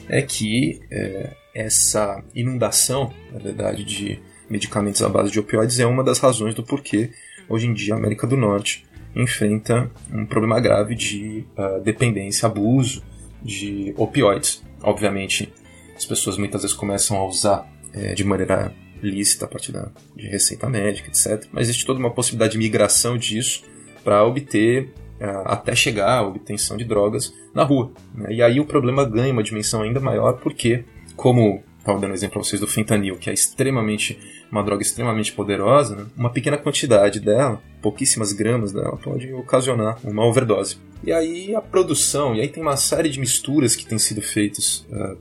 é 0.09 0.21
que 0.21 0.79
uh, 0.91 1.35
essa 1.53 2.23
inundação, 2.35 3.13
na 3.31 3.39
verdade, 3.39 3.83
de 3.83 4.19
medicamentos 4.49 5.01
à 5.01 5.09
base 5.09 5.31
de 5.31 5.39
opioides 5.39 5.79
é 5.79 5.85
uma 5.85 6.03
das 6.03 6.19
razões 6.19 6.55
do 6.55 6.63
porquê 6.63 7.11
hoje 7.49 7.67
em 7.67 7.73
dia 7.73 7.93
a 7.93 7.97
América 7.97 8.25
do 8.25 8.37
Norte 8.37 8.85
enfrenta 9.15 9.89
um 10.11 10.25
problema 10.25 10.59
grave 10.59 10.95
de 10.95 11.45
uh, 11.57 11.81
dependência, 11.81 12.45
abuso 12.45 13.03
de 13.41 13.93
opioides. 13.97 14.63
Obviamente, 14.81 15.51
as 15.95 16.05
pessoas 16.05 16.37
muitas 16.37 16.61
vezes 16.61 16.75
começam 16.75 17.17
a 17.17 17.25
usar 17.25 17.67
é, 17.93 18.13
de 18.13 18.23
maneira 18.23 18.71
lícita 19.01 19.45
a 19.45 19.47
partir 19.47 19.71
da, 19.71 19.89
de 20.15 20.27
receita 20.27 20.69
médica, 20.69 21.09
etc. 21.09 21.47
Mas 21.51 21.63
existe 21.67 21.85
toda 21.85 21.99
uma 21.99 22.11
possibilidade 22.11 22.53
de 22.53 22.57
migração 22.57 23.17
disso 23.17 23.63
para 24.03 24.23
obter, 24.23 24.93
uh, 25.19 25.45
até 25.45 25.75
chegar 25.75 26.19
à 26.19 26.21
obtenção 26.21 26.77
de 26.77 26.85
drogas 26.85 27.33
na 27.53 27.63
rua. 27.63 27.91
Né? 28.13 28.35
E 28.35 28.41
aí 28.41 28.59
o 28.59 28.65
problema 28.65 29.03
ganha 29.05 29.33
uma 29.33 29.43
dimensão 29.43 29.81
ainda 29.81 29.99
maior 29.99 30.33
porque, 30.33 30.85
como 31.15 31.63
estava 31.79 31.99
dando 31.99 32.13
exemplo 32.13 32.33
para 32.33 32.43
vocês 32.43 32.59
do 32.59 32.67
fentanil, 32.67 33.17
que 33.17 33.29
é 33.29 33.33
extremamente 33.33 34.19
uma 34.51 34.63
droga 34.63 34.81
extremamente 34.81 35.33
poderosa, 35.33 35.95
né? 35.95 36.05
uma 36.15 36.29
pequena 36.29 36.57
quantidade 36.57 37.19
dela, 37.19 37.61
pouquíssimas 37.81 38.33
gramas 38.33 38.71
dela, 38.71 38.97
pode 38.97 39.31
ocasionar 39.33 39.97
uma 40.03 40.25
overdose. 40.25 40.77
E 41.03 41.11
aí 41.11 41.55
a 41.55 41.61
produção, 41.61 42.35
e 42.35 42.41
aí 42.41 42.47
tem 42.47 42.61
uma 42.61 42.77
série 42.77 43.09
de 43.09 43.19
misturas 43.19 43.75
que 43.75 43.85
têm 43.85 43.99
sido 43.99 44.21
feitas 44.21 44.85
uh, 44.89 45.15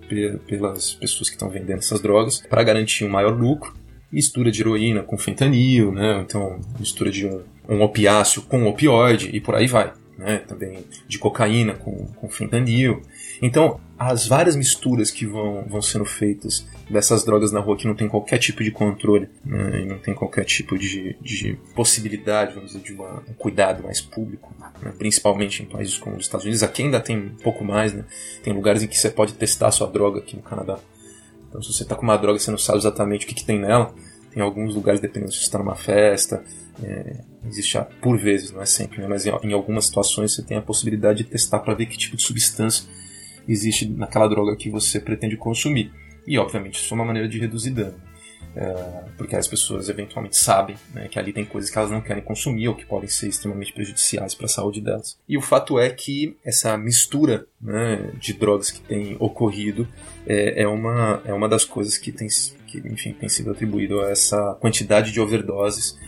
pelas 0.47 0.95
pessoas 0.95 1.29
que 1.29 1.37
estão 1.37 1.51
vendendo 1.51 1.79
essas 1.79 2.01
drogas 2.01 2.41
para 2.49 2.63
garantir 2.63 3.05
um 3.05 3.11
maior 3.11 3.37
lucro. 3.37 3.75
Mistura 4.11 4.51
de 4.51 4.61
heroína 4.63 5.03
com 5.03 5.19
fentanil, 5.19 5.93
né? 5.93 6.25
então 6.25 6.61
mistura 6.79 7.11
de 7.11 7.27
um, 7.27 7.43
um 7.69 7.83
opiáceo 7.83 8.43
com 8.43 8.61
um 8.61 8.69
opioide 8.69 9.31
e 9.33 9.41
por 9.41 9.55
aí 9.55 9.67
vai. 9.67 9.93
Né? 10.17 10.39
Também 10.39 10.85
de 11.07 11.19
cocaína 11.19 11.75
com, 11.75 12.07
com 12.15 12.29
fentanil. 12.29 13.03
Então, 13.43 13.81
as 13.99 14.27
várias 14.27 14.55
misturas 14.57 15.11
que 15.11 15.27
vão, 15.27 15.65
vão 15.69 15.81
sendo 15.81 16.05
feitas 16.05 16.67
dessas 16.89 17.25
drogas 17.25 17.51
na 17.51 17.61
rua 17.61 17.77
que 17.77 17.87
não 17.87 17.95
tem 17.95 18.09
qualquer 18.09 18.39
tipo 18.39 18.63
de 18.63 18.71
controle 18.71 19.29
né, 19.45 19.83
e 19.83 19.87
não 19.87 19.99
tem 19.99 20.15
qualquer 20.15 20.45
tipo 20.45 20.79
de, 20.79 21.17
de 21.21 21.59
possibilidade, 21.75 22.55
vamos 22.55 22.73
dizer, 22.73 22.85
de 22.85 22.93
uma, 22.93 23.23
um 23.29 23.33
cuidado 23.35 23.83
mais 23.83 24.01
público, 24.01 24.55
né, 24.83 24.93
principalmente 24.99 25.63
em 25.63 25.67
países 25.67 25.99
como 25.99 26.17
os 26.17 26.27
Estados 26.27 26.45
Unidos. 26.45 26.63
Aqui 26.63 26.83
ainda 26.83 27.01
tem 27.01 27.17
um 27.17 27.37
pouco 27.37 27.65
mais, 27.65 27.93
né? 27.93 28.05
Tem 28.43 28.53
lugares 28.53 28.83
em 28.83 28.87
que 28.87 28.99
você 28.99 29.11
pode 29.11 29.33
testar 29.35 29.69
a 29.69 29.73
sua 29.73 29.87
droga 29.87 30.21
aqui 30.21 30.37
no 30.37 30.43
Canadá. 30.43 30.79
Então, 31.49 31.63
se 31.63 31.73
você 31.73 31.83
está 31.83 31.95
com 31.95 32.03
uma 32.03 32.17
droga 32.17 32.39
você 32.39 32.51
não 32.51 32.59
sabe 32.59 32.79
exatamente 32.79 33.25
o 33.25 33.29
que, 33.29 33.35
que 33.35 33.45
tem 33.45 33.59
nela, 33.59 33.95
tem 34.31 34.43
alguns 34.43 34.75
lugares, 34.75 35.01
dependendo 35.01 35.33
se 35.33 35.39
você 35.39 35.45
está 35.45 35.59
numa 35.59 35.75
festa, 35.75 36.45
é, 36.83 37.21
existe 37.49 37.79
por 38.03 38.19
vezes, 38.19 38.53
não 38.53 38.61
é 38.61 38.67
sempre, 38.67 39.01
né, 39.01 39.09
mas 39.09 39.25
em, 39.25 39.31
em 39.43 39.53
algumas 39.55 39.87
situações 39.87 40.35
você 40.35 40.43
tem 40.43 40.59
a 40.59 40.63
possibilidade 40.63 41.25
de 41.25 41.31
testar 41.31 41.61
para 41.61 41.73
ver 41.73 41.87
que 41.87 41.97
tipo 41.97 42.17
de 42.17 42.23
substância 42.23 42.87
existe 43.49 43.89
naquela 43.89 44.29
droga 44.29 44.57
que 44.57 44.71
você 44.71 45.01
pretende 45.01 45.37
consumir. 45.37 45.93
E, 46.27 46.39
obviamente, 46.39 46.77
isso 46.77 46.93
é 46.93 46.97
uma 46.97 47.05
maneira 47.05 47.29
de 47.29 47.39
reduzir 47.39 47.71
dano. 47.71 47.95
É, 48.59 49.05
porque 49.19 49.37
as 49.37 49.47
pessoas 49.47 49.91
eventualmente 49.91 50.39
sabem 50.39 50.77
né, 50.95 51.09
que 51.09 51.19
ali 51.19 51.31
tem 51.31 51.45
coisas 51.45 51.71
que 51.71 51.77
elas 51.77 51.91
não 51.91 52.01
querem 52.01 52.23
consumir 52.23 52.69
ou 52.69 52.75
que 52.75 52.87
podem 52.87 53.07
ser 53.07 53.29
extremamente 53.29 53.71
prejudiciais 53.71 54.35
para 54.35 54.47
a 54.47 54.49
saúde 54.49 54.81
delas. 54.81 55.19
E 55.29 55.37
o 55.37 55.43
fato 55.43 55.79
é 55.79 55.91
que 55.91 56.35
essa 56.43 56.75
mistura 56.79 57.47
né, 57.61 58.13
de 58.19 58.33
drogas 58.33 58.71
que 58.71 58.81
tem 58.81 59.15
ocorrido 59.21 59.87
é, 60.27 60.63
é, 60.63 60.67
uma, 60.67 61.21
é 61.27 61.35
uma 61.35 61.51
das 61.51 61.67
coisas 61.67 61.99
que 61.99 62.11
tem, 62.11 62.29
que, 62.67 62.79
enfim, 62.79 63.13
tem 63.13 63.29
sido 63.29 63.51
atribuído 63.51 64.01
a 64.01 64.11
essa 64.11 64.57
quantidade 64.59 65.13
de 65.13 65.21
overdoses 65.21 65.99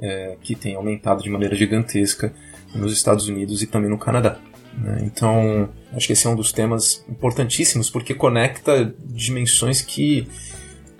é, 0.00 0.38
que 0.40 0.54
tem 0.54 0.76
aumentado 0.76 1.22
de 1.22 1.28
maneira 1.28 1.54
gigantesca 1.54 2.32
nos 2.74 2.90
Estados 2.90 3.28
Unidos 3.28 3.62
e 3.62 3.66
também 3.66 3.90
no 3.90 3.98
Canadá. 3.98 4.38
Né? 4.80 5.02
Então, 5.02 5.68
acho 5.92 6.06
que 6.06 6.12
esse 6.12 6.26
é 6.26 6.30
um 6.30 6.36
dos 6.36 6.52
temas 6.52 7.04
importantíssimos 7.08 7.90
porque 7.90 8.14
conecta 8.14 8.94
dimensões 9.04 9.82
que, 9.82 10.28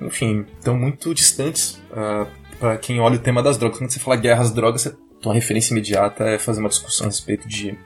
enfim, 0.01 0.45
estão 0.59 0.77
muito 0.77 1.15
distantes 1.15 1.75
uh, 1.93 1.97
ah, 1.97 2.27
para 2.59 2.77
quem 2.77 3.01
olha 3.01 3.17
o 3.17 3.21
tema 3.21 3.43
das 3.43 3.57
drogas. 3.57 3.79
Quando 3.79 3.93
você 3.93 4.01
fala 4.01 4.17
guerra 4.17 4.43
às 4.43 4.53
drogas, 4.53 4.93
uma 5.25 5.35
referência 5.35 5.73
imediata 5.73 6.25
é 6.25 6.39
fazer 6.39 6.61
uma 6.61 6.69
discussão 6.69 7.07
a 7.07 7.11
respeito 7.11 7.49
de 7.49 7.79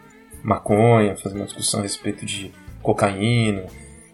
maconha, 0.42 1.16
fazer 1.16 1.36
uma 1.36 1.44
discussão 1.44 1.80
a 1.80 1.82
respeito 1.82 2.24
de 2.26 2.50
cocaína, 2.82 3.66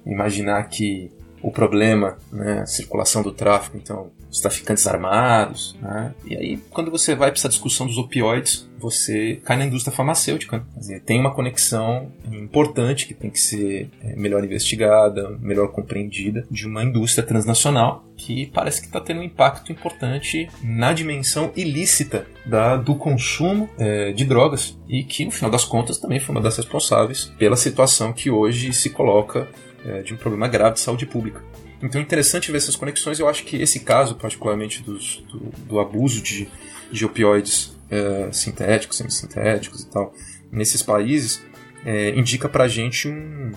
imaginar 0.05 0.65
que 0.65 1.11
o 1.43 1.51
problema, 1.51 2.19
né, 2.33 2.61
a 2.61 2.67
circulação 2.67 3.23
do 3.23 3.33
tráfico, 3.33 3.77
então 3.77 4.11
os 4.31 4.41
traficantes 4.41 4.87
armados, 4.87 5.77
né? 5.81 6.15
E 6.25 6.37
aí, 6.37 6.57
quando 6.71 6.91
você 6.91 7.15
vai 7.15 7.31
para 7.31 7.39
essa 7.39 7.49
discussão 7.49 7.87
dos 7.87 7.97
opioides, 7.97 8.69
você 8.79 9.41
cai 9.45 9.57
na 9.57 9.65
indústria 9.65 9.95
farmacêutica. 9.95 10.65
Quer 10.75 10.81
dizer, 10.81 11.01
tem 11.01 11.19
uma 11.19 11.35
conexão 11.35 12.13
importante 12.31 13.07
que 13.07 13.15
tem 13.15 13.31
que 13.31 13.41
ser 13.41 13.91
é, 14.03 14.15
melhor 14.17 14.45
investigada, 14.45 15.37
melhor 15.41 15.69
compreendida, 15.69 16.47
de 16.51 16.67
uma 16.67 16.85
indústria 16.85 17.27
transnacional 17.27 18.05
que 18.17 18.47
parece 18.47 18.81
que 18.81 18.87
está 18.87 19.01
tendo 19.01 19.21
um 19.21 19.25
impacto 19.25 19.73
importante 19.73 20.49
na 20.63 20.93
dimensão 20.93 21.53
ilícita 21.57 22.27
da, 22.45 22.77
do 22.77 22.95
consumo 22.95 23.69
é, 23.79 24.13
de 24.13 24.25
drogas 24.25 24.79
e 24.89 25.03
que, 25.03 25.25
no 25.25 25.31
final 25.31 25.51
das 25.51 25.65
contas, 25.65 25.99
também 25.99 26.21
foi 26.21 26.35
uma 26.35 26.43
das 26.43 26.57
responsáveis 26.57 27.33
pela 27.39 27.57
situação 27.57 28.13
que 28.13 28.31
hoje 28.31 28.73
se 28.73 28.91
coloca 28.91 29.49
é, 29.85 30.03
de 30.03 30.15
um 30.15 30.17
problema 30.17 30.49
grave 30.49 30.75
de 30.75 30.81
saúde 30.81 31.07
pública. 31.07 31.43
Então 31.83 32.01
é 32.01 32.05
interessante 32.05 32.51
ver 32.51 32.59
essas 32.59 32.77
conexões. 32.77 33.19
Eu 33.19 33.29
acho 33.29 33.45
que 33.45 33.57
esse 33.57 33.81
caso, 33.81 34.17
particularmente 34.17 34.83
dos, 34.83 35.25
do, 35.31 35.39
do, 35.65 35.81
abuso 35.81 36.21
de, 36.23 36.49
de 36.91 37.05
opioides 37.05 37.77
é, 37.91 38.31
sintéticos, 38.33 38.97
semissintéticos 38.97 39.83
e 39.83 39.87
tal, 39.87 40.13
nesses 40.51 40.83
países, 40.83 41.43
é, 41.85 42.11
indica 42.11 42.49
pra 42.49 42.67
gente 42.67 43.09
um, 43.09 43.53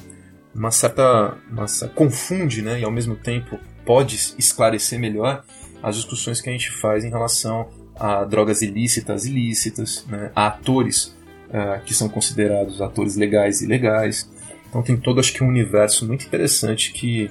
uma 0.54 0.72
certa. 0.72 1.38
Uma, 1.50 1.66
confunde, 1.96 2.62
né? 2.62 2.80
E 2.80 2.84
ao 2.84 2.92
mesmo 2.92 3.16
tempo 3.16 3.60
pode 3.86 4.16
esclarecer 4.38 5.00
melhor 5.00 5.44
as 5.82 5.96
discussões 5.96 6.40
que 6.40 6.50
a 6.50 6.54
gente 6.54 6.72
faz 6.72 7.04
em 7.04 7.10
relação 7.10 7.70
a 7.96 8.24
drogas 8.24 8.62
ilícitas, 8.62 9.26
ilícitas, 9.26 10.06
né, 10.08 10.32
a 10.36 10.48
atores 10.48 11.16
uh, 11.50 11.84
que 11.86 11.94
são 11.94 12.08
considerados 12.08 12.82
atores 12.82 13.16
legais 13.16 13.62
e 13.62 13.66
ilegais. 13.66 14.30
Então 14.70 14.82
tem 14.82 14.96
todo, 14.98 15.20
acho 15.20 15.34
que, 15.34 15.44
um 15.44 15.48
universo 15.48 16.08
muito 16.08 16.26
interessante 16.26 16.94
que 16.94 17.30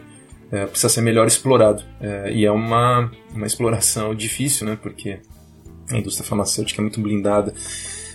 é, 0.51 0.67
precisa 0.67 0.89
ser 0.89 1.01
melhor 1.01 1.27
explorado. 1.27 1.83
É, 2.01 2.33
e 2.33 2.45
é 2.45 2.51
uma, 2.51 3.11
uma 3.35 3.47
exploração 3.47 4.15
difícil, 4.17 4.67
né? 4.67 4.79
Porque 4.81 5.21
a 5.91 5.97
indústria 5.97 6.27
farmacêutica 6.27 6.81
é 6.81 6.83
muito 6.83 7.01
blindada 7.01 7.53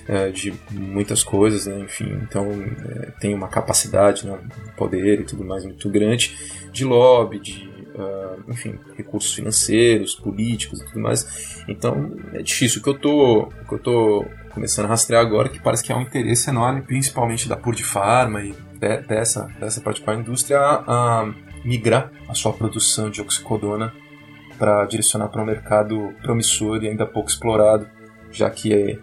é, 0.08 0.30
de 0.30 0.54
muitas 0.72 1.24
coisas, 1.24 1.66
né? 1.66 1.80
Enfim, 1.80 2.20
então 2.24 2.48
é, 2.52 3.12
tem 3.20 3.34
uma 3.34 3.48
capacidade, 3.48 4.26
né? 4.26 4.34
um 4.34 4.76
poder 4.76 5.22
e 5.22 5.24
tudo 5.24 5.44
mais 5.44 5.66
muito 5.66 5.90
grande 5.90 6.36
de 6.72 6.86
lobby, 6.86 7.40
de 7.40 7.76
uh, 7.96 8.52
enfim, 8.52 8.78
recursos 8.98 9.34
financeiros, 9.34 10.16
políticos 10.16 10.82
e 10.82 10.86
tudo 10.86 11.00
mais. 11.00 11.64
Então 11.68 12.12
é 12.34 12.42
difícil. 12.42 12.80
O 12.80 12.84
que 12.84 12.90
eu 12.90 13.00
tô, 13.00 13.44
o 13.44 13.68
que 13.68 13.74
eu 13.74 13.80
tô 13.80 14.26
começando 14.52 14.86
a 14.86 14.90
rastrear 14.90 15.22
agora 15.22 15.48
é 15.48 15.52
que 15.52 15.62
parece 15.62 15.84
que 15.84 15.92
há 15.92 15.98
um 15.98 16.02
interesse 16.02 16.50
enorme, 16.50 16.82
principalmente 16.82 17.48
da 17.48 17.56
Pur 17.56 17.76
de 17.76 17.84
Pharma 17.84 18.44
e 18.44 18.52
de, 18.52 18.98
dessa, 19.08 19.50
dessa 19.60 19.82
particular 19.82 20.18
indústria, 20.18 20.60
a, 20.60 21.22
a 21.22 21.34
migrar 21.66 22.12
a 22.30 22.34
sua 22.34 22.54
produção 22.54 23.10
de 23.10 23.22
oxicodona 23.22 23.94
para 24.58 24.86
direcionar 24.86 25.28
para 25.28 25.42
um 25.42 25.46
mercado 25.46 26.14
promissor 26.22 26.84
e 26.84 26.88
ainda 26.88 27.06
pouco 27.06 27.30
explorado, 27.30 27.88
já 28.32 28.50
que 28.50 28.74
é, 28.74 28.98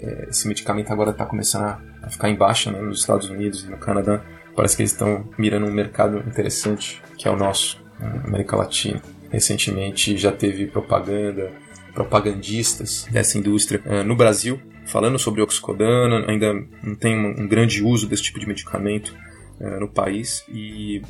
é, 0.00 0.26
esse 0.28 0.46
medicamento 0.46 0.92
agora 0.92 1.10
está 1.10 1.24
começando 1.24 1.64
a, 2.02 2.10
ficar 2.10 2.28
em 2.28 2.34
baixa 2.36 2.70
né, 2.70 2.80
nos 2.80 3.00
Estados 3.00 3.28
Unidos 3.30 3.64
e 3.64 3.70
no 3.70 3.78
Canadá. 3.78 4.22
Parece 4.54 4.76
que 4.76 4.82
eles 4.82 4.92
estão 4.92 5.28
mirando 5.38 5.66
um 5.66 5.72
mercado 5.72 6.18
interessante, 6.18 7.00
que 7.16 7.28
é 7.28 7.30
o 7.30 7.36
nosso, 7.36 7.80
na 7.98 8.24
América 8.24 8.56
Latina. 8.56 9.00
Recentemente 9.30 10.16
já 10.16 10.32
teve 10.32 10.66
propaganda, 10.66 11.52
propagandistas 11.92 13.06
dessa 13.10 13.38
indústria 13.38 13.82
uh, 13.84 14.04
no 14.04 14.16
Brasil, 14.16 14.60
falando 14.86 15.18
sobre 15.18 15.42
oxicodona, 15.42 16.24
ainda 16.26 16.54
não 16.82 16.94
tem 16.94 17.14
um, 17.14 17.46
grande 17.46 17.82
uso 17.82 18.08
desse 18.08 18.22
tipo 18.22 18.40
de 18.40 18.46
medicamento 18.46 19.14
uh, 19.60 19.80
no 19.80 19.88
país 19.88 20.44
e 20.48 21.02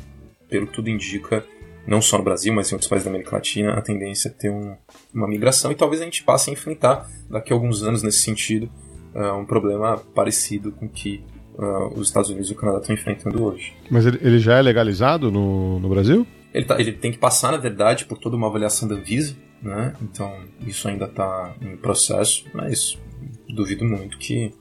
pelo 0.49 0.67
que 0.67 0.73
tudo 0.73 0.89
indica, 0.89 1.45
não 1.87 2.01
só 2.01 2.17
no 2.17 2.23
Brasil, 2.23 2.53
mas 2.53 2.71
em 2.71 2.75
outros 2.75 2.89
países 2.89 3.05
da 3.05 3.11
América 3.11 3.35
Latina, 3.35 3.73
a 3.73 3.81
tendência 3.81 4.29
é 4.29 4.31
ter 4.31 4.49
um, 4.49 4.75
uma 5.13 5.27
migração 5.27 5.71
e 5.71 5.75
talvez 5.75 6.01
a 6.01 6.05
gente 6.05 6.23
passe 6.23 6.49
a 6.49 6.53
enfrentar 6.53 7.09
daqui 7.29 7.53
a 7.53 7.55
alguns 7.55 7.83
anos 7.83 8.03
nesse 8.03 8.19
sentido 8.19 8.69
uh, 9.13 9.33
um 9.33 9.45
problema 9.45 9.97
parecido 9.97 10.71
com 10.71 10.87
que 10.87 11.23
uh, 11.55 11.99
os 11.99 12.07
Estados 12.07 12.29
Unidos 12.29 12.49
e 12.49 12.53
o 12.53 12.55
Canadá 12.55 12.79
estão 12.79 12.93
enfrentando 12.95 13.43
hoje. 13.43 13.73
Mas 13.89 14.05
ele, 14.05 14.19
ele 14.21 14.39
já 14.39 14.57
é 14.57 14.61
legalizado 14.61 15.31
no, 15.31 15.79
no 15.79 15.89
Brasil? 15.89 16.25
Ele, 16.53 16.65
tá, 16.65 16.79
ele 16.79 16.93
tem 16.93 17.11
que 17.11 17.17
passar, 17.17 17.51
na 17.51 17.57
verdade, 17.57 18.05
por 18.05 18.17
toda 18.17 18.35
uma 18.35 18.47
avaliação 18.47 18.87
da 18.87 18.95
Anvisa, 18.95 19.35
né? 19.61 19.93
Então 20.01 20.33
isso 20.65 20.87
ainda 20.87 21.05
está 21.05 21.53
em 21.61 21.77
processo, 21.77 22.45
mas 22.53 22.97
duvido 23.47 23.85
muito 23.85 24.17
que 24.17 24.53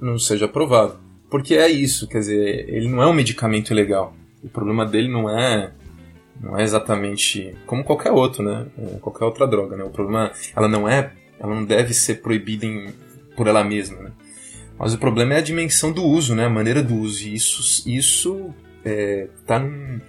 não 0.00 0.18
seja 0.18 0.46
aprovado. 0.46 0.98
Porque 1.30 1.54
é 1.54 1.68
isso, 1.68 2.08
quer 2.08 2.18
dizer, 2.18 2.68
ele 2.68 2.88
não 2.88 3.02
é 3.02 3.06
um 3.06 3.12
medicamento 3.12 3.70
ilegal. 3.72 4.14
O 4.42 4.48
problema 4.48 4.86
dele 4.86 5.08
não 5.08 5.28
é 5.28 5.72
não 6.40 6.58
é 6.58 6.62
exatamente 6.62 7.54
como 7.66 7.84
qualquer 7.84 8.10
outro, 8.10 8.42
né? 8.42 8.66
É 8.78 8.98
qualquer 8.98 9.24
outra 9.24 9.46
droga, 9.46 9.76
né? 9.76 9.84
O 9.84 9.90
problema, 9.90 10.32
ela 10.56 10.68
não 10.68 10.88
é, 10.88 11.12
ela 11.38 11.54
não 11.54 11.64
deve 11.64 11.92
ser 11.92 12.22
proibida 12.22 12.64
em, 12.64 12.88
por 13.36 13.46
ela 13.46 13.62
mesma, 13.62 14.00
né? 14.00 14.12
Mas 14.78 14.94
o 14.94 14.98
problema 14.98 15.34
é 15.34 15.36
a 15.36 15.42
dimensão 15.42 15.92
do 15.92 16.02
uso, 16.02 16.34
né? 16.34 16.46
A 16.46 16.50
maneira 16.50 16.82
do 16.82 16.94
uso. 16.94 17.28
E 17.28 17.34
isso, 17.34 17.86
isso 17.86 18.54
é, 18.82 19.28
tá 19.46 19.58
num, 19.58 20.00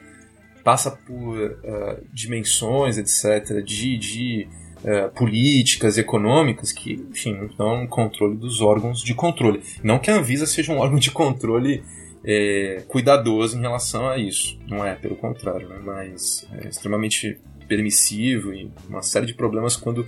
passa 0.63 0.91
por 0.91 1.37
uh, 1.37 2.05
dimensões, 2.13 2.97
etc., 2.97 3.61
de, 3.61 3.97
de 3.97 4.47
uh, 4.83 5.11
políticas 5.13 5.97
econômicas 5.97 6.71
que, 6.71 6.93
enfim, 7.11 7.33
não 7.33 7.45
estão 7.47 7.81
no 7.81 7.87
controle 7.89 8.37
dos 8.37 8.61
órgãos 8.61 9.01
de 9.01 9.13
controle. 9.13 9.61
Não 9.83 9.99
que 9.99 10.09
a 10.09 10.15
Anvisa 10.15 10.45
seja 10.45 10.71
um 10.71 10.77
órgão 10.77 10.99
de 10.99 11.11
controle 11.11 11.83
é, 12.23 12.83
cuidadoso 12.87 13.57
em 13.57 13.61
relação 13.61 14.07
a 14.07 14.17
isso. 14.17 14.59
Não 14.67 14.85
é, 14.85 14.95
pelo 14.95 15.15
contrário, 15.15 15.67
né? 15.67 15.79
mas 15.83 16.47
é 16.53 16.67
extremamente 16.67 17.39
permissivo 17.67 18.53
e 18.53 18.71
uma 18.87 19.01
série 19.01 19.25
de 19.25 19.33
problemas 19.33 19.75
quando 19.75 20.05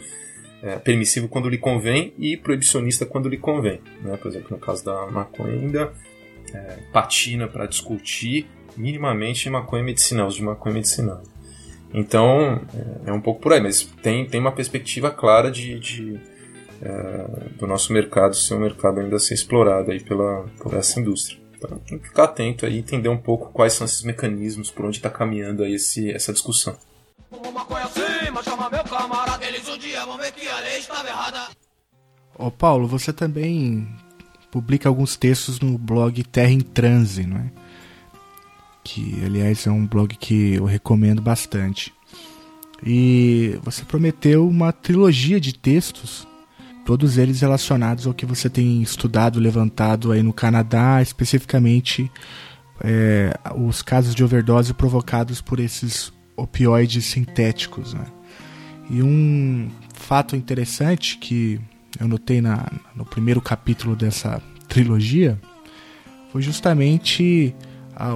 é, 0.61 0.78
permissivo 0.78 1.28
quando 1.28 1.49
lhe 1.49 1.57
convém 1.57 2.14
e 2.18 2.38
proibicionista 2.38 3.05
quando 3.05 3.30
lhe 3.30 3.38
convém. 3.38 3.82
Né? 4.01 4.18
Por 4.18 4.30
exemplo, 4.30 4.49
no 4.51 4.57
caso 4.57 4.84
da 4.84 5.07
maconha 5.07 5.53
ainda 5.53 5.93
é, 6.53 6.78
patina 6.91 7.47
para 7.47 7.66
discutir 7.66 8.47
minimamente 8.76 9.49
maconha 9.49 9.84
medicinal, 9.84 10.28
uso 10.28 10.38
de 10.38 10.43
maconha 10.43 10.76
medicinal. 10.76 11.22
Então 11.93 12.61
é, 13.05 13.09
é, 13.09 13.14
um 13.14 13.22
pouco 13.22 13.41
por 13.41 13.53
aí, 13.53 13.61
mas 13.61 13.84
tem, 14.01 14.26
tem 14.26 14.39
uma 14.39 14.51
perspectiva 14.51 15.11
clara 15.11 15.51
de, 15.51 15.80
de 15.80 16.20
é, 16.82 17.28
do 17.57 17.68
nosso 17.68 17.93
mercado 17.93 18.36
ser 18.36 18.55
um 18.55 18.59
mercado 18.59 18.99
ainda 18.99 19.18
a 19.18 19.20
ser 19.20 19.36
explorado 19.36 19.91
aí 19.91 19.99
pela, 19.99 20.45
por 20.59 20.74
essa 20.74 20.99
indústria. 20.99 21.42
Tem 21.68 21.97
que 21.97 22.07
ficar 22.07 22.26
atento 22.26 22.66
aí, 22.66 22.78
entender 22.78 23.09
um 23.09 23.18
pouco 23.18 23.51
quais 23.51 23.74
são 23.74 23.86
esses 23.86 24.03
mecanismos, 24.03 24.70
por 24.70 24.86
onde 24.86 24.97
está 24.97 25.09
caminhando 25.09 25.64
aí 25.64 25.76
esse, 25.76 26.11
essa 26.11 26.34
discussão. 26.34 26.76
Ô 32.38 32.51
Paulo, 32.51 32.88
você 32.88 33.14
também 33.14 33.88
publica 34.51 34.89
alguns 34.89 35.16
textos 35.16 35.59
no 35.59 35.78
blog 35.78 36.24
Terra 36.24 36.51
em 36.51 36.61
Transe, 36.61 37.26
não 37.26 37.38
é? 37.38 37.51
Que, 38.84 39.24
aliás, 39.26 39.66
é 39.66 39.72
um 39.72 39.86
blog 39.88 40.16
que 40.16 40.55
eu 40.55 40.66
recomendo 40.66 41.22
bastante. 41.22 41.93
E 42.86 43.57
você 43.64 43.86
prometeu 43.86 44.47
uma 44.47 44.74
trilogia 44.74 45.39
de 45.39 45.53
textos 45.53 46.28
todos 46.86 47.17
eles 47.17 47.41
relacionados 47.41 48.05
ao 48.05 48.13
que 48.13 48.25
você 48.25 48.49
tem 48.49 48.81
estudado, 48.81 49.39
levantado 49.39 50.11
aí 50.11 50.21
no 50.21 50.34
Canadá, 50.34 51.01
especificamente 51.01 52.11
é, 52.84 53.34
os 53.55 53.81
casos 53.81 54.13
de 54.13 54.23
overdose 54.23 54.73
provocados 54.73 55.41
por 55.41 55.59
esses 55.59 56.11
opioides 56.36 57.05
sintéticos. 57.05 57.93
Né? 57.93 58.05
E 58.89 59.01
um 59.01 59.69
fato 59.93 60.36
interessante 60.36 61.17
que 61.17 61.59
eu 61.99 62.07
notei 62.07 62.41
na, 62.41 62.71
no 62.95 63.05
primeiro 63.05 63.41
capítulo 63.41 63.95
dessa 63.95 64.41
trilogia 64.67 65.39
foi 66.31 66.41
justamente 66.41 67.55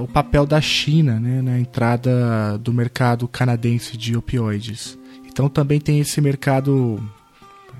o 0.02 0.08
papel 0.08 0.44
da 0.44 0.60
China 0.60 1.20
né, 1.20 1.40
na 1.40 1.58
entrada 1.58 2.58
do 2.58 2.72
mercado 2.72 3.28
canadense 3.28 3.96
de 3.96 4.16
opioides. 4.16 4.98
Então 5.24 5.48
também 5.48 5.80
tem 5.80 6.00
esse 6.00 6.20
mercado 6.20 7.00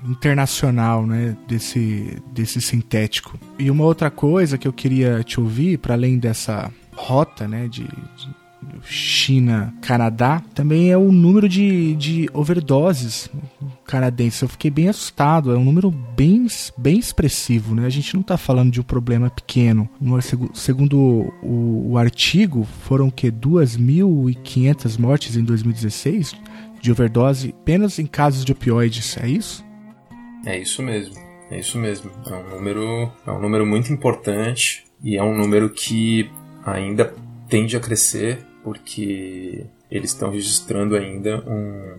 internacional, 0.05 1.05
né, 1.05 1.35
desse, 1.47 2.17
desse 2.31 2.61
sintético. 2.61 3.37
E 3.57 3.69
uma 3.69 3.83
outra 3.83 4.09
coisa 4.09 4.57
que 4.57 4.67
eu 4.67 4.73
queria 4.73 5.23
te 5.23 5.39
ouvir, 5.39 5.77
para 5.77 5.93
além 5.93 6.17
dessa 6.17 6.71
rota, 6.95 7.47
né, 7.47 7.67
de, 7.67 7.83
de 7.83 8.29
China-Canadá, 8.83 10.41
também 10.53 10.91
é 10.91 10.97
o 10.97 11.11
número 11.11 11.47
de, 11.47 11.95
de 11.95 12.29
overdoses 12.33 13.29
canadenses. 13.85 14.41
Eu 14.41 14.49
fiquei 14.49 14.69
bem 14.69 14.89
assustado, 14.89 15.51
é 15.51 15.57
um 15.57 15.63
número 15.63 15.89
bem, 15.91 16.45
bem 16.77 16.99
expressivo. 16.99 17.75
Né? 17.75 17.85
A 17.85 17.89
gente 17.89 18.13
não 18.13 18.21
está 18.21 18.37
falando 18.37 18.71
de 18.71 18.79
um 18.79 18.83
problema 18.83 19.29
pequeno. 19.29 19.89
Segundo 20.53 20.97
o, 21.41 21.91
o 21.91 21.97
artigo, 21.97 22.67
foram 22.83 23.09
que 23.09 23.31
2.500 23.31 24.99
mortes 24.99 25.35
em 25.35 25.43
2016 25.43 26.35
de 26.81 26.91
overdose 26.91 27.53
apenas 27.61 27.99
em 27.99 28.05
casos 28.05 28.45
de 28.45 28.51
opioides, 28.53 29.17
é 29.17 29.27
isso? 29.27 29.68
É 30.45 30.57
isso 30.57 30.81
mesmo, 30.81 31.15
é 31.51 31.59
isso 31.59 31.77
mesmo. 31.77 32.11
É 32.25 32.33
um 32.33 32.49
número, 32.49 33.11
é 33.25 33.31
um 33.31 33.39
número 33.39 33.65
muito 33.65 33.91
importante 33.91 34.85
e 35.03 35.17
é 35.17 35.23
um 35.23 35.37
número 35.37 35.69
que 35.69 36.29
ainda 36.65 37.13
tende 37.47 37.75
a 37.75 37.79
crescer 37.79 38.45
porque 38.63 39.65
eles 39.89 40.11
estão 40.11 40.31
registrando 40.31 40.95
ainda 40.95 41.43
um, 41.47 41.97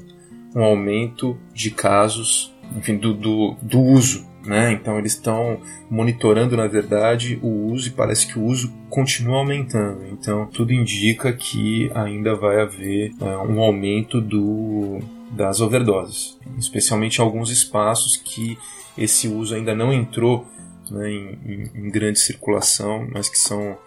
um 0.55 0.63
aumento 0.63 1.37
de 1.53 1.71
casos, 1.71 2.55
enfim, 2.77 2.97
do, 2.97 3.13
do, 3.13 3.57
do 3.61 3.81
uso. 3.81 4.29
Né? 4.45 4.73
Então 4.73 4.99
eles 4.99 5.13
estão 5.13 5.61
monitorando, 5.91 6.57
na 6.57 6.67
verdade, 6.67 7.39
o 7.43 7.67
uso 7.67 7.89
e 7.89 7.91
parece 7.91 8.27
que 8.27 8.39
o 8.39 8.45
uso 8.45 8.73
continua 8.89 9.39
aumentando. 9.39 10.07
Então 10.07 10.47
tudo 10.47 10.73
indica 10.73 11.33
que 11.33 11.91
ainda 11.95 12.35
vai 12.35 12.61
haver 12.61 13.13
é, 13.21 13.25
um 13.37 13.61
aumento 13.61 14.19
do, 14.19 14.99
das 15.31 15.61
overdoses, 15.61 16.39
especialmente 16.59 17.21
alguns 17.21 17.51
espaços 17.51 18.17
que 18.17 18.59
esse 18.99 19.29
uso 19.29 19.55
ainda 19.55 19.75
não 19.75 19.93
entrou 19.93 20.47
né, 20.91 21.11
em, 21.11 21.39
em, 21.45 21.71
em, 21.75 21.91
grande 21.91 22.19
circulação, 22.19 23.07
mas 23.13 23.29
que 23.29 23.39
são 23.39 23.79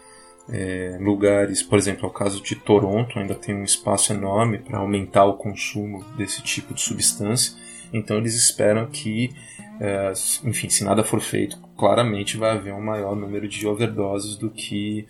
é, 0.50 0.98
lugares, 1.00 1.62
por 1.62 1.78
exemplo, 1.78 2.06
é 2.06 2.10
o 2.10 2.14
caso 2.14 2.42
de 2.42 2.56
Toronto, 2.56 3.20
ainda 3.20 3.36
tem 3.36 3.56
um 3.56 3.64
espaço 3.64 4.14
enorme 4.14 4.58
para 4.58 4.80
aumentar 4.80 5.26
o 5.26 5.36
consumo 5.36 6.04
desse 6.18 6.42
tipo 6.42 6.74
de 6.74 6.82
substância, 6.82 7.56
então 7.92 8.18
eles 8.18 8.36
esperam 8.36 8.88
que, 8.88 9.32
é, 9.80 10.14
enfim, 10.44 10.70
se 10.70 10.84
nada 10.84 11.04
for 11.04 11.20
feito, 11.20 11.60
claramente 11.78 12.38
vai 12.38 12.52
haver 12.52 12.74
um 12.74 12.82
maior 12.82 13.16
número 13.16 13.48
de 13.48 13.68
overdoses 13.68 14.36
do 14.36 14.50
que, 14.50 15.06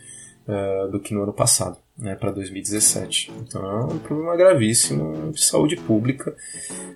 é, 0.48 0.88
do 0.88 1.00
que 1.00 1.14
no 1.14 1.24
ano 1.24 1.34
passado 1.34 1.78
né, 1.98 2.16
para 2.16 2.32
2017. 2.32 3.32
Então 3.42 3.66
é 3.66 3.84
um 3.86 4.00
problema 4.00 4.36
gravíssimo 4.36 5.32
de 5.32 5.44
saúde 5.44 5.76
pública. 5.76 6.36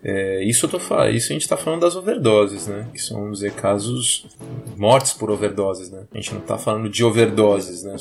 É, 0.04 0.43
isso, 0.43 0.66
eu 0.66 0.70
tô, 0.70 0.78
isso 0.78 1.32
a 1.32 1.34
gente 1.34 1.41
está 1.41 1.58
falando 1.58 1.82
das 1.82 1.95
overdoses, 1.95 2.68
né, 2.68 2.88
que 2.93 3.02
são 3.02 3.32
dizer, 3.32 3.54
casos 3.54 4.28
mortes 4.76 5.14
por 5.14 5.30
overdoses. 5.30 5.91
Né? 5.91 6.04
A 6.12 6.18
gente 6.18 6.34
não 6.34 6.41
está 6.41 6.58
falando 6.58 6.89
de 6.89 7.04
overdoses. 7.04 7.84
Né? 7.84 7.95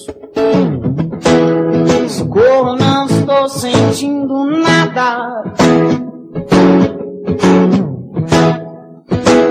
Socorro, 2.09 2.77
não 2.77 3.07
estou 3.07 3.49
sentindo 3.49 4.45
nada. 4.45 5.45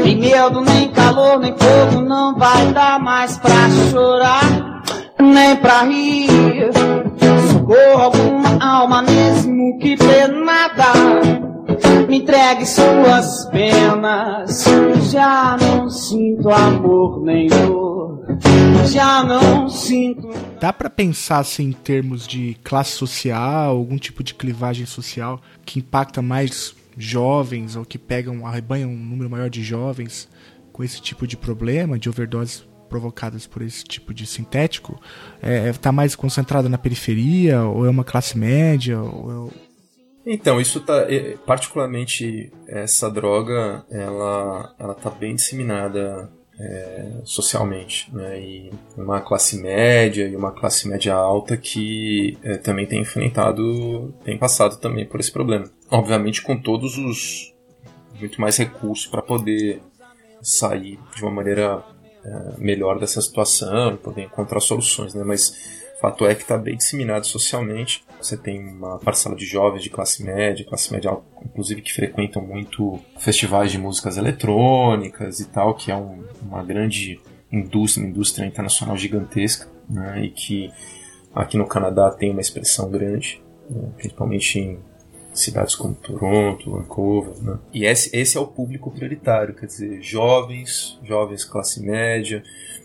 Nem 0.03 0.19
medo, 0.19 0.61
nem 0.61 0.91
calor, 0.91 1.39
nem 1.39 1.55
fogo, 1.57 2.01
não 2.01 2.37
vai 2.37 2.71
dar 2.71 2.99
mais 2.99 3.37
pra 3.37 3.69
chorar, 3.91 4.74
nem 5.19 5.55
pra 5.57 5.83
rir. 5.83 6.71
Socorro 7.51 8.01
alguma 8.01 8.63
alma 8.63 9.01
mesmo 9.01 9.77
que 9.79 9.97
penada. 9.97 11.45
Me 12.07 12.17
entregue 12.17 12.65
suas 12.65 13.45
penas. 13.49 14.65
Já 15.11 15.57
não 15.59 15.89
sinto 15.89 16.49
amor 16.49 17.23
nem 17.23 17.47
dor. 17.47 18.25
Já 18.91 19.23
não 19.23 19.67
sinto. 19.69 20.29
Dá 20.59 20.71
para 20.71 20.89
pensar 20.89 21.39
assim 21.39 21.69
em 21.69 21.71
termos 21.71 22.27
de 22.27 22.57
classe 22.63 22.91
social 22.91 23.71
algum 23.71 23.97
tipo 23.97 24.23
de 24.23 24.33
clivagem 24.33 24.85
social 24.85 25.39
que 25.65 25.79
impacta 25.79 26.21
mais 26.21 26.75
jovens 26.97 27.75
ou 27.75 27.83
que 27.83 27.97
pegam 27.97 28.45
arrebanham 28.45 28.89
um 28.89 28.95
número 28.95 29.29
maior 29.29 29.49
de 29.49 29.63
jovens 29.63 30.29
com 30.71 30.83
esse 30.83 31.01
tipo 31.01 31.27
de 31.27 31.35
problema 31.35 31.99
de 31.99 32.09
overdose 32.09 32.63
provocadas 32.89 33.45
por 33.47 33.61
esse 33.61 33.83
tipo 33.83 34.13
de 34.13 34.25
sintético 34.25 34.99
está 35.35 35.49
é, 35.49 35.69
é 35.69 35.73
tá 35.73 35.91
mais 35.91 36.15
concentrada 36.15 36.69
na 36.69 36.77
periferia 36.77 37.63
ou 37.63 37.85
é 37.85 37.89
uma 37.89 38.03
classe 38.03 38.37
média 38.37 38.99
ou 38.99 39.49
é... 39.51 39.65
Então, 40.27 40.59
isso 40.59 40.79
tá. 40.79 41.05
Particularmente 41.45 42.51
essa 42.67 43.11
droga, 43.11 43.85
ela, 43.91 44.73
ela 44.79 44.95
tá 44.95 45.11
bem 45.11 45.35
disseminada 45.35 46.31
é, 46.59 47.21
socialmente, 47.23 48.13
né? 48.13 48.39
E 48.39 48.71
uma 48.97 49.21
classe 49.21 49.61
média 49.61 50.27
e 50.27 50.35
uma 50.35 50.51
classe 50.51 50.87
média 50.87 51.13
alta 51.13 51.55
que 51.57 52.37
é, 52.41 52.57
também 52.57 52.85
tem 52.85 53.01
enfrentado, 53.01 54.13
tem 54.23 54.37
passado 54.37 54.77
também 54.77 55.05
por 55.05 55.19
esse 55.19 55.31
problema. 55.31 55.69
Obviamente 55.91 56.41
com 56.41 56.57
todos 56.57 56.97
os 56.97 57.53
muito 58.19 58.39
mais 58.39 58.57
recursos 58.57 59.05
para 59.05 59.21
poder 59.21 59.81
sair 60.41 60.99
de 61.15 61.21
uma 61.21 61.31
maneira 61.31 61.83
é, 62.25 62.57
melhor 62.57 62.99
dessa 62.99 63.21
situação, 63.21 63.97
poder 63.97 64.23
encontrar 64.23 64.59
soluções, 64.59 65.13
né? 65.13 65.23
Mas 65.23 65.53
Fato 65.99 66.25
é 66.27 66.35
que 66.35 66.41
está 66.41 66.57
bem 66.57 66.75
disseminado 66.75 67.25
socialmente. 67.25 68.03
Você 68.21 68.35
tem 68.35 68.59
uma 68.59 68.99
parcela 68.99 69.35
de 69.35 69.45
jovens 69.45 69.81
de 69.81 69.89
classe 69.89 70.23
média, 70.23 70.65
classe 70.65 70.91
média 70.91 71.17
inclusive 71.43 71.81
que 71.81 71.93
frequentam 71.93 72.41
muito 72.41 72.99
festivais 73.17 73.71
de 73.71 73.77
músicas 73.77 74.17
eletrônicas 74.17 75.39
e 75.39 75.45
tal, 75.45 75.73
que 75.73 75.91
é 75.91 75.95
um, 75.95 76.23
uma 76.41 76.61
grande 76.63 77.19
indústria, 77.51 78.03
uma 78.03 78.11
indústria 78.11 78.45
internacional 78.45 78.97
gigantesca, 78.97 79.67
né, 79.89 80.25
e 80.25 80.29
que 80.29 80.71
aqui 81.33 81.57
no 81.57 81.65
Canadá 81.65 82.11
tem 82.11 82.31
uma 82.31 82.41
expressão 82.41 82.89
grande, 82.89 83.41
né, 83.69 83.89
principalmente 83.95 84.59
em 84.59 84.79
cidades 85.35 85.75
como 85.75 85.93
Toronto, 85.93 86.71
Vancouver, 86.71 87.35
né? 87.41 87.59
E 87.73 87.85
esse, 87.85 88.15
esse 88.15 88.37
é 88.37 88.39
o 88.39 88.47
público 88.47 88.91
prioritário, 88.91 89.53
quer 89.53 89.65
dizer, 89.65 90.01
jovens, 90.01 90.99
jovens 91.03 91.43
classe 91.43 91.81
média, 91.81 92.43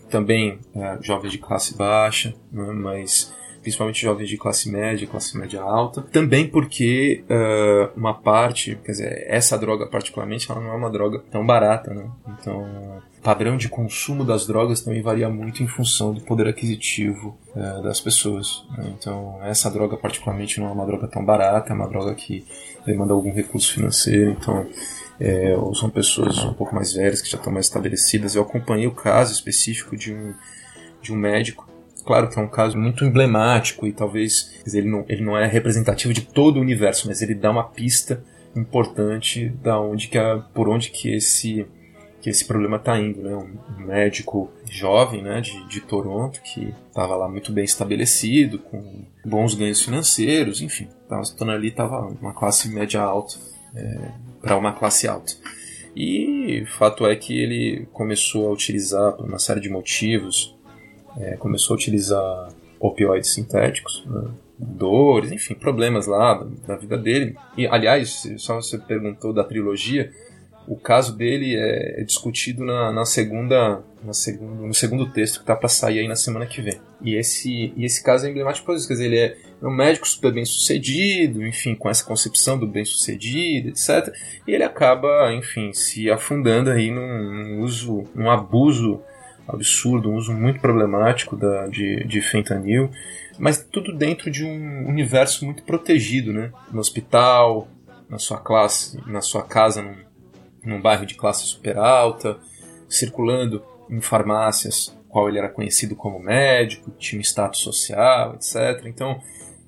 também 0.09 0.59
é, 0.75 0.97
jovens 1.01 1.31
de 1.31 1.37
classe 1.37 1.75
baixa, 1.75 2.33
né? 2.51 2.71
mas 2.73 3.33
principalmente 3.61 4.01
jovens 4.01 4.27
de 4.27 4.37
classe 4.37 4.69
média, 4.69 5.07
classe 5.07 5.37
média 5.37 5.61
alta. 5.61 6.01
Também 6.01 6.47
porque 6.47 7.23
uh, 7.29 7.97
uma 7.97 8.13
parte, 8.13 8.75
quer 8.83 8.91
dizer, 8.91 9.25
essa 9.27 9.57
droga 9.57 9.87
particularmente, 9.87 10.51
ela 10.51 10.59
não 10.59 10.71
é 10.71 10.75
uma 10.75 10.89
droga 10.89 11.23
tão 11.31 11.45
barata, 11.45 11.93
né? 11.93 12.09
Então, 12.27 13.01
padrão 13.21 13.57
de 13.57 13.69
consumo 13.69 14.23
das 14.23 14.47
drogas 14.47 14.81
também 14.81 15.01
varia 15.01 15.29
muito 15.29 15.61
em 15.61 15.67
função 15.67 16.13
do 16.13 16.21
poder 16.21 16.47
aquisitivo 16.47 17.37
uh, 17.55 17.81
das 17.81 18.01
pessoas. 18.01 18.63
Né? 18.77 18.93
Então, 18.97 19.39
essa 19.43 19.69
droga 19.69 19.95
particularmente 19.95 20.59
não 20.59 20.67
é 20.67 20.71
uma 20.71 20.85
droga 20.85 21.07
tão 21.07 21.23
barata, 21.23 21.71
é 21.71 21.75
uma 21.75 21.87
droga 21.87 22.15
que 22.15 22.45
demanda 22.85 23.13
algum 23.13 23.31
recurso 23.33 23.73
financeiro, 23.73 24.31
então 24.31 24.67
é, 25.19 25.55
ou 25.55 25.75
são 25.75 25.89
pessoas 25.89 26.37
um 26.39 26.53
pouco 26.53 26.73
mais 26.73 26.93
velhas 26.93 27.21
que 27.21 27.29
já 27.29 27.37
estão 27.37 27.53
mais 27.53 27.67
estabelecidas. 27.67 28.35
Eu 28.35 28.41
acompanhei 28.41 28.87
o 28.87 28.91
caso 28.91 29.33
específico 29.33 29.95
de 29.95 30.13
um, 30.13 30.33
de 31.01 31.13
um 31.13 31.15
médico 31.15 31.71
Claro 32.05 32.29
que 32.29 32.39
é 32.39 32.41
um 32.41 32.47
caso 32.47 32.77
muito 32.77 33.05
emblemático 33.05 33.85
e 33.85 33.93
talvez 33.93 34.51
ele, 34.73 34.89
não, 34.89 35.05
ele 35.07 35.23
não 35.23 35.37
é 35.37 35.45
representativo 35.45 36.13
de 36.13 36.21
todo 36.21 36.57
o 36.57 36.61
universo, 36.61 37.07
mas 37.07 37.21
ele 37.21 37.35
dá 37.35 37.51
uma 37.51 37.63
pista 37.63 38.23
importante 38.55 39.49
da 39.61 39.79
onde 39.79 40.07
que 40.07 40.17
a, 40.17 40.37
por 40.53 40.67
onde 40.67 40.89
que 40.89 41.13
esse 41.13 41.65
que 42.21 42.29
esse 42.29 42.45
problema 42.45 42.77
está 42.77 42.99
indo, 42.99 43.21
né? 43.21 43.35
Um 43.35 43.85
médico 43.85 44.51
jovem, 44.69 45.21
né, 45.21 45.41
de, 45.41 45.67
de 45.67 45.81
Toronto 45.81 46.39
que 46.41 46.73
estava 46.87 47.15
lá 47.15 47.27
muito 47.27 47.51
bem 47.51 47.63
estabelecido, 47.63 48.59
com 48.59 49.03
bons 49.25 49.55
ganhos 49.55 49.81
financeiros, 49.81 50.61
enfim, 50.61 50.87
estava 51.03 51.23
se 51.25 51.43
ali 51.43 51.69
estava 51.69 51.99
uma 52.21 52.33
classe 52.33 52.69
média 52.69 53.01
alta 53.01 53.35
é, 53.75 54.11
para 54.41 54.55
uma 54.55 54.71
classe 54.71 55.07
alta. 55.07 55.33
E 55.95 56.63
fato 56.77 57.05
é 57.05 57.15
que 57.15 57.37
ele 57.37 57.87
começou 57.91 58.47
a 58.47 58.53
utilizar 58.53 59.13
por 59.13 59.25
uma 59.25 59.39
série 59.39 59.59
de 59.59 59.69
motivos 59.69 60.55
é, 61.17 61.35
começou 61.37 61.73
a 61.73 61.77
utilizar 61.77 62.49
opioides 62.79 63.33
sintéticos, 63.33 64.03
né? 64.05 64.29
dores, 64.57 65.31
enfim, 65.31 65.55
problemas 65.55 66.05
lá 66.05 66.35
da, 66.35 66.47
da, 66.67 66.75
vida 66.75 66.97
dele. 66.97 67.35
E, 67.57 67.65
aliás, 67.67 68.23
só 68.37 68.55
você 68.55 68.77
perguntou 68.77 69.33
da 69.33 69.43
trilogia, 69.43 70.11
o 70.67 70.75
caso 70.75 71.15
dele 71.15 71.55
é, 71.55 72.01
é 72.01 72.03
discutido 72.03 72.63
na, 72.63 72.91
na, 72.91 73.05
segunda, 73.05 73.83
na 74.03 74.13
segundo, 74.13 74.67
no 74.67 74.73
segundo 74.73 75.11
texto 75.11 75.35
que 75.35 75.41
está 75.41 75.55
para 75.55 75.67
sair 75.67 75.99
aí 75.99 76.07
na 76.07 76.15
semana 76.15 76.45
que 76.45 76.61
vem. 76.61 76.79
E 77.01 77.15
esse, 77.15 77.73
e 77.75 77.83
esse 77.83 78.03
caso 78.03 78.25
é 78.25 78.29
emblemático 78.29 78.65
por 78.65 78.75
isso, 78.75 78.87
quer 78.87 78.93
dizer, 78.93 79.05
ele 79.05 79.17
é 79.17 79.37
um 79.61 79.71
médico 79.71 80.07
super 80.07 80.31
bem 80.31 80.45
sucedido, 80.45 81.45
enfim, 81.45 81.75
com 81.75 81.89
essa 81.89 82.03
concepção 82.03 82.57
do 82.57 82.67
bem 82.67 82.85
sucedido, 82.85 83.69
etc. 83.69 84.13
E 84.47 84.53
ele 84.53 84.63
acaba, 84.63 85.33
enfim, 85.33 85.73
se 85.73 86.09
afundando 86.09 86.69
aí 86.69 86.91
num, 86.91 87.33
num 87.33 87.61
uso, 87.61 88.05
num 88.15 88.29
abuso 88.29 89.01
absurdo, 89.47 90.09
um 90.09 90.15
uso 90.15 90.33
muito 90.33 90.59
problemático 90.59 91.35
da, 91.35 91.67
de, 91.67 92.03
de 92.05 92.21
fentanil, 92.21 92.89
mas 93.37 93.57
tudo 93.57 93.95
dentro 93.95 94.29
de 94.31 94.45
um 94.45 94.87
universo 94.87 95.45
muito 95.45 95.63
protegido, 95.63 96.31
né? 96.31 96.51
No 96.71 96.79
hospital, 96.79 97.67
na 98.09 98.17
sua 98.19 98.37
classe, 98.37 98.99
na 99.07 99.21
sua 99.21 99.43
casa, 99.43 99.81
num, 99.81 99.95
num 100.63 100.81
bairro 100.81 101.05
de 101.05 101.15
classe 101.15 101.45
super 101.45 101.77
alta, 101.77 102.37
circulando 102.89 103.63
em 103.89 104.01
farmácias, 104.01 104.95
qual 105.09 105.27
ele 105.27 105.37
era 105.37 105.49
conhecido 105.49 105.95
como 105.95 106.19
médico, 106.19 106.91
tinha 106.91 107.21
status 107.21 107.59
social, 107.59 108.35
etc. 108.35 108.85
Então, 108.85 109.21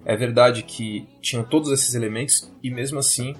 é 0.06 0.16
verdade 0.16 0.64
que 0.64 1.08
tinha 1.22 1.44
todos 1.44 1.72
esses 1.72 1.94
elementos 1.96 2.52
e 2.62 2.70
mesmo 2.70 3.00
assim 3.00 3.36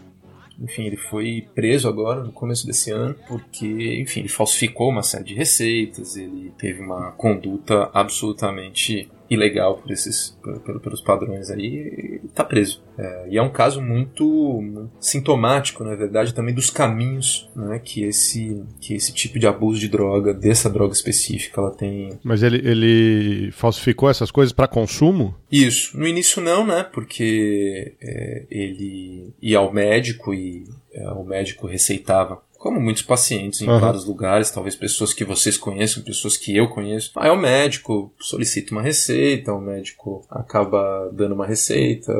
enfim, 0.60 0.86
ele 0.86 0.98
foi 0.98 1.48
preso 1.56 1.88
agora 1.88 2.24
no 2.24 2.32
começo 2.32 2.66
desse 2.66 2.92
ano 2.92 3.16
porque, 3.28 4.00
enfim, 4.00 4.22
ele 4.22 4.30
falsificou 4.30 4.90
uma 4.90 5.04
série 5.04 5.24
de 5.24 5.34
receitas, 5.34 6.16
ele 6.16 6.54
teve 6.58 6.80
uma 6.82 7.12
conduta 7.14 7.90
absolutamente 7.94 9.10
ilegal 9.30 9.78
por 9.78 9.92
esses, 9.92 10.38
por, 10.42 10.80
pelos 10.80 11.02
padrões 11.02 11.50
aí, 11.50 12.22
está 12.24 12.44
preso. 12.44 12.84
É, 12.98 13.28
e 13.30 13.38
é 13.38 13.42
um 13.42 13.52
caso 13.52 13.82
muito, 13.82 14.24
muito, 14.62 14.92
sintomático, 15.00 15.84
na 15.84 15.96
verdade, 15.96 16.34
também 16.34 16.54
dos 16.54 16.70
caminhos 16.70 17.50
né, 17.56 17.80
que, 17.84 18.04
esse, 18.04 18.64
que 18.80 18.94
esse 18.94 19.14
tipo 19.14 19.40
de 19.40 19.48
abuso 19.48 19.80
de 19.80 19.88
droga, 19.88 20.34
dessa 20.34 20.70
droga 20.70 20.94
específica, 20.94 21.60
ela 21.60 21.72
tem. 21.72 22.20
Mas 22.24 22.44
ele, 22.44 22.58
ele 22.58 23.52
falsificou 23.52 24.10
essas 24.10 24.32
coisas 24.32 24.54
para 24.54 24.68
consumo? 24.68 25.36
Isso. 25.52 25.98
No 25.98 26.08
início 26.08 26.42
não, 26.42 26.66
né? 26.66 26.84
Porque 26.84 27.96
é, 28.02 28.46
ele 28.50 29.34
ia 29.42 29.58
ao 29.58 29.74
médico 29.74 30.34
e 30.34 30.66
é, 30.94 31.10
o 31.10 31.24
médico 31.24 31.68
receitava 31.68 32.42
como 32.64 32.80
muitos 32.80 33.04
pacientes 33.04 33.62
em 33.62 33.68
uhum. 33.68 33.78
vários 33.78 34.06
lugares, 34.06 34.50
talvez 34.50 34.74
pessoas 34.74 35.14
que 35.14 35.26
vocês 35.26 35.58
conheçam, 35.58 36.02
pessoas 36.02 36.38
que 36.38 36.56
eu 36.56 36.70
conheço. 36.70 37.12
Aí 37.18 37.30
o 37.30 37.36
médico 37.36 38.10
solicita 38.18 38.72
uma 38.72 38.82
receita, 38.82 39.52
o 39.52 39.60
médico 39.60 40.26
acaba 40.30 41.12
dando 41.12 41.36
uma 41.36 41.46
receita. 41.46 42.14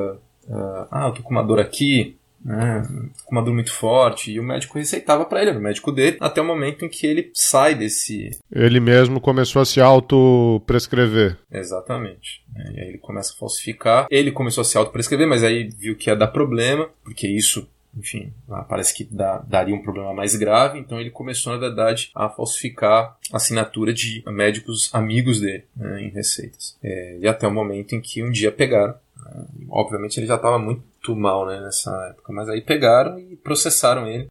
Uh, 0.46 0.86
ah, 0.92 1.06
eu 1.08 1.14
tô 1.14 1.24
com 1.24 1.30
uma 1.30 1.42
dor 1.42 1.62
aqui, 1.62 2.18
né, 2.44 2.86
com 3.24 3.34
uma 3.34 3.42
dor 3.42 3.54
muito 3.54 3.72
forte, 3.72 4.34
e 4.34 4.38
o 4.38 4.44
médico 4.44 4.78
receitava 4.78 5.24
para 5.24 5.42
ele, 5.42 5.52
o 5.52 5.62
médico 5.62 5.94
dele, 5.94 6.18
até 6.20 6.42
o 6.42 6.46
momento 6.46 6.84
em 6.84 6.90
que 6.90 7.08
ele 7.08 7.32
sai 7.34 7.74
desse. 7.74 8.32
Ele 8.52 8.82
mesmo 8.82 9.22
começou 9.22 9.62
a 9.62 9.66
se 9.66 9.80
auto-prescrever. 9.80 11.38
Exatamente. 11.50 12.44
E 12.76 12.82
aí 12.82 12.90
ele 12.90 12.98
começa 12.98 13.32
a 13.32 13.38
falsificar. 13.38 14.08
Ele 14.12 14.30
começou 14.30 14.62
a 14.62 14.66
se 14.66 14.78
auto-prescrever, 14.78 15.26
mas 15.26 15.42
aí 15.42 15.70
viu 15.70 15.96
que 15.96 16.10
ia 16.10 16.18
dar 16.18 16.28
problema, 16.28 16.90
porque 17.02 17.30
isso 17.30 17.66
enfim, 17.98 18.34
parece 18.68 18.94
que 18.94 19.04
dá, 19.04 19.38
daria 19.40 19.76
um 19.76 19.84
problema 19.84 20.14
mais 20.14 20.36
grave, 20.36 20.80
então 20.80 21.00
ele 21.00 21.12
começou, 21.12 21.54
na 21.54 21.60
verdade, 21.60 22.12
a 22.16 22.30
falsificar 22.30 23.18
assinatura 23.32 23.94
de 23.94 24.24
médicos 24.28 24.90
amigos 24.94 25.40
dele 25.40 25.66
né, 25.76 26.02
em 26.02 26.10
receitas. 26.10 26.78
É, 26.84 27.18
e 27.20 27.28
até 27.28 27.48
o 27.48 27.52
momento 27.52 27.94
em 27.94 28.02
que 28.02 28.24
um 28.24 28.32
dia 28.32 28.52
pegaram. 28.52 28.96
Né, 29.26 29.46
obviamente 29.70 30.20
ele 30.20 30.28
já 30.28 30.36
estava 30.36 30.58
muito 30.58 31.16
mal 31.16 31.46
né, 31.46 31.60
nessa 31.62 31.92
época, 32.12 32.34
mas 32.34 32.50
aí 32.50 32.62
pegaram 32.62 33.20
e 33.20 33.36
processaram 33.36 34.08
ele. 34.08 34.28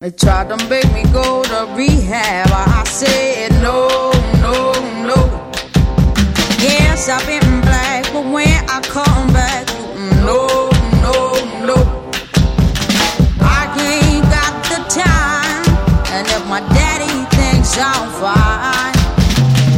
They 0.00 0.10
tried 0.10 0.48
to 0.48 0.56
make 0.68 0.92
me 0.92 1.04
go 1.12 1.42
to 1.42 1.66
rehab. 1.76 2.50
I 2.50 2.84
said 2.84 3.52
no, 3.62 3.88
no, 4.42 4.72
no. 5.06 5.44
Yes, 6.60 7.08
I've 7.08 7.24
been 7.26 7.60
black, 7.62 8.12
but 8.12 8.24
when 8.26 8.64
I 8.68 8.80
come 8.82 9.32
back, 9.32 9.73
sound 17.74 18.10
fine. 18.22 18.94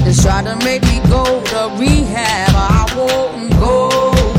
They 0.05 0.15
try 0.15 0.43
to 0.43 0.57
make 0.65 0.83
me 0.85 1.01
go 1.09 1.25
to 1.25 1.61
rehab. 1.81 2.55
I 2.55 2.87
won't 2.97 3.51
go, 3.59 3.89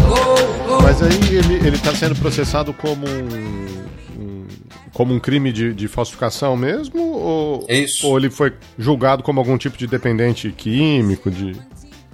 go, 0.07 0.35
go. 0.67 0.81
Mas 0.81 1.01
aí 1.01 1.35
ele, 1.35 1.67
ele 1.67 1.77
tá 1.77 1.93
sendo 1.93 2.15
processado 2.15 2.73
como 2.73 3.05
um, 3.07 4.47
como 4.93 5.13
um 5.13 5.19
crime 5.19 5.51
de, 5.51 5.73
de 5.73 5.87
falsificação 5.87 6.55
mesmo? 6.55 7.01
Ou, 7.01 7.65
Isso. 7.69 8.07
ou 8.07 8.17
ele 8.17 8.29
foi 8.29 8.53
julgado 8.77 9.23
como 9.23 9.39
algum 9.39 9.57
tipo 9.57 9.77
de 9.77 9.87
dependente 9.87 10.51
químico? 10.51 11.29
De... 11.29 11.55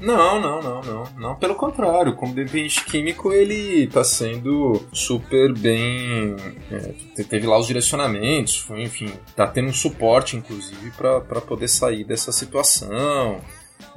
Não, 0.03 0.37
não, 0.37 0.61
não, 0.61 0.81
não, 0.81 1.03
não. 1.17 1.35
Pelo 1.35 1.55
contrário, 1.55 2.13
como 2.13 2.33
dependente 2.33 2.83
químico, 2.83 3.31
ele 3.31 3.85
está 3.85 4.03
sendo 4.03 4.85
super 4.91 5.53
bem. 5.53 6.35
É, 6.69 7.23
teve 7.23 7.47
lá 7.47 7.57
os 7.57 7.67
direcionamentos, 7.67 8.57
foi, 8.57 8.83
enfim, 8.83 9.09
tá 9.33 9.47
tendo 9.47 9.69
um 9.69 9.73
suporte, 9.73 10.35
inclusive, 10.35 10.91
para 10.91 11.39
poder 11.39 11.69
sair 11.69 12.03
dessa 12.03 12.33
situação, 12.33 13.39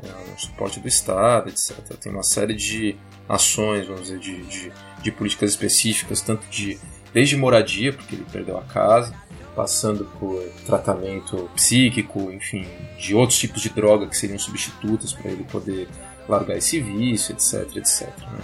é, 0.01 0.33
um 0.33 0.39
suporte 0.39 0.79
do 0.79 0.87
Estado, 0.87 1.49
etc. 1.49 1.77
Tem 2.01 2.13
uma 2.13 2.23
série 2.23 2.55
de 2.55 2.95
ações, 3.29 3.89
vamos 3.89 4.03
dizer, 4.03 4.21
de, 4.21 4.45
de, 4.45 4.73
de 5.03 5.11
políticas 5.11 5.51
específicas, 5.51 6.21
tanto 6.21 6.47
de 6.49 6.79
desde 7.13 7.37
moradia, 7.37 7.93
porque 7.93 8.15
ele 8.15 8.27
perdeu 8.31 8.59
a 8.59 8.63
casa, 8.63 9.13
passando 9.57 10.05
por 10.21 10.39
tratamento 10.67 11.49
psíquico, 11.55 12.31
enfim, 12.31 12.69
de 12.99 13.15
outros 13.15 13.39
tipos 13.39 13.63
de 13.63 13.71
droga 13.71 14.07
que 14.07 14.17
seriam 14.17 14.39
substitutos 14.39 15.15
para 15.15 15.31
ele 15.31 15.45
poder 15.45 15.89
largar 16.29 16.59
esse 16.59 16.79
vício, 16.79 17.35
etc, 17.35 17.77
etc. 17.77 18.09
Né? 18.19 18.39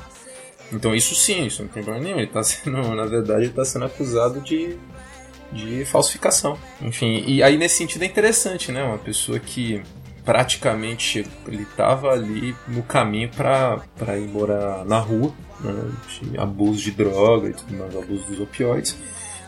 Então 0.73 0.95
isso 0.95 1.15
sim, 1.15 1.45
isso 1.47 1.63
não 1.63 1.69
tem 1.69 1.83
problema 1.83 2.07
nenhum. 2.07 2.19
Ele 2.19 2.27
está 2.27 2.43
sendo, 2.43 2.95
na 2.95 3.05
verdade, 3.05 3.43
ele 3.43 3.51
está 3.51 3.65
sendo 3.65 3.85
acusado 3.85 4.41
de, 4.41 4.79
de 5.53 5.85
falsificação. 5.85 6.59
Enfim, 6.81 7.23
e 7.27 7.43
aí 7.43 7.59
nesse 7.59 7.77
sentido 7.77 8.03
é 8.03 8.07
interessante, 8.07 8.73
né? 8.73 8.83
Uma 8.83 8.99
pessoa 8.99 9.39
que 9.39 9.83
praticamente 10.25 11.27
ele 11.47 11.65
estava 11.65 12.11
ali 12.11 12.57
no 12.69 12.83
caminho 12.83 13.29
para 13.29 14.19
ir 14.19 14.29
morar 14.29 14.85
na 14.85 14.99
rua, 14.99 15.33
né, 15.61 15.93
abuso 16.39 16.81
de 16.81 16.93
droga 16.93 17.49
e 17.49 17.53
tudo 17.53 17.75
mais, 17.75 17.95
abuso 17.97 18.25
dos 18.25 18.41
opioides. 18.41 18.97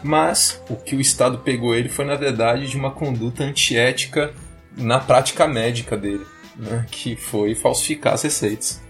Mas 0.05 0.62
o 0.68 0.76
que 0.76 0.94
o 0.94 1.00
Estado 1.00 1.38
pegou 1.38 1.74
ele 1.74 1.88
foi, 1.88 2.05
na 2.05 2.14
verdade, 2.14 2.68
de 2.68 2.76
uma 2.76 2.90
conduta 2.90 3.42
antiética 3.42 4.34
na 4.76 5.00
prática 5.00 5.48
médica 5.48 5.96
dele, 5.96 6.26
né, 6.57 6.84
que 6.90 7.16
foi 7.16 7.55
falsificar 7.55 8.12
as 8.12 8.22
receitas. 8.22 8.82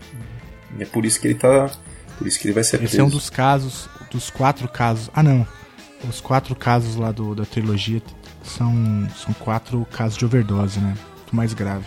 E 0.76 0.82
é 0.82 0.86
por 0.86 1.04
isso 1.04 1.20
que 1.20 1.28
ele 1.28 1.36
tá. 1.36 1.70
Por 2.18 2.26
isso 2.26 2.38
que 2.38 2.48
ele 2.48 2.54
vai 2.54 2.64
ser 2.64 2.82
Esse 2.82 2.98
é 2.98 3.04
um 3.04 3.08
dos 3.08 3.30
casos, 3.30 3.88
dos 4.10 4.28
quatro 4.28 4.68
casos. 4.68 5.08
Ah 5.14 5.22
não. 5.22 5.46
Os 6.08 6.20
quatro 6.20 6.54
casos 6.56 6.96
lá 6.96 7.12
do, 7.12 7.32
da 7.32 7.44
trilogia 7.44 8.02
são, 8.42 9.08
são 9.16 9.32
quatro 9.34 9.86
casos 9.92 10.18
de 10.18 10.24
overdose, 10.24 10.80
né? 10.80 10.94
O 11.32 11.36
mais 11.36 11.54
grave. 11.54 11.86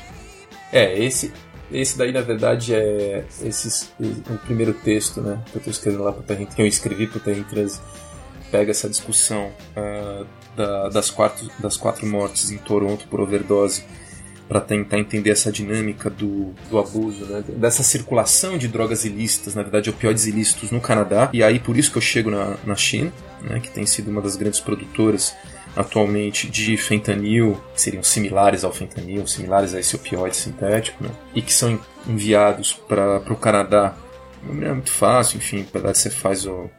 É, 0.71 0.97
esse, 0.97 1.33
esse 1.71 1.97
daí, 1.97 2.13
na 2.13 2.21
verdade, 2.21 2.73
é 2.73 3.25
esses, 3.41 3.91
o 3.99 4.37
primeiro 4.45 4.73
texto, 4.73 5.21
né? 5.21 5.37
Que 5.51 5.57
eu 5.57 5.61
tô 5.61 5.69
escrevendo 5.69 6.03
lá 6.03 6.13
pro 6.13 6.23
Terra 6.23 6.45
que 6.45 6.61
eu 6.61 6.65
escrevi 6.65 7.07
pro 7.07 7.19
Terra 7.19 7.43
13, 7.49 7.79
pega 8.51 8.71
essa 8.71 8.89
discussão 8.89 9.51
uh, 9.75 10.25
da, 10.55 10.89
das, 10.89 11.09
quatro, 11.09 11.49
das 11.59 11.77
quatro 11.77 12.05
mortes 12.05 12.51
em 12.51 12.57
Toronto 12.57 13.07
por 13.07 13.19
overdose 13.19 13.83
para 14.47 14.61
tentar 14.61 14.97
entender 14.97 15.29
essa 15.29 15.51
dinâmica 15.51 16.09
do, 16.09 16.53
do 16.69 16.79
abuso, 16.79 17.25
né? 17.25 17.43
dessa 17.47 17.83
circulação 17.83 18.57
de 18.57 18.67
drogas 18.67 19.03
ilícitas, 19.03 19.53
na 19.53 19.61
verdade 19.61 19.89
opioides 19.89 20.25
ilícitos 20.25 20.71
no 20.71 20.79
Canadá. 20.79 21.29
E 21.33 21.43
aí 21.43 21.59
por 21.59 21.77
isso 21.77 21.91
que 21.91 21.97
eu 21.97 22.01
chego 22.01 22.31
na, 22.31 22.55
na 22.65 22.75
China, 22.75 23.11
né? 23.41 23.59
que 23.59 23.69
tem 23.69 23.85
sido 23.85 24.09
uma 24.09 24.21
das 24.21 24.35
grandes 24.35 24.59
produtoras 24.59 25.35
atualmente 25.75 26.49
de 26.49 26.75
fentanil, 26.77 27.61
que 27.75 27.81
seriam 27.81 28.01
similares 28.01 28.63
ao 28.63 28.73
fentanil, 28.73 29.27
similares 29.27 29.75
a 29.75 29.79
esse 29.79 29.95
opioide 29.95 30.35
sintético, 30.35 31.03
né? 31.03 31.11
e 31.35 31.41
que 31.41 31.53
são 31.53 31.79
enviados 32.07 32.73
para 32.73 33.17
o 33.29 33.35
Canadá. 33.35 33.95
Não 34.41 34.65
é 34.65 34.71
muito 34.71 34.91
fácil, 34.91 35.37
enfim, 35.37 35.59
na 35.59 35.71
verdade 35.73 35.97
você 35.97 36.09
faz 36.09 36.45
o, 36.45 36.69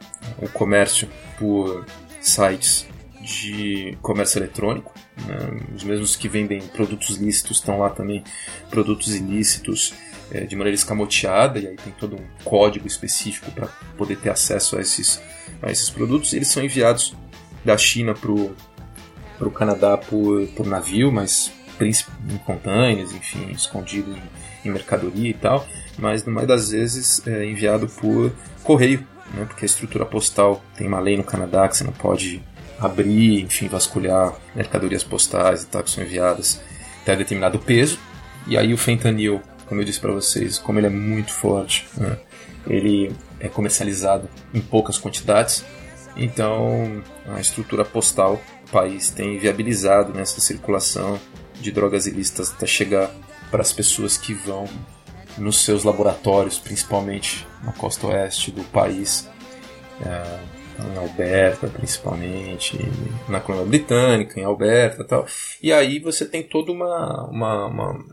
o 0.41 0.49
comércio 0.49 1.09
por 1.39 1.87
sites 2.21 2.87
de 3.21 3.97
comércio 4.01 4.39
eletrônico, 4.39 4.93
né? 5.27 5.37
os 5.75 5.85
mesmos 5.85 6.17
que 6.17 6.29
vendem 6.29 6.61
produtos 6.69 7.17
lícitos 7.17 7.59
estão 7.59 7.79
lá 7.79 7.91
também, 7.91 8.25
produtos 8.71 9.15
ilícitos 9.15 9.93
é, 10.31 10.45
de 10.45 10.57
maneira 10.57 10.75
escamoteada, 10.75 11.59
e 11.59 11.67
aí 11.67 11.77
tem 11.77 11.93
todo 11.93 12.17
um 12.17 12.25
código 12.45 12.87
específico 12.87 13.51
para 13.51 13.67
poder 13.97 14.17
ter 14.19 14.31
acesso 14.31 14.77
a 14.77 14.81
esses, 14.81 15.21
a 15.63 15.71
esses 15.71 15.91
produtos. 15.91 16.33
Eles 16.33 16.49
são 16.49 16.63
enviados 16.63 17.15
da 17.65 17.77
China 17.77 18.15
para 18.15 18.31
o 18.31 19.51
Canadá 19.51 19.97
por, 19.97 20.47
por 20.49 20.67
navio, 20.67 21.13
mas 21.13 21.53
em 21.81 22.39
containers, 22.39 23.13
enfim, 23.13 23.51
escondido 23.53 24.11
em, 24.11 24.69
em, 24.69 24.73
mercadoria 24.73 25.31
e 25.31 25.35
tal, 25.35 25.67
mas 25.97 26.25
no 26.25 26.33
mais 26.33 26.49
das 26.49 26.71
vezes 26.71 27.25
é 27.27 27.45
enviado 27.45 27.89
por 27.89 28.33
correio, 28.65 29.07
né? 29.35 29.45
porque 29.47 29.65
a 29.65 29.67
estrutura 29.67 30.05
postal 30.05 30.63
tem 30.77 30.87
uma 30.87 31.01
lei 31.01 31.17
no 31.17 31.25
Canadá 31.25 31.69
que 31.69 31.77
você 31.77 31.85
não 31.85 31.93
pode 31.93 32.43
abrir, 32.79 33.43
enfim, 33.43 33.69
vasculhar 33.69 34.35
mercadorias 34.55 35.03
postais 35.03 35.63
e 35.63 35.67
tal 35.67 35.83
que 35.83 35.91
são 35.91 36.05
enviadas 36.05 36.61
até 37.03 37.17
determinado 37.17 37.59
peso. 37.59 37.99
E 38.47 38.57
aí 38.57 38.73
o 38.73 38.79
fentanil, 38.79 39.43
como 39.67 39.81
eu 39.81 39.85
disse 39.85 40.01
para 40.01 40.13
vocês, 40.13 40.59
como 40.59 40.79
ele 40.79 40.87
é 40.87 40.91
muito 40.91 41.33
forte, 41.33 41.87
né, 41.97 42.19
ele 42.67 43.13
é 43.41 43.49
comercializado 43.49 44.29
em 44.55 44.61
poucas 44.61 44.99
quantidades. 44.99 45.65
Então 46.17 47.03
a 47.27 47.41
estrutura 47.41 47.85
postal 47.85 48.41
do 48.65 48.71
país 48.71 49.11
tem 49.11 49.39
viabilizado 49.39 50.13
nessa 50.13 50.41
circulação 50.41 51.19
de 51.61 51.71
drogas 51.73 52.07
ilícitas 52.07 52.53
até 52.53 52.67
chegar 52.67 53.11
para 53.51 53.63
as 53.63 53.73
pessoas 53.73 54.17
que 54.17 54.35
vão 54.35 54.69
nos 55.39 55.65
seus 55.65 55.85
laboratórios, 55.85 56.59
principalmente 56.59 57.47
na 57.63 57.73
costa 57.73 58.07
oeste 58.09 58.51
do 58.51 58.65
país. 58.65 59.29
É, 60.05 60.59
em 60.87 60.97
Alberta 60.97 61.67
principalmente, 61.67 62.79
na 63.29 63.41
colônia 63.41 63.67
britânica, 63.67 64.39
em 64.39 64.45
Alberta 64.45 65.05
tal. 65.05 65.27
E 65.63 65.73
aí 65.73 65.99
você 65.99 66.25
tem 66.25 66.43
todo 66.43 66.73
uma, 66.73 67.29
uma, 67.29 67.67
uma, 67.67 68.05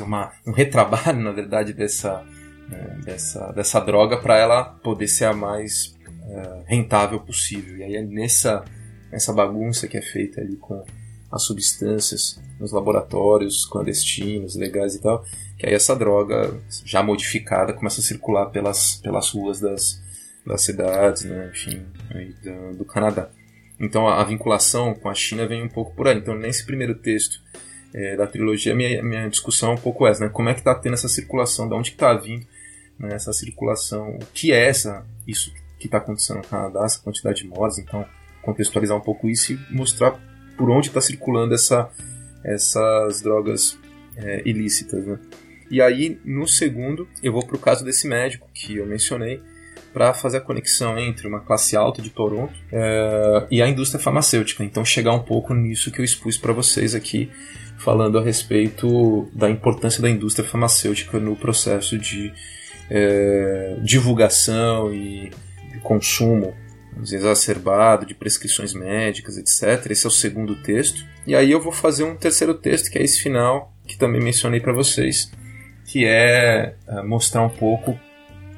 uma 0.00 0.32
um 0.46 0.52
retrabalho, 0.52 1.20
na 1.20 1.32
verdade, 1.32 1.72
dessa, 1.72 2.24
né, 2.68 2.98
dessa, 3.04 3.52
dessa 3.52 3.80
droga 3.80 4.16
para 4.16 4.38
ela 4.38 4.64
poder 4.64 5.08
ser 5.08 5.26
a 5.26 5.34
mais 5.34 5.94
é, 6.28 6.62
rentável 6.66 7.20
possível. 7.20 7.76
E 7.76 7.82
aí 7.82 7.96
é 7.96 8.02
nessa, 8.02 8.64
nessa 9.12 9.32
bagunça 9.32 9.86
que 9.86 9.96
é 9.96 10.02
feita 10.02 10.40
ali 10.40 10.56
com 10.56 10.82
as 11.30 11.44
substâncias 11.44 12.40
nos 12.58 12.72
laboratórios 12.72 13.66
clandestinos, 13.66 14.56
legais 14.56 14.94
e 14.94 15.00
tal, 15.00 15.24
que 15.58 15.66
aí 15.66 15.74
essa 15.74 15.94
droga 15.94 16.58
já 16.84 17.02
modificada 17.02 17.72
começa 17.72 18.00
a 18.00 18.04
circular 18.04 18.46
pelas, 18.46 18.96
pelas 18.96 19.30
ruas 19.30 19.60
das, 19.60 20.02
das 20.46 20.64
cidades, 20.64 21.24
né, 21.24 21.50
enfim, 21.52 21.86
do, 22.42 22.78
do, 22.78 22.84
Canadá. 22.84 23.30
Então 23.78 24.08
a, 24.08 24.20
a, 24.20 24.24
vinculação 24.24 24.94
com 24.94 25.08
a 25.08 25.14
China 25.14 25.46
vem 25.46 25.62
um 25.62 25.68
pouco 25.68 25.94
por 25.94 26.08
aí. 26.08 26.16
Então 26.16 26.34
nesse 26.34 26.64
primeiro 26.64 26.94
texto 26.94 27.40
é, 27.92 28.16
da 28.16 28.26
trilogia, 28.26 28.74
minha, 28.74 29.02
minha 29.02 29.28
discussão 29.28 29.72
é 29.72 29.74
um 29.74 29.78
pouco 29.78 30.06
essa, 30.06 30.24
né, 30.24 30.30
como 30.30 30.48
é 30.48 30.54
que 30.54 30.60
está 30.60 30.74
tendo 30.74 30.94
essa 30.94 31.08
circulação, 31.08 31.68
de 31.68 31.74
onde 31.74 31.90
está 31.90 32.14
vindo 32.14 32.46
né, 32.98 33.10
essa 33.12 33.32
circulação, 33.32 34.16
o 34.16 34.26
que 34.32 34.52
é 34.52 34.68
essa, 34.68 35.06
isso 35.26 35.52
que 35.78 35.86
está 35.86 35.98
acontecendo 35.98 36.38
no 36.38 36.44
Canadá, 36.46 36.84
essa 36.84 37.00
quantidade 37.00 37.42
de 37.42 37.48
mortes, 37.48 37.78
então 37.78 38.04
contextualizar 38.42 38.96
um 38.96 39.02
pouco 39.02 39.28
isso 39.28 39.52
e 39.52 39.58
mostrar 39.70 40.18
por 40.58 40.68
onde 40.70 40.88
está 40.88 41.00
circulando 41.00 41.54
essa, 41.54 41.88
essas 42.44 43.22
drogas 43.22 43.78
é, 44.16 44.42
ilícitas, 44.44 45.06
né. 45.06 45.18
E 45.70 45.82
aí, 45.82 46.18
no 46.24 46.48
segundo, 46.48 47.06
eu 47.22 47.32
vou 47.32 47.46
para 47.46 47.56
o 47.56 47.58
caso 47.58 47.84
desse 47.84 48.08
médico 48.08 48.48
que 48.54 48.76
eu 48.76 48.86
mencionei, 48.86 49.40
para 49.92 50.12
fazer 50.14 50.38
a 50.38 50.40
conexão 50.40 50.98
entre 50.98 51.26
uma 51.26 51.40
classe 51.40 51.76
alta 51.76 52.00
de 52.02 52.10
Toronto 52.10 52.52
é, 52.70 53.46
e 53.50 53.62
a 53.62 53.68
indústria 53.68 54.02
farmacêutica. 54.02 54.64
Então, 54.64 54.84
chegar 54.84 55.12
um 55.12 55.22
pouco 55.22 55.54
nisso 55.54 55.90
que 55.90 56.00
eu 56.00 56.04
expus 56.04 56.36
para 56.36 56.52
vocês 56.52 56.94
aqui, 56.94 57.30
falando 57.78 58.18
a 58.18 58.22
respeito 58.22 59.28
da 59.32 59.48
importância 59.48 60.02
da 60.02 60.10
indústria 60.10 60.46
farmacêutica 60.46 61.18
no 61.18 61.36
processo 61.36 61.98
de 61.98 62.32
é, 62.90 63.76
divulgação 63.82 64.92
e 64.92 65.30
consumo 65.82 66.54
exacerbado 67.02 68.06
de 68.06 68.14
prescrições 68.14 68.74
médicas, 68.74 69.36
etc. 69.36 69.90
Esse 69.90 70.06
é 70.06 70.08
o 70.08 70.12
segundo 70.12 70.56
texto. 70.56 71.04
E 71.26 71.34
aí 71.34 71.50
eu 71.50 71.60
vou 71.60 71.72
fazer 71.72 72.04
um 72.04 72.16
terceiro 72.16 72.54
texto, 72.54 72.90
que 72.90 72.98
é 72.98 73.02
esse 73.02 73.20
final, 73.20 73.72
que 73.86 73.96
também 73.96 74.20
mencionei 74.20 74.60
para 74.60 74.72
vocês, 74.72 75.30
que 75.86 76.04
é, 76.04 76.74
é 76.86 77.02
mostrar 77.02 77.42
um 77.42 77.48
pouco 77.48 77.98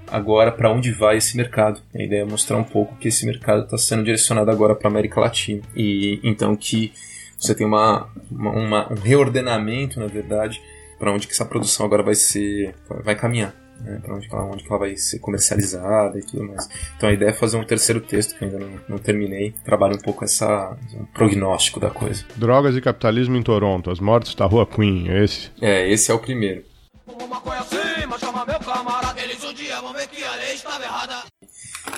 agora 0.06 0.50
para 0.50 0.70
onde 0.70 0.90
vai 0.90 1.16
esse 1.16 1.36
mercado. 1.36 1.80
A 1.94 2.02
ideia 2.02 2.22
é 2.22 2.24
mostrar 2.24 2.56
um 2.56 2.64
pouco 2.64 2.96
que 2.96 3.08
esse 3.08 3.24
mercado 3.24 3.64
está 3.64 3.78
sendo 3.78 4.04
direcionado 4.04 4.50
agora 4.50 4.74
para 4.74 4.88
a 4.88 4.90
América 4.90 5.20
Latina. 5.20 5.62
E 5.76 6.20
então 6.22 6.56
que 6.56 6.92
você 7.38 7.54
tem 7.54 7.66
uma, 7.66 8.08
uma, 8.30 8.92
um 8.92 8.96
reordenamento, 8.96 9.98
na 9.98 10.06
verdade, 10.06 10.60
para 10.98 11.12
onde 11.12 11.26
que 11.26 11.32
essa 11.32 11.44
produção 11.44 11.86
agora 11.86 12.02
vai 12.02 12.14
ser 12.14 12.74
vai 13.02 13.14
caminhar. 13.14 13.54
Né, 13.80 13.98
para 14.02 14.14
onde, 14.14 14.28
onde 14.30 14.66
ela 14.66 14.78
vai 14.78 14.96
ser 14.96 15.18
comercializada 15.20 16.18
e 16.18 16.22
tudo 16.22 16.44
mais. 16.44 16.68
Então 16.96 17.08
a 17.08 17.12
ideia 17.12 17.30
é 17.30 17.32
fazer 17.32 17.56
um 17.56 17.64
terceiro 17.64 18.00
texto 18.00 18.36
que 18.36 18.44
ainda 18.44 18.58
não, 18.58 18.80
não 18.88 18.98
terminei, 18.98 19.54
trabalha 19.64 19.94
um 19.94 20.00
pouco 20.00 20.22
essa 20.24 20.76
um 20.94 21.04
prognóstico 21.06 21.80
da 21.80 21.90
coisa. 21.90 22.24
Drogas 22.36 22.76
e 22.76 22.80
capitalismo 22.80 23.36
em 23.36 23.42
Toronto, 23.42 23.90
as 23.90 23.98
mortes 23.98 24.34
da 24.34 24.44
Rua 24.44 24.66
Queen, 24.66 25.08
é 25.08 25.24
esse? 25.24 25.50
É, 25.60 25.88
esse 25.88 26.10
é 26.10 26.14
o 26.14 26.18
primeiro. 26.18 26.62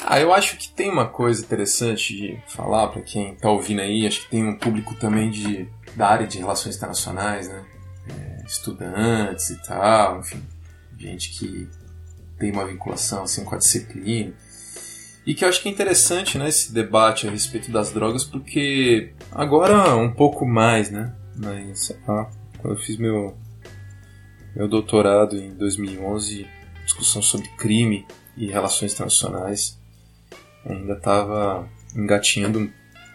Ah, 0.05 0.21
eu 0.21 0.33
acho 0.33 0.57
que 0.57 0.69
tem 0.69 0.91
uma 0.91 1.07
coisa 1.09 1.43
interessante 1.43 2.15
de 2.15 2.39
falar 2.49 2.89
para 2.89 3.03
quem 3.03 3.35
tá 3.35 3.51
ouvindo 3.51 3.81
aí. 3.81 4.07
Acho 4.07 4.23
que 4.23 4.31
tem 4.31 4.47
um 4.47 4.59
público 4.59 4.95
também 4.95 5.31
de, 5.31 5.69
da 5.97 6.09
área 6.09 6.27
de 6.27 6.39
relações 6.39 6.77
internacionais, 6.77 7.49
né? 7.49 7.65
É, 8.09 8.45
estudantes 8.47 9.51
e 9.51 9.63
tal, 9.63 10.19
enfim, 10.19 10.43
gente 11.03 11.31
que 11.31 11.69
tem 12.39 12.53
uma 12.53 12.67
vinculação 12.67 13.25
assim 13.25 13.45
com 13.45 13.55
a 13.55 13.59
disciplina. 13.59 14.33
E 15.25 15.35
que 15.35 15.45
eu 15.45 15.49
acho 15.49 15.63
que 15.63 15.69
é 15.69 15.73
interessante, 15.73 16.37
né, 16.37 16.49
esse 16.49 16.73
debate 16.73 17.29
a 17.29 17.31
respeito 17.31 17.71
das 17.71 17.93
drogas, 17.93 18.25
porque 18.25 19.13
agora 19.31 19.95
um 19.97 20.11
pouco 20.11 20.45
mais, 20.45 20.91
né? 20.91 21.15
Mas, 21.37 21.93
ah, 22.09 22.29
quando 22.59 22.77
eu 22.77 22.83
fiz 22.83 22.97
meu, 22.97 23.37
meu 24.57 24.67
doutorado 24.67 25.37
em 25.37 25.55
2011, 25.55 26.47
discussão 26.85 27.23
sobre 27.23 27.49
crime 27.57 28.05
e 28.37 28.47
relações 28.47 28.93
internacionais, 28.93 29.79
ainda 30.67 30.95
estava 30.95 31.69
engatinhando 31.95 32.73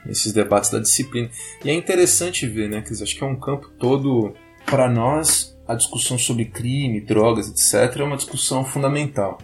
esses 0.08 0.32
debates 0.32 0.70
da 0.70 0.80
disciplina. 0.80 1.30
E 1.66 1.70
é 1.70 1.74
interessante 1.74 2.48
ver, 2.48 2.70
né, 2.70 2.82
que 2.82 2.94
acho 2.94 3.16
que 3.16 3.24
é 3.24 3.28
um 3.28 3.38
campo 3.38 3.68
todo 3.78 4.34
para 4.66 4.90
nós 4.90 5.57
a 5.68 5.76
discussão 5.76 6.18
sobre 6.18 6.46
crime, 6.46 7.02
drogas, 7.02 7.50
etc, 7.50 8.00
é 8.00 8.04
uma 8.04 8.16
discussão 8.16 8.64
fundamental. 8.64 9.38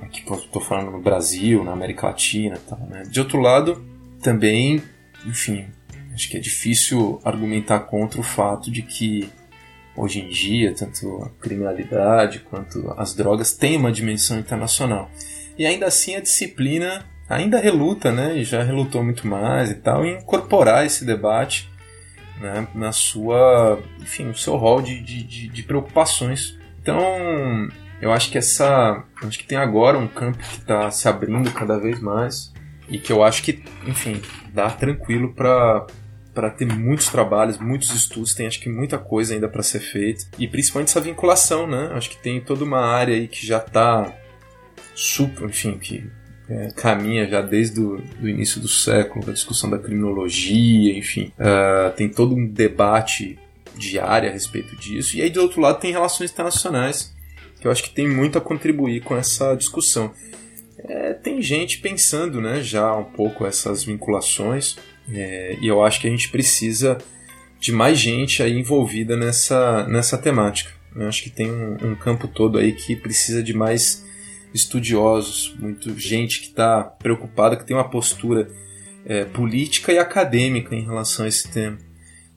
Aqui 0.00 0.20
estou 0.20 0.62
falando 0.62 0.90
no 0.90 1.00
Brasil, 1.00 1.62
na 1.64 1.72
América 1.72 2.06
Latina, 2.06 2.58
tal, 2.68 2.78
né? 2.88 3.02
De 3.02 3.20
outro 3.20 3.40
lado, 3.40 3.84
também, 4.22 4.82
enfim, 5.26 5.66
acho 6.14 6.28
que 6.28 6.36
é 6.36 6.40
difícil 6.40 7.20
argumentar 7.24 7.80
contra 7.80 8.20
o 8.20 8.24
fato 8.24 8.70
de 8.70 8.82
que 8.82 9.28
hoje 9.96 10.20
em 10.20 10.28
dia, 10.28 10.74
tanto 10.74 11.22
a 11.22 11.28
criminalidade 11.42 12.40
quanto 12.40 12.92
as 12.96 13.14
drogas, 13.14 13.52
tem 13.52 13.76
uma 13.76 13.92
dimensão 13.92 14.38
internacional. 14.38 15.10
E 15.58 15.66
ainda 15.66 15.86
assim 15.86 16.14
a 16.14 16.20
disciplina 16.20 17.04
ainda 17.28 17.60
reluta, 17.60 18.10
né, 18.10 18.38
e 18.38 18.44
já 18.44 18.62
relutou 18.62 19.04
muito 19.04 19.26
mais 19.26 19.70
e 19.70 19.74
tal, 19.74 20.04
em 20.04 20.16
incorporar 20.18 20.84
esse 20.84 21.04
debate 21.04 21.69
né, 22.40 22.66
na 22.74 22.90
sua, 22.90 23.78
enfim, 24.00 24.24
no 24.24 24.34
seu 24.34 24.56
rol 24.56 24.80
de, 24.80 25.00
de, 25.00 25.48
de, 25.48 25.62
preocupações. 25.62 26.58
Então, 26.80 26.98
eu 28.00 28.10
acho 28.10 28.30
que 28.30 28.38
essa, 28.38 29.04
acho 29.22 29.38
que 29.38 29.44
tem 29.44 29.58
agora 29.58 29.98
um 29.98 30.08
campo 30.08 30.38
que 30.38 30.58
está 30.58 30.90
se 30.90 31.06
abrindo 31.06 31.52
cada 31.52 31.78
vez 31.78 32.00
mais 32.00 32.52
e 32.88 32.98
que 32.98 33.12
eu 33.12 33.22
acho 33.22 33.42
que, 33.42 33.62
enfim, 33.86 34.20
dá 34.52 34.70
tranquilo 34.70 35.32
para 35.34 35.86
para 36.32 36.48
ter 36.48 36.64
muitos 36.64 37.08
trabalhos, 37.08 37.58
muitos 37.58 37.90
estudos, 37.90 38.32
tem 38.34 38.46
acho 38.46 38.60
que 38.60 38.68
muita 38.68 38.96
coisa 38.96 39.34
ainda 39.34 39.48
para 39.48 39.64
ser 39.64 39.80
feita 39.80 40.24
e 40.38 40.46
principalmente 40.46 40.88
essa 40.88 41.00
vinculação, 41.00 41.66
né? 41.66 41.90
Acho 41.92 42.08
que 42.08 42.16
tem 42.16 42.40
toda 42.40 42.64
uma 42.64 42.80
área 42.80 43.16
aí 43.16 43.26
que 43.26 43.44
já 43.44 43.58
está 43.58 44.14
super, 44.94 45.48
enfim, 45.48 45.76
que 45.76 46.08
é, 46.50 46.68
caminha 46.74 47.28
já 47.28 47.40
desde 47.40 47.80
o 47.80 48.02
início 48.22 48.60
do 48.60 48.66
século, 48.66 49.24
da 49.24 49.32
discussão 49.32 49.70
da 49.70 49.78
criminologia, 49.78 50.98
enfim, 50.98 51.32
uh, 51.38 51.92
tem 51.94 52.08
todo 52.08 52.34
um 52.34 52.44
debate 52.44 53.38
diário 53.76 54.28
a 54.28 54.32
respeito 54.32 54.74
disso. 54.74 55.16
E 55.16 55.22
aí, 55.22 55.30
do 55.30 55.40
outro 55.40 55.60
lado, 55.60 55.78
tem 55.78 55.92
relações 55.92 56.32
internacionais, 56.32 57.14
que 57.60 57.68
eu 57.68 57.70
acho 57.70 57.84
que 57.84 57.90
tem 57.90 58.08
muito 58.08 58.36
a 58.36 58.40
contribuir 58.40 59.00
com 59.00 59.16
essa 59.16 59.54
discussão. 59.54 60.12
É, 60.78 61.12
tem 61.14 61.40
gente 61.40 61.78
pensando 61.78 62.40
né, 62.40 62.60
já 62.60 62.96
um 62.96 63.04
pouco 63.04 63.46
essas 63.46 63.84
vinculações, 63.84 64.76
é, 65.08 65.56
e 65.60 65.68
eu 65.68 65.84
acho 65.84 66.00
que 66.00 66.08
a 66.08 66.10
gente 66.10 66.30
precisa 66.30 66.98
de 67.60 67.70
mais 67.70 67.96
gente 67.96 68.42
aí 68.42 68.58
envolvida 68.58 69.16
nessa, 69.16 69.86
nessa 69.86 70.18
temática. 70.18 70.72
Eu 70.96 71.06
acho 71.06 71.22
que 71.22 71.30
tem 71.30 71.48
um, 71.48 71.92
um 71.92 71.94
campo 71.94 72.26
todo 72.26 72.58
aí 72.58 72.72
que 72.72 72.96
precisa 72.96 73.40
de 73.40 73.54
mais 73.54 74.04
estudiosos, 74.52 75.54
muito 75.58 75.96
gente 75.98 76.40
que 76.40 76.46
está 76.46 76.82
preocupada, 76.82 77.56
que 77.56 77.64
tem 77.64 77.76
uma 77.76 77.88
postura 77.88 78.48
é, 79.04 79.24
política 79.24 79.92
e 79.92 79.98
acadêmica 79.98 80.74
em 80.74 80.84
relação 80.84 81.24
a 81.24 81.28
esse 81.28 81.50
tema. 81.50 81.78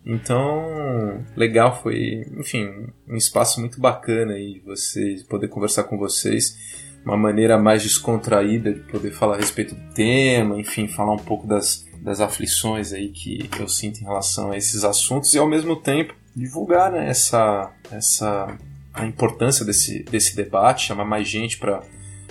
Então, 0.06 1.23
legal, 1.35 1.81
foi, 1.81 2.26
enfim, 2.38 2.88
um 3.07 3.15
espaço 3.15 3.60
muito 3.60 3.80
bacana 3.80 4.34
aí 4.34 4.61
vocês 4.65 5.23
poder 5.23 5.48
conversar 5.48 5.85
com 5.85 5.98
vocês, 5.98 6.57
uma 7.06 7.15
maneira 7.15 7.57
mais 7.57 7.84
descontraída 7.84 8.73
de 8.73 8.81
poder 8.81 9.11
falar 9.11 9.35
a 9.35 9.38
respeito 9.38 9.76
do 9.76 9.94
tema, 9.94 10.60
enfim, 10.60 10.88
falar 10.88 11.14
um 11.14 11.23
pouco 11.23 11.48
das, 11.48 11.85
das 12.02 12.19
aflições 12.19 12.91
aí 12.91 13.10
que 13.10 13.49
eu 13.60 13.68
sinto 13.68 14.02
em 14.02 14.03
relação 14.03 14.52
a 14.52 14.57
esses 14.57 14.84
assuntos 14.84 15.34
e 15.34 15.38
ao 15.38 15.48
mesmo 15.48 15.76
tempo 15.77 16.14
divulgar 16.35 16.91
né, 16.91 17.10
essa, 17.10 17.72
essa 17.91 18.57
a 18.94 19.06
importância 19.06 19.65
desse, 19.65 20.03
desse 20.03 20.35
debate, 20.35 20.88
chamar 20.88 21.06
mais 21.06 21.27
gente 21.27 21.57
para 21.57 21.81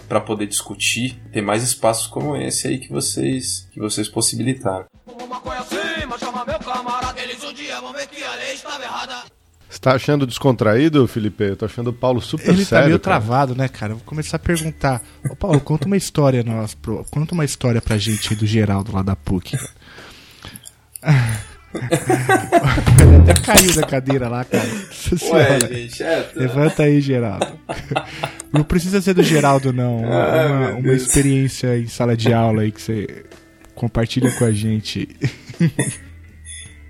para 0.09 0.21
poder 0.21 0.47
discutir, 0.47 1.21
ter 1.33 1.41
mais 1.41 1.63
espaços 1.63 2.07
como 2.07 2.37
esse 2.37 2.69
aí 2.69 2.79
que 2.79 2.91
vocês 2.91 3.69
que 3.73 3.81
vocês 3.81 4.09
possibilitaram. 4.09 4.87
Você 9.69 9.79
tá 9.81 9.95
achando 9.95 10.27
descontraído, 10.27 11.09
Felipe? 11.09 11.45
Eu 11.45 11.57
tô 11.57 11.65
achando 11.65 11.89
o 11.89 11.93
Paulo 11.95 12.21
super 12.21 12.51
Ele 12.51 12.63
sério. 12.63 12.69
tá 12.69 12.89
meio 12.89 13.01
cara. 13.01 13.21
travado, 13.21 13.55
né, 13.55 13.69
cara? 13.69 13.95
Vou 13.95 14.03
começar 14.05 14.37
a 14.37 14.41
perguntar. 14.41 15.01
Ô, 15.31 15.35
Paulo, 15.35 15.59
conta 15.61 15.87
uma 15.87 15.97
história 15.97 16.43
nós, 16.43 16.75
pro... 16.75 17.05
conta 17.11 17.33
uma 17.33 17.45
história 17.45 17.81
pra 17.81 17.97
gente 17.97 18.29
aí 18.31 18.37
do 18.37 18.47
Geraldo 18.47 18.93
lá 18.93 19.03
da 19.03 19.17
PUC. 19.17 19.57
Ele 21.75 23.31
até 23.31 23.41
caiu 23.41 23.75
da 23.75 23.87
cadeira 23.87 24.29
lá, 24.29 24.45
cara. 24.45 24.65
Nossa 25.11 25.35
Ué, 25.35 25.61
gente, 25.61 26.03
é, 26.03 26.23
tá- 26.23 26.31
Levanta 26.41 26.83
aí, 26.85 27.01
Geraldo. 27.01 27.59
Não 28.53 28.63
precisa 28.63 29.01
ser 29.01 29.15
do 29.15 29.23
Geraldo, 29.23 29.73
não. 29.73 30.01
Ai, 30.05 30.47
uma, 30.47 30.71
uma 30.77 30.93
experiência 30.93 31.79
em 31.79 31.87
sala 31.87 32.17
de 32.17 32.33
aula 32.33 32.63
aí 32.63 32.73
que 32.73 32.83
você 32.83 33.25
compartilha 33.75 34.31
com 34.33 34.45
a 34.45 34.53
gente. 34.53 35.09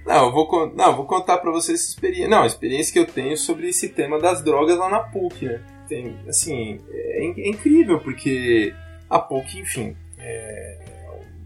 Não, 0.04 0.26
eu 0.26 0.32
vou, 0.32 0.72
não, 0.74 0.86
eu 0.86 0.96
vou 0.96 1.06
contar 1.06 1.38
pra 1.38 1.50
vocês 1.52 1.80
essa 1.80 1.90
experiência. 1.90 2.28
Não, 2.28 2.42
a 2.42 2.46
experiência 2.46 2.92
que 2.92 2.98
eu 2.98 3.06
tenho 3.06 3.36
sobre 3.36 3.68
esse 3.68 3.88
tema 3.88 4.18
das 4.18 4.42
drogas 4.42 4.76
lá 4.76 4.90
na 4.90 4.98
PUC, 5.00 5.46
né? 5.46 5.60
Tem, 5.88 6.16
assim, 6.28 6.80
é, 6.90 7.24
é 7.24 7.48
incrível, 7.48 8.00
porque 8.00 8.74
a 9.08 9.18
PUC, 9.20 9.60
enfim, 9.60 9.96
é 10.18 10.78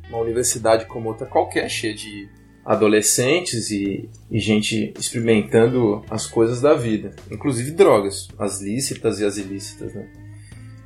uma 0.08 0.18
universidade 0.18 0.86
como 0.86 1.08
outra 1.08 1.26
qualquer, 1.26 1.68
cheia 1.68 1.94
de 1.94 2.28
adolescentes 2.66 3.70
e, 3.70 4.10
e 4.30 4.38
gente 4.38 4.92
experimentando 4.98 6.04
as 6.10 6.26
coisas 6.26 6.60
da 6.60 6.74
vida, 6.74 7.14
inclusive 7.30 7.70
drogas, 7.70 8.28
as 8.38 8.60
lícitas 8.60 9.20
e 9.20 9.24
as 9.24 9.36
ilícitas, 9.36 9.94
né? 9.94 10.06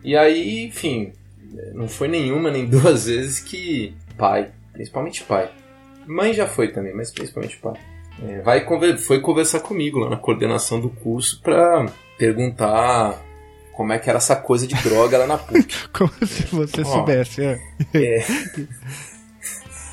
E 0.04 0.16
aí, 0.16 0.64
enfim, 0.64 1.12
não 1.74 1.88
foi 1.88 2.06
nenhuma 2.06 2.50
nem 2.50 2.66
duas 2.70 3.06
vezes 3.06 3.40
que 3.40 3.94
pai, 4.16 4.50
principalmente 4.72 5.24
pai, 5.24 5.50
Mãe 6.06 6.32
já 6.32 6.46
foi 6.46 6.68
também, 6.68 6.94
mas 6.94 7.10
principalmente 7.10 7.56
pai. 7.58 7.74
É, 8.22 8.40
vai 8.40 8.66
foi 8.98 9.20
conversar 9.20 9.60
comigo 9.60 9.98
lá 9.98 10.10
na 10.10 10.16
coordenação 10.16 10.80
do 10.80 10.90
curso 10.90 11.40
pra 11.40 11.86
perguntar 12.18 13.22
como 13.72 13.92
é 13.92 13.98
que 13.98 14.10
era 14.10 14.18
essa 14.18 14.36
coisa 14.36 14.66
de 14.66 14.74
droga 14.82 15.16
lá 15.16 15.26
na 15.26 15.38
PUC. 15.38 15.74
Como 15.96 16.12
se 16.26 16.44
você 16.48 16.84
soubesse. 16.84 17.42
É. 17.42 17.60
É, 17.94 18.26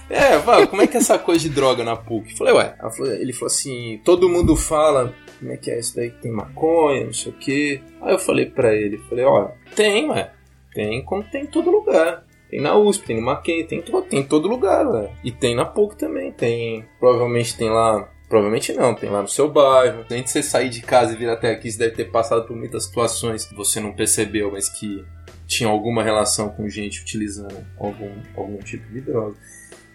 é 0.09 0.65
como 0.67 0.81
é 0.81 0.88
que 0.88 0.97
é 0.97 0.99
essa 0.99 1.19
coisa 1.19 1.41
de 1.41 1.53
droga 1.53 1.84
na 1.84 1.95
PUC? 1.95 2.38
Falei, 2.38 2.53
ué. 2.53 2.75
Ele 3.19 3.34
falou 3.34 3.47
assim: 3.47 3.99
todo 4.03 4.29
mundo 4.29 4.55
fala 4.55 5.13
como 5.39 5.51
é 5.51 5.57
que 5.57 5.69
é 5.69 5.79
isso 5.79 5.95
daí 5.95 6.11
que 6.11 6.21
tem 6.21 6.31
maconha, 6.31 7.05
não 7.05 7.13
sei 7.13 7.31
o 7.31 7.35
quê. 7.35 7.81
Aí 8.01 8.13
eu 8.13 8.19
falei 8.19 8.45
pra 8.45 8.73
ele: 8.73 8.97
falei, 9.09 9.25
ó, 9.25 9.49
tem, 9.75 10.09
ué. 10.09 10.31
Tem 10.73 11.03
como 11.03 11.23
tem 11.23 11.43
em 11.43 11.47
todo 11.47 11.71
lugar. 11.71 12.25
Tem 12.49 12.61
na 12.61 12.77
USP, 12.77 13.07
tem 13.07 13.17
no 13.17 13.21
Mackenzie, 13.23 13.65
tem, 13.65 13.81
tem 13.81 14.19
em 14.19 14.23
todo 14.23 14.47
lugar, 14.47 14.88
ué. 14.88 15.11
E 15.23 15.31
tem 15.31 15.55
na 15.55 15.65
PUC 15.65 15.97
também. 15.97 16.31
Tem. 16.31 16.85
Provavelmente 16.99 17.57
tem 17.57 17.69
lá. 17.69 18.09
Provavelmente 18.29 18.73
não, 18.73 18.93
tem 18.93 19.09
lá 19.09 19.21
no 19.21 19.27
seu 19.27 19.49
bairro. 19.49 20.01
Antes 20.11 20.25
de 20.25 20.29
você 20.31 20.43
sair 20.43 20.69
de 20.69 20.81
casa 20.81 21.13
e 21.13 21.17
vir 21.17 21.29
até 21.29 21.51
aqui, 21.51 21.71
você 21.71 21.77
deve 21.77 21.95
ter 21.95 22.11
passado 22.11 22.45
por 22.45 22.55
muitas 22.55 22.85
situações 22.85 23.45
que 23.45 23.55
você 23.55 23.79
não 23.79 23.93
percebeu, 23.93 24.51
mas 24.51 24.69
que 24.69 25.03
tinham 25.47 25.71
alguma 25.71 26.03
relação 26.03 26.49
com 26.49 26.67
gente 26.67 27.01
utilizando 27.01 27.65
algum, 27.79 28.11
algum 28.35 28.57
tipo 28.57 28.91
de 28.91 29.01
droga. 29.01 29.35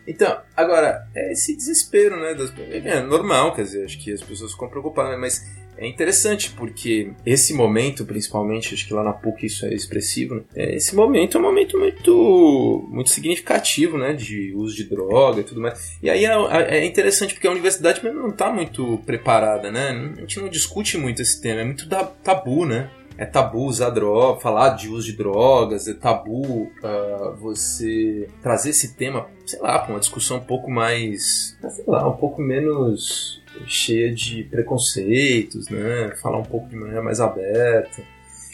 Então, 0.06 0.40
agora, 0.56 1.06
é 1.14 1.32
esse 1.32 1.56
desespero, 1.56 2.20
né? 2.20 2.34
Das, 2.34 2.52
é 2.58 3.00
normal, 3.02 3.54
quer 3.54 3.62
dizer, 3.62 3.84
acho 3.84 3.98
que 3.98 4.12
as 4.12 4.22
pessoas 4.22 4.52
ficam 4.52 4.68
preocupadas, 4.68 5.12
né, 5.12 5.16
mas 5.16 5.42
é 5.76 5.86
interessante 5.86 6.50
porque 6.50 7.10
esse 7.24 7.54
momento, 7.54 8.04
principalmente, 8.04 8.74
acho 8.74 8.86
que 8.86 8.94
lá 8.94 9.02
na 9.02 9.12
PUC 9.12 9.46
isso 9.46 9.66
é 9.66 9.74
expressivo, 9.74 10.36
né? 10.36 10.42
É, 10.54 10.76
esse 10.76 10.94
momento 10.94 11.36
é 11.36 11.40
um 11.40 11.42
momento 11.42 11.78
muito, 11.78 12.88
muito 12.88 13.10
significativo, 13.10 13.98
né? 13.98 14.12
De 14.12 14.54
uso 14.54 14.76
de 14.76 14.84
droga 14.84 15.40
e 15.40 15.44
tudo 15.44 15.60
mais. 15.60 15.96
E 16.02 16.10
aí 16.10 16.24
é, 16.24 16.78
é 16.78 16.84
interessante 16.84 17.34
porque 17.34 17.46
a 17.46 17.50
universidade 17.50 18.04
mesmo 18.04 18.20
não 18.20 18.30
está 18.30 18.52
muito 18.52 18.98
preparada, 19.06 19.72
né? 19.72 20.14
A 20.16 20.20
gente 20.20 20.40
não 20.40 20.48
discute 20.48 20.98
muito 20.98 21.22
esse 21.22 21.40
tema, 21.40 21.62
é 21.62 21.64
muito 21.64 21.88
tabu, 22.22 22.64
né? 22.64 22.90
É 23.16 23.26
tabu 23.26 23.66
usar 23.66 23.90
droga, 23.90 24.40
falar 24.40 24.70
de 24.70 24.88
uso 24.88 25.06
de 25.06 25.16
drogas, 25.16 25.86
é 25.86 25.94
tabu 25.94 26.70
ah, 26.82 27.34
você 27.38 28.28
trazer 28.42 28.70
esse 28.70 28.94
tema, 28.94 29.26
sei 29.46 29.60
lá, 29.60 29.78
para 29.78 29.92
uma 29.92 30.00
discussão 30.00 30.38
um 30.38 30.44
pouco 30.44 30.70
mais, 30.70 31.56
sei 31.60 31.84
lá, 31.86 32.08
um 32.08 32.16
pouco 32.16 32.40
menos 32.40 33.42
cheia 33.66 34.12
de 34.12 34.44
preconceitos, 34.44 35.68
né? 35.68 36.14
Falar 36.22 36.38
um 36.38 36.44
pouco 36.44 36.68
de 36.68 36.76
maneira 36.76 37.02
mais 37.02 37.20
aberta. 37.20 38.02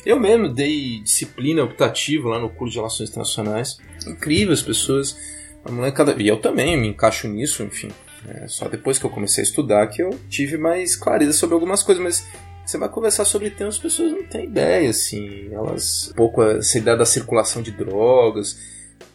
Eu 0.05 0.19
mesmo 0.19 0.49
dei 0.49 1.01
disciplina 1.01 1.63
optativa 1.63 2.29
lá 2.29 2.39
no 2.39 2.49
curso 2.49 2.73
de 2.73 2.79
Relações 2.79 3.11
Internacionais. 3.11 3.79
Incrível, 4.07 4.53
as 4.53 4.63
pessoas. 4.63 5.17
A 5.65 5.71
molecada. 5.71 6.15
E 6.19 6.27
eu 6.27 6.39
também 6.39 6.77
me 6.77 6.89
encaixo 6.89 7.29
nisso, 7.29 7.63
enfim. 7.63 7.89
É, 8.29 8.49
só 8.49 8.69
depois 8.69 8.99
que 8.99 9.05
eu 9.07 9.11
comecei 9.11 9.43
a 9.43 9.47
estudar 9.47 9.87
que 9.89 10.03
eu 10.03 10.11
tive 10.29 10.57
mais 10.57 10.97
clareza 10.97 11.33
sobre 11.33 11.55
algumas 11.55 11.83
coisas, 11.83 12.03
mas 12.03 12.27
você 12.69 12.77
vai 12.77 12.89
conversar 12.91 13.25
sobre 13.25 13.49
temas, 13.49 13.77
as 13.77 13.81
pessoas 13.81 14.13
não 14.13 14.25
têm 14.25 14.45
ideia, 14.45 14.91
assim. 14.91 15.49
Elas. 15.51 16.11
Um 16.11 16.15
pouco 16.15 16.43
essa 16.43 16.77
ideia 16.77 16.99
da 16.99 17.07
circulação 17.07 17.63
de 17.63 17.71
drogas, 17.71 18.59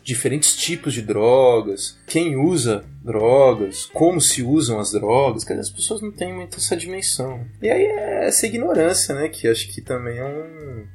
diferentes 0.03 0.55
tipos 0.55 0.91
de 0.91 1.03
drogas, 1.03 1.99
quem 2.07 2.35
usa 2.35 2.83
drogas, 3.03 3.85
como 3.85 4.19
se 4.19 4.41
usam 4.41 4.79
as 4.79 4.91
drogas, 4.91 5.43
quer 5.43 5.59
as 5.59 5.69
pessoas 5.69 6.01
não 6.01 6.11
têm 6.11 6.33
muito 6.33 6.57
essa 6.57 6.75
dimensão. 6.75 7.45
E 7.61 7.69
aí 7.69 7.83
é 7.83 8.27
essa 8.27 8.47
ignorância, 8.47 9.13
né? 9.13 9.29
Que 9.29 9.47
acho 9.47 9.67
que 9.71 9.81
também 9.81 10.17
é 10.17 10.25
um. 10.25 10.87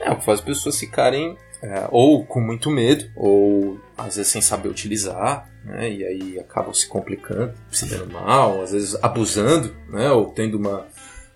É, 0.00 0.10
o 0.10 0.16
que 0.16 0.24
faz 0.24 0.40
as 0.40 0.44
pessoas 0.44 0.80
ficarem 0.80 1.36
é, 1.62 1.86
ou 1.92 2.24
com 2.24 2.40
muito 2.40 2.70
medo, 2.70 3.08
ou 3.14 3.78
às 3.96 4.16
vezes 4.16 4.32
sem 4.32 4.42
saber 4.42 4.68
utilizar, 4.68 5.48
né? 5.64 5.88
E 5.88 6.04
aí 6.04 6.38
acabam 6.40 6.74
se 6.74 6.88
complicando, 6.88 7.54
se 7.70 7.86
dando 7.86 8.12
mal, 8.12 8.62
às 8.62 8.72
vezes 8.72 8.96
abusando, 9.00 9.76
né? 9.88 10.10
Ou 10.10 10.26
tendo 10.30 10.58
uma, 10.58 10.88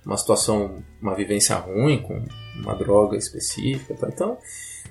uma 0.04 0.16
situação, 0.16 0.82
uma 1.00 1.14
vivência 1.14 1.56
ruim 1.56 2.02
com 2.02 2.22
uma 2.56 2.74
droga 2.74 3.16
específica, 3.16 3.94
tá? 3.94 4.08
então. 4.12 4.38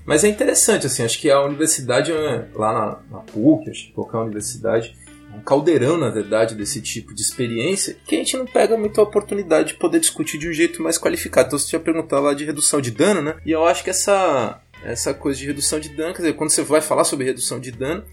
Mas 0.04 0.22
é 0.22 0.28
interessante, 0.28 0.86
assim, 0.86 1.02
acho 1.02 1.18
que 1.18 1.30
a 1.30 1.42
universidade, 1.42 2.12
é, 2.12 2.46
lá 2.54 2.72
na, 2.72 3.18
na 3.18 3.18
PUC, 3.20 3.70
acho 3.70 3.86
que 3.86 3.92
qualquer 3.92 4.18
universidade, 4.18 4.94
um 5.34 5.40
caldeirão, 5.40 5.96
na 5.96 6.10
verdade, 6.10 6.54
desse 6.54 6.80
tipo 6.80 7.14
de 7.14 7.22
experiência, 7.22 7.96
que 8.06 8.14
a 8.14 8.18
gente 8.18 8.36
não 8.36 8.46
pega 8.46 8.76
muita 8.76 9.02
oportunidade 9.02 9.68
de 9.68 9.74
poder 9.74 9.98
discutir 9.98 10.38
de 10.38 10.48
um 10.48 10.52
jeito 10.52 10.82
mais 10.82 10.98
qualificado. 10.98 11.48
Então 11.48 11.58
você 11.58 11.68
tinha 11.68 11.80
perguntado 11.80 12.22
lá 12.22 12.34
de 12.34 12.44
redução 12.44 12.80
de 12.80 12.90
dano, 12.90 13.22
né? 13.22 13.36
E 13.44 13.50
eu 13.50 13.64
acho 13.64 13.82
que 13.82 13.90
essa, 13.90 14.60
essa 14.84 15.12
coisa 15.14 15.38
de 15.38 15.46
redução 15.46 15.80
de 15.80 15.88
dano, 15.88 16.12
quer 16.12 16.22
dizer, 16.22 16.34
quando 16.34 16.50
você 16.50 16.62
vai 16.62 16.80
falar 16.80 17.04
sobre 17.04 17.24
redução 17.24 17.58
de 17.58 17.72
dano, 17.72 18.04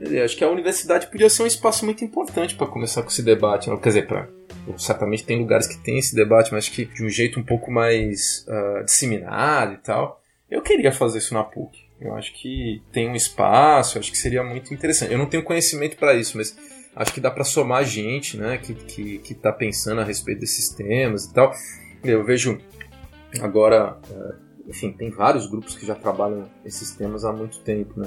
dizer, 0.00 0.22
acho 0.22 0.36
que 0.36 0.44
a 0.44 0.50
universidade 0.50 1.08
podia 1.08 1.28
ser 1.28 1.42
um 1.42 1.46
espaço 1.46 1.84
muito 1.84 2.04
importante 2.04 2.54
para 2.54 2.66
começar 2.66 3.02
com 3.02 3.08
esse 3.08 3.22
debate. 3.22 3.68
Né? 3.68 3.76
Quer 3.76 3.88
dizer, 3.88 4.06
para 4.06 4.28
certamente 4.78 5.24
tem 5.24 5.38
lugares 5.38 5.66
que 5.66 5.78
tem 5.78 5.98
esse 5.98 6.14
debate, 6.14 6.52
mas 6.52 6.68
que 6.68 6.84
de 6.84 7.04
um 7.04 7.08
jeito 7.08 7.38
um 7.38 7.44
pouco 7.44 7.70
mais 7.70 8.46
uh, 8.48 8.84
disseminado 8.84 9.74
e 9.74 9.78
tal. 9.78 10.22
Eu 10.50 10.62
queria 10.62 10.92
fazer 10.92 11.18
isso 11.18 11.34
na 11.34 11.42
PUC. 11.42 11.86
Eu 12.00 12.14
acho 12.14 12.32
que 12.34 12.82
tem 12.92 13.08
um 13.08 13.14
espaço, 13.14 13.98
acho 13.98 14.10
que 14.10 14.18
seria 14.18 14.42
muito 14.42 14.72
interessante. 14.72 15.12
Eu 15.12 15.18
não 15.18 15.26
tenho 15.26 15.42
conhecimento 15.42 15.96
para 15.96 16.14
isso, 16.14 16.36
mas 16.36 16.56
acho 16.94 17.12
que 17.12 17.20
dá 17.20 17.30
para 17.30 17.44
somar 17.44 17.84
gente, 17.84 18.36
né, 18.36 18.58
que, 18.58 18.74
que, 18.74 19.18
que 19.18 19.34
tá 19.34 19.52
pensando 19.52 20.00
a 20.00 20.04
respeito 20.04 20.40
desses 20.40 20.68
temas 20.68 21.24
e 21.24 21.32
tal. 21.32 21.52
Eu 22.04 22.24
vejo 22.24 22.58
agora, 23.40 23.98
eh, 24.10 24.34
enfim, 24.68 24.92
tem 24.92 25.10
vários 25.10 25.46
grupos 25.46 25.76
que 25.76 25.86
já 25.86 25.94
trabalham 25.94 26.48
esses 26.64 26.92
temas 26.92 27.24
há 27.24 27.32
muito 27.32 27.60
tempo, 27.60 27.98
né? 27.98 28.06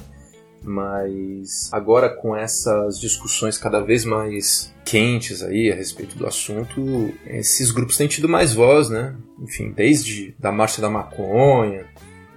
Mas 0.63 1.69
agora 1.71 2.09
com 2.09 2.35
essas 2.35 2.99
discussões 2.99 3.57
cada 3.57 3.79
vez 3.79 4.03
mais 4.03 4.73
quentes 4.85 5.41
aí 5.41 5.71
a 5.71 5.75
respeito 5.75 6.17
do 6.17 6.27
assunto, 6.27 7.13
esses 7.25 7.71
grupos 7.71 7.95
têm 7.95 8.07
tido 8.07 8.27
mais 8.27 8.53
voz, 8.53 8.89
né? 8.89 9.15
Enfim, 9.39 9.71
desde 9.71 10.35
da 10.37 10.51
marcha 10.51 10.81
da 10.81 10.89
maconha, 10.89 11.85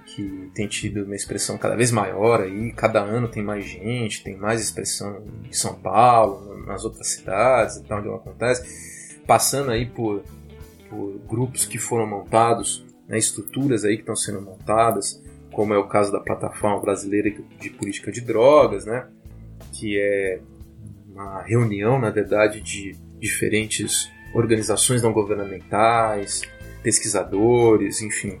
que 0.05 0.51
tem 0.53 0.67
tido 0.67 1.03
uma 1.03 1.15
expressão 1.15 1.57
cada 1.57 1.75
vez 1.75 1.91
maior 1.91 2.41
aí, 2.41 2.71
cada 2.73 3.01
ano 3.01 3.27
tem 3.27 3.43
mais 3.43 3.65
gente, 3.65 4.23
tem 4.23 4.37
mais 4.37 4.61
expressão 4.61 5.23
em 5.43 5.51
São 5.51 5.73
Paulo, 5.73 6.63
nas 6.65 6.85
outras 6.85 7.07
cidades, 7.07 7.77
então 7.77 7.97
onde 7.97 8.07
ela 8.07 8.17
acontece, 8.17 9.19
passando 9.25 9.71
aí 9.71 9.87
por, 9.87 10.23
por 10.89 11.19
grupos 11.27 11.65
que 11.65 11.79
foram 11.79 12.05
montados, 12.05 12.85
né, 13.07 13.17
estruturas 13.17 13.83
aí 13.83 13.95
que 13.95 14.03
estão 14.03 14.15
sendo 14.15 14.41
montadas, 14.41 15.22
como 15.53 15.73
é 15.73 15.77
o 15.77 15.87
caso 15.87 16.11
da 16.11 16.19
plataforma 16.19 16.79
brasileira 16.81 17.31
de 17.59 17.69
política 17.69 18.11
de 18.11 18.21
drogas, 18.21 18.85
né, 18.85 19.07
que 19.71 19.99
é 19.99 20.41
uma 21.11 21.43
reunião, 21.43 21.99
na 21.99 22.09
verdade, 22.09 22.59
de 22.59 22.95
diferentes 23.19 24.11
organizações 24.33 25.01
não 25.01 25.13
governamentais, 25.13 26.41
pesquisadores, 26.81 28.01
enfim, 28.01 28.39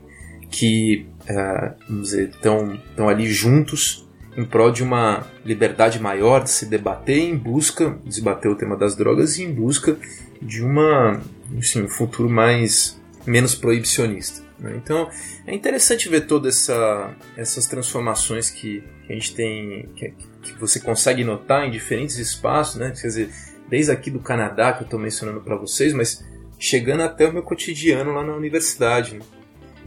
que 0.49 1.07
uh, 1.21 1.73
vamos 1.87 2.09
dizer, 2.09 2.29
estão, 2.29 2.79
ali 3.07 3.27
juntos 3.27 4.07
em 4.35 4.43
prol 4.43 4.71
de 4.71 4.83
uma 4.83 5.25
liberdade 5.45 5.99
maior 5.99 6.43
de 6.43 6.49
se 6.49 6.65
debater 6.65 7.19
em 7.19 7.37
busca, 7.37 7.97
de 8.03 8.15
debater 8.17 8.49
o 8.49 8.55
tema 8.55 8.75
das 8.75 8.95
drogas 8.95 9.37
e 9.37 9.43
em 9.43 9.53
busca 9.53 9.95
de 10.41 10.63
uma, 10.63 11.21
enfim, 11.51 11.83
um 11.83 11.87
futuro 11.87 12.29
mais 12.29 12.99
menos 13.25 13.55
proibicionista. 13.55 14.43
Né? 14.63 14.73
Então 14.77 15.09
é 15.45 15.53
interessante 15.53 16.07
ver 16.07 16.21
todas 16.21 16.55
essa, 16.55 17.15
essas 17.35 17.67
transformações 17.67 18.49
que, 18.49 18.81
a 19.09 19.13
gente 19.13 19.35
tem, 19.35 19.89
que, 19.95 20.13
que, 20.41 20.53
você 20.53 20.79
consegue 20.79 21.23
notar 21.23 21.67
em 21.67 21.71
diferentes 21.71 22.17
espaços, 22.17 22.77
né? 22.77 22.91
Quer 22.91 23.07
dizer, 23.07 23.29
desde 23.69 23.91
aqui 23.91 24.09
do 24.09 24.19
Canadá 24.19 24.71
que 24.71 24.83
eu 24.83 24.85
estou 24.85 24.99
mencionando 24.99 25.41
para 25.41 25.57
vocês, 25.57 25.91
mas 25.91 26.23
chegando 26.57 27.03
até 27.03 27.27
o 27.27 27.33
meu 27.33 27.43
cotidiano 27.43 28.13
lá 28.13 28.23
na 28.23 28.33
universidade. 28.33 29.15
Né? 29.15 29.21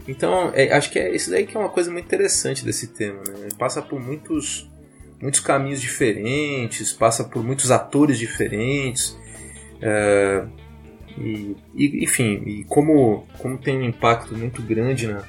Então, 0.07 0.51
é, 0.53 0.71
acho 0.71 0.91
que 0.91 0.99
é 0.99 1.13
isso 1.13 1.31
daí 1.31 1.47
que 1.47 1.57
é 1.57 1.59
uma 1.59 1.69
coisa 1.69 1.91
muito 1.91 2.05
interessante 2.05 2.63
desse 2.63 2.87
tema, 2.87 3.23
né? 3.23 3.49
Passa 3.57 3.81
por 3.81 3.99
muitos, 3.99 4.69
muitos 5.19 5.39
caminhos 5.39 5.81
diferentes, 5.81 6.93
passa 6.93 7.23
por 7.23 7.43
muitos 7.43 7.71
atores 7.71 8.19
diferentes. 8.19 9.17
É, 9.81 10.45
e, 11.17 11.55
e, 11.75 12.03
enfim, 12.03 12.43
e 12.45 12.63
como, 12.65 13.25
como 13.37 13.57
tem 13.57 13.77
um 13.77 13.83
impacto 13.83 14.35
muito 14.37 14.61
grande 14.61 15.07
na, 15.07 15.23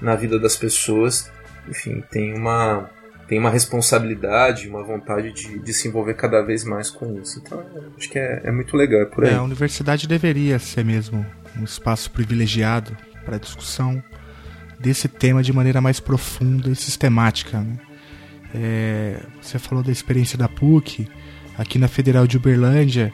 na 0.00 0.16
vida 0.16 0.38
das 0.38 0.56
pessoas, 0.56 1.30
enfim, 1.68 2.02
tem 2.10 2.34
uma, 2.34 2.90
tem 3.28 3.38
uma 3.38 3.50
responsabilidade, 3.50 4.68
uma 4.68 4.82
vontade 4.82 5.32
de, 5.32 5.58
de 5.58 5.72
se 5.72 5.88
envolver 5.88 6.14
cada 6.14 6.40
vez 6.42 6.64
mais 6.64 6.90
com 6.90 7.20
isso. 7.20 7.42
Então, 7.44 7.62
acho 7.96 8.08
que 8.08 8.18
é, 8.18 8.42
é 8.44 8.50
muito 8.50 8.76
legal, 8.76 9.02
é 9.02 9.04
por 9.04 9.24
aí. 9.24 9.32
É, 9.32 9.34
a 9.34 9.42
universidade 9.42 10.08
deveria 10.08 10.58
ser 10.58 10.84
mesmo 10.84 11.24
um 11.58 11.64
espaço 11.64 12.10
privilegiado 12.10 12.96
para 13.24 13.36
a 13.36 13.38
discussão 13.38 14.02
desse 14.80 15.08
tema 15.08 15.42
de 15.42 15.52
maneira 15.52 15.80
mais 15.80 16.00
profunda 16.00 16.70
e 16.70 16.76
sistemática. 16.76 17.60
Né? 17.60 17.78
É, 18.54 19.20
você 19.42 19.58
falou 19.58 19.84
da 19.84 19.92
experiência 19.92 20.38
da 20.38 20.48
PUC, 20.48 21.06
aqui 21.58 21.78
na 21.78 21.88
Federal 21.88 22.26
de 22.26 22.36
Uberlândia, 22.36 23.12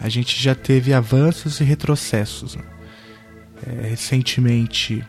a 0.00 0.08
gente 0.08 0.42
já 0.42 0.54
teve 0.54 0.92
avanços 0.94 1.60
e 1.60 1.64
retrocessos. 1.64 2.56
Né? 2.56 2.62
É, 3.66 3.88
recentemente, 3.88 5.04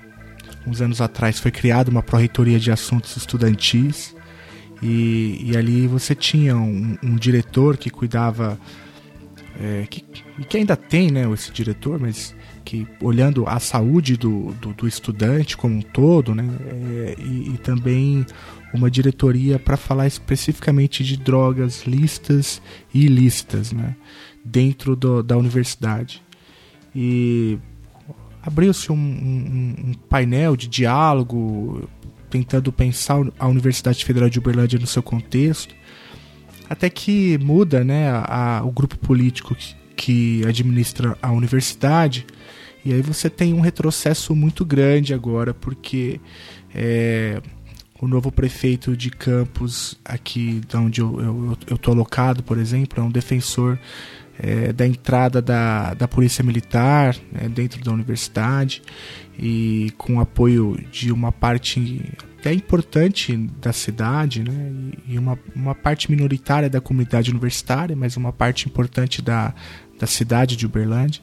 uns 0.68 0.82
anos 0.82 1.00
atrás, 1.00 1.40
foi 1.40 1.50
criada 1.50 1.90
uma 1.90 2.04
pró-reitoria 2.04 2.60
de 2.60 2.72
assuntos 2.72 3.16
estudantis 3.16 4.14
e, 4.82 5.40
e 5.46 5.58
ali 5.58 5.88
você 5.88 6.14
tinha 6.14 6.58
um, 6.58 6.98
um 7.02 7.16
diretor 7.16 7.78
que 7.78 7.90
cuidava, 7.90 8.60
é, 9.60 9.86
que, 9.90 10.02
que 10.02 10.58
ainda 10.58 10.76
tem 10.76 11.10
né, 11.10 11.32
esse 11.32 11.52
diretor, 11.52 12.00
mas 12.00 12.36
que 12.66 12.88
olhando 13.02 13.48
a 13.48 13.60
saúde 13.60 14.18
do, 14.18 14.54
do, 14.54 14.74
do 14.74 14.88
estudante 14.88 15.56
como 15.56 15.76
um 15.76 15.82
todo, 15.82 16.36
né, 16.36 16.44
é, 16.68 17.16
e, 17.18 17.54
e, 17.54 17.58
também 17.58 18.26
uma 18.74 18.90
diretoria 18.90 19.58
para 19.60 19.78
falar 19.78 20.08
especificamente 20.08 21.04
de 21.04 21.18
drogas 21.18 21.84
listas 21.86 22.62
e 22.94 23.06
ilícitas 23.06 23.72
né, 23.72 23.96
dentro 24.44 24.96
do, 24.96 25.22
da 25.22 25.38
universidade. 25.38 26.24
E 26.96 27.58
abriu-se 28.42 28.92
um, 28.92 28.96
um, 28.96 29.76
um 29.90 29.94
painel 30.10 30.56
de 30.56 30.68
diálogo 30.68 31.88
tentando 32.30 32.72
pensar 32.72 33.18
a 33.38 33.48
Universidade 33.48 34.04
Federal 34.06 34.30
de 34.30 34.40
Uberlândia 34.40 34.80
no 34.80 34.88
seu 34.88 35.04
contexto, 35.04 35.76
até 36.70 36.90
que 36.90 37.38
muda 37.40 37.84
né, 37.84 38.10
a, 38.10 38.62
o 38.64 38.72
grupo 38.72 38.98
político 38.98 39.54
que, 39.54 39.76
que 39.96 40.46
administra 40.48 41.18
a 41.22 41.32
universidade 41.32 42.26
e 42.84 42.94
aí 42.94 43.02
você 43.02 43.30
tem 43.30 43.54
um 43.54 43.62
retrocesso 43.62 44.36
muito 44.36 44.66
grande 44.66 45.14
agora, 45.14 45.54
porque 45.54 46.20
é, 46.74 47.40
o 48.02 48.08
novo 48.08 48.32
prefeito 48.32 48.98
de 48.98 49.12
Campos, 49.12 50.00
aqui 50.04 50.62
de 50.68 50.78
onde 50.78 51.02
eu 51.02 51.58
estou 51.70 51.94
alocado, 51.94 52.42
por 52.42 52.58
exemplo, 52.58 53.00
é 53.00 53.06
um 53.06 53.12
defensor 53.12 53.78
é, 54.40 54.74
da 54.74 54.86
entrada 54.88 55.42
da, 55.42 55.94
da 55.94 56.08
polícia 56.08 56.44
militar 56.44 57.16
né, 57.32 57.48
dentro 57.50 57.84
da 57.84 57.92
universidade 57.92 58.82
e 59.38 59.92
com 59.98 60.20
apoio 60.20 60.78
de 60.92 61.12
uma 61.12 61.32
parte 61.32 62.02
até 62.40 62.54
importante 62.54 63.38
da 63.62 63.72
cidade 63.72 64.44
né, 64.44 64.92
e 65.08 65.18
uma, 65.18 65.38
uma 65.56 65.76
parte 65.76 66.10
minoritária 66.10 66.70
da 66.70 66.82
comunidade 66.82 67.30
universitária, 67.30 67.96
mas 67.96 68.18
uma 68.18 68.34
parte 68.34 68.68
importante 68.68 69.22
da, 69.22 69.54
da 70.00 70.08
cidade 70.08 70.56
de 70.56 70.66
Uberlândia. 70.66 71.22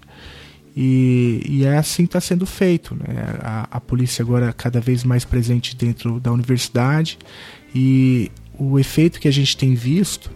E, 0.77 1.43
e 1.45 1.65
é 1.65 1.77
assim 1.77 2.05
que 2.05 2.11
está 2.11 2.21
sendo 2.21 2.47
feito. 2.47 2.95
Né? 2.95 3.05
A, 3.41 3.69
a 3.73 3.81
polícia 3.81 4.23
agora 4.23 4.53
cada 4.53 4.81
vez 4.81 5.03
mais 5.03 5.25
presente 5.25 5.75
dentro 5.75 6.21
da 6.21 6.31
universidade 6.31 7.19
e 7.75 8.31
o 8.57 8.79
efeito 8.79 9.19
que 9.19 9.27
a 9.27 9.33
gente 9.33 9.57
tem 9.57 9.75
visto, 9.75 10.31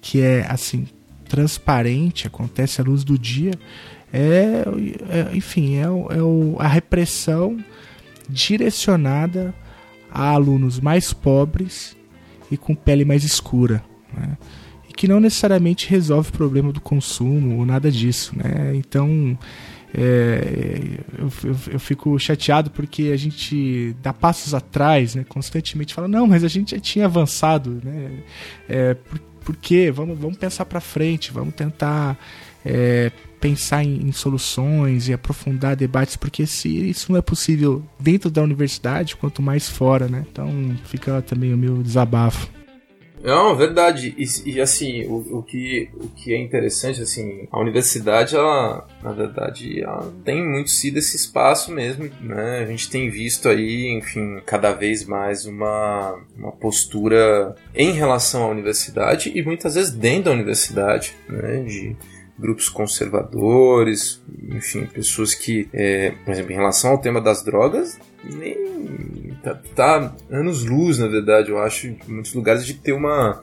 que 0.00 0.20
é 0.20 0.44
assim 0.50 0.88
transparente, 1.24 2.26
acontece 2.26 2.80
à 2.80 2.84
luz 2.84 3.04
do 3.04 3.18
dia, 3.18 3.52
é, 4.12 4.64
é 5.08 5.36
enfim, 5.36 5.76
é, 5.76 5.82
é 5.82 6.22
o, 6.22 6.56
a 6.58 6.68
repressão 6.68 7.58
direcionada 8.28 9.54
a 10.10 10.30
alunos 10.30 10.78
mais 10.78 11.12
pobres 11.12 11.96
e 12.50 12.56
com 12.56 12.74
pele 12.74 13.04
mais 13.04 13.24
escura. 13.24 13.82
Né? 14.16 14.38
E 14.88 14.92
que 14.92 15.08
não 15.08 15.18
necessariamente 15.18 15.90
resolve 15.90 16.28
o 16.28 16.32
problema 16.32 16.72
do 16.72 16.80
consumo 16.80 17.58
ou 17.58 17.66
nada 17.66 17.90
disso. 17.90 18.32
Né? 18.36 18.76
Então 18.76 19.36
é, 19.96 20.98
eu, 21.18 21.32
eu, 21.44 21.56
eu, 21.74 21.78
fico 21.78 22.18
chateado 22.18 22.68
porque 22.70 23.10
a 23.12 23.16
gente 23.16 23.94
dá 24.02 24.12
passos 24.12 24.52
atrás, 24.52 25.14
né? 25.14 25.24
Constantemente 25.28 25.94
fala, 25.94 26.08
não, 26.08 26.26
mas 26.26 26.42
a 26.42 26.48
gente 26.48 26.72
já 26.72 26.80
tinha 26.80 27.04
avançado, 27.04 27.80
né? 27.84 28.10
É, 28.68 28.94
por, 28.94 29.20
por 29.44 29.56
quê? 29.56 29.90
Vamos, 29.90 30.18
vamos 30.18 30.38
pensar 30.38 30.64
para 30.64 30.80
frente, 30.80 31.32
vamos 31.32 31.54
tentar 31.54 32.18
é, 32.64 33.12
pensar 33.40 33.84
em, 33.84 34.08
em, 34.08 34.12
soluções 34.12 35.08
e 35.08 35.12
aprofundar 35.12 35.76
debates, 35.76 36.16
porque 36.16 36.46
se 36.46 36.68
isso 36.68 37.12
não 37.12 37.18
é 37.18 37.22
possível 37.22 37.84
dentro 38.00 38.30
da 38.30 38.42
universidade, 38.42 39.16
quanto 39.16 39.42
mais 39.42 39.68
fora, 39.68 40.08
né? 40.08 40.24
Então 40.30 40.48
fica 40.86 41.20
também 41.20 41.52
o 41.52 41.58
meu 41.58 41.82
desabafo. 41.82 42.48
Não, 43.24 43.56
verdade. 43.56 44.14
E, 44.18 44.50
e 44.50 44.60
assim, 44.60 45.06
o, 45.06 45.38
o, 45.38 45.42
que, 45.42 45.88
o 45.94 46.08
que 46.08 46.34
é 46.34 46.38
interessante, 46.38 47.00
assim, 47.00 47.48
a 47.50 47.58
universidade, 47.58 48.36
ela, 48.36 48.86
na 49.02 49.12
verdade, 49.12 49.80
ela 49.80 50.12
tem 50.22 50.46
muito 50.46 50.68
sido 50.68 50.98
esse 50.98 51.16
espaço 51.16 51.72
mesmo, 51.72 52.10
né? 52.20 52.58
A 52.58 52.66
gente 52.66 52.90
tem 52.90 53.08
visto 53.08 53.48
aí, 53.48 53.88
enfim, 53.96 54.42
cada 54.44 54.72
vez 54.72 55.06
mais 55.06 55.46
uma, 55.46 56.20
uma 56.36 56.52
postura 56.52 57.56
em 57.74 57.92
relação 57.92 58.44
à 58.44 58.48
universidade 58.48 59.32
e 59.34 59.42
muitas 59.42 59.74
vezes 59.74 59.90
dentro 59.90 60.24
da 60.24 60.32
universidade, 60.32 61.16
né? 61.26 61.62
De 61.62 61.96
grupos 62.38 62.68
conservadores, 62.68 64.22
enfim, 64.50 64.84
pessoas 64.84 65.34
que, 65.34 65.66
é, 65.72 66.10
por 66.26 66.32
exemplo, 66.32 66.52
em 66.52 66.56
relação 66.56 66.90
ao 66.90 66.98
tema 66.98 67.22
das 67.22 67.42
drogas, 67.42 67.98
nem 68.32 69.36
tá, 69.42 69.60
tá 69.74 70.16
anos 70.30 70.64
luz, 70.64 70.98
na 70.98 71.08
verdade, 71.08 71.50
eu 71.50 71.58
acho, 71.58 71.88
em 71.88 71.98
muitos 72.06 72.34
lugares 72.34 72.64
de 72.64 72.74
ter 72.74 72.92
uma 72.92 73.42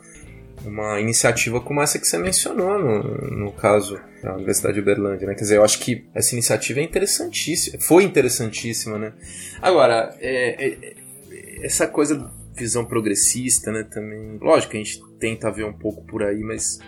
uma 0.65 0.99
iniciativa 0.99 1.59
como 1.59 1.81
essa 1.81 1.97
que 1.97 2.05
você 2.05 2.17
mencionou 2.17 2.77
no, 2.77 3.03
no 3.31 3.51
caso 3.51 3.99
da 4.21 4.35
Universidade 4.35 4.75
de 4.75 4.81
Uberlândia, 4.81 5.27
né? 5.27 5.33
Quer 5.33 5.41
dizer, 5.41 5.57
eu 5.57 5.63
acho 5.63 5.79
que 5.79 6.05
essa 6.13 6.35
iniciativa 6.35 6.79
é 6.79 6.83
interessantíssima, 6.83 7.79
foi 7.81 8.03
interessantíssima, 8.03 8.97
né? 8.97 9.13
Agora, 9.61 10.15
é, 10.19 10.67
é, 10.67 10.95
essa 11.63 11.87
coisa 11.87 12.31
visão 12.55 12.85
progressista, 12.85 13.71
né? 13.71 13.83
Também, 13.83 14.37
lógico 14.39 14.71
que 14.71 14.77
a 14.77 14.83
gente 14.83 15.01
tenta 15.19 15.51
ver 15.51 15.65
um 15.65 15.73
pouco 15.73 16.05
por 16.05 16.23
aí, 16.23 16.41
mas 16.43 16.79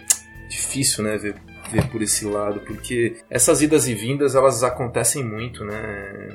difícil, 0.49 1.03
né? 1.03 1.18
Ver, 1.18 1.36
ver 1.72 1.88
por 1.90 2.02
esse 2.02 2.26
lado, 2.26 2.60
porque 2.61 3.15
essas 3.30 3.61
idas 3.61 3.88
e 3.88 3.95
vindas 3.95 4.36
elas 4.36 4.64
acontecem 4.64 5.24
muito, 5.24 5.65
né? 5.65 6.30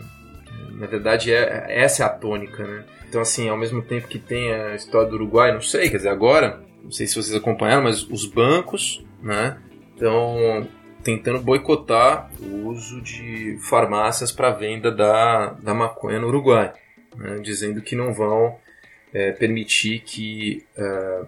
Na 0.78 0.86
verdade, 0.86 1.32
é, 1.32 1.66
essa 1.68 2.04
é 2.04 2.06
a 2.06 2.08
tônica, 2.08 2.64
né? 2.64 2.84
Então, 3.08 3.20
assim, 3.20 3.48
ao 3.48 3.56
mesmo 3.56 3.82
tempo 3.82 4.06
que 4.06 4.18
tem 4.18 4.52
a 4.52 4.74
história 4.74 5.08
do 5.08 5.16
Uruguai, 5.16 5.52
não 5.52 5.60
sei, 5.60 5.90
quer 5.90 5.96
dizer, 5.96 6.10
agora, 6.10 6.62
não 6.82 6.90
sei 6.90 7.06
se 7.06 7.14
vocês 7.14 7.34
acompanharam, 7.34 7.82
mas 7.82 8.02
os 8.02 8.24
bancos, 8.26 9.04
né, 9.20 9.58
estão 9.92 10.68
tentando 11.02 11.40
boicotar 11.40 12.30
o 12.40 12.68
uso 12.68 13.00
de 13.00 13.58
farmácias 13.68 14.30
para 14.30 14.50
venda 14.50 14.92
da, 14.92 15.52
da 15.54 15.74
maconha 15.74 16.20
no 16.20 16.28
Uruguai, 16.28 16.72
né, 17.16 17.38
dizendo 17.40 17.80
que 17.80 17.96
não 17.96 18.12
vão 18.12 18.56
é, 19.12 19.32
permitir 19.32 20.00
que 20.00 20.64
é, 20.76 21.22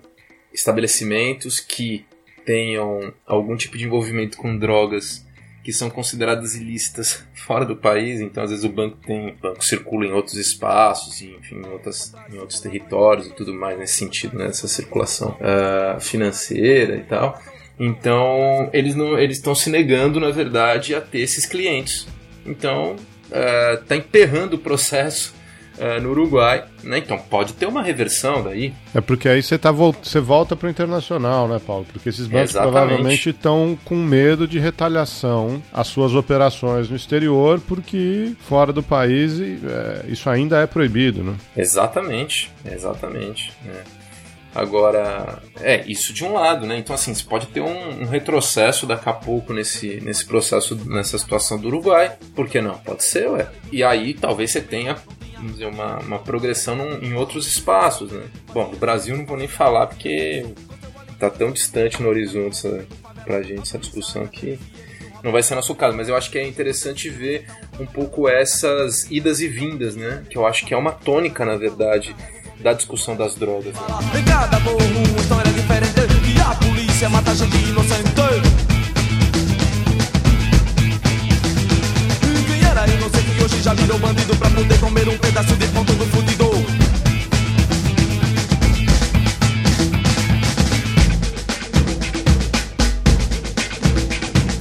estabelecimentos 0.53 1.59
que 1.59 2.07
tenham 2.45 3.13
algum 3.27 3.57
tipo 3.57 3.77
de 3.77 3.87
envolvimento 3.87 4.37
com 4.37 4.57
drogas 4.57 5.27
que 5.63 5.73
são 5.73 5.91
consideradas 5.91 6.55
ilícitas 6.55 7.25
fora 7.35 7.65
do 7.65 7.77
país, 7.77 8.21
então 8.21 8.43
às 8.43 8.51
vezes 8.51 8.65
o 8.65 8.69
banco 8.69 8.97
tem, 8.99 9.31
o 9.31 9.37
banco 9.37 9.65
circula 9.65 10.07
em 10.07 10.13
outros 10.13 10.37
espaços, 10.37 11.21
enfim, 11.21 11.57
em, 11.57 11.67
outras, 11.67 12.15
em 12.33 12.39
outros 12.39 12.61
territórios 12.61 13.27
e 13.27 13.35
tudo 13.35 13.53
mais 13.53 13.79
nesse 13.79 13.95
sentido, 13.95 14.37
né, 14.39 14.47
essa 14.47 14.69
circulação 14.69 15.37
uh, 15.41 16.01
financeira 16.01 16.97
e 16.97 17.03
tal. 17.03 17.41
Então 17.79 18.69
eles 18.73 18.95
não, 18.95 19.19
eles 19.19 19.39
estão 19.39 19.55
se 19.55 19.71
negando, 19.71 20.21
na 20.21 20.31
verdade, 20.31 20.95
a 20.95 21.01
ter 21.01 21.21
esses 21.21 21.47
clientes. 21.47 22.07
Então 22.45 22.97
está 23.25 23.95
uh, 23.95 23.99
emperrando 23.99 24.57
o 24.57 24.59
processo 24.59 25.35
uh, 25.81 26.01
no 26.01 26.11
Uruguai, 26.11 26.65
né? 26.83 26.99
Então 26.99 27.19
pode 27.19 27.55
ter 27.55 27.67
uma 27.67 27.83
reversão 27.83 28.43
daí. 28.43 28.73
É 28.95 29.01
porque 29.01 29.29
aí 29.29 29.43
você 29.43 29.59
tá 29.59 29.71
você 29.71 30.21
volta 30.21 30.55
para 30.55 30.67
o 30.67 30.71
internacional, 30.71 31.49
né, 31.49 31.61
Paulo? 31.65 31.87
Porque 31.91 32.09
esses 32.09 32.27
bancos 32.27 32.51
Exatamente. 32.51 32.73
provavelmente 32.73 33.31
estão 33.31 33.79
com 33.85 33.97
medo 33.97 34.47
de 34.47 34.59
retaliação 34.59 35.63
às 35.73 35.87
suas 35.89 36.15
operações 36.15 36.91
no 36.91 36.97
exterior, 36.97 37.61
porque 37.67 38.33
fora 38.41 38.73
do 38.73 38.83
país 38.83 39.41
é, 39.41 40.05
isso 40.09 40.29
ainda 40.29 40.61
é 40.61 40.67
proibido, 40.67 41.25
né? 41.25 41.35
Exatamente, 41.57 42.51
exatamente. 42.65 43.53
Né? 43.65 43.83
Agora, 44.53 45.41
é, 45.61 45.85
isso 45.87 46.13
de 46.13 46.25
um 46.25 46.33
lado, 46.33 46.67
né? 46.67 46.77
Então, 46.77 46.95
assim, 46.95 47.15
você 47.15 47.23
pode 47.23 47.47
ter 47.47 47.61
um, 47.61 48.03
um, 48.03 48.05
retrocesso 48.05 48.85
daqui 48.85 49.09
a 49.09 49.13
pouco 49.13 49.53
nesse, 49.53 50.01
nesse 50.01 50.27
processo, 50.27 50.75
nessa 50.87 51.17
situação 51.19 51.57
do 51.57 51.69
Uruguai. 51.69 52.17
Por 52.35 52.49
que 52.49 52.61
não? 52.61 52.77
Pode 52.79 53.05
ser, 53.05 53.31
ué. 53.31 53.49
E 53.71 53.85
aí, 53.85 54.13
talvez 54.13 54.51
você 54.51 54.61
tenha 54.61 54.97
vamos 55.41 55.53
dizer, 55.55 55.67
uma, 55.67 55.99
uma 56.01 56.19
progressão 56.19 56.77
num, 56.77 56.99
em 57.03 57.15
outros 57.15 57.47
espaços, 57.47 58.13
né? 58.13 58.25
Bom, 58.53 58.71
no 58.71 58.77
Brasil 58.77 59.17
não 59.17 59.25
vou 59.25 59.37
nem 59.37 59.49
falar 59.49 59.87
porque 59.87 60.47
tá 61.19 61.31
tão 61.31 61.51
distante 61.51 62.03
no 62.03 62.09
horizonte 62.09 62.57
essa, 62.57 62.87
pra 63.25 63.43
gente 63.43 63.63
essa 63.63 63.79
discussão 63.79 64.27
que 64.27 64.59
não 65.23 65.33
vai 65.33 65.43
ser 65.43 65.55
nosso 65.55 65.75
caso, 65.75 65.97
mas 65.97 66.09
eu 66.09 66.17
acho 66.17 66.31
que 66.31 66.39
é 66.39 66.47
interessante 66.47 67.11
ver 67.11 67.47
um 67.79 67.87
pouco 67.87 68.29
essas 68.29 69.11
idas 69.11 69.41
e 69.41 69.49
vindas, 69.49 69.95
né? 69.95 70.23
Que 70.31 70.39
eu 70.39 70.47
acho 70.47 70.65
que 70.65 70.73
é 70.73 70.77
uma 70.77 70.93
tônica, 70.93 71.45
na 71.45 71.57
verdade, 71.57 72.17
da 72.59 72.73
discussão 72.73 73.17
das 73.17 73.35
drogas. 73.35 73.75
Né? 73.75 73.81
história 75.21 75.53
diferente, 75.53 76.01
e 76.35 76.41
a 76.41 76.55
polícia 76.55 77.09
mata 77.09 77.35
gente 77.35 77.57
inocente. 77.57 78.70
Hoje 83.43 83.63
já 83.63 83.73
virou 83.75 83.99
bandido 83.99 84.37
pra 84.37 84.51
poder 84.51 84.79
comer 84.81 85.09
um 85.09 85.19
pedaço 85.19 85.57
de 85.57 85.67
ponto 85.69 85.93
do 85.95 86.05
fundidor. 86.07 86.55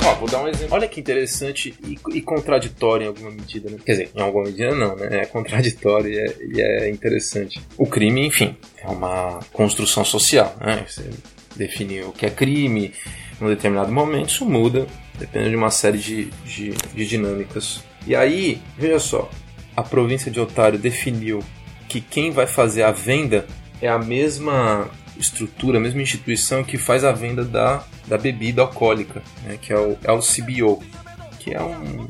Ó, 0.05 0.15
vou 0.15 0.29
dar 0.29 0.43
um 0.43 0.47
exemplo. 0.47 0.75
Olha 0.75 0.87
que 0.87 0.99
interessante 0.99 1.75
e, 1.83 1.97
e, 2.13 2.21
contraditório 2.21 3.05
em 3.05 3.07
alguma 3.07 3.31
medida, 3.31 3.69
né? 3.69 3.77
Quer 3.85 3.91
dizer, 3.91 4.11
em 4.15 4.21
alguma 4.21 4.45
medida 4.45 4.73
não, 4.73 4.95
né? 4.95 5.21
É 5.21 5.25
contraditório 5.25 6.11
e 6.11 6.17
é, 6.17 6.35
e 6.41 6.61
é 6.61 6.89
interessante. 6.89 7.61
O 7.77 7.85
crime, 7.85 8.25
enfim, 8.25 8.55
é 8.77 8.87
uma 8.87 9.39
construção 9.51 10.05
social, 10.05 10.55
né? 10.61 10.85
Você 10.87 11.09
define 11.55 12.01
o 12.03 12.11
que 12.11 12.25
é 12.25 12.29
crime, 12.29 12.93
num 13.41 13.49
determinado 13.49 13.91
momento, 13.91 14.29
isso 14.29 14.45
muda, 14.45 14.87
depende 15.17 15.49
de 15.49 15.55
uma 15.55 15.71
série 15.71 15.97
de, 15.97 16.25
de, 16.45 16.71
de 16.71 17.05
dinâmicas 17.05 17.83
e 18.09 18.15
aí, 18.15 18.59
veja 18.75 18.97
só, 18.97 19.29
a 19.77 19.83
província 19.83 20.31
de 20.31 20.39
Otário 20.39 20.79
definiu 20.79 21.43
que 21.87 22.01
quem 22.01 22.31
vai 22.31 22.47
fazer 22.47 22.81
a 22.81 22.91
venda 22.91 23.45
é 23.79 23.87
a 23.87 23.99
mesma 23.99 24.89
estrutura, 25.15 25.77
a 25.77 25.81
mesma 25.81 26.01
instituição 26.01 26.63
que 26.63 26.75
faz 26.75 27.03
a 27.03 27.11
venda 27.11 27.45
da, 27.45 27.83
da 28.07 28.17
bebida 28.17 28.63
alcoólica, 28.63 29.21
né, 29.43 29.59
que 29.61 29.71
é 29.71 29.77
o 29.77 29.95
LCBO, 30.03 30.81
que 31.37 31.53
é 31.53 31.61
um, 31.61 32.07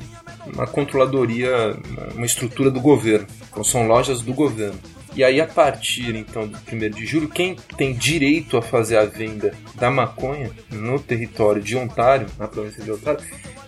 uma 0.54 0.66
controladoria, 0.66 1.78
uma 2.16 2.26
estrutura 2.26 2.72
do 2.72 2.80
governo. 2.80 3.28
Então 3.52 3.62
são 3.62 3.86
lojas 3.86 4.22
do 4.22 4.34
governo. 4.34 4.80
E 5.18 5.22
aí, 5.22 5.42
a 5.42 5.48
partir 5.48 6.16
então 6.16 6.48
do 6.48 6.58
1 6.58 6.92
de 6.92 7.06
julho, 7.06 7.28
quem 7.28 7.58
tem 7.78 7.94
direito 7.94 8.56
a 8.56 8.62
fazer 8.62 8.96
a 8.96 9.04
venda 9.04 9.54
da 9.76 9.92
maconha 9.92 10.50
no 10.72 10.98
território 10.98 11.62
de 11.62 11.76
Ontário, 11.76 12.28
na 12.38 12.48
província 12.48 12.82
de 12.82 12.90
Ontário, 12.90 13.20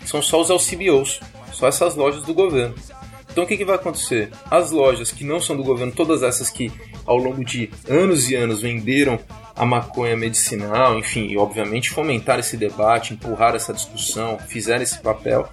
são 0.06 0.22
só 0.22 0.40
os 0.40 0.50
LCBOs, 0.50 1.20
só 1.52 1.68
essas 1.68 1.96
lojas 1.96 2.24
do 2.24 2.34
governo. 2.34 2.76
Então 3.32 3.46
o 3.46 3.48
que, 3.48 3.58
que 3.58 3.66
vai 3.66 3.76
acontecer? 3.76 4.30
As 4.50 4.72
lojas 4.72 5.12
que 5.12 5.24
não 5.24 5.40
são 5.40 5.56
do 5.56 5.64
governo, 5.64 5.94
todas 5.94 6.22
essas 6.22 6.50
que 6.50 6.72
ao 7.06 7.18
longo 7.18 7.44
de 7.46 7.70
anos 7.90 8.30
e 8.30 8.36
anos 8.36 8.62
venderam 8.62 9.20
a 9.56 9.66
maconha 9.66 10.18
medicinal, 10.18 10.98
enfim, 10.98 11.28
e 11.28 11.38
obviamente 11.38 11.90
fomentar 11.90 12.40
esse 12.40 12.58
debate, 12.58 13.14
empurrar 13.14 13.56
essa 13.56 13.74
discussão, 13.74 14.38
fizeram 14.48 14.82
esse 14.82 15.00
papel, 15.00 15.48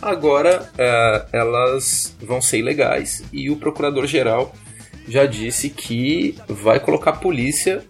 agora 0.00 0.70
é, 0.76 1.26
elas 1.32 2.16
vão 2.20 2.40
ser 2.40 2.58
ilegais 2.58 3.24
e 3.32 3.50
o 3.50 3.56
procurador-geral 3.56 4.52
já 5.08 5.26
disse 5.26 5.70
que 5.70 6.36
vai 6.48 6.80
colocar 6.80 7.10
a 7.10 7.16
polícia 7.16 7.84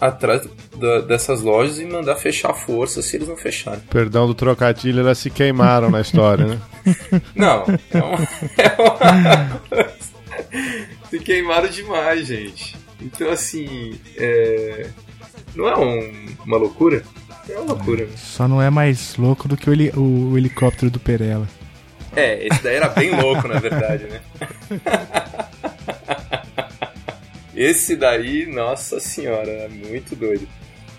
atrás 0.00 0.48
da, 0.76 1.00
dessas 1.00 1.42
lojas 1.42 1.78
e 1.78 1.84
mandar 1.84 2.16
fechar 2.16 2.50
a 2.50 2.54
força 2.54 3.02
se 3.02 3.16
eles 3.16 3.28
não 3.28 3.36
fecharem. 3.36 3.80
Perdão 3.90 4.26
do 4.26 4.34
trocadilho, 4.34 5.00
elas 5.00 5.18
se 5.18 5.30
queimaram 5.30 5.90
na 5.90 6.00
história, 6.00 6.46
né? 6.46 6.58
Não, 7.36 7.64
é 7.90 7.98
uma, 7.98 8.18
é 8.56 8.76
uma 8.78 9.90
se 11.10 11.18
queimaram 11.18 11.68
demais, 11.68 12.26
gente. 12.26 12.76
Então, 13.00 13.30
assim, 13.30 13.98
é... 14.16 14.88
não 15.54 15.68
é 15.68 15.76
um, 15.76 16.26
uma 16.44 16.56
loucura? 16.56 17.02
É 17.48 17.56
uma 17.56 17.74
loucura. 17.74 18.04
Né? 18.04 18.12
Só 18.16 18.46
não 18.46 18.60
é 18.60 18.70
mais 18.70 19.16
louco 19.16 19.48
do 19.48 19.56
que 19.56 19.68
o, 19.68 19.72
heli 19.72 19.90
o, 19.96 20.32
o 20.32 20.38
helicóptero 20.38 20.90
do 20.90 21.00
Perela. 21.00 21.48
É, 22.14 22.46
esse 22.46 22.62
daí 22.62 22.76
era 22.76 22.88
bem 22.88 23.10
louco, 23.20 23.46
na 23.48 23.58
verdade, 23.58 24.04
né? 24.04 24.20
Esse 27.60 27.94
daí, 27.94 28.46
nossa 28.46 28.98
senhora, 28.98 29.50
é 29.50 29.68
muito 29.68 30.16
doido. 30.16 30.48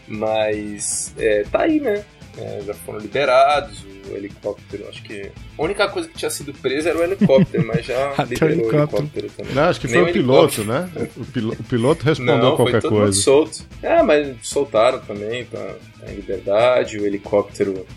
Mas 0.07 1.11
é, 1.17 1.43
tá 1.51 1.63
aí, 1.63 1.79
né? 1.79 2.05
É, 2.38 2.61
já 2.63 2.75
foram 2.75 2.99
liberados, 2.99 3.83
o 4.07 4.15
helicóptero, 4.15 4.88
acho 4.88 5.01
que. 5.01 5.31
A 5.57 5.63
única 5.63 5.89
coisa 5.89 6.07
que 6.07 6.19
tinha 6.19 6.29
sido 6.29 6.53
presa 6.53 6.89
era 6.89 6.99
o 6.99 7.03
helicóptero, 7.03 7.65
mas 7.65 7.83
já 7.83 8.13
liberou 8.29 8.67
o 8.67 8.75
helicóptero 8.75 9.27
também. 9.35 9.55
Não, 9.55 9.63
acho 9.63 9.81
que 9.81 9.88
foi 9.88 10.03
o, 10.03 10.13
piloto, 10.13 10.63
né? 10.63 10.88
O, 11.17 11.25
pilo, 11.25 11.53
o, 11.53 11.63
piloto 11.63 12.05
respondeu 12.05 12.38
Não, 12.38 12.55
qualquer 12.55 12.73
foi 12.73 12.81
todo 12.81 12.91
coisa. 12.91 13.05
Mundo 13.05 13.15
solto. 13.15 13.67
É, 13.81 14.03
mas 14.03 14.35
soltaram 14.43 14.99
também, 14.99 15.45
tá, 15.45 15.75
tá 15.99 16.11
em 16.11 16.15
liberdade, 16.15 16.99
o 16.99 17.05
helicóptero. 17.07 17.88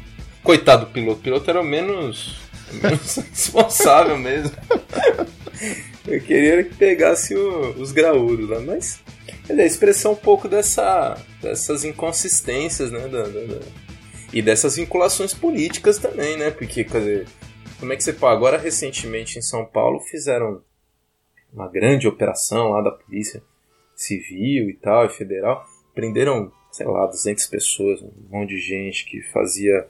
Coitado 0.43 0.87
do 0.87 0.91
piloto, 0.91 1.21
o 1.21 1.23
piloto 1.23 1.51
era 1.51 1.61
o 1.61 1.65
menos 1.65 2.44
responsável 3.31 4.19
mesmo. 4.19 4.57
Eu 6.07 6.21
queria 6.21 6.65
que 6.65 6.75
pegasse 6.75 7.35
o, 7.35 7.71
os 7.81 7.93
graúdos 7.93 8.49
lá, 8.49 8.61
mas 8.61 9.01
é 9.49 9.53
a 9.53 9.67
expressão 9.67 10.13
um 10.13 10.17
pouco 10.17 10.49
dessa, 10.49 11.17
dessas 11.41 11.85
inconsistências, 11.85 12.91
né? 12.91 13.09
Da, 13.09 13.23
da, 13.23 13.41
da, 13.41 13.61
e 14.33 14.43
dessas 14.43 14.77
vinculações 14.77 15.33
políticas 15.33 15.99
também, 15.99 16.37
né? 16.37 16.51
Porque, 16.51 16.85
quer 16.85 16.99
dizer, 16.99 17.27
como 17.79 17.93
é 17.93 17.97
que 17.97 18.03
você 18.03 18.13
pode? 18.13 18.35
Agora, 18.35 18.59
recentemente 18.59 19.39
em 19.39 19.43
São 19.43 19.65
Paulo, 19.65 20.01
fizeram 20.01 20.63
uma 21.53 21.69
grande 21.69 22.09
operação 22.09 22.71
lá 22.71 22.83
da 22.83 22.91
Polícia 22.91 23.43
Civil 23.95 24.69
e 24.71 24.75
tal, 24.75 25.07
e 25.07 25.11
federal. 25.11 25.65
Prenderam, 25.95 26.51
sei 26.73 26.87
lá, 26.87 27.07
200 27.07 27.47
pessoas, 27.47 28.03
um 28.03 28.11
monte 28.29 28.51
de 28.51 28.59
gente 28.59 29.05
que 29.05 29.23
fazia, 29.31 29.87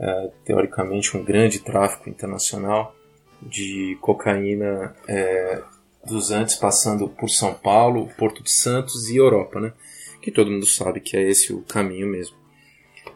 uh, 0.00 0.32
teoricamente, 0.44 1.16
um 1.16 1.22
grande 1.22 1.60
tráfico 1.60 2.08
internacional 2.08 2.96
de 3.40 3.96
cocaína 4.00 4.94
é, 5.08 5.62
dos 6.06 6.30
Andes 6.30 6.56
passando 6.56 7.08
por 7.08 7.30
São 7.30 7.54
Paulo, 7.54 8.08
Porto 8.18 8.42
de 8.42 8.50
Santos 8.50 9.08
e 9.08 9.16
Europa, 9.16 9.60
né? 9.60 9.72
Que 10.20 10.30
todo 10.30 10.50
mundo 10.50 10.66
sabe 10.66 11.00
que 11.00 11.16
é 11.16 11.22
esse 11.22 11.52
o 11.52 11.62
caminho 11.62 12.06
mesmo. 12.06 12.36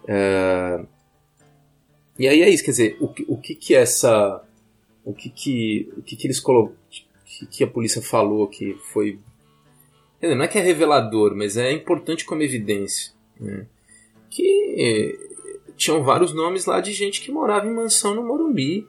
É... 0.09 0.81
E 2.19 2.28
aí 2.28 2.43
é 2.43 2.48
isso, 2.48 2.65
quer 2.65 2.70
dizer, 2.70 2.97
o, 3.01 3.12
o 3.28 3.36
que 3.36 3.55
que 3.55 3.74
essa... 3.74 4.43
O 5.05 5.12
que 5.12 5.28
que, 5.28 5.93
o 5.98 6.02
que, 6.02 6.16
que 6.16 6.27
eles 6.27 6.40
colocaram... 6.40 6.78
Que, 7.27 7.47
que 7.47 7.65
a 7.65 7.66
polícia 7.66 8.01
falou 8.01 8.47
que 8.47 8.74
foi... 8.93 9.19
Dizer, 10.23 10.35
não 10.35 10.44
é 10.44 10.48
que 10.48 10.56
é 10.56 10.62
revelador, 10.62 11.35
mas 11.36 11.59
é 11.59 11.70
importante 11.73 12.24
como 12.24 12.43
evidência. 12.43 13.12
Né? 13.39 13.66
Que 14.31 15.19
tinham 15.77 16.03
vários 16.03 16.33
nomes 16.33 16.67
lá 16.67 16.81
de 16.81 16.93
gente 16.93 17.21
que 17.21 17.33
morava 17.33 17.67
em 17.67 17.75
mansão 17.75 18.15
no 18.15 18.23
Morumbi, 18.23 18.87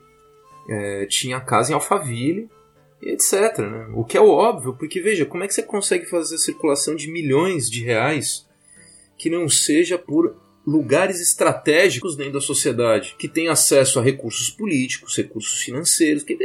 é, 0.70 1.06
tinha 1.08 1.40
casa 1.40 1.72
em 1.72 1.76
Alphaville, 1.76 2.50
e 3.02 3.10
etc. 3.12 3.60
Né? 3.60 3.88
O 3.94 4.04
que 4.04 4.18
é 4.18 4.22
óbvio, 4.22 4.74
porque 4.74 5.02
veja, 5.02 5.26
como 5.26 5.44
é 5.44 5.48
que 5.48 5.54
você 5.54 5.64
consegue 5.64 6.06
fazer 6.06 6.36
a 6.36 6.40
circulação 6.40 6.96
de 6.96 7.10
milhões 7.10 7.70
de 7.70 7.84
reais 7.84 8.46
que 9.18 9.30
não 9.30 9.48
seja 9.48 9.98
por 9.98 10.36
lugares 10.66 11.22
estratégicos 11.22 12.16
dentro 12.16 12.34
da 12.34 12.42
sociedade, 12.42 13.16
que 13.20 13.28
tem 13.28 13.48
acesso 13.48 14.00
a 14.00 14.04
recursos 14.04 14.50
políticos, 14.50 15.16
recursos 15.16 15.62
financeiros, 15.62 16.24
que, 16.24 16.38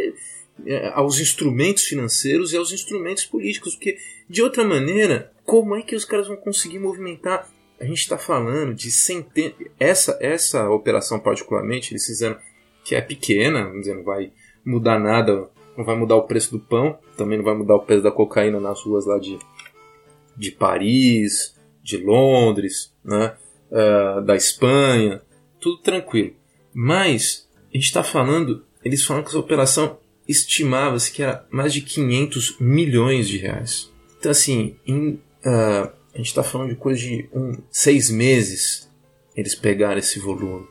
é, 0.67 0.89
aos 0.89 1.19
instrumentos 1.19 1.85
financeiros 1.85 2.53
e 2.53 2.57
aos 2.57 2.71
instrumentos 2.71 3.25
políticos, 3.25 3.75
porque 3.75 3.97
de 4.29 4.43
outra 4.43 4.63
maneira, 4.63 5.33
como 5.45 5.75
é 5.75 5.83
que 5.83 5.97
os 5.97 6.05
caras 6.05 6.29
vão 6.29 6.37
conseguir 6.37 6.79
movimentar? 6.79 7.51
A 7.81 7.85
gente 7.85 8.01
está 8.01 8.19
falando 8.19 8.75
de 8.75 8.91
centenas. 8.91 9.55
Essa, 9.79 10.19
essa 10.21 10.69
operação, 10.69 11.19
particularmente, 11.19 11.93
eles 11.93 12.05
fizeram 12.05 12.37
que 12.85 12.95
é 12.95 13.01
pequena, 13.01 13.73
não 13.73 14.05
vai 14.05 14.33
mudar 14.65 14.99
nada, 14.99 15.49
não 15.77 15.85
vai 15.85 15.97
mudar 15.97 16.17
o 16.17 16.27
preço 16.27 16.51
do 16.51 16.61
pão, 16.61 16.99
também 17.17 17.39
não 17.39 17.45
vai 17.45 17.55
mudar 17.55 17.77
o 17.77 17.83
preço 17.83 18.03
da 18.03 18.11
cocaína 18.11 18.61
nas 18.61 18.83
ruas 18.83 19.07
lá 19.07 19.19
de, 19.19 19.39
de 20.37 20.51
Paris, 20.51 21.57
de 21.83 21.97
Londres, 21.97 22.93
né, 23.05 23.35
uh, 23.71 24.21
da 24.23 24.37
Espanha, 24.37 25.23
tudo 25.59 25.79
tranquilo. 25.79 26.35
Mas 26.73 27.49
a 27.73 27.77
gente 27.77 27.87
está 27.87 28.03
falando, 28.03 28.65
eles 28.85 29.05
falam 29.05 29.23
que 29.23 29.31
essa 29.31 29.39
operação 29.39 29.99
estimava-se 30.29 31.11
que 31.13 31.23
era 31.23 31.47
mais 31.51 31.73
de 31.73 31.81
500 31.81 32.59
milhões 32.61 33.29
de 33.29 33.39
reais. 33.39 33.91
Então, 34.19 34.31
assim, 34.31 34.77
em, 34.87 35.21
uh, 35.45 35.91
a 36.15 36.19
gente 36.19 36.29
está 36.29 36.43
falando 36.43 36.71
de 36.71 36.77
coisa 36.77 37.01
de 37.01 37.29
um, 37.33 37.57
seis 37.71 38.11
meses 38.11 38.89
eles 39.37 39.55
pegaram 39.55 39.99
esse 39.99 40.19
volume. 40.19 40.67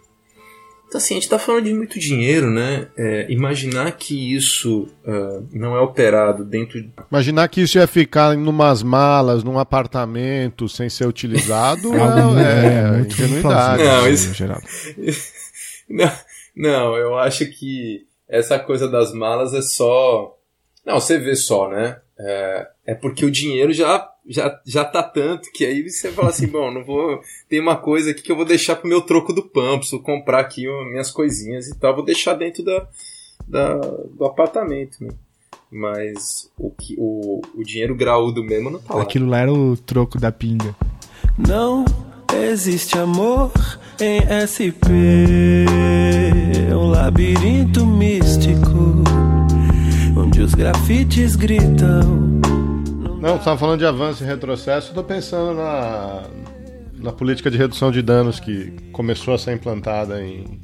Então, 0.88 0.98
assim, 0.98 1.14
a 1.14 1.18
gente 1.18 1.24
está 1.26 1.38
falando 1.38 1.66
de 1.66 1.74
muito 1.74 2.00
dinheiro, 2.00 2.50
né? 2.50 2.88
É, 2.98 3.32
imaginar 3.32 3.92
que 3.92 4.36
isso 4.36 4.88
uh, 5.06 5.48
não 5.52 5.76
é 5.76 5.80
operado 5.80 6.44
dentro. 6.44 6.82
De... 6.82 6.92
Imaginar 7.12 7.48
que 7.48 7.62
isso 7.62 7.78
ia 7.78 7.86
ficar 7.86 8.36
em 8.36 8.48
umas 8.48 8.82
malas, 8.82 9.44
num 9.44 9.60
apartamento, 9.60 10.68
sem 10.68 10.90
ser 10.90 11.08
utilizado, 11.08 11.94
é, 11.94 12.00
é, 12.00 12.74
é, 12.74 12.92
muito 12.98 13.14
ingenuidade. 13.14 13.84
Não, 13.84 14.10
isso- 14.10 14.34
Geraldo. 14.34 14.66
não, 15.88 16.12
não, 16.56 16.98
eu 16.98 17.16
acho 17.20 17.46
que 17.46 18.08
essa 18.28 18.58
coisa 18.58 18.88
das 18.88 19.14
malas 19.14 19.54
é 19.54 19.62
só. 19.62 20.36
Não, 20.84 21.00
você 21.00 21.20
vê 21.20 21.36
só, 21.36 21.70
né? 21.70 22.00
É, 22.20 22.68
é 22.88 22.96
porque 22.96 23.24
o 23.26 23.32
dinheiro 23.32 23.72
já, 23.72 24.10
já, 24.30 24.62
já 24.64 24.86
tá 24.86 25.02
tanto 25.02 25.52
que 25.52 25.66
aí 25.66 25.90
você 25.90 26.12
fala 26.12 26.30
assim: 26.30 26.48
bom, 26.48 26.72
não 26.72 26.84
vou. 26.84 27.20
Tem 27.50 27.60
uma 27.60 27.76
coisa 27.76 28.12
aqui 28.12 28.22
que 28.22 28.32
eu 28.32 28.36
vou 28.36 28.46
deixar 28.46 28.76
pro 28.76 28.88
meu 28.88 29.02
troco 29.02 29.34
do 29.34 29.42
pão, 29.42 29.80
preciso 29.80 30.02
comprar 30.02 30.40
aqui 30.40 30.68
ó, 30.70 30.86
minhas 30.86 31.10
coisinhas 31.10 31.68
e 31.68 31.78
tal, 31.78 31.96
vou 31.96 32.06
deixar 32.06 32.36
dentro 32.36 32.64
da, 32.64 32.88
da, 33.48 33.76
do 33.76 34.24
apartamento, 34.26 35.04
né? 35.04 35.10
Mas 35.72 36.50
o, 36.58 36.72
que, 36.72 36.96
o, 36.98 37.42
o 37.56 37.64
dinheiro 37.64 37.96
graúdo 37.96 38.44
mesmo 38.44 38.70
não 38.70 38.80
tá 38.80 38.96
lá. 38.96 39.02
Aquilo 39.02 39.28
lá 39.28 39.40
era 39.40 39.52
o 39.52 39.76
troco 39.76 40.20
da 40.20 40.32
pinga. 40.32 40.76
Não 41.38 41.86
existe 42.34 42.98
amor 42.98 43.52
em 44.00 44.22
SP. 44.46 44.90
É 46.70 46.76
um 46.76 46.90
labirinto 46.90 47.86
místico 47.86 49.04
onde 50.16 50.42
os 50.42 50.54
grafites 50.54 51.36
gritam. 51.36 52.40
Não, 53.20 53.32
você 53.32 53.40
estava 53.40 53.58
falando 53.58 53.80
de 53.80 53.86
avanço 53.86 54.24
e 54.24 54.26
retrocesso, 54.26 54.88
estou 54.90 55.04
pensando 55.04 55.54
na, 55.54 56.24
na 56.94 57.12
política 57.12 57.52
de 57.52 57.58
redução 57.58 57.92
de 57.92 58.02
danos 58.02 58.40
que 58.40 58.72
começou 58.94 59.34
a 59.34 59.38
ser 59.38 59.54
implantada 59.54 60.24
em, 60.24 60.58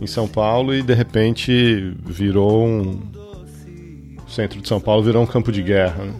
em 0.00 0.06
São 0.06 0.28
Paulo 0.28 0.72
e 0.72 0.82
de 0.82 0.94
repente 0.94 1.96
virou 2.04 2.64
um. 2.64 3.10
O 4.24 4.30
centro 4.30 4.62
de 4.62 4.68
São 4.68 4.80
Paulo 4.80 5.02
virou 5.02 5.20
um 5.22 5.26
campo 5.26 5.50
de 5.50 5.62
guerra. 5.62 6.04
Né? 6.04 6.14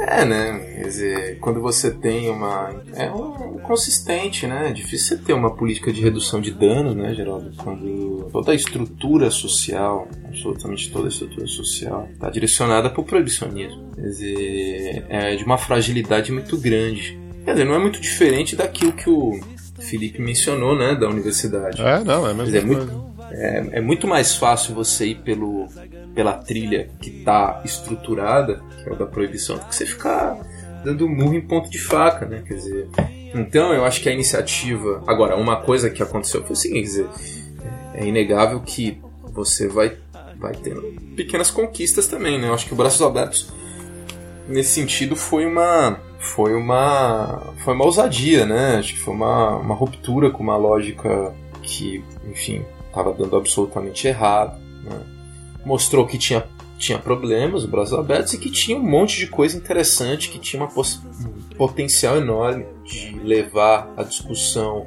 É, 0.00 0.24
né? 0.24 0.58
Quer 0.76 0.84
dizer, 0.84 1.38
quando 1.40 1.60
você 1.60 1.90
tem 1.90 2.30
uma. 2.30 2.82
É 2.94 3.10
um 3.10 3.58
consistente, 3.58 4.46
né? 4.46 4.68
É 4.70 4.72
difícil 4.72 5.16
você 5.16 5.24
ter 5.24 5.32
uma 5.32 5.54
política 5.54 5.92
de 5.92 6.00
redução 6.00 6.40
de 6.40 6.50
danos, 6.50 6.94
né, 6.94 7.14
Geraldo? 7.14 7.52
Quando 7.56 8.28
toda 8.32 8.52
a 8.52 8.54
estrutura 8.54 9.30
social, 9.30 10.08
absolutamente 10.24 10.90
toda 10.90 11.06
a 11.06 11.08
estrutura 11.08 11.46
social, 11.46 12.08
está 12.12 12.30
direcionada 12.30 12.88
para 12.88 13.00
o 13.00 13.04
proibicionismo. 13.04 13.92
Quer 13.94 14.02
dizer, 14.02 15.06
é 15.08 15.36
de 15.36 15.44
uma 15.44 15.58
fragilidade 15.58 16.32
muito 16.32 16.56
grande. 16.56 17.18
Quer 17.44 17.52
dizer, 17.52 17.64
não 17.64 17.74
é 17.74 17.78
muito 17.78 18.00
diferente 18.00 18.54
daquilo 18.54 18.92
que 18.92 19.10
o 19.10 19.38
Felipe 19.80 20.20
mencionou, 20.20 20.76
né, 20.76 20.94
da 20.94 21.08
universidade. 21.08 21.80
É, 21.80 22.04
não, 22.04 22.26
é 22.26 22.30
Quer 22.30 22.36
mesma 22.36 22.44
dizer, 22.44 22.58
é 22.58 22.64
muito, 22.64 23.14
é, 23.30 23.68
é 23.72 23.80
muito 23.80 24.06
mais 24.06 24.36
fácil 24.36 24.74
você 24.74 25.08
ir 25.08 25.16
pelo, 25.16 25.66
pela 26.18 26.32
trilha 26.32 26.90
que 27.00 27.10
está 27.10 27.62
estruturada, 27.64 28.60
que 28.82 28.90
é 28.90 28.92
o 28.92 28.96
da 28.96 29.06
proibição, 29.06 29.56
que 29.56 29.72
você 29.72 29.86
ficar 29.86 30.36
dando 30.84 31.08
murro 31.08 31.34
em 31.34 31.40
ponto 31.40 31.70
de 31.70 31.78
faca, 31.78 32.26
né? 32.26 32.42
Quer 32.44 32.54
dizer, 32.54 32.88
então 33.32 33.72
eu 33.72 33.84
acho 33.84 34.00
que 34.00 34.08
a 34.08 34.12
iniciativa. 34.12 35.00
Agora, 35.06 35.36
uma 35.36 35.62
coisa 35.62 35.88
que 35.88 36.02
aconteceu 36.02 36.42
foi 36.42 36.54
o 36.54 36.56
seguinte: 36.56 36.82
dizer, 36.82 37.06
é 37.94 38.04
inegável 38.04 38.60
que 38.62 39.00
você 39.32 39.68
vai, 39.68 39.96
vai 40.40 40.56
tendo 40.56 40.82
pequenas 41.14 41.52
conquistas 41.52 42.08
também, 42.08 42.36
né? 42.36 42.48
Eu 42.48 42.54
acho 42.54 42.66
que 42.66 42.72
o 42.72 42.76
Braços 42.76 43.00
Abertos, 43.00 43.52
nesse 44.48 44.70
sentido, 44.70 45.14
foi 45.14 45.46
uma. 45.46 46.00
Foi 46.18 46.52
uma. 46.52 47.54
Foi 47.58 47.74
uma 47.74 47.84
ousadia, 47.84 48.44
né? 48.44 48.78
Acho 48.78 48.94
que 48.94 48.98
foi 48.98 49.14
uma, 49.14 49.58
uma 49.58 49.74
ruptura 49.76 50.32
com 50.32 50.42
uma 50.42 50.56
lógica 50.56 51.32
que, 51.62 52.02
enfim, 52.28 52.64
estava 52.88 53.12
dando 53.12 53.36
absolutamente 53.36 54.08
errado. 54.08 54.58
Né? 54.82 55.17
Mostrou 55.64 56.06
que 56.06 56.18
tinha, 56.18 56.46
tinha 56.78 56.98
problemas, 56.98 57.64
o 57.64 57.68
Brasil 57.68 57.98
aberto, 57.98 58.34
e 58.34 58.38
que 58.38 58.50
tinha 58.50 58.78
um 58.78 58.82
monte 58.82 59.16
de 59.18 59.26
coisa 59.26 59.56
interessante, 59.56 60.30
que 60.30 60.38
tinha 60.38 60.62
um 60.62 60.68
potencial 61.56 62.16
enorme 62.16 62.66
de 62.84 63.18
levar 63.20 63.92
a 63.96 64.02
discussão 64.02 64.86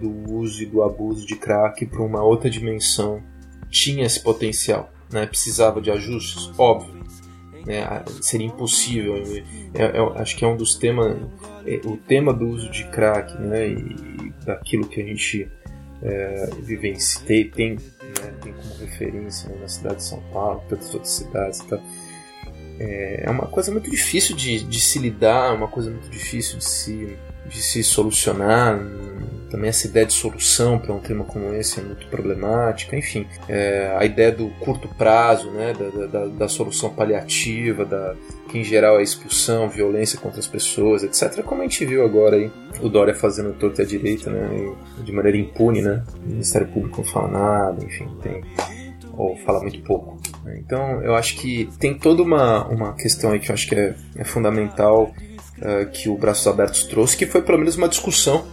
do 0.00 0.32
uso 0.32 0.62
e 0.62 0.66
do 0.66 0.82
abuso 0.82 1.26
de 1.26 1.36
crack 1.36 1.86
para 1.86 2.02
uma 2.02 2.22
outra 2.22 2.48
dimensão. 2.50 3.22
Tinha 3.70 4.06
esse 4.06 4.20
potencial, 4.20 4.92
né? 5.10 5.26
precisava 5.26 5.80
de 5.80 5.90
ajustes, 5.90 6.50
óbvio. 6.58 7.02
Né? 7.66 8.04
Seria 8.20 8.46
impossível. 8.46 9.16
É- 9.74 9.82
é- 9.82 10.20
acho 10.20 10.36
que 10.36 10.44
é 10.44 10.48
um 10.48 10.56
dos 10.56 10.76
temas, 10.76 11.16
é, 11.66 11.80
o 11.84 11.96
tema 11.96 12.32
do 12.32 12.46
uso 12.46 12.70
de 12.70 12.84
crack 12.84 13.36
né? 13.40 13.68
e 13.68 14.32
daquilo 14.44 14.86
que 14.86 15.00
a 15.00 15.04
gente 15.04 15.48
é, 16.04 16.50
vivencia, 16.60 17.22
tem, 17.26 17.74
né, 17.74 18.34
tem 18.42 18.52
como 18.52 18.74
referência 18.74 19.48
né, 19.48 19.56
na 19.60 19.68
cidade 19.68 19.96
de 19.96 20.02
São 20.04 20.22
Paulo, 20.32 20.62
tantas 20.68 20.92
outras 20.92 21.12
cidades. 21.12 21.60
É, 22.78 23.24
é 23.24 23.30
uma 23.30 23.46
coisa 23.46 23.72
muito 23.72 23.90
difícil 23.90 24.36
de, 24.36 24.62
de 24.64 24.80
se 24.80 24.98
lidar, 24.98 25.52
é 25.52 25.56
uma 25.56 25.68
coisa 25.68 25.90
muito 25.90 26.10
difícil 26.10 26.58
de 26.58 26.64
se, 26.64 27.16
de 27.48 27.62
se 27.62 27.82
solucionar. 27.82 28.78
Também 29.54 29.70
essa 29.70 29.86
ideia 29.86 30.04
de 30.04 30.12
solução 30.12 30.80
para 30.80 30.92
um 30.92 30.98
tema 30.98 31.22
como 31.22 31.54
esse 31.54 31.78
é 31.78 31.82
muito 31.84 32.08
problemática. 32.08 32.96
Enfim, 32.96 33.24
é, 33.48 33.94
a 33.96 34.04
ideia 34.04 34.32
do 34.32 34.48
curto 34.58 34.88
prazo, 34.88 35.48
né, 35.52 35.72
da, 35.72 36.06
da, 36.06 36.26
da 36.26 36.48
solução 36.48 36.92
paliativa, 36.92 37.84
da, 37.84 38.16
que 38.48 38.58
em 38.58 38.64
geral 38.64 38.98
é 38.98 39.04
expulsão, 39.04 39.68
violência 39.68 40.18
contra 40.18 40.40
as 40.40 40.48
pessoas, 40.48 41.04
etc. 41.04 41.40
Como 41.44 41.60
a 41.60 41.62
gente 41.62 41.86
viu 41.86 42.04
agora 42.04 42.34
aí, 42.34 42.50
o 42.82 42.88
Dória 42.88 43.14
fazendo 43.14 43.54
torto 43.54 43.80
à 43.80 43.84
direita, 43.84 44.28
né, 44.28 44.74
de 45.04 45.12
maneira 45.12 45.38
impune, 45.38 45.82
né? 45.82 46.02
O 46.24 46.30
Ministério 46.30 46.66
Público 46.66 46.96
não 47.02 47.04
fala 47.04 47.28
nada, 47.28 47.84
enfim, 47.84 48.08
tem 48.24 48.42
ou 49.16 49.36
fala 49.36 49.60
muito 49.60 49.80
pouco. 49.82 50.18
né. 50.42 50.58
Então, 50.58 51.00
eu 51.00 51.14
acho 51.14 51.36
que 51.36 51.68
tem 51.78 51.96
toda 51.96 52.24
uma, 52.24 52.66
uma 52.66 52.92
questão 52.94 53.30
aí 53.30 53.38
que 53.38 53.52
eu 53.52 53.54
acho 53.54 53.68
que 53.68 53.76
é, 53.76 53.94
é 54.16 54.24
fundamental 54.24 55.14
uh, 55.58 55.88
que 55.92 56.08
o 56.08 56.16
Braços 56.16 56.44
Abertos 56.48 56.82
trouxe, 56.86 57.16
que 57.16 57.24
foi 57.24 57.40
pelo 57.40 57.58
menos 57.58 57.76
uma 57.76 57.88
discussão, 57.88 58.44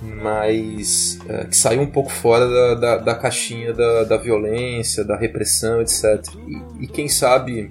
mas 0.00 1.18
uh, 1.24 1.48
que 1.48 1.56
saiu 1.56 1.82
um 1.82 1.90
pouco 1.90 2.10
fora 2.10 2.48
da, 2.48 2.74
da, 2.74 2.96
da 2.98 3.14
caixinha 3.14 3.72
da, 3.72 4.04
da, 4.04 4.16
violência, 4.16 5.04
da 5.04 5.16
repressão, 5.16 5.80
etc. 5.80 6.24
E, 6.46 6.84
e 6.84 6.86
quem 6.86 7.08
sabe 7.08 7.70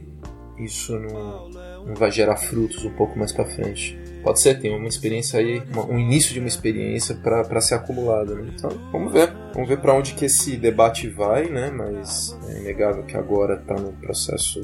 isso 0.58 0.98
não, 1.00 1.50
não 1.86 1.96
vai 1.96 2.12
gerar 2.12 2.36
frutos 2.38 2.84
um 2.84 2.92
pouco 2.92 3.18
mais 3.18 3.32
para 3.32 3.46
frente. 3.46 3.98
Pode 4.28 4.42
ser, 4.42 4.60
tem 4.60 4.76
uma 4.76 4.90
experiência 4.90 5.40
aí, 5.40 5.64
uma, 5.72 5.86
um 5.86 5.98
início 5.98 6.34
de 6.34 6.40
uma 6.40 6.50
experiência 6.50 7.16
para 7.16 7.62
ser 7.62 7.76
acumulada. 7.76 8.36
Né? 8.36 8.52
Então, 8.54 8.70
vamos 8.92 9.14
ver. 9.14 9.34
Vamos 9.54 9.70
ver 9.70 9.80
para 9.80 9.94
onde 9.94 10.16
que 10.16 10.26
esse 10.26 10.58
debate 10.58 11.08
vai, 11.08 11.48
né? 11.50 11.72
Mas 11.72 12.38
é 12.50 12.60
inegável 12.60 13.04
que 13.04 13.16
agora 13.16 13.56
está 13.56 13.76
no 13.76 13.94
processo, 13.94 14.60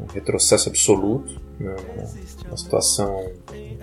um 0.00 0.12
retrocesso 0.12 0.68
absoluto, 0.68 1.40
né? 1.60 1.76
uma 2.48 2.56
situação 2.56 3.30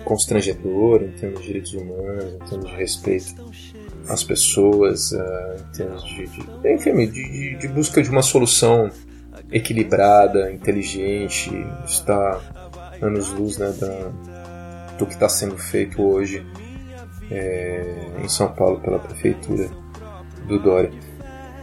constrangedora 0.04 1.06
em 1.06 1.12
termos 1.12 1.40
de 1.40 1.46
direitos 1.46 1.72
humanos, 1.72 2.34
em 2.34 2.38
termos 2.46 2.68
de 2.68 2.76
respeito 2.76 3.50
às 4.10 4.22
pessoas, 4.22 5.12
uh, 5.12 5.56
em 5.58 5.72
termos 5.74 6.04
de, 6.04 6.26
de 6.26 6.74
enfim, 6.74 7.10
de, 7.10 7.56
de 7.56 7.68
busca 7.68 8.02
de 8.02 8.10
uma 8.10 8.20
solução 8.20 8.90
equilibrada, 9.50 10.52
inteligente, 10.52 11.50
está 11.86 12.38
anos-luz 13.00 13.58
né, 13.58 13.72
da, 13.80 14.12
do 14.98 15.06
que 15.06 15.14
está 15.14 15.28
sendo 15.28 15.56
feito 15.56 16.02
hoje 16.02 16.44
é, 17.30 18.10
em 18.22 18.28
São 18.28 18.48
Paulo 18.52 18.80
pela 18.80 18.98
prefeitura 18.98 19.68
do 20.46 20.58
Dória. 20.58 20.90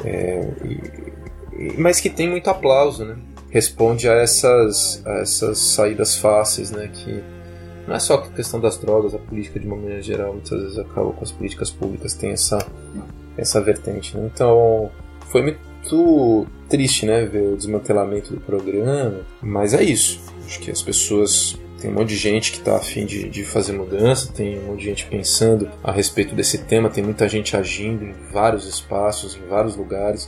É, 0.03 0.41
e, 0.64 1.76
mas 1.78 1.99
que 1.99 2.10
tem 2.10 2.30
muito 2.30 2.49
aplauso, 2.49 3.06
né? 3.06 3.18
Responde 3.49 4.10
a 4.10 4.14
essas, 4.14 5.02
a 5.06 5.20
essas 5.20 5.57
saídas 5.57 6.18
fáceis, 6.18 6.72
né? 6.72 6.90
Que 6.94 7.24
não 7.88 7.95
é 7.95 7.99
só 7.99 8.16
a 8.16 8.28
questão 8.30 8.60
das 8.60 8.78
drogas, 8.78 9.14
a 9.14 9.20
política 9.20 9.60
de 9.60 9.68
uma 9.68 9.76
maneira 9.76 10.02
geral 10.02 10.34
muitas 10.34 10.60
vezes 10.60 10.78
acaba 10.78 11.12
com 11.12 11.24
as 11.24 11.32
políticas 11.32 11.70
públicas, 11.70 12.14
tem 12.14 12.32
essa, 12.32 12.66
essa 13.38 13.62
vertente. 13.62 14.18
Né? 14.18 14.30
Então 14.34 14.91
foi 15.28 15.41
muito 15.44 16.48
triste 16.68 17.06
né, 17.06 17.26
ver 17.26 17.53
o 17.53 17.56
desmantelamento 17.56 18.34
do 18.34 18.41
programa, 18.41 19.22
mas 19.41 19.74
é 19.74 19.84
isso. 19.84 20.20
Acho 20.45 20.60
que 20.60 20.72
as 20.72 20.82
pessoas 20.82 21.57
tem 21.86 21.91
um 21.91 21.94
monte 21.99 22.10
de 22.10 22.18
gente 22.18 22.52
que 22.52 22.57
está 22.57 22.78
afim 22.78 23.06
de, 23.06 23.30
de 23.30 23.44
fazer 23.44 23.74
mudança, 23.74 24.34
tem 24.34 24.57
um 24.57 24.70
monte 24.70 24.80
de 24.80 24.86
gente 24.86 25.06
pensando 25.06 25.70
a 25.84 25.91
respeito 25.91 26.34
desse 26.34 26.57
tema, 26.57 26.90
tem 26.90 27.03
muita 27.03 27.30
gente 27.30 27.56
agindo 27.56 28.03
em 28.03 28.14
vários 28.32 28.66
espaços, 28.66 29.36
em 29.36 29.48
vários 29.48 29.76
lugares, 29.76 30.28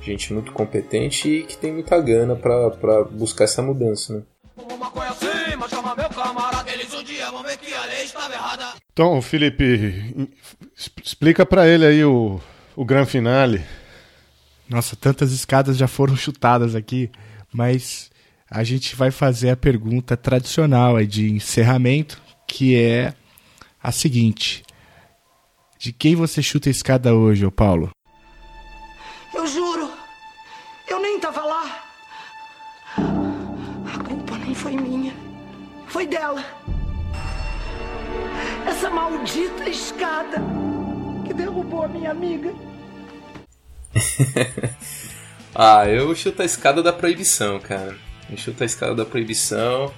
gente 0.00 0.32
muito 0.32 0.52
competente 0.52 1.28
e 1.28 1.42
que 1.42 1.58
tem 1.58 1.70
muita 1.70 2.00
gana 2.00 2.34
para 2.34 3.04
buscar 3.04 3.44
essa 3.44 3.60
mudança. 3.60 4.14
Né? 4.14 4.22
Então, 8.90 9.20
Felipe, 9.20 10.30
explica 11.04 11.44
para 11.44 11.68
ele 11.68 11.84
aí 11.84 12.04
o, 12.06 12.40
o 12.74 12.86
grande 12.86 13.10
finale. 13.10 13.62
Nossa, 14.66 14.96
tantas 14.96 15.30
escadas 15.30 15.76
já 15.76 15.86
foram 15.86 16.16
chutadas 16.16 16.74
aqui, 16.74 17.10
mas 17.52 18.10
a 18.50 18.62
gente 18.62 18.94
vai 18.94 19.10
fazer 19.10 19.50
a 19.50 19.56
pergunta 19.56 20.16
tradicional 20.16 21.04
de 21.04 21.30
encerramento, 21.32 22.22
que 22.46 22.76
é 22.76 23.14
a 23.82 23.90
seguinte: 23.90 24.62
De 25.78 25.92
quem 25.92 26.14
você 26.14 26.42
chuta 26.42 26.68
a 26.68 26.70
escada 26.70 27.14
hoje, 27.14 27.44
ô 27.44 27.50
Paulo? 27.50 27.90
Eu 29.34 29.46
juro, 29.46 29.90
eu 30.88 31.00
nem 31.00 31.18
tava 31.18 31.44
lá. 31.44 31.84
A 32.96 33.98
culpa 34.04 34.38
nem 34.38 34.54
foi 34.54 34.76
minha, 34.76 35.12
foi 35.88 36.06
dela. 36.06 36.44
Essa 38.66 38.90
maldita 38.90 39.68
escada 39.68 40.42
que 41.26 41.34
derrubou 41.34 41.82
a 41.82 41.88
minha 41.88 42.10
amiga. 42.10 42.54
ah, 45.54 45.88
eu 45.88 46.14
chuto 46.14 46.42
a 46.42 46.44
escada 46.44 46.82
da 46.82 46.92
proibição, 46.92 47.58
cara. 47.58 48.05
Me 48.28 48.36
chuta 48.36 48.64
a 48.64 48.66
escada 48.66 48.94
da 48.94 49.04
proibição 49.04 49.92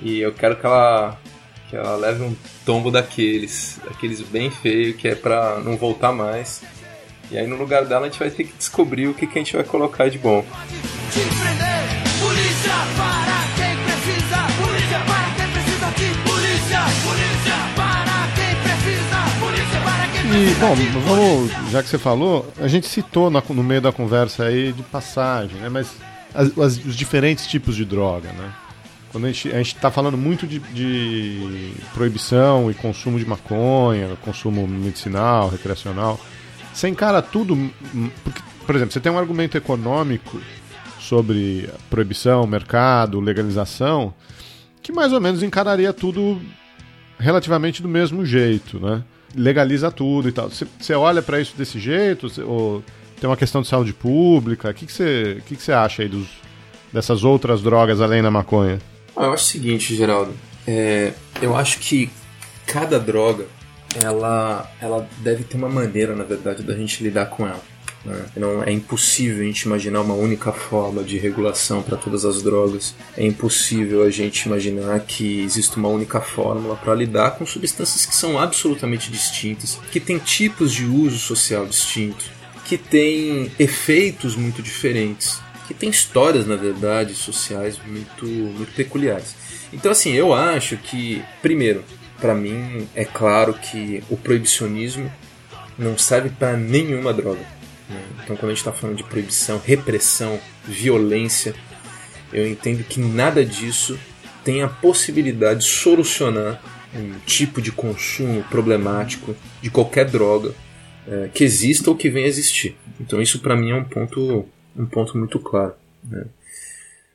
e 0.00 0.20
eu 0.20 0.32
quero 0.32 0.56
que 0.56 0.66
ela, 0.66 1.18
que 1.70 1.76
ela 1.76 1.96
leve 1.96 2.22
um 2.22 2.36
tombo 2.64 2.90
daqueles, 2.90 3.80
daqueles 3.84 4.20
bem 4.20 4.50
feio, 4.50 4.94
que 4.94 5.08
é 5.08 5.14
pra 5.14 5.60
não 5.60 5.76
voltar 5.76 6.12
mais. 6.12 6.62
E 7.30 7.38
aí 7.38 7.46
no 7.46 7.56
lugar 7.56 7.84
dela 7.84 8.06
a 8.06 8.08
gente 8.08 8.18
vai 8.18 8.30
ter 8.30 8.44
que 8.44 8.52
descobrir 8.52 9.08
o 9.08 9.14
que, 9.14 9.26
que 9.26 9.38
a 9.38 9.42
gente 9.42 9.56
vai 9.56 9.64
colocar 9.64 10.08
de 10.08 10.18
bom. 10.18 10.44
E, 20.28 20.54
bom, 20.56 20.74
vamos, 21.00 21.50
já 21.70 21.82
que 21.82 21.88
você 21.88 21.96
falou, 21.96 22.46
a 22.58 22.68
gente 22.68 22.86
citou 22.86 23.30
no, 23.30 23.42
no 23.48 23.62
meio 23.62 23.80
da 23.80 23.90
conversa 23.90 24.44
aí 24.44 24.70
de 24.70 24.82
passagem, 24.82 25.58
né? 25.60 25.70
Mas 25.70 25.96
as, 26.36 26.58
as, 26.58 26.84
os 26.84 26.94
diferentes 26.94 27.46
tipos 27.46 27.74
de 27.74 27.84
droga, 27.84 28.30
né? 28.32 28.52
Quando 29.10 29.24
a 29.24 29.32
gente 29.32 29.48
está 29.62 29.90
falando 29.90 30.18
muito 30.18 30.46
de, 30.46 30.58
de, 30.58 31.72
proibição 31.94 32.70
e 32.70 32.74
consumo 32.74 33.18
de 33.18 33.24
maconha, 33.24 34.14
consumo 34.22 34.66
medicinal, 34.68 35.48
recreacional, 35.48 36.20
você 36.72 36.88
encara 36.88 37.22
tudo. 37.22 37.56
Porque, 38.22 38.42
por 38.66 38.76
exemplo, 38.76 38.92
você 38.92 39.00
tem 39.00 39.10
um 39.10 39.18
argumento 39.18 39.56
econômico 39.56 40.38
sobre 41.00 41.70
proibição, 41.88 42.46
mercado, 42.46 43.18
legalização, 43.18 44.12
que 44.82 44.92
mais 44.92 45.12
ou 45.14 45.20
menos 45.20 45.42
encararia 45.42 45.94
tudo 45.94 46.38
relativamente 47.18 47.80
do 47.80 47.88
mesmo 47.88 48.26
jeito, 48.26 48.78
né? 48.78 49.02
Legaliza 49.34 49.90
tudo 49.90 50.28
e 50.28 50.32
tal. 50.32 50.50
Você 50.50 50.94
olha 50.94 51.22
para 51.22 51.40
isso 51.40 51.56
desse 51.56 51.78
jeito? 51.78 52.30
Ou 52.42 52.82
tem 53.20 53.28
uma 53.28 53.36
questão 53.36 53.62
de 53.62 53.68
saúde 53.68 53.92
pública. 53.92 54.70
O 54.70 54.74
que, 54.74 54.86
que, 54.86 54.92
você, 54.92 55.42
que, 55.46 55.56
que 55.56 55.62
você 55.62 55.72
acha 55.72 56.02
aí 56.02 56.08
dos, 56.08 56.28
dessas 56.92 57.24
outras 57.24 57.62
drogas 57.62 58.00
além 58.00 58.22
da 58.22 58.30
maconha? 58.30 58.78
Ah, 59.16 59.24
eu 59.24 59.32
acho 59.32 59.44
o 59.44 59.46
seguinte, 59.46 59.94
Geraldo. 59.94 60.34
É, 60.66 61.12
eu 61.40 61.56
acho 61.56 61.78
que 61.78 62.10
cada 62.66 62.98
droga 62.98 63.46
ela, 63.94 64.70
ela 64.80 65.08
deve 65.18 65.44
ter 65.44 65.56
uma 65.56 65.68
maneira, 65.68 66.14
na 66.14 66.24
verdade, 66.24 66.62
da 66.62 66.74
gente 66.74 67.02
lidar 67.02 67.26
com 67.26 67.46
ela. 67.46 67.62
Né? 68.04 68.24
Não, 68.36 68.62
é 68.62 68.70
impossível 68.70 69.42
a 69.42 69.46
gente 69.46 69.62
imaginar 69.62 70.00
uma 70.00 70.14
única 70.14 70.52
forma 70.52 71.02
de 71.02 71.18
regulação 71.18 71.82
para 71.82 71.96
todas 71.96 72.24
as 72.24 72.42
drogas. 72.42 72.94
É 73.16 73.24
impossível 73.24 74.02
a 74.02 74.10
gente 74.10 74.42
imaginar 74.42 75.00
que 75.00 75.40
existe 75.42 75.76
uma 75.76 75.88
única 75.88 76.20
fórmula 76.20 76.76
para 76.76 76.94
lidar 76.94 77.32
com 77.32 77.46
substâncias 77.46 78.04
que 78.04 78.14
são 78.14 78.38
absolutamente 78.38 79.10
distintas, 79.10 79.78
que 79.90 79.98
têm 79.98 80.18
tipos 80.18 80.72
de 80.72 80.84
uso 80.84 81.18
social 81.18 81.66
distintos 81.66 82.35
que 82.66 82.76
tem 82.76 83.50
efeitos 83.58 84.34
muito 84.34 84.60
diferentes, 84.60 85.40
que 85.68 85.74
tem 85.74 85.88
histórias, 85.88 86.46
na 86.46 86.56
verdade, 86.56 87.14
sociais 87.14 87.78
muito, 87.86 88.26
muito 88.26 88.72
peculiares. 88.74 89.34
Então, 89.72 89.92
assim, 89.92 90.12
eu 90.12 90.34
acho 90.34 90.76
que, 90.76 91.22
primeiro, 91.40 91.84
para 92.20 92.34
mim 92.34 92.88
é 92.94 93.04
claro 93.04 93.54
que 93.54 94.02
o 94.10 94.16
proibicionismo 94.16 95.12
não 95.78 95.96
serve 95.96 96.30
para 96.30 96.56
nenhuma 96.56 97.12
droga. 97.12 97.40
Né? 97.88 98.02
Então, 98.24 98.36
quando 98.36 98.50
a 98.50 98.54
gente 98.54 98.58
está 98.58 98.72
falando 98.72 98.96
de 98.96 99.04
proibição, 99.04 99.60
repressão, 99.64 100.40
violência, 100.64 101.54
eu 102.32 102.48
entendo 102.48 102.82
que 102.82 102.98
nada 102.98 103.44
disso 103.44 103.98
tem 104.44 104.62
a 104.62 104.68
possibilidade 104.68 105.60
de 105.60 105.66
solucionar 105.66 106.60
um 106.94 107.18
tipo 107.26 107.60
de 107.60 107.70
consumo 107.70 108.42
problemático 108.44 109.36
de 109.60 109.70
qualquer 109.70 110.06
droga 110.06 110.54
é, 111.06 111.28
que 111.28 111.44
exista 111.44 111.90
ou 111.90 111.96
que 111.96 112.10
venha 112.10 112.26
a 112.26 112.28
existir. 112.28 112.76
Então 113.00 113.20
isso 113.20 113.40
para 113.40 113.56
mim 113.56 113.70
é 113.70 113.74
um 113.74 113.84
ponto, 113.84 114.44
um 114.76 114.86
ponto 114.86 115.16
muito 115.16 115.38
claro. 115.38 115.74
Né? 116.04 116.26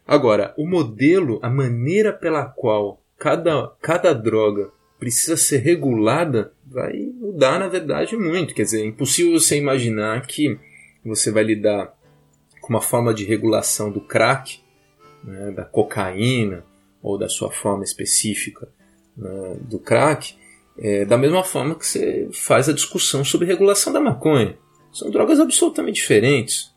Agora, 0.07 0.53
o 0.57 0.67
modelo, 0.67 1.39
a 1.41 1.49
maneira 1.49 2.11
pela 2.11 2.45
qual 2.45 3.01
cada, 3.17 3.71
cada 3.81 4.13
droga 4.13 4.69
precisa 4.99 5.35
ser 5.35 5.57
regulada 5.57 6.53
vai 6.65 6.93
mudar 7.19 7.59
na 7.59 7.67
verdade 7.67 8.15
muito. 8.15 8.53
Quer 8.53 8.63
dizer, 8.63 8.81
é 8.81 8.85
impossível 8.85 9.39
você 9.39 9.57
imaginar 9.57 10.25
que 10.25 10.57
você 11.03 11.31
vai 11.31 11.43
lidar 11.43 11.93
com 12.61 12.69
uma 12.69 12.81
forma 12.81 13.13
de 13.13 13.25
regulação 13.25 13.91
do 13.91 13.99
crack, 13.99 14.59
né, 15.23 15.51
da 15.51 15.65
cocaína 15.65 16.63
ou 17.01 17.17
da 17.17 17.27
sua 17.27 17.51
forma 17.51 17.83
específica 17.83 18.67
né, 19.17 19.57
do 19.61 19.79
crack 19.79 20.35
é, 20.81 21.05
da 21.05 21.17
mesma 21.17 21.43
forma 21.43 21.75
que 21.75 21.85
você 21.85 22.27
faz 22.33 22.67
a 22.67 22.73
discussão 22.73 23.23
sobre 23.23 23.47
regulação 23.47 23.93
da 23.93 23.99
maconha. 23.99 24.57
São 24.91 25.11
drogas 25.11 25.39
absolutamente 25.39 26.01
diferentes. 26.01 26.71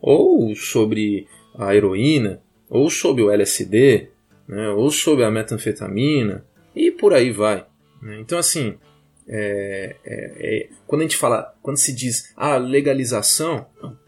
Ou 0.00 0.54
sobre 0.54 1.26
a 1.56 1.74
heroína, 1.74 2.40
ou 2.70 2.88
sobre 2.88 3.22
o 3.22 3.30
LSD, 3.30 4.10
né, 4.46 4.68
ou 4.70 4.90
sobre 4.90 5.24
a 5.24 5.30
metanfetamina, 5.30 6.46
e 6.74 6.92
por 6.92 7.12
aí 7.12 7.32
vai. 7.32 7.66
Né? 8.00 8.20
Então, 8.20 8.38
assim, 8.38 8.78
é, 9.26 9.96
é, 10.04 10.32
é, 10.38 10.68
quando 10.86 11.00
a 11.00 11.04
gente 11.04 11.16
fala, 11.16 11.52
quando 11.60 11.78
se 11.78 11.92
diz 11.92 12.32
a 12.36 12.54
ah, 12.54 12.56
legalização, 12.58 13.66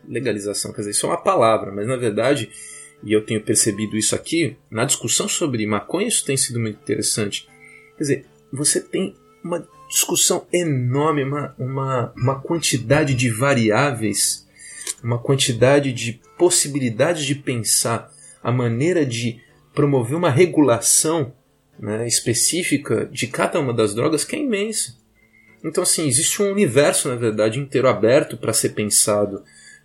legalização, 0.09 0.73
quer 0.73 0.83
dizer, 0.83 0.93
isso 0.93 1.07
é 1.07 1.09
uma 1.09 1.23
palavra, 1.23 1.73
mas 1.73 1.89
na 1.89 1.97
verdade, 1.97 2.49
e 3.03 3.13
eu 3.13 3.25
tenho 3.25 3.43
percebido 3.43 3.97
isso 3.97 4.15
aqui, 4.15 4.57
na 4.71 4.85
discussão 4.85 5.27
sobre 5.27 5.67
maconha, 5.67 6.07
isso 6.07 6.25
tem 6.25 6.37
sido 6.37 6.61
muito 6.61 6.81
interessante 6.81 7.49
Quer 8.01 8.05
dizer, 8.05 8.27
você 8.51 8.81
tem 8.81 9.15
uma 9.43 9.67
discussão 9.89 10.47
enorme, 10.53 11.25
uma, 11.25 11.55
uma, 11.59 12.13
uma 12.17 12.41
quantidade 12.41 13.15
de 13.15 13.29
variáveis, 13.31 14.47
uma 15.03 15.19
quantidade 15.19 15.93
de 15.93 16.21
possibilidades 16.39 17.25
de 17.25 17.35
pensar 17.35 18.11
a 18.43 18.53
maneira 18.53 19.05
de 19.05 19.41
promover 19.75 20.17
uma 20.17 20.31
regulação 20.31 21.33
né, 21.79 22.07
específica 22.07 23.07
de 23.11 23.27
cada 23.27 23.59
uma 23.59 23.73
das 23.73 23.95
drogas 23.95 24.25
que 24.25 24.37
é 24.37 24.39
imensa. 24.39 24.97
Então, 25.65 25.83
assim, 25.83 26.07
existe 26.07 26.43
um 26.43 26.51
universo, 26.51 27.09
na 27.09 27.17
verdade, 27.17 27.59
inteiro 27.59 27.89
aberto 27.89 28.37
para 28.37 28.53
ser 28.53 28.71
pensado 28.71 29.43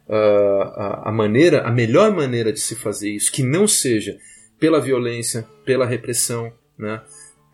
uh, 0.07 0.61
a, 0.75 1.09
a, 1.09 1.11
maneira, 1.11 1.63
a 1.63 1.71
melhor 1.71 2.11
maneira 2.11 2.51
de 2.51 2.59
se 2.59 2.75
fazer 2.75 3.09
isso, 3.09 3.31
que 3.31 3.43
não 3.43 3.67
seja 3.67 4.17
pela 4.59 4.79
violência, 4.79 5.45
pela 5.65 5.85
repressão, 5.85 6.51
né, 6.77 7.01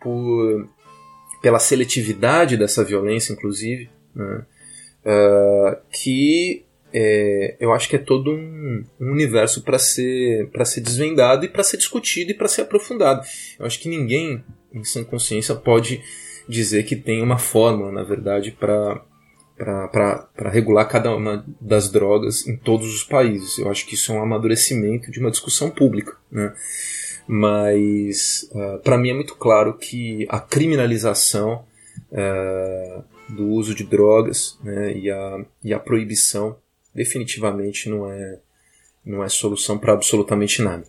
por, 0.00 0.68
pela 1.42 1.58
seletividade 1.58 2.56
dessa 2.56 2.84
violência, 2.84 3.32
inclusive, 3.32 3.90
né, 4.14 4.46
uh, 5.04 5.76
que 5.90 6.64
é, 6.94 7.56
eu 7.58 7.72
acho 7.72 7.88
que 7.88 7.96
é 7.96 7.98
todo 7.98 8.30
um, 8.30 8.84
um 9.00 9.10
universo 9.10 9.62
para 9.62 9.78
ser 9.78 10.48
para 10.50 10.64
ser 10.64 10.82
desvendado 10.82 11.44
e 11.44 11.48
para 11.48 11.62
ser 11.64 11.78
discutido 11.78 12.30
e 12.30 12.34
para 12.34 12.48
ser 12.48 12.62
aprofundado. 12.62 13.22
Eu 13.58 13.66
acho 13.66 13.80
que 13.80 13.88
ninguém 13.88 14.44
em 14.72 14.84
sã 14.84 15.02
consciência 15.02 15.54
pode 15.54 16.02
dizer 16.48 16.82
que 16.84 16.96
tem 16.96 17.22
uma 17.22 17.38
fórmula, 17.38 17.90
na 17.90 18.02
verdade, 18.02 18.52
para 18.52 19.02
para 19.56 20.50
regular 20.50 20.88
cada 20.88 21.14
uma 21.14 21.44
das 21.60 21.90
drogas 21.90 22.46
em 22.46 22.56
todos 22.56 22.92
os 22.92 23.04
países. 23.04 23.58
Eu 23.58 23.70
acho 23.70 23.86
que 23.86 23.94
isso 23.94 24.10
é 24.10 24.14
um 24.16 24.22
amadurecimento 24.22 25.10
de 25.10 25.20
uma 25.20 25.30
discussão 25.30 25.70
pública. 25.70 26.16
Né? 26.30 26.52
Mas, 27.26 28.48
uh, 28.52 28.78
para 28.82 28.98
mim, 28.98 29.10
é 29.10 29.14
muito 29.14 29.34
claro 29.36 29.74
que 29.74 30.26
a 30.28 30.40
criminalização 30.40 31.64
uh, 32.10 33.04
do 33.32 33.48
uso 33.48 33.74
de 33.74 33.84
drogas 33.84 34.58
né, 34.62 34.92
e, 34.96 35.10
a, 35.10 35.44
e 35.62 35.72
a 35.72 35.78
proibição 35.78 36.56
definitivamente 36.94 37.88
não 37.88 38.10
é, 38.10 38.38
não 39.04 39.24
é 39.24 39.28
solução 39.28 39.78
para 39.78 39.92
absolutamente 39.92 40.62
nada. 40.62 40.84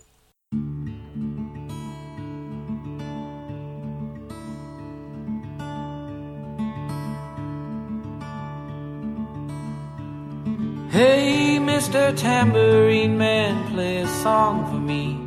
Hey, 10.96 11.56
Mr. 11.56 12.12
Tambourine 12.12 13.16
Man, 13.16 13.72
play 13.72 14.02
a 14.02 14.06
song 14.06 14.64
for 14.70 14.80
me. 14.80 15.23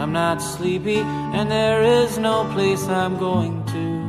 I'm 0.00 0.12
not 0.12 0.40
sleepy, 0.40 0.96
and 0.96 1.50
there 1.50 1.82
is 1.82 2.16
no 2.16 2.50
place 2.54 2.88
I'm 2.88 3.18
going 3.18 3.62
to. 3.66 4.00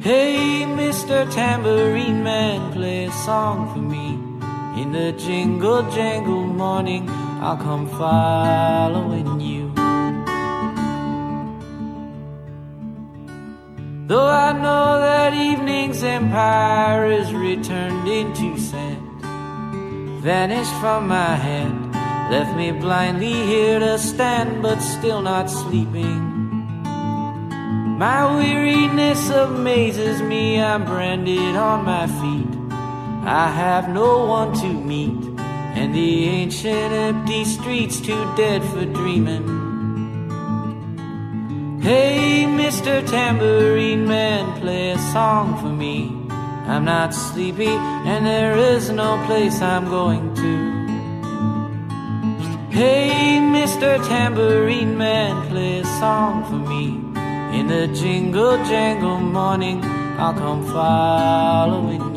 Hey, 0.00 0.64
Mr. 0.64 1.28
Tambourine 1.34 2.22
Man, 2.22 2.72
play 2.72 3.06
a 3.06 3.12
song 3.12 3.72
for 3.72 3.80
me. 3.80 4.10
In 4.80 4.92
the 4.92 5.10
jingle 5.18 5.82
jangle 5.90 6.46
morning, 6.46 7.10
I'll 7.42 7.56
come 7.56 7.88
following 7.88 9.40
you. 9.40 9.72
Though 14.06 14.28
I 14.28 14.52
know 14.52 15.00
that 15.00 15.34
evening's 15.34 16.04
empire 16.04 17.10
is 17.10 17.32
returned 17.34 18.06
into 18.06 18.56
sand, 18.58 19.22
vanished 20.22 20.74
from 20.74 21.08
my 21.08 21.34
hand, 21.34 21.87
left 22.30 22.56
me 22.56 22.72
blindly 22.72 23.32
here 23.32 23.78
to 23.78 23.98
stand, 23.98 24.62
but 24.62 24.80
still 24.80 25.22
not 25.22 25.50
sleeping. 25.50 26.28
My 27.98 28.36
weariness 28.36 29.30
amazes 29.30 30.22
me, 30.22 30.60
I'm 30.60 30.84
branded 30.84 31.56
on 31.56 31.84
my 31.84 32.06
feet. 32.06 32.58
I 33.26 33.50
have 33.50 33.88
no 33.88 34.26
one 34.26 34.52
to 34.60 34.68
meet, 34.68 35.40
and 35.74 35.94
the 35.94 36.28
ancient 36.28 36.92
empty 36.92 37.44
streets 37.44 38.00
too 38.00 38.24
dead 38.36 38.62
for 38.62 38.84
dreaming. 38.84 39.66
Hey, 41.80 42.44
Mr. 42.46 43.04
Tambourine 43.08 44.06
Man, 44.06 44.60
play 44.60 44.90
a 44.90 44.98
song 45.12 45.58
for 45.60 45.68
me. 45.70 46.08
I'm 46.66 46.84
not 46.84 47.14
sleepy, 47.14 47.66
and 47.66 48.26
there 48.26 48.56
is 48.56 48.90
no 48.90 49.22
place 49.26 49.60
I'm 49.60 49.88
going 49.88 50.34
to. 50.34 50.77
Hey, 52.70 53.38
Mr. 53.40 53.96
Tambourine 54.06 54.98
Man, 54.98 55.48
play 55.48 55.80
a 55.80 55.84
song 55.86 56.44
for 56.44 56.56
me. 56.68 56.88
In 57.58 57.66
the 57.66 57.88
jingle 57.88 58.58
jangle 58.66 59.18
morning, 59.18 59.82
I'll 59.82 60.34
come 60.34 60.66
following. 60.66 62.07